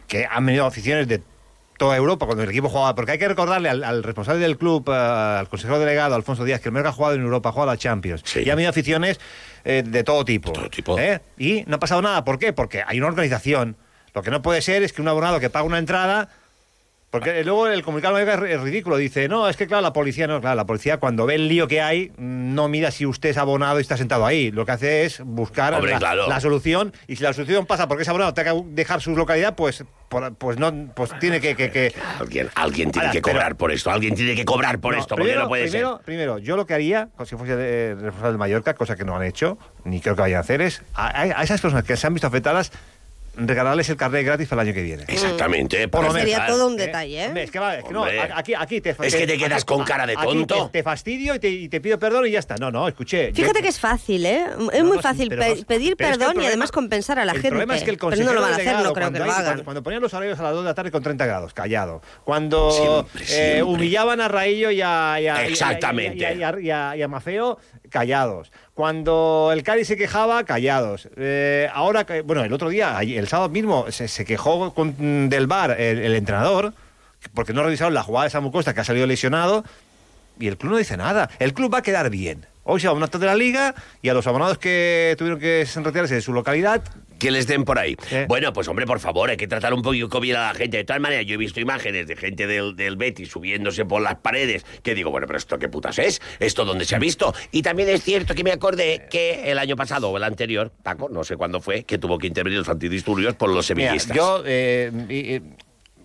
que 0.08 0.28
han 0.30 0.46
venido 0.46 0.66
aficiones 0.66 1.08
de 1.08 1.22
toda 1.78 1.96
Europa 1.98 2.26
cuando 2.28 2.44
el 2.44 2.50
equipo 2.50 2.70
jugaba, 2.70 2.94
porque 2.94 3.14
hay 3.14 3.18
que 3.18 3.28
recordarle 3.28 3.68
al, 3.70 3.84
al 3.84 4.04
responsable 4.04 4.42
del 4.42 4.58
club, 4.58 4.88
eh, 4.90 4.92
al 4.94 5.48
consejero 5.48 5.80
delegado, 5.80 6.16
Alfonso 6.16 6.44
Díaz, 6.44 6.60
que 6.60 6.68
el 6.70 6.74
Mallorca 6.74 6.90
ha 6.90 6.94
jugado 6.94 7.16
en 7.16 7.22
Europa, 7.22 7.50
ha 7.50 7.52
jugado 7.54 7.72
a 7.72 7.78
Champions. 7.78 8.24
Y 8.36 8.50
ha 8.50 8.56
venido 8.56 8.70
aficiones 8.70 9.20
eh, 9.64 9.84
de 9.86 10.04
todo 10.04 10.26
tipo. 10.26 10.52
¿eh? 11.00 11.22
Y 11.40 11.64
no 11.66 11.78
ha 11.78 11.80
pasado 11.80 12.02
nada. 12.02 12.24
¿Por 12.26 12.38
qué? 12.38 12.52
Porque 12.54 12.84
hay 12.86 13.00
una 13.00 13.08
organización. 13.08 13.78
Lo 14.14 14.22
que 14.24 14.32
no 14.32 14.42
puede 14.42 14.62
ser 14.62 14.84
es 14.84 14.94
que 14.94 15.02
un 15.02 15.08
abonado 15.08 15.40
que 15.40 15.50
paga 15.50 15.66
una 15.66 15.78
entrada 15.78 16.30
Porque 17.12 17.44
luego 17.44 17.68
el 17.68 17.84
comunicado 17.84 18.18
es 18.18 18.28
es 18.28 18.62
ridículo. 18.62 18.96
Dice, 18.96 19.28
no, 19.28 19.50
es 19.50 19.58
que 19.58 19.68
claro, 19.68 19.82
la 19.82 19.92
policía 19.92 20.28
no, 20.28 20.40
claro, 20.40 20.56
la 20.56 20.66
policía 20.66 20.98
cuando 20.98 21.26
ve 21.26 21.36
el 21.36 21.50
lío 21.50 21.68
que 21.68 21.82
hay, 21.82 22.12
no 22.18 22.70
mira 22.70 22.90
si 22.90 23.06
usted 23.06 23.30
es 23.30 23.38
abonado 23.38 23.80
y 23.80 23.82
está 23.82 23.98
sentado 23.98 24.26
ahí. 24.26 24.50
Lo 24.52 24.66
que 24.66 24.72
hace 24.72 25.04
es 25.06 25.22
buscar 25.26 25.74
Hombre, 25.74 25.92
la, 25.92 26.00
claro. 26.00 26.30
la 26.30 26.40
solución. 26.40 26.94
Y 27.08 27.18
si 27.18 27.24
la 27.24 27.34
solución 27.34 27.66
pasa 27.66 27.90
porque 27.90 28.04
es 28.04 28.10
abonado, 28.10 28.34
tenga 28.34 28.54
que 28.54 28.62
dejar 28.68 29.02
su 29.02 29.14
localidad, 29.14 29.56
pues, 29.58 29.84
pues 30.38 30.58
no, 30.58 30.72
pues 30.96 31.12
tiene 31.20 31.42
que. 31.42 31.54
que- 31.58 31.70
que- 31.70 31.94
Alguien, 32.20 32.50
alguien 32.56 32.92
tiene 32.92 33.08
Ahora, 33.08 33.12
que 33.12 33.22
pero- 33.22 33.34
cobrar 33.40 33.56
por 33.58 33.72
esto, 33.74 33.92
alguien 33.92 34.16
tiene 34.16 34.34
que 34.34 34.46
cobrar 34.46 34.80
por 34.80 34.94
No, 34.94 35.00
esto, 35.02 35.10
porque 35.16 35.24
primero, 35.24 35.42
no 35.44 35.48
puede 35.50 35.64
primero, 35.64 35.96
ser. 35.98 36.06
Primero, 36.06 36.38
yo 36.38 36.56
lo 36.56 36.66
que 36.66 36.74
haría, 36.76 37.10
si 37.26 37.36
fuese 37.36 37.56
eh, 37.58 37.90
responsable 37.96 38.30
del 38.30 38.38
Mallorca, 38.38 38.74
cosa 38.74 38.96
que 38.96 39.04
no 39.04 39.18
han 39.18 39.24
hecho, 39.24 39.58
ni 39.84 40.00
creo 40.00 40.16
que 40.16 40.22
vayan 40.22 40.38
a 40.38 40.42
hacer, 40.42 40.62
es 40.62 40.82
a 40.96 41.44
esas 41.44 41.60
personas 41.60 41.84
que 41.84 41.98
se 41.98 42.08
han 42.08 42.14
visto 42.14 42.28
afectadas, 42.28 42.72
regalarles 43.36 43.90
el 43.90 43.96
carnet 43.98 44.26
gratis 44.26 44.48
para 44.48 44.62
el 44.62 44.68
año 44.68 44.76
que 44.76 44.84
viene. 44.84 45.04
Exactamente. 45.08 45.88
Por 45.88 46.02
lo 46.04 46.10
Pues 46.10 46.22
sería 46.22 46.40
menos. 46.40 46.52
todo 46.58 46.68
un 46.68 46.74
¿Eh? 46.74 46.86
detalle, 46.86 47.26
¿eh? 47.26 47.32
Es 47.44 47.52
que, 47.52 47.60
va, 47.60 47.78
es 47.78 47.84
que 47.86 47.94
no, 47.94 48.06
aquí, 48.36 48.54
aquí 48.54 48.82
te, 48.82 48.90
Es 49.02 49.16
que 49.16 49.26
te 49.28 49.38
quedas 49.38 49.66
con 49.66 49.84
cara 49.84 50.06
de 50.06 50.14
aquí 50.14 50.24
tonto. 50.26 50.66
te, 50.68 50.80
te 50.80 50.84
fastidio 50.84 51.36
y 51.36 51.40
te, 51.40 51.50
y 51.50 51.70
te 51.70 51.80
pido 51.82 51.98
perdón 52.00 52.28
y 52.28 52.32
ya 52.32 52.40
está. 52.40 52.56
No, 52.58 52.72
no, 52.72 52.88
escuché. 52.88 53.32
Fíjate 53.34 53.60
yo- 53.60 53.64
que 53.64 53.70
es 53.70 53.80
fácil, 53.80 54.26
¿eh? 54.26 54.46
Es 54.74 54.84
muy 54.84 54.98
no, 54.98 55.02
fácil 55.02 55.30
pe- 55.30 55.36
no- 55.36 55.66
pedir 55.66 55.96
pero 55.98 56.12
es 56.12 56.18
que 56.18 56.24
el 56.24 56.28
perdón 56.28 56.32
y 56.32 56.34
problema- 56.36 56.48
además 56.50 56.72
compensar 56.72 57.20
a 57.20 57.26
la 57.26 57.32
el 57.32 57.38
gente. 57.38 57.50
problema 57.50 57.76
es 57.78 57.84
que 57.84 57.90
el 57.92 57.98
pero 57.98 58.10
no 58.10 58.16
consejero 58.16 58.34
lo 58.36 58.42
van 58.42 58.52
a 58.52 58.56
hacer, 58.56 58.66
no 58.74 58.94
creo 58.94 58.94
que 58.94 59.00
cuando 59.02 59.20
lo 59.20 59.32
hagan. 59.32 59.44
Cuando, 59.46 59.64
cuando 59.64 59.84
ponían 59.84 60.02
los 60.02 60.14
horarios 60.14 60.40
a 60.40 60.44
las 60.44 60.54
2 60.54 60.64
de 60.64 60.70
la 60.70 60.74
tarde 60.76 60.92
con 60.92 61.04
30 61.04 61.26
grados, 61.26 61.54
callado. 61.54 62.02
Cuando 62.24 62.72
Siempre, 62.72 63.24
eh, 63.24 63.26
siempre. 63.26 63.64
humillaban 63.64 64.22
a 64.22 64.28
Raillo 64.28 64.72
y 64.72 64.82
a, 64.82 65.16
y 65.20 65.22
a- 65.22 65.22
y 65.22 65.28
a- 65.28 65.46
Exactamente. 65.48 66.18
y 66.18 66.24
a- 66.26 66.34
y 66.34 66.44
a- 66.44 66.60
y 66.60 66.70
a- 66.72 66.96
y 66.98 67.02
a 67.02 67.08
Mafeo, 67.08 67.58
callados. 67.92 68.52
Cuando 68.74 69.52
el 69.54 69.62
Cádiz 69.62 69.88
se 69.88 69.98
quejaba, 69.98 70.44
callados. 70.44 71.08
Eh, 71.18 71.70
ahora, 71.74 72.08
bueno, 72.26 72.44
el 72.44 72.52
otro 72.54 72.70
día, 72.70 72.98
el 73.02 73.28
sábado 73.28 73.50
mismo, 73.50 73.86
se, 73.92 74.26
quejó 74.26 74.74
con- 74.74 75.30
del 75.30 75.46
bar 75.46 75.80
el, 75.80 76.00
el 76.00 76.16
entrenador 76.16 76.74
porque 77.36 77.54
no 77.54 77.62
revisaron 77.62 77.94
la 77.94 78.02
jugada 78.02 78.24
de 78.24 78.30
Samu 78.32 78.52
Costa, 78.52 78.74
que 78.74 78.80
ha 78.82 78.84
salido 78.84 79.06
lesionado, 79.06 79.64
y 80.40 80.48
el 80.48 80.58
club 80.58 80.72
no 80.72 80.78
dice 80.80 80.98
nada. 80.98 81.30
El 81.38 81.54
club 81.54 81.72
va 81.72 81.78
a 81.80 81.84
quedar 81.84 82.10
bien. 82.10 82.48
Hoy 82.64 82.80
se 82.80 82.88
va 82.88 82.94
a 82.94 82.96
un 82.96 83.04
acto 83.04 83.20
de 83.20 83.28
la 83.28 83.36
liga 83.36 83.76
y 84.02 84.10
a 84.10 84.14
los 84.16 84.26
abonados 84.26 84.58
que 84.58 85.16
tuvieron 85.20 85.40
que 85.40 85.68
retirarse 85.76 86.16
de 86.16 86.22
su 86.22 86.34
localidad, 86.34 86.82
Que 87.22 87.30
les 87.30 87.46
den 87.46 87.64
por 87.66 87.78
ahí. 87.78 87.96
Bueno, 88.28 88.52
pues 88.52 88.68
hombre, 88.68 88.88
por 88.88 89.00
favor, 89.00 89.30
hay 89.30 89.38
que 89.38 89.48
tratar 89.48 89.74
un 89.76 89.84
poquito 89.84 90.20
bien 90.20 90.38
a 90.38 90.48
la 90.48 90.54
gente. 90.56 90.78
De 90.78 90.84
todas 90.84 91.00
maneras, 91.02 91.24
yo 91.28 91.36
he 91.36 91.38
visto 91.38 91.60
imágenes 91.60 92.08
de 92.08 92.16
gente 92.16 92.48
del, 92.48 92.76
del 92.76 92.96
Betis 92.96 93.30
subiéndose 93.30 93.86
por 93.86 94.02
las 94.02 94.16
paredes, 94.16 94.66
que 94.82 94.96
digo, 94.96 95.12
bueno, 95.12 95.28
pero 95.28 95.38
esto 95.38 95.60
qué 95.60 95.70
putas 95.70 96.00
es, 96.00 96.20
esto 96.40 96.66
dónde 96.66 96.84
se 96.86 96.96
ha 96.96 97.00
visto. 97.00 97.32
Y 97.52 97.62
también 97.62 97.90
es 97.90 98.02
cierto 98.04 98.34
que 98.34 98.44
me 98.44 98.52
acordé 98.52 99.06
que 99.12 99.52
el 99.52 99.60
año 99.60 99.76
pasado 99.76 100.10
o 100.10 100.18
el 100.18 100.24
anterior, 100.24 100.72
Paco, 100.82 101.10
no 101.10 101.24
sé 101.24 101.38
cuándo 101.38 101.62
fue, 101.62 101.84
que 101.84 102.00
tuvo 102.00 102.18
que 102.18 102.26
intervenir 102.26 102.58
los 102.58 102.70
antidisturbios 102.70 103.36
por 103.36 103.50
los 103.50 103.70
Mira, 103.76 103.92
sevillistas. 103.92 104.18
yo. 104.18 104.42
eh, 104.46 105.42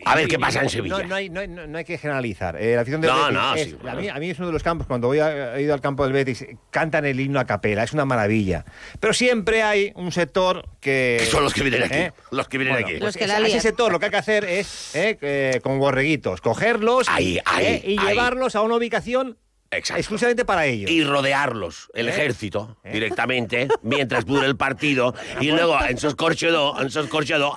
A 0.04 0.14
ver 0.14 0.28
qué 0.28 0.38
pasa 0.38 0.58
en 0.60 0.64
no- 0.64 0.70
Sevilla. 0.70 0.98
No, 0.98 1.04
no 1.08 1.14
hay, 1.14 1.28
no 1.30 1.40
hay- 1.40 1.48
no 1.48 1.78
hay 1.78 1.84
que 1.84 1.98
generalizar. 1.98 2.56
Eh, 2.60 2.74
la 2.74 2.82
afición 2.82 3.00
del 3.00 3.10
No, 3.10 3.16
Betis 3.24 3.32
no, 3.34 3.54
es- 3.54 3.64
sí, 3.70 3.76
a, 3.88 3.94
mí, 3.94 4.08
a 4.08 4.14
mí 4.16 4.30
es 4.30 4.38
uno 4.38 4.48
de 4.48 4.52
los 4.52 4.62
campos, 4.62 4.86
cuando 4.86 5.06
voy 5.08 5.18
a- 5.20 5.56
he 5.56 5.62
ido 5.62 5.74
al 5.74 5.80
campo 5.80 6.04
del 6.04 6.12
Betis, 6.12 6.44
cantan 6.70 7.04
el 7.06 7.18
himno 7.18 7.40
a 7.40 7.44
capela, 7.44 7.82
es 7.82 7.92
una 7.92 8.04
maravilla. 8.04 8.64
Pero 9.00 9.12
siempre 9.12 9.62
hay 9.62 9.92
un 9.96 10.12
sector 10.12 10.68
que... 10.80 11.16
Que 11.20 11.26
son 11.26 11.42
los 11.44 11.54
que 11.54 11.62
vienen 11.62 11.82
aquí, 11.84 11.94
¿eh? 11.94 12.12
los 12.30 12.48
que 12.48 12.58
vienen 12.58 12.74
Bueno, 12.74 12.86
aquí. 12.86 12.94
pues 12.98 13.04
Los 13.04 13.16
que 13.16 13.24
es- 13.24 13.28
la 13.30 13.36
a 13.36 13.46
ese 13.46 13.60
sector 13.60 13.90
lo 13.92 13.98
que 13.98 14.06
hay 14.06 14.10
que 14.10 14.16
hacer 14.18 14.44
es, 14.44 14.94
eh, 14.94 15.18
eh, 15.20 15.60
con 15.62 15.78
borreguitos, 15.78 16.40
cogerlos 16.40 17.08
Ahí, 17.08 17.38
eh, 17.38 17.42
ahí, 17.46 17.82
y 17.84 17.98
ahí. 17.98 18.08
llevarlos 18.08 18.56
a 18.56 18.62
una 18.62 18.76
ubicación 18.76 19.38
Exacto. 19.76 20.00
exclusivamente 20.00 20.44
para 20.44 20.66
ellos. 20.66 20.90
y 20.90 21.02
rodearlos, 21.04 21.88
el 21.94 22.08
¿Eh? 22.08 22.10
ejército, 22.10 22.76
directamente, 22.84 23.68
mientras 23.82 24.24
dure 24.24 24.46
el 24.46 24.56
partido, 24.56 25.14
y 25.40 25.50
luego 25.50 25.78
en 25.88 25.98
sus 25.98 26.14
corchedo, 26.14 26.80
en 26.80 26.90
sus 26.90 27.08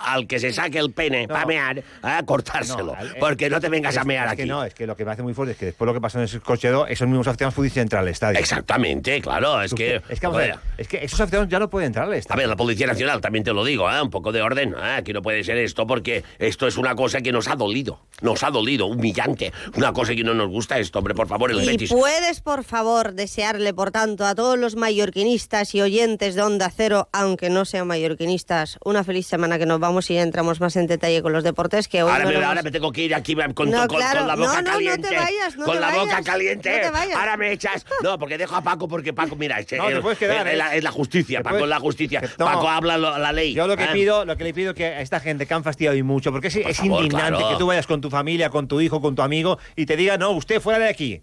al 0.03 0.27
que 0.27 0.39
se 0.39 0.51
saque 0.53 0.79
el 0.79 0.91
pene 0.91 1.27
para 1.27 1.45
mear, 1.45 1.83
a 2.01 2.23
cortárselo, 2.23 2.85
No, 2.85 2.93
al- 2.93 3.15
porque 3.19 3.49
no 3.49 3.59
te 3.59 3.69
vengas 3.69 3.95
es- 3.95 4.01
a 4.01 4.03
mear 4.03 4.25
es 4.27 4.33
aquí. 4.33 4.41
Que 4.43 4.47
no, 4.47 4.63
es 4.63 4.73
que 4.73 4.87
lo 4.87 4.95
que 4.95 5.05
me 5.05 5.11
hace 5.11 5.21
muy 5.23 5.33
fuerte 5.33 5.53
es 5.53 5.57
que 5.57 5.65
después 5.67 5.85
lo 5.85 5.93
que 5.93 6.01
pasó 6.01 6.17
en 6.19 6.25
ese 6.25 6.39
cochedo, 6.39 6.87
esos 6.87 7.07
mismos 7.07 7.27
aficionados 7.27 7.53
pudieron 7.55 7.79
entrar 7.83 8.01
al 8.01 8.07
estadio. 8.09 8.39
Exactamente, 8.39 9.21
claro, 9.21 9.61
es 9.61 9.73
que... 9.73 10.01
Es 10.09 10.19
que, 10.19 10.27
vamos 10.27 10.41
a 10.41 10.45
ver, 10.45 10.55
es 10.77 10.87
que 10.87 10.97
esos 11.03 11.19
aficionados 11.19 11.49
ya 11.51 11.59
no 11.59 11.69
pueden 11.69 11.87
entrar 11.87 12.05
al 12.05 12.13
A 12.13 12.17
estadio. 12.17 12.39
ver, 12.39 12.49
la 12.49 12.55
Policía 12.55 12.87
Nacional, 12.87 13.21
también 13.21 13.43
te 13.43 13.53
lo 13.53 13.63
digo, 13.63 13.89
¿eh? 13.91 14.01
un 14.01 14.09
poco 14.09 14.31
de 14.31 14.41
orden. 14.41 14.73
¿eh? 14.77 14.95
Aquí 14.97 15.13
no 15.13 15.21
puede 15.21 15.43
ser 15.43 15.57
esto 15.57 15.85
porque 15.87 16.23
esto 16.39 16.67
es 16.67 16.77
una 16.77 16.95
cosa 16.95 17.21
que 17.21 17.31
nos 17.31 17.47
ha 17.47 17.55
dolido. 17.55 17.99
Nos 18.21 18.43
ha 18.43 18.51
dolido, 18.51 18.87
humillante. 18.87 19.51
Una 19.75 19.93
cosa 19.93 20.13
que 20.15 20.23
no 20.23 20.33
nos 20.33 20.49
gusta 20.49 20.77
esto, 20.79 20.99
hombre, 20.99 21.13
por 21.13 21.27
favor, 21.27 21.51
el 21.51 21.63
Y 21.63 21.67
Betis. 21.67 21.91
Puedes, 22.09 22.41
por 22.41 22.63
favor, 22.63 23.13
desearle, 23.13 23.71
por 23.71 23.91
tanto, 23.91 24.25
a 24.25 24.33
todos 24.33 24.57
los 24.57 24.75
mallorquinistas 24.75 25.75
y 25.75 25.81
oyentes 25.81 26.33
de 26.33 26.41
Onda 26.41 26.71
Cero, 26.75 27.07
aunque 27.13 27.51
no 27.51 27.65
sean 27.65 27.85
mallorquinistas, 27.85 28.79
una 28.83 29.03
feliz 29.03 29.27
semana 29.27 29.59
que 29.59 29.67
nos 29.67 29.79
vamos 29.79 30.09
y 30.09 30.15
ya 30.15 30.23
entramos 30.23 30.59
más 30.59 30.75
en 30.75 30.87
detalle 30.87 31.21
con 31.21 31.33
los 31.33 31.43
deportes 31.43 31.87
que 31.87 32.01
hoy 32.01 32.09
Ahora 32.11 32.23
no 32.23 32.31
me, 32.39 32.43
ahora 32.43 32.63
me 32.63 32.71
tengo 32.71 32.91
que 32.91 33.03
ir 33.03 33.13
aquí 33.13 33.35
con, 33.53 33.69
No, 33.69 33.85
con- 33.87 33.97
claro. 33.97 34.19
con 34.21 34.27
la 34.27 34.35
No, 34.35 34.41
boca 34.41 34.53
no, 34.53 34.71
no 34.71 34.77
te 34.79 34.85
caliente. 34.85 35.15
vayas, 35.15 35.55
no 35.55 35.65
con 35.65 35.75
te 35.75 35.79
la 35.81 35.91
boca 35.91 36.23
caliente. 36.23 36.71
no 36.77 36.81
te 36.81 36.89
vayas. 36.89 37.15
Ahora 37.15 37.37
me 37.37 37.51
echas. 37.51 37.85
No, 38.01 38.17
porque 38.17 38.39
dejo 38.39 38.55
a 38.55 38.61
Paco 38.63 38.87
porque 38.87 39.13
Paco, 39.13 39.35
mira, 39.35 39.59
es, 39.59 39.67
te 39.67 39.77
quedar, 40.17 40.47
¿eh? 40.47 40.81
la, 40.81 40.91
justicia. 40.91 41.43
Paco 41.43 41.57
es 41.59 41.67
la 41.69 41.79
justicia. 41.79 42.21
No. 42.39 42.45
Paco 42.45 42.67
habla 42.69 42.97
lo- 42.97 43.19
la 43.19 43.31
ley. 43.31 43.53
Yo 43.53 43.67
lo 43.67 43.77
que 43.77 43.83
¿eh? 43.83 43.89
pido, 43.93 44.25
lo 44.25 44.35
que 44.35 44.45
le 44.45 44.53
pido 44.55 44.73
que 44.73 44.85
a 44.85 45.01
esta 45.01 45.19
gente 45.19 45.45
que 45.45 45.53
han 45.53 45.63
fastidiado 45.63 45.95
y 45.95 46.01
mucho, 46.01 46.31
porque 46.31 46.47
es, 46.47 46.55
es 46.55 46.77
favor, 46.77 47.03
indignante 47.03 47.37
claro. 47.37 47.49
que 47.53 47.59
tú 47.59 47.67
vayas 47.67 47.85
con 47.85 48.01
tu 48.01 48.09
familia, 48.09 48.49
con 48.49 48.67
tu 48.67 48.81
hijo, 48.81 48.99
con 48.99 49.13
tu 49.13 49.21
amigo 49.21 49.59
y 49.75 49.85
te 49.85 49.95
diga, 49.95 50.17
no, 50.17 50.31
usted 50.31 50.59
fuera 50.59 50.79
de 50.79 50.89
aquí. 50.89 51.21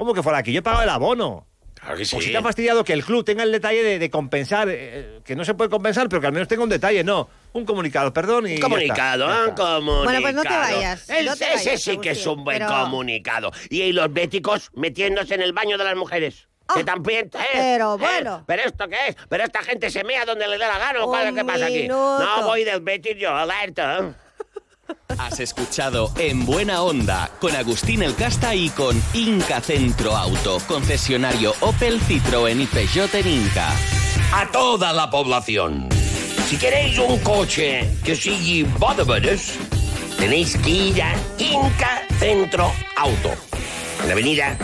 ¿Cómo 0.00 0.14
que 0.14 0.22
fuera 0.22 0.38
aquí? 0.38 0.50
Yo 0.52 0.60
he 0.60 0.62
pagado 0.62 0.82
el 0.84 0.88
abono. 0.88 1.46
Claro 1.74 1.96
que 1.96 2.04
sí. 2.06 2.16
Pues 2.16 2.24
si 2.24 2.32
te 2.32 2.38
ha 2.38 2.42
fastidiado 2.42 2.82
que 2.84 2.94
el 2.94 3.04
club 3.04 3.22
tenga 3.22 3.42
el 3.42 3.52
detalle 3.52 3.82
de, 3.82 3.98
de 3.98 4.10
compensar, 4.10 4.66
eh, 4.70 5.20
que 5.24 5.36
no 5.36 5.44
se 5.44 5.52
puede 5.52 5.68
compensar, 5.68 6.08
pero 6.08 6.20
que 6.22 6.26
al 6.26 6.32
menos 6.32 6.48
tenga 6.48 6.62
un 6.62 6.70
detalle, 6.70 7.04
no. 7.04 7.28
Un 7.52 7.66
comunicado, 7.66 8.10
perdón. 8.12 8.46
Y 8.46 8.52
Un 8.52 8.56
ya 8.56 8.62
comunicado, 8.62 9.24
está, 9.26 9.36
ya 9.38 9.44
¿eh? 9.44 9.48
está. 9.50 9.62
comunicado. 9.62 10.04
Bueno, 10.04 10.20
pues 10.22 10.34
no 10.34 10.42
te 10.42 10.48
vayas, 10.56 11.10
El- 11.10 11.26
no 11.26 11.36
te 11.36 11.52
ese 11.52 11.68
vayas, 11.68 11.82
sí 11.82 11.98
que 11.98 12.10
es 12.12 12.26
un 12.26 12.44
buen 12.44 12.58
pero- 12.60 12.70
comunicado. 12.70 13.52
Y 13.68 13.92
los 13.92 14.10
béticos 14.10 14.70
metiéndose 14.74 15.34
en 15.34 15.42
el 15.42 15.52
baño 15.52 15.76
de 15.76 15.84
las 15.84 15.96
mujeres. 15.96 16.48
que 16.74 16.84
también, 16.84 17.26
¿eh? 17.26 17.30
Ah, 17.34 17.44
pero 17.52 17.94
¿Eh? 17.94 17.98
bueno. 17.98 18.44
¿Pero 18.46 18.62
esto 18.62 18.88
qué 18.88 18.96
es? 19.08 19.16
¿Pero 19.28 19.42
esta 19.44 19.60
gente 19.62 19.90
se 19.90 20.04
mea 20.04 20.24
donde 20.24 20.46
le 20.48 20.56
da 20.56 20.68
la 20.68 20.78
gana? 20.78 21.04
¿o 21.04 21.10
Un 21.12 21.34
¿Qué 21.34 21.44
pasa 21.44 21.66
aquí? 21.66 21.88
No 21.88 22.42
voy 22.44 22.62
del 22.64 22.80
Betis 22.80 23.16
yo, 23.18 23.34
alerta. 23.34 24.14
Has 25.18 25.40
escuchado 25.40 26.12
En 26.16 26.46
Buena 26.46 26.82
Onda 26.82 27.30
con 27.40 27.54
Agustín 27.54 28.02
El 28.02 28.14
Casta 28.14 28.54
y 28.54 28.68
con 28.70 29.00
Inca 29.14 29.60
Centro 29.60 30.16
Auto, 30.16 30.58
concesionario 30.66 31.54
Opel, 31.60 32.00
Citroën 32.00 32.60
y 32.60 32.66
Peugeot 32.66 33.14
en 33.14 33.28
Inca. 33.28 33.70
A 34.32 34.46
toda 34.50 34.92
la 34.92 35.10
población. 35.10 35.88
Si 36.48 36.56
queréis 36.56 36.98
un 36.98 37.18
coche 37.20 37.88
que 38.04 38.16
sigue 38.16 38.64
bodeberes, 38.78 39.58
tenéis 40.18 40.56
que 40.56 40.70
ir 40.70 41.02
a 41.02 41.14
Inca 41.38 42.02
Centro 42.18 42.72
Auto. 42.96 43.30
En 44.00 44.06
la 44.06 44.12
avenida 44.12 44.56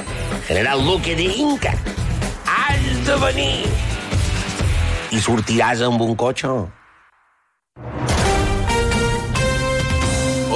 General 0.46 0.84
Luque 0.84 1.16
de 1.16 1.24
Inca. 1.24 1.74
Has 2.46 3.06
de 3.06 3.16
venir. 3.16 3.66
I 5.10 5.20
sortiràs 5.22 5.80
un 5.86 6.14
cotxe. 6.18 6.48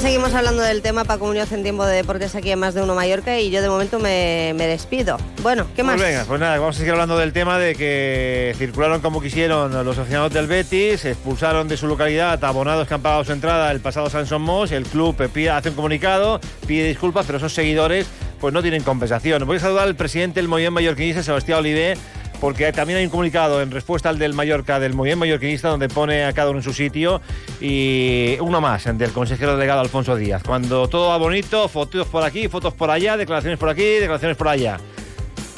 Seguimos 0.00 0.34
hablando 0.34 0.62
del 0.62 0.82
tema 0.82 1.04
Paco 1.04 1.26
Muñoz 1.26 1.50
en 1.52 1.62
tiempo 1.62 1.84
de 1.84 1.96
deportes 1.96 2.34
aquí 2.34 2.50
en 2.52 2.58
Más 2.60 2.74
de 2.74 2.82
Uno 2.82 2.94
Mallorca 2.94 3.38
y 3.40 3.50
yo 3.50 3.60
de 3.62 3.68
momento 3.68 3.98
me, 3.98 4.52
me 4.54 4.66
despido. 4.66 5.16
Bueno, 5.42 5.66
¿qué 5.74 5.82
más? 5.82 5.96
Pues 5.96 6.06
venga, 6.08 6.24
pues 6.26 6.38
nada, 6.38 6.58
vamos 6.58 6.76
a 6.76 6.78
seguir 6.78 6.92
hablando 6.92 7.16
del 7.18 7.32
tema 7.32 7.58
de 7.58 7.74
que 7.74 8.54
circularon 8.56 9.00
como 9.00 9.20
quisieron 9.20 9.72
los 9.84 9.98
aficionados 9.98 10.32
del 10.32 10.46
Betis, 10.46 11.04
expulsaron 11.06 11.66
de 11.66 11.76
su 11.76 11.86
localidad 11.88 12.42
a 12.44 12.48
abonados 12.48 12.86
que 12.86 12.94
han 12.94 13.02
pagado 13.02 13.24
su 13.24 13.32
entrada 13.32 13.70
el 13.72 13.80
pasado 13.80 14.08
San 14.10 14.26
Somos, 14.26 14.70
el 14.70 14.84
club 14.84 15.16
pide- 15.32 15.50
hace 15.50 15.70
un 15.70 15.74
comunicado, 15.74 16.40
pide 16.66 16.86
disculpas, 16.86 17.26
pero 17.26 17.38
esos 17.38 17.52
seguidores 17.54 18.06
pues 18.40 18.52
no 18.54 18.62
tienen 18.62 18.82
compensación. 18.82 19.44
Voy 19.46 19.56
a 19.56 19.60
saludar 19.60 19.84
al 19.88 19.96
presidente 19.96 20.40
del 20.40 20.48
Movimiento 20.48 20.74
Mallorquinista, 20.74 21.22
Sebastián 21.22 21.58
Olivé, 21.60 21.96
porque 22.46 22.72
también 22.72 23.00
hay 23.00 23.04
un 23.06 23.10
comunicado 23.10 23.60
en 23.60 23.72
respuesta 23.72 24.08
al 24.08 24.20
del 24.20 24.32
Mallorca, 24.32 24.78
del 24.78 24.94
Movimiento 24.94 25.18
Mallorquinista, 25.18 25.68
donde 25.68 25.88
pone 25.88 26.24
a 26.24 26.32
cada 26.32 26.50
uno 26.50 26.60
en 26.60 26.62
su 26.62 26.72
sitio, 26.72 27.20
y 27.60 28.36
uno 28.38 28.60
más, 28.60 28.84
del 28.96 29.10
consejero 29.10 29.56
delegado 29.56 29.80
Alfonso 29.80 30.14
Díaz. 30.14 30.44
Cuando 30.44 30.86
todo 30.86 31.08
va 31.08 31.16
bonito, 31.16 31.66
fotos 31.66 32.06
por 32.06 32.22
aquí, 32.22 32.46
fotos 32.46 32.72
por 32.72 32.88
allá, 32.88 33.16
declaraciones 33.16 33.58
por 33.58 33.68
aquí, 33.68 33.82
declaraciones 33.82 34.36
por 34.36 34.46
allá. 34.46 34.78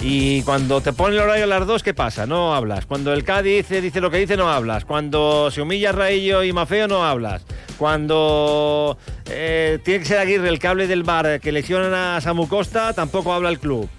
Y 0.00 0.40
cuando 0.44 0.80
te 0.80 0.94
pone 0.94 1.16
el 1.16 1.20
horario 1.20 1.44
a 1.44 1.46
las 1.46 1.66
dos, 1.66 1.82
¿qué 1.82 1.92
pasa? 1.92 2.24
No 2.24 2.54
hablas. 2.54 2.86
Cuando 2.86 3.12
el 3.12 3.22
Cádiz 3.22 3.68
dice, 3.68 3.82
dice 3.82 4.00
lo 4.00 4.10
que 4.10 4.16
dice, 4.16 4.38
no 4.38 4.48
hablas. 4.50 4.86
Cuando 4.86 5.50
se 5.50 5.60
humilla 5.60 5.92
Raillo 5.92 6.42
y 6.42 6.54
Mafeo, 6.54 6.88
no 6.88 7.04
hablas. 7.04 7.44
Cuando 7.76 8.96
eh, 9.26 9.78
tiene 9.84 10.00
que 10.00 10.06
ser 10.06 10.20
Aguirre 10.20 10.48
el 10.48 10.58
cable 10.58 10.86
del 10.86 11.02
bar 11.02 11.38
que 11.38 11.52
lesionan 11.52 11.92
a 11.92 12.18
Samu 12.22 12.48
Costa, 12.48 12.94
tampoco 12.94 13.34
habla 13.34 13.50
el 13.50 13.58
club. 13.58 13.90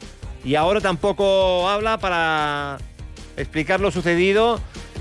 Y 0.43 0.55
ahora 0.55 0.81
tampoco 0.81 1.69
habla 1.69 1.97
para 1.99 2.77
explicar 3.37 3.79
lo 3.79 3.91
sucedido 3.91 4.59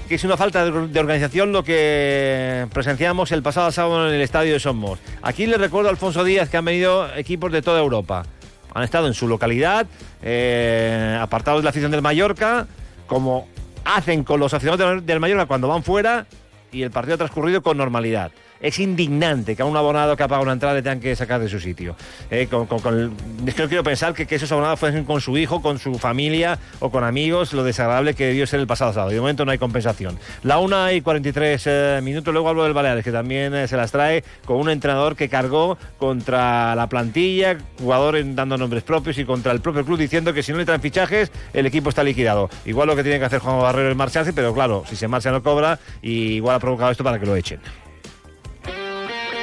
que 0.09 0.15
es 0.15 0.25
una 0.25 0.39
falta 0.39 0.65
de 0.65 1.01
organización 1.01 1.53
lo 1.53 1.63
que 1.63 2.67
presenciamos 2.73 3.31
el 3.31 3.43
pasado 3.43 3.71
sábado 3.71 4.09
en 4.09 4.15
el 4.15 4.23
estadio 4.23 4.55
de 4.55 4.61
Somos. 4.61 4.99
Aquí 5.21 5.47
le 5.47 5.59
recuerdo 5.59 5.89
a 5.89 5.91
Alfonso 5.91 6.25
Díaz 6.25 6.49
que 6.49 6.57
han 6.57 6.65
venido 6.65 7.15
equipos 7.15 7.53
de 7.53 7.61
toda 7.61 7.79
Europa. 7.79 8.25
Han 8.73 8.85
estado 8.85 9.07
en 9.07 9.13
su 9.13 9.29
localidad, 9.29 9.87
eh, 10.23 11.19
apartados 11.21 11.61
de 11.61 11.65
la 11.65 11.71
afición 11.71 11.91
del 11.91 12.01
Mallorca, 12.01 12.67
como 13.07 13.49
hacen 13.85 14.25
con 14.25 14.41
los 14.41 14.55
aficionados 14.55 15.05
del 15.05 15.21
Mallorca 15.21 15.45
cuando 15.45 15.69
van 15.69 15.83
fuera 15.83 16.27
y 16.73 16.83
el 16.83 16.91
partido 16.91 17.17
ha 17.17 17.19
transcurrido 17.19 17.63
con 17.63 17.77
normalidad 17.77 18.33
es 18.61 18.79
indignante 18.79 19.57
que 19.57 19.63
a 19.63 19.65
un 19.65 19.77
abonado 19.77 20.17
que 20.17 20.23
ha 20.23 20.29
pagado 20.29 20.43
una 20.43 20.53
entrada 20.53 20.75
le 20.75 20.83
tengan 20.83 21.01
que 21.01 21.15
sacar 21.17 21.41
de 21.41 21.49
su 21.49 21.61
sitio. 21.61 21.97
Eh, 22.31 22.43
es 22.43 22.49
que 22.49 23.63
no 23.63 23.69
quiero 23.69 23.83
pensar 23.83 24.15
que, 24.15 24.27
esos 24.35 24.53
abonados 24.53 24.79
fuesen 24.79 25.05
con 25.05 25.21
su 25.21 25.37
hijo, 25.37 25.63
con 25.63 25.79
su 25.79 25.95
familia 25.99 26.59
o 26.81 26.91
con 26.91 27.05
amigos, 27.05 27.53
lo 27.53 27.65
desagradable 27.65 28.15
que 28.15 28.27
debió 28.27 28.47
ser 28.47 28.61
el 28.61 28.67
pasado 28.67 28.93
sábado. 28.93 29.11
De 29.11 29.21
momento 29.21 29.45
no 29.45 29.51
hay 29.51 29.59
compensación. 29.59 30.19
La 30.43 30.59
1 30.59 30.93
y 30.93 31.01
43 31.01 31.63
eh, 31.67 32.01
minutos, 32.03 32.33
luego 32.33 32.49
hablo 32.49 32.65
del 32.65 32.73
Baleares, 32.73 33.05
que 33.05 33.13
también 33.13 33.55
eh, 33.55 33.69
se 33.69 33.77
las 33.77 33.91
trae 33.91 34.23
con 34.45 34.59
un 34.59 34.71
entrenador 34.71 35.17
que 35.17 35.29
cargó 35.29 35.79
contra 35.99 36.75
la 36.75 36.89
plantilla, 36.89 37.59
jugadores 37.79 38.25
dando 38.35 38.57
nombres 38.57 38.83
propios 38.83 39.19
y 39.19 39.25
contra 39.25 39.53
el 39.53 39.61
propio 39.61 39.85
club 39.85 39.99
diciendo 39.99 40.33
que 40.33 40.43
si 40.43 40.53
no 40.53 40.59
le 40.59 40.65
traen 40.65 40.81
fichajes, 40.81 41.33
el 41.53 41.67
equipo 41.67 41.91
está 41.91 42.03
liquidado. 42.03 42.51
Igual 42.65 42.89
lo 42.89 42.97
que 42.97 43.03
tiene 43.03 43.19
que 43.19 43.25
hacer 43.25 43.41
Juan 43.41 43.61
Barrero 43.61 43.91
es 43.91 43.97
marcharse, 43.97 44.33
pero 44.33 44.55
claro, 44.55 44.85
si 44.89 44.97
se 44.97 45.09
marcha 45.09 45.31
no 45.31 45.43
cobra 45.43 45.79
y 46.03 46.35
igual 46.35 46.57
ha 46.57 46.61
provocado 46.61 46.91
esto 46.91 47.05
para 47.05 47.19
que 47.19 47.27
lo 47.27 47.37
echen. 47.37 47.61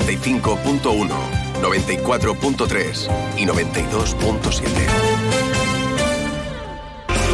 95.1, 0.00 1.10
94.3 1.62 3.08
y 3.36 3.46
92.7. 3.46 4.64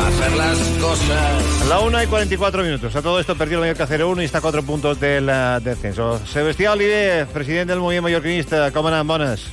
Hacer 0.06 0.32
las 0.36 0.58
cosas. 0.80 1.66
La 1.68 1.80
1 1.80 2.02
y 2.02 2.06
44 2.06 2.62
minutos. 2.62 2.94
A 2.96 3.02
todo 3.02 3.20
esto 3.20 3.36
perdió 3.36 3.58
el 3.58 3.62
Mallorca 3.62 3.88
0-1 3.88 4.22
y 4.22 4.24
está 4.24 4.38
a 4.38 4.40
4 4.40 4.62
puntos 4.62 5.00
del 5.00 5.28
uh, 5.28 5.60
descenso. 5.60 6.24
Sebastián 6.26 6.72
Oliver, 6.72 7.26
presidente 7.28 7.72
del 7.72 7.80
movimiento 7.80 8.04
mallorquinista. 8.04 8.70
¿Cómo 8.72 8.88
andan? 8.88 9.06
Bones. 9.06 9.46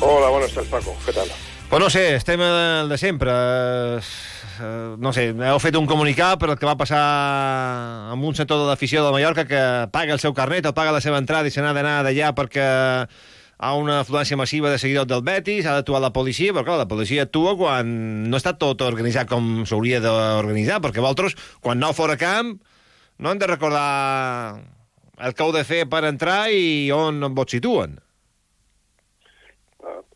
Hola, 0.00 0.28
buenas 0.28 0.52
tardes, 0.52 0.70
Paco. 0.70 0.96
¿Qué 1.04 1.12
tal? 1.12 1.28
Pues 1.70 1.82
no 1.82 1.90
sé, 1.90 2.16
estem 2.16 2.40
el 2.40 2.88
de 2.88 2.98
sempre. 2.98 3.30
Eh, 4.60 4.96
no 4.98 5.12
sé, 5.12 5.28
heu 5.30 5.58
fet 5.62 5.76
un 5.78 5.86
comunicat 5.88 6.38
per 6.40 6.50
el 6.52 6.58
que 6.60 6.68
va 6.68 6.76
passar 6.78 7.00
amb 8.12 8.24
un 8.24 8.36
sector 8.38 8.60
de 8.62 8.68
l'afició 8.68 9.04
de 9.04 9.12
Mallorca 9.14 9.44
que 9.48 9.62
paga 9.92 10.14
el 10.14 10.22
seu 10.22 10.34
carnet 10.36 10.68
o 10.68 10.74
paga 10.76 10.94
la 10.94 11.02
seva 11.04 11.20
entrada 11.22 11.48
i 11.48 11.54
se 11.54 11.64
n'ha 11.64 11.74
d'anar 11.76 11.98
d'allà 12.06 12.30
perquè 12.36 12.66
ha 13.56 13.72
una 13.76 14.00
afluència 14.02 14.36
massiva 14.36 14.70
de 14.72 14.78
seguidors 14.78 15.08
del 15.08 15.24
Betis, 15.24 15.66
ha 15.66 15.76
d'actuar 15.78 16.00
la 16.04 16.12
policia, 16.12 16.52
però 16.52 16.64
clar, 16.66 16.78
la 16.82 16.88
policia 16.88 17.24
actua 17.24 17.56
quan 17.56 17.90
no 18.30 18.40
està 18.40 18.54
tot 18.60 18.84
organitzat 18.84 19.28
com 19.30 19.64
s'hauria 19.68 20.00
d'organitzar, 20.04 20.80
perquè 20.84 21.00
vosaltres, 21.00 21.36
quan 21.64 21.80
aneu 21.80 21.96
fora 21.96 22.18
camp, 22.20 22.56
no 23.18 23.32
hem 23.32 23.40
de 23.40 23.48
recordar 23.48 24.60
el 25.16 25.32
que 25.32 25.44
heu 25.44 25.54
de 25.56 25.64
fer 25.64 25.86
per 25.88 26.04
entrar 26.04 26.46
i 26.52 26.90
on 26.92 27.24
vos 27.34 27.56
situen. 27.56 27.96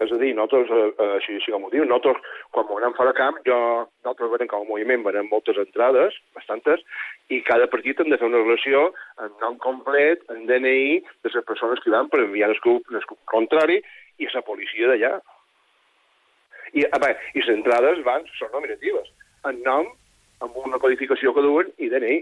És 0.01 0.13
a 0.13 0.17
dir, 0.17 0.33
nosaltres, 0.33 0.71
eh, 0.73 1.09
així, 1.19 1.35
així 1.37 1.53
com 1.53 1.67
ho 1.67 1.71
diu, 1.73 1.85
nosaltres, 1.85 2.21
quan 2.51 2.67
anem 2.77 2.95
fora 2.97 3.13
camp, 3.15 3.39
jo, 3.47 3.57
nosaltres 4.03 4.31
veiem 4.33 4.49
com 4.51 4.65
a 4.65 4.69
moviment, 4.69 5.05
veiem 5.07 5.29
moltes 5.31 5.59
entrades, 5.63 6.17
bastantes, 6.37 6.83
i 7.31 7.41
cada 7.47 7.69
partit 7.71 8.01
hem 8.03 8.11
de 8.11 8.19
fer 8.19 8.27
una 8.27 8.43
relació 8.43 8.89
en 9.23 9.37
nom 9.43 9.59
complet, 9.63 10.25
en 10.35 10.47
DNI, 10.49 10.99
de 11.23 11.33
les 11.35 11.47
persones 11.47 11.83
que 11.85 11.93
van 11.95 12.11
per 12.11 12.25
enviar 12.25 12.51
el 12.51 12.59
club, 12.65 12.83
el 12.91 13.07
club 13.07 13.21
contrari 13.31 13.79
i 14.19 14.29
la 14.35 14.43
policia 14.47 14.91
d'allà. 14.91 15.13
I, 16.75 16.87
a 16.87 16.99
veure, 17.03 17.17
i 17.35 17.45
les 17.45 17.55
entrades 17.55 18.03
van, 18.07 18.27
són 18.39 18.51
nominatives, 18.55 19.15
en 19.51 19.63
nom, 19.67 19.89
amb 20.43 20.59
una 20.65 20.81
codificació 20.83 21.35
que 21.37 21.47
duen 21.47 21.71
i 21.79 21.91
DNI. 21.93 22.19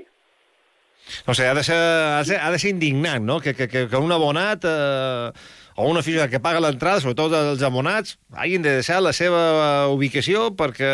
O 1.31 1.33
sigui, 1.33 1.49
ha 1.49 1.57
de 1.57 1.65
ser, 1.65 1.79
ha 1.79 2.21
de 2.21 2.29
ser, 2.33 2.43
ha 2.43 2.53
de 2.53 2.61
ser 2.61 2.75
indignant, 2.75 3.25
no?, 3.25 3.41
que, 3.41 3.57
que, 3.57 3.71
que 3.73 4.05
un 4.05 4.13
abonat... 4.13 4.69
Eh 4.69 5.67
o 5.79 5.87
una 5.87 6.03
filla 6.03 6.27
que 6.27 6.41
paga 6.43 6.59
l'entrada, 6.59 6.99
sobretot 6.99 7.35
els 7.39 7.63
abonats, 7.63 8.17
hagin 8.35 8.65
de 8.65 8.73
deixar 8.81 8.99
la 8.99 9.13
seva 9.15 9.87
ubicació 9.95 10.49
perquè, 10.59 10.91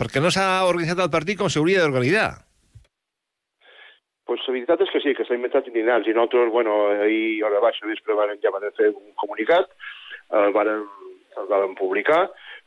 perquè 0.00 0.22
no 0.24 0.32
s'ha 0.32 0.64
organitzat 0.64 1.02
el 1.04 1.10
partit 1.12 1.36
com 1.36 1.50
s'hauria 1.52 1.82
d'organitzar. 1.82 2.30
Pues 4.28 4.40
la 4.46 4.54
veritat 4.54 4.80
és 4.84 4.92
que 4.94 5.02
sí, 5.04 5.12
que 5.16 5.26
s'ha 5.28 5.36
inventat 5.36 5.68
indignants 5.68 6.08
i 6.08 6.14
nosaltres, 6.16 6.48
bueno, 6.52 6.78
ahir 7.04 7.44
hora 7.44 7.60
baixa 7.60 7.88
vespre 7.88 8.16
van, 8.16 8.32
ja 8.40 8.52
van 8.54 8.64
fer 8.80 8.88
un 8.94 9.12
comunicat, 9.20 9.68
el 10.40 10.56
van, 10.56 10.72
el 11.42 11.52
van 11.52 11.76
publicar, 11.76 12.22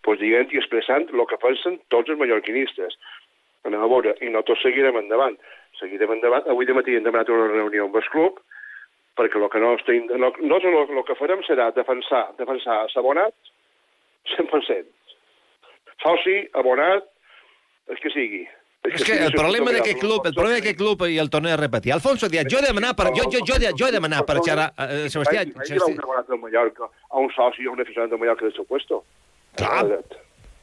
pues, 0.06 0.22
dient 0.22 0.54
i 0.54 0.62
expressant 0.62 1.10
el 1.10 1.26
que 1.30 1.42
pensen 1.42 1.82
tots 1.94 2.14
els 2.14 2.22
mallorquinistes. 2.22 2.98
Anem 3.66 3.82
a 3.82 3.90
veure, 3.90 4.14
i 4.22 4.30
nosaltres 4.30 4.62
seguirem 4.62 4.98
endavant. 5.02 5.42
Seguirem 5.82 6.18
endavant. 6.18 6.46
Avui 6.50 6.70
de 6.70 6.78
matí 6.78 6.98
hem 6.98 7.06
demanat 7.06 7.30
una 7.34 7.50
reunió 7.50 7.90
amb 7.90 7.98
el 7.98 8.10
club, 8.14 8.42
perquè 9.20 9.40
el 9.40 9.50
que 9.52 9.62
no 9.64 9.74
estem... 9.78 10.08
No, 10.12 10.32
nosaltres 10.40 10.90
el, 10.90 10.98
el 11.02 11.06
que 11.08 11.18
farem 11.20 11.44
serà 11.48 11.70
defensar, 11.76 12.24
defensar 12.40 12.84
s'abonat 12.94 13.36
100%. 14.38 14.90
Soci, 16.02 16.38
abonat, 16.58 17.06
el 17.92 18.02
que 18.02 18.12
sigui. 18.14 18.42
És 18.82 19.04
que, 19.04 19.14
que 19.14 19.26
el 19.28 19.36
problema 19.36 19.74
d'aquest 19.76 20.00
club, 20.02 20.26
el 20.26 20.34
problema 20.34 20.58
d'aquest 20.58 20.78
club, 20.80 21.04
i 21.06 21.20
el 21.22 21.30
torno 21.30 21.52
a 21.52 21.58
repetir, 21.60 21.94
Alfonso 21.94 22.30
Díaz, 22.32 22.48
jo 22.50 22.58
he 22.58 22.66
demanat 22.66 22.98
per, 22.98 23.12
jo, 23.14 23.28
jo, 23.30 23.44
jo, 23.46 23.60
jo 23.78 23.88
he 23.88 23.94
demanat 23.94 24.26
per 24.26 24.40
xerrar, 24.42 24.72
eh, 24.88 25.06
Sebastià... 25.14 25.44
Ahí, 25.44 25.54
ahí 25.68 25.78
va 25.84 25.92
un 25.92 26.02
abonat 26.02 26.32
del 26.32 26.42
Mallorca, 26.42 26.90
a 26.90 27.22
un 27.22 27.30
soci, 27.36 27.68
a 27.68 27.76
un 27.76 27.84
aficionat 27.84 28.10
del 28.10 28.22
Mallorca 28.24 28.48
del 28.48 28.56
seu 28.56 28.66
puesto. 28.66 29.04
Clar, 29.62 29.86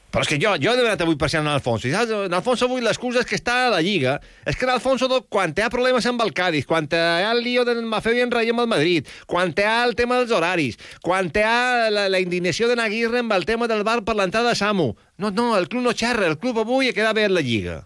però 0.09 0.25
és 0.25 0.31
que 0.31 0.39
jo, 0.41 0.55
jo 0.57 0.73
he 0.73 0.79
demanat 0.79 1.03
avui 1.05 1.19
per 1.21 1.29
ser 1.29 1.43
en 1.43 1.51
Alfonso. 1.53 1.85
I 1.89 1.93
saps, 1.93 2.13
en 2.29 2.37
Alfonso 2.37 2.65
avui 2.65 2.81
l'excusa 2.81 3.21
és 3.21 3.29
que 3.29 3.37
està 3.37 3.57
a 3.67 3.73
la 3.75 3.83
Lliga. 3.85 4.17
És 4.49 4.57
que 4.57 4.69
l'Alfonso, 4.69 5.09
quan 5.29 5.53
té 5.57 5.67
problemes 5.73 6.07
amb 6.09 6.25
el 6.25 6.33
Cádiz, 6.37 6.65
quan 6.69 6.89
té 6.89 6.97
el 7.29 7.43
lío 7.45 7.67
del 7.69 7.83
Mafeu 7.85 8.17
i 8.17 8.25
en 8.25 8.33
Rei 8.33 8.49
amb 8.49 8.65
el 8.65 8.71
Madrid, 8.73 9.11
quan 9.29 9.53
té 9.53 9.67
el 9.69 9.93
tema 9.99 10.17
dels 10.17 10.33
horaris, 10.33 10.81
quan 11.05 11.29
té 11.35 11.45
la, 11.45 12.07
la 12.09 12.23
indignació 12.25 12.71
de 12.71 12.79
Naguirre 12.81 13.21
amb 13.21 13.37
el 13.37 13.45
tema 13.45 13.69
del 13.69 13.85
bar 13.85 14.01
per 14.07 14.17
l'entrada 14.17 14.55
de 14.55 14.61
Samu. 14.61 14.95
No, 15.21 15.31
no, 15.31 15.51
el 15.59 15.69
club 15.69 15.85
no 15.85 15.93
xerra, 15.93 16.27
el 16.33 16.41
club 16.41 16.65
avui 16.65 16.89
ha 16.89 16.97
quedat 16.97 17.17
bé 17.19 17.29
en 17.29 17.37
la 17.37 17.45
Lliga. 17.45 17.83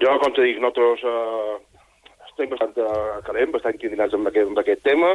Jo, 0.00 0.16
com 0.24 0.32
te 0.36 0.48
dic, 0.48 0.56
nosaltres 0.60 1.04
eh, 1.04 1.84
estem 2.30 2.50
bastant 2.50 2.80
uh, 2.80 3.20
calent, 3.28 3.52
bastant 3.54 3.76
indignats 3.78 4.16
amb 4.16 4.32
aquest, 4.32 4.48
amb 4.50 4.60
aquest 4.64 4.82
tema, 4.88 5.14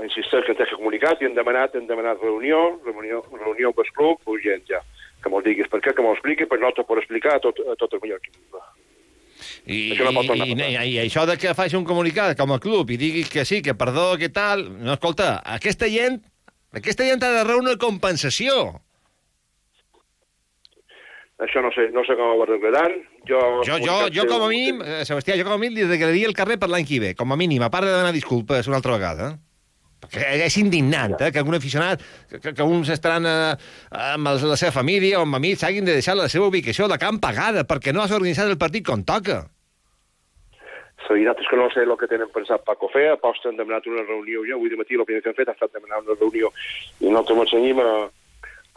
insisteix 0.00 0.46
que 0.46 0.54
ens 0.54 0.62
ha 0.64 0.78
comunicat 0.78 1.20
i 1.20 1.28
hem 1.28 1.34
demanat, 1.36 1.74
hem 1.76 1.86
demanat 1.88 2.22
reunió, 2.24 2.62
reunió, 2.86 3.20
reunió 3.32 3.72
amb 3.72 3.82
el 3.84 3.90
club, 3.92 4.22
urgent 4.34 4.64
ja. 4.70 4.80
Que 5.22 5.30
m'ho 5.30 5.42
diguis 5.44 5.68
per 5.70 5.82
què, 5.84 5.92
que 5.94 6.02
m'ho 6.02 6.14
expliqui, 6.16 6.48
per 6.48 6.58
no 6.62 6.72
te 6.74 6.84
pot 6.86 6.98
explicar 6.98 7.36
a 7.36 7.42
tot, 7.44 7.60
a 7.60 7.76
tot 7.78 7.92
el 7.94 8.02
millor 8.02 8.22
I, 9.66 9.92
això 9.94 10.10
no 10.10 10.22
i, 10.22 10.54
i, 10.54 10.70
i, 10.74 10.96
això 11.02 11.26
de 11.26 11.36
que 11.38 11.54
faci 11.54 11.76
un 11.78 11.86
comunicat 11.86 12.38
com 12.38 12.54
a 12.54 12.60
club 12.62 12.90
i 12.90 12.98
digui 12.98 13.26
que 13.30 13.44
sí, 13.46 13.60
que 13.62 13.76
perdó, 13.78 14.16
que 14.18 14.30
tal... 14.34 14.64
No, 14.80 14.96
escolta, 14.96 15.36
aquesta 15.58 15.90
gent, 15.90 16.18
aquesta 16.74 17.06
gent 17.06 17.22
ha 17.22 17.30
de 17.36 17.44
rebre 17.44 17.60
una 17.60 17.76
compensació. 17.78 18.80
Això 21.42 21.62
no 21.62 21.70
sé, 21.74 21.88
no 21.94 22.04
sé 22.06 22.14
com 22.18 22.34
ho 22.38 22.42
arreglaran. 22.46 22.96
Jo, 23.28 23.38
jo, 23.66 23.78
jo, 23.82 23.96
jo 24.14 24.26
com 24.30 24.46
a 24.46 24.50
mínim, 24.50 24.82
eh, 24.82 25.02
Sebastià, 25.06 25.36
jo 25.38 25.46
com 25.46 25.56
a 25.56 25.60
mínim 25.60 25.80
li 25.80 25.88
regalaria 25.90 26.30
el 26.30 26.36
carrer 26.38 26.58
per 26.58 26.70
l'any 26.70 26.86
que 26.86 27.00
ve, 27.02 27.14
com 27.18 27.34
a 27.34 27.38
mínim, 27.38 27.62
a 27.62 27.70
part 27.70 27.86
de 27.86 27.94
donar 27.94 28.14
disculpes 28.14 28.70
una 28.70 28.78
altra 28.78 28.94
vegada. 28.98 29.30
Eh? 29.30 29.51
Perquè 30.02 30.34
és 30.48 30.58
indignant 30.58 31.16
eh, 31.20 31.30
que 31.30 31.40
algun 31.42 31.56
aficionat, 31.58 32.02
que, 32.28 32.52
que 32.52 32.66
uns 32.66 32.90
estaran 32.90 33.28
eh, 33.28 33.54
amb 34.12 34.32
la 34.32 34.58
seva 34.58 34.74
família 34.74 35.20
o 35.20 35.26
amb 35.26 35.38
amics 35.38 35.64
hagin 35.68 35.86
de 35.88 35.96
deixar 35.98 36.18
la 36.18 36.28
seva 36.32 36.50
ubicació 36.50 36.90
de 36.90 36.98
camp 36.98 37.22
pagada 37.22 37.66
perquè 37.68 37.94
no 37.94 38.02
has 38.02 38.14
organitzat 38.14 38.50
el 38.50 38.60
partit 38.60 38.86
com 38.86 39.04
toca. 39.06 39.44
Veritat 41.12 41.42
és 41.42 41.48
que 41.50 41.58
no 41.60 41.68
sé 41.74 41.82
el 41.84 41.92
que 42.00 42.08
tenen 42.08 42.30
pensat 42.32 42.62
Paco 42.64 42.88
fer, 42.88 43.10
aposta 43.12 43.50
han 43.50 43.58
demanat 43.58 43.84
una 43.90 44.04
reunió 44.06 44.46
ja, 44.48 44.56
avui 44.56 44.70
de 44.72 44.78
matí 44.80 44.96
el 44.96 45.04
que 45.04 45.20
han 45.20 45.36
fet 45.36 45.50
ha 45.50 45.52
estat 45.52 45.74
demanar 45.74 46.00
una 46.00 46.16
reunió 46.16 46.48
i 47.00 47.10
nosaltres 47.10 47.42
ens 47.42 47.52
cenyim 47.52 47.82
a, 47.82 47.90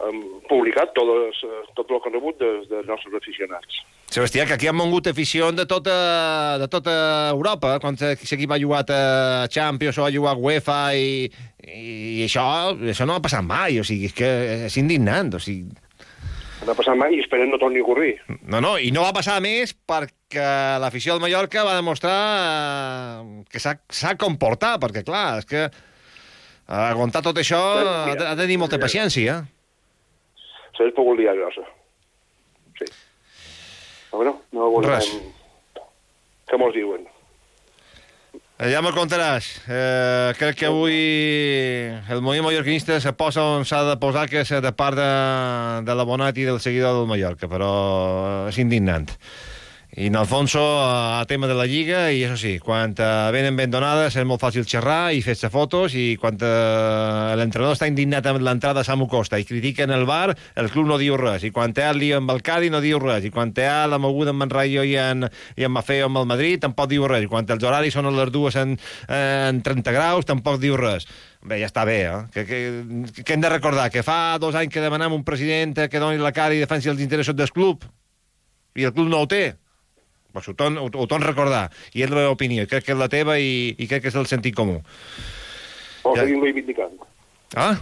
hem 0.04 0.18
publicat 0.50 0.92
tot, 0.96 1.08
les, 1.08 1.38
tot 1.76 1.88
el 1.88 2.00
que 2.02 2.10
han 2.10 2.16
rebut 2.18 2.36
dels, 2.40 2.66
dels 2.68 2.88
nostres 2.88 3.16
aficionats. 3.16 3.78
Sebastià, 4.12 4.44
que 4.46 4.54
aquí 4.54 4.68
han 4.68 4.76
mongut 4.76 5.08
afició 5.10 5.48
de 5.56 5.64
tota, 5.68 5.96
de 6.60 6.68
tota 6.70 6.96
Europa, 7.32 7.76
quan 7.82 7.96
l'equip 7.98 8.52
ha 8.52 8.60
jugat 8.60 8.92
a 8.92 9.00
Champions 9.52 9.98
o 9.98 10.06
ha 10.06 10.12
jugat 10.14 10.36
a 10.36 10.44
UEFA 10.44 10.78
i, 10.94 11.26
i 11.64 12.26
això, 12.26 12.44
això 12.76 13.08
no 13.08 13.16
ha 13.16 13.24
passat 13.24 13.44
mai, 13.46 13.80
o 13.80 13.86
sigui, 13.88 14.10
és 14.10 14.16
que 14.16 14.30
és 14.68 14.78
indignant, 14.82 15.32
o 15.34 15.42
sigui... 15.42 15.72
No 16.66 16.72
ha 16.72 16.78
passat 16.78 16.96
mai 16.98 17.16
i 17.16 17.20
esperem 17.22 17.50
no 17.52 17.58
torni 17.62 17.80
a 17.80 17.84
ocorrir. 17.84 18.14
No, 18.42 18.60
no, 18.64 18.76
i 18.80 18.92
no 18.94 19.04
va 19.04 19.16
passar 19.16 19.40
més 19.44 19.74
perquè 19.86 20.46
l'afició 20.82 21.14
del 21.14 21.22
Mallorca 21.22 21.66
va 21.66 21.76
demostrar 21.78 22.16
eh, 23.20 23.42
que 23.48 23.60
s'ha 23.62 24.16
comportat, 24.20 24.80
perquè 24.82 25.04
clar, 25.06 25.42
és 25.42 25.50
que 25.50 25.66
aguantar 26.66 27.22
tot 27.22 27.36
això 27.38 27.60
ha 27.60 28.14
de, 28.16 28.24
ha 28.24 28.34
de 28.34 28.42
tenir 28.46 28.58
molta 28.58 28.80
paciència. 28.82 29.42
S'ha 29.44 29.55
pogut 30.96 31.18
liar 31.18 31.36
grossa. 31.38 31.66
Sí. 32.78 32.88
Però 34.10 34.22
bueno, 34.22 34.38
no 34.52 34.70
volem... 34.70 34.90
Res. 34.90 35.10
Què 36.46 36.58
mos 36.60 36.74
diuen? 36.76 37.06
Eh, 38.56 38.70
ja 38.72 38.80
me 38.80 38.92
contaràs. 38.96 39.48
Eh, 39.68 40.32
crec 40.38 40.56
que 40.62 40.68
avui 40.70 40.94
el 42.08 42.22
moviment 42.24 42.46
mallorquinista 42.46 42.96
se 43.04 43.12
posa 43.12 43.44
on 43.56 43.66
s'ha 43.68 43.82
de 43.90 43.96
posar, 44.00 44.28
que 44.32 44.40
és 44.46 44.52
de 44.64 44.72
part 44.72 44.96
de, 44.96 45.10
de 45.84 45.96
l'abonat 45.98 46.38
i 46.40 46.46
del 46.48 46.62
seguidor 46.64 46.96
del 46.96 47.10
Mallorca, 47.10 47.50
però 47.52 47.72
és 48.48 48.56
indignant. 48.62 49.10
I 49.98 50.08
en 50.08 50.16
Alfonso, 50.16 50.60
a 50.60 51.24
tema 51.26 51.46
de 51.46 51.54
la 51.56 51.64
Lliga, 51.64 52.10
i 52.12 52.18
això 52.26 52.34
sí, 52.36 52.50
quan 52.60 52.92
uh, 53.00 53.30
venen 53.32 53.56
ben 53.56 53.70
donades 53.72 54.12
és 54.20 54.26
molt 54.28 54.42
fàcil 54.42 54.66
xerrar 54.68 55.14
i 55.16 55.22
fer-se 55.24 55.48
fotos, 55.48 55.94
i 55.96 56.18
quan 56.20 56.36
uh, 56.36 57.32
l'entrenador 57.40 57.72
està 57.72 57.88
indignat 57.88 58.28
amb 58.28 58.44
l'entrada 58.44 58.82
a 58.82 58.84
Samu 58.84 59.06
Costa 59.08 59.40
i 59.40 59.48
critiquen 59.48 59.94
el 59.96 60.04
bar, 60.04 60.36
el 60.60 60.68
club 60.68 60.90
no 60.92 61.00
diu 61.00 61.16
res, 61.16 61.48
i 61.48 61.50
quan 61.50 61.72
té 61.72 61.88
el 61.88 61.96
lío 62.02 62.20
amb 62.20 62.34
el 62.34 62.44
Cadi 62.44 62.68
no 62.68 62.82
diu 62.84 63.00
res, 63.00 63.24
i 63.24 63.32
quan 63.32 63.56
té 63.56 63.64
la 63.64 63.96
moguda 63.96 64.36
amb 64.36 64.44
en 64.44 64.52
Rayo 64.52 64.84
i 64.84 64.94
en, 65.00 65.30
i 65.56 65.64
en 65.64 65.72
Mafeo 65.72 66.12
amb 66.12 66.20
el 66.26 66.28
Madrid 66.36 66.60
tampoc 66.68 66.92
diu 66.92 67.08
res, 67.08 67.24
i 67.24 67.32
quan 67.32 67.48
els 67.48 67.64
horaris 67.64 67.96
són 67.96 68.12
a 68.12 68.16
les 68.20 68.36
dues 68.36 68.60
en, 68.60 68.76
en 69.08 69.64
30 69.64 69.96
graus 69.96 70.28
tampoc 70.28 70.60
diu 70.60 70.76
res. 70.76 71.08
Bé, 71.40 71.62
ja 71.64 71.72
està 71.72 71.88
bé, 71.88 72.02
eh? 72.04 72.24
Que, 72.36 72.44
que, 72.44 72.64
que 73.22 73.32
hem 73.32 73.40
de 73.40 73.48
recordar 73.48 73.88
que 73.88 74.04
fa 74.04 74.36
dos 74.36 74.60
anys 74.60 74.76
que 74.76 74.84
demanem 74.84 75.16
un 75.16 75.24
president 75.24 75.86
que 75.88 76.02
doni 76.04 76.20
la 76.20 76.36
cara 76.36 76.52
i 76.52 76.60
defensi 76.60 76.92
els 76.92 77.00
interessos 77.00 77.38
del 77.38 77.48
club, 77.48 77.88
i 78.76 78.84
el 78.84 78.92
club 78.92 79.08
no 79.08 79.24
ho 79.24 79.30
té 79.30 79.46
pues 80.36 80.48
ho, 80.48 80.54
torn, 80.54 80.76
ho, 80.76 80.90
ho 80.92 81.06
torn 81.08 81.24
recordar. 81.24 81.70
I 81.96 82.04
és 82.04 82.10
la 82.12 82.20
meva 82.20 82.34
opinió, 82.34 82.66
crec 82.68 82.84
que 82.84 82.92
és 82.92 83.00
la 83.00 83.08
teva 83.08 83.38
i, 83.40 83.72
i 83.72 83.88
crec 83.88 84.04
que 84.04 84.10
és 84.12 84.18
el 84.20 84.28
sentit 84.28 84.56
comú. 84.56 84.82
O 86.04 86.12
ja. 86.12 86.26
seguim 86.26 86.42
reivindicant. 86.44 86.98
Ah? 87.56 87.78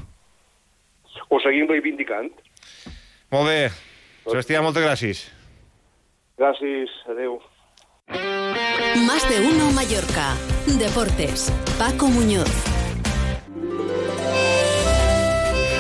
O 1.27 1.41
seguim 1.43 1.67
reivindicant. 1.67 2.31
Molt 3.35 3.51
bé. 3.51 3.59
Sebastià, 4.29 4.63
moltes 4.63 4.87
gràcies. 4.87 5.25
Gràcies, 6.39 6.95
adeu. 7.11 7.41
Más 9.09 9.27
de 9.29 9.41
uno 9.51 9.73
Mallorca. 9.75 10.31
Deportes. 10.79 11.51
Paco 11.79 12.07
Muñoz. 12.07 12.55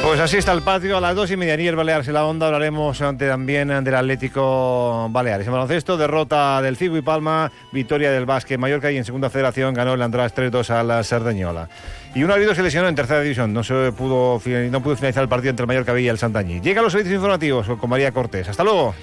Pues 0.04 0.20
así 0.20 0.36
está 0.36 0.52
el 0.52 0.60
patio. 0.60 0.98
A 0.98 1.00
las 1.00 1.16
dos 1.16 1.30
y 1.30 1.36
media 1.36 1.54
el 1.54 1.76
Baleares 1.76 2.06
en 2.06 2.14
la 2.14 2.26
Onda 2.26 2.46
hablaremos 2.46 2.98
también 2.98 3.68
del 3.68 3.94
Atlético 3.94 5.08
Baleares. 5.10 5.46
En 5.46 5.52
baloncesto, 5.54 5.96
derrota 5.96 6.60
del 6.60 6.76
Figo 6.76 6.98
y 6.98 7.00
Palma, 7.00 7.50
victoria 7.72 8.12
del 8.12 8.26
Básquet 8.26 8.58
Mallorca 8.58 8.92
y 8.92 8.98
en 8.98 9.06
segunda 9.06 9.30
federación 9.30 9.72
ganó 9.72 9.94
el 9.94 10.02
András 10.02 10.34
3-2 10.34 10.70
a 10.70 10.82
la 10.82 11.02
Sardañola. 11.02 11.70
Y 12.14 12.22
un 12.22 12.30
árbitro 12.30 12.54
se 12.54 12.62
lesionó 12.62 12.86
en 12.88 12.94
tercera 12.94 13.22
división. 13.22 13.54
No 13.54 13.64
se 13.64 13.92
pudo, 13.92 14.40
no 14.70 14.82
pudo 14.82 14.94
finalizar 14.94 15.22
el 15.22 15.28
partido 15.28 15.50
entre 15.50 15.64
el 15.64 15.68
Mallorca 15.68 15.98
y 15.98 16.06
el 16.06 16.18
Santañí. 16.18 16.60
Llega 16.60 16.80
a 16.80 16.84
los 16.84 16.92
servicios 16.92 17.16
informativos 17.16 17.66
con 17.78 17.88
María 17.88 18.12
Cortés. 18.12 18.46
Hasta 18.50 18.62
luego. 18.62 18.94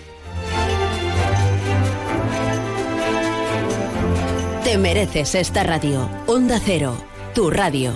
Te 4.63 4.77
mereces 4.77 5.33
esta 5.33 5.63
radio. 5.63 6.07
Onda 6.27 6.59
Cero, 6.63 6.95
tu 7.33 7.49
radio. 7.49 7.95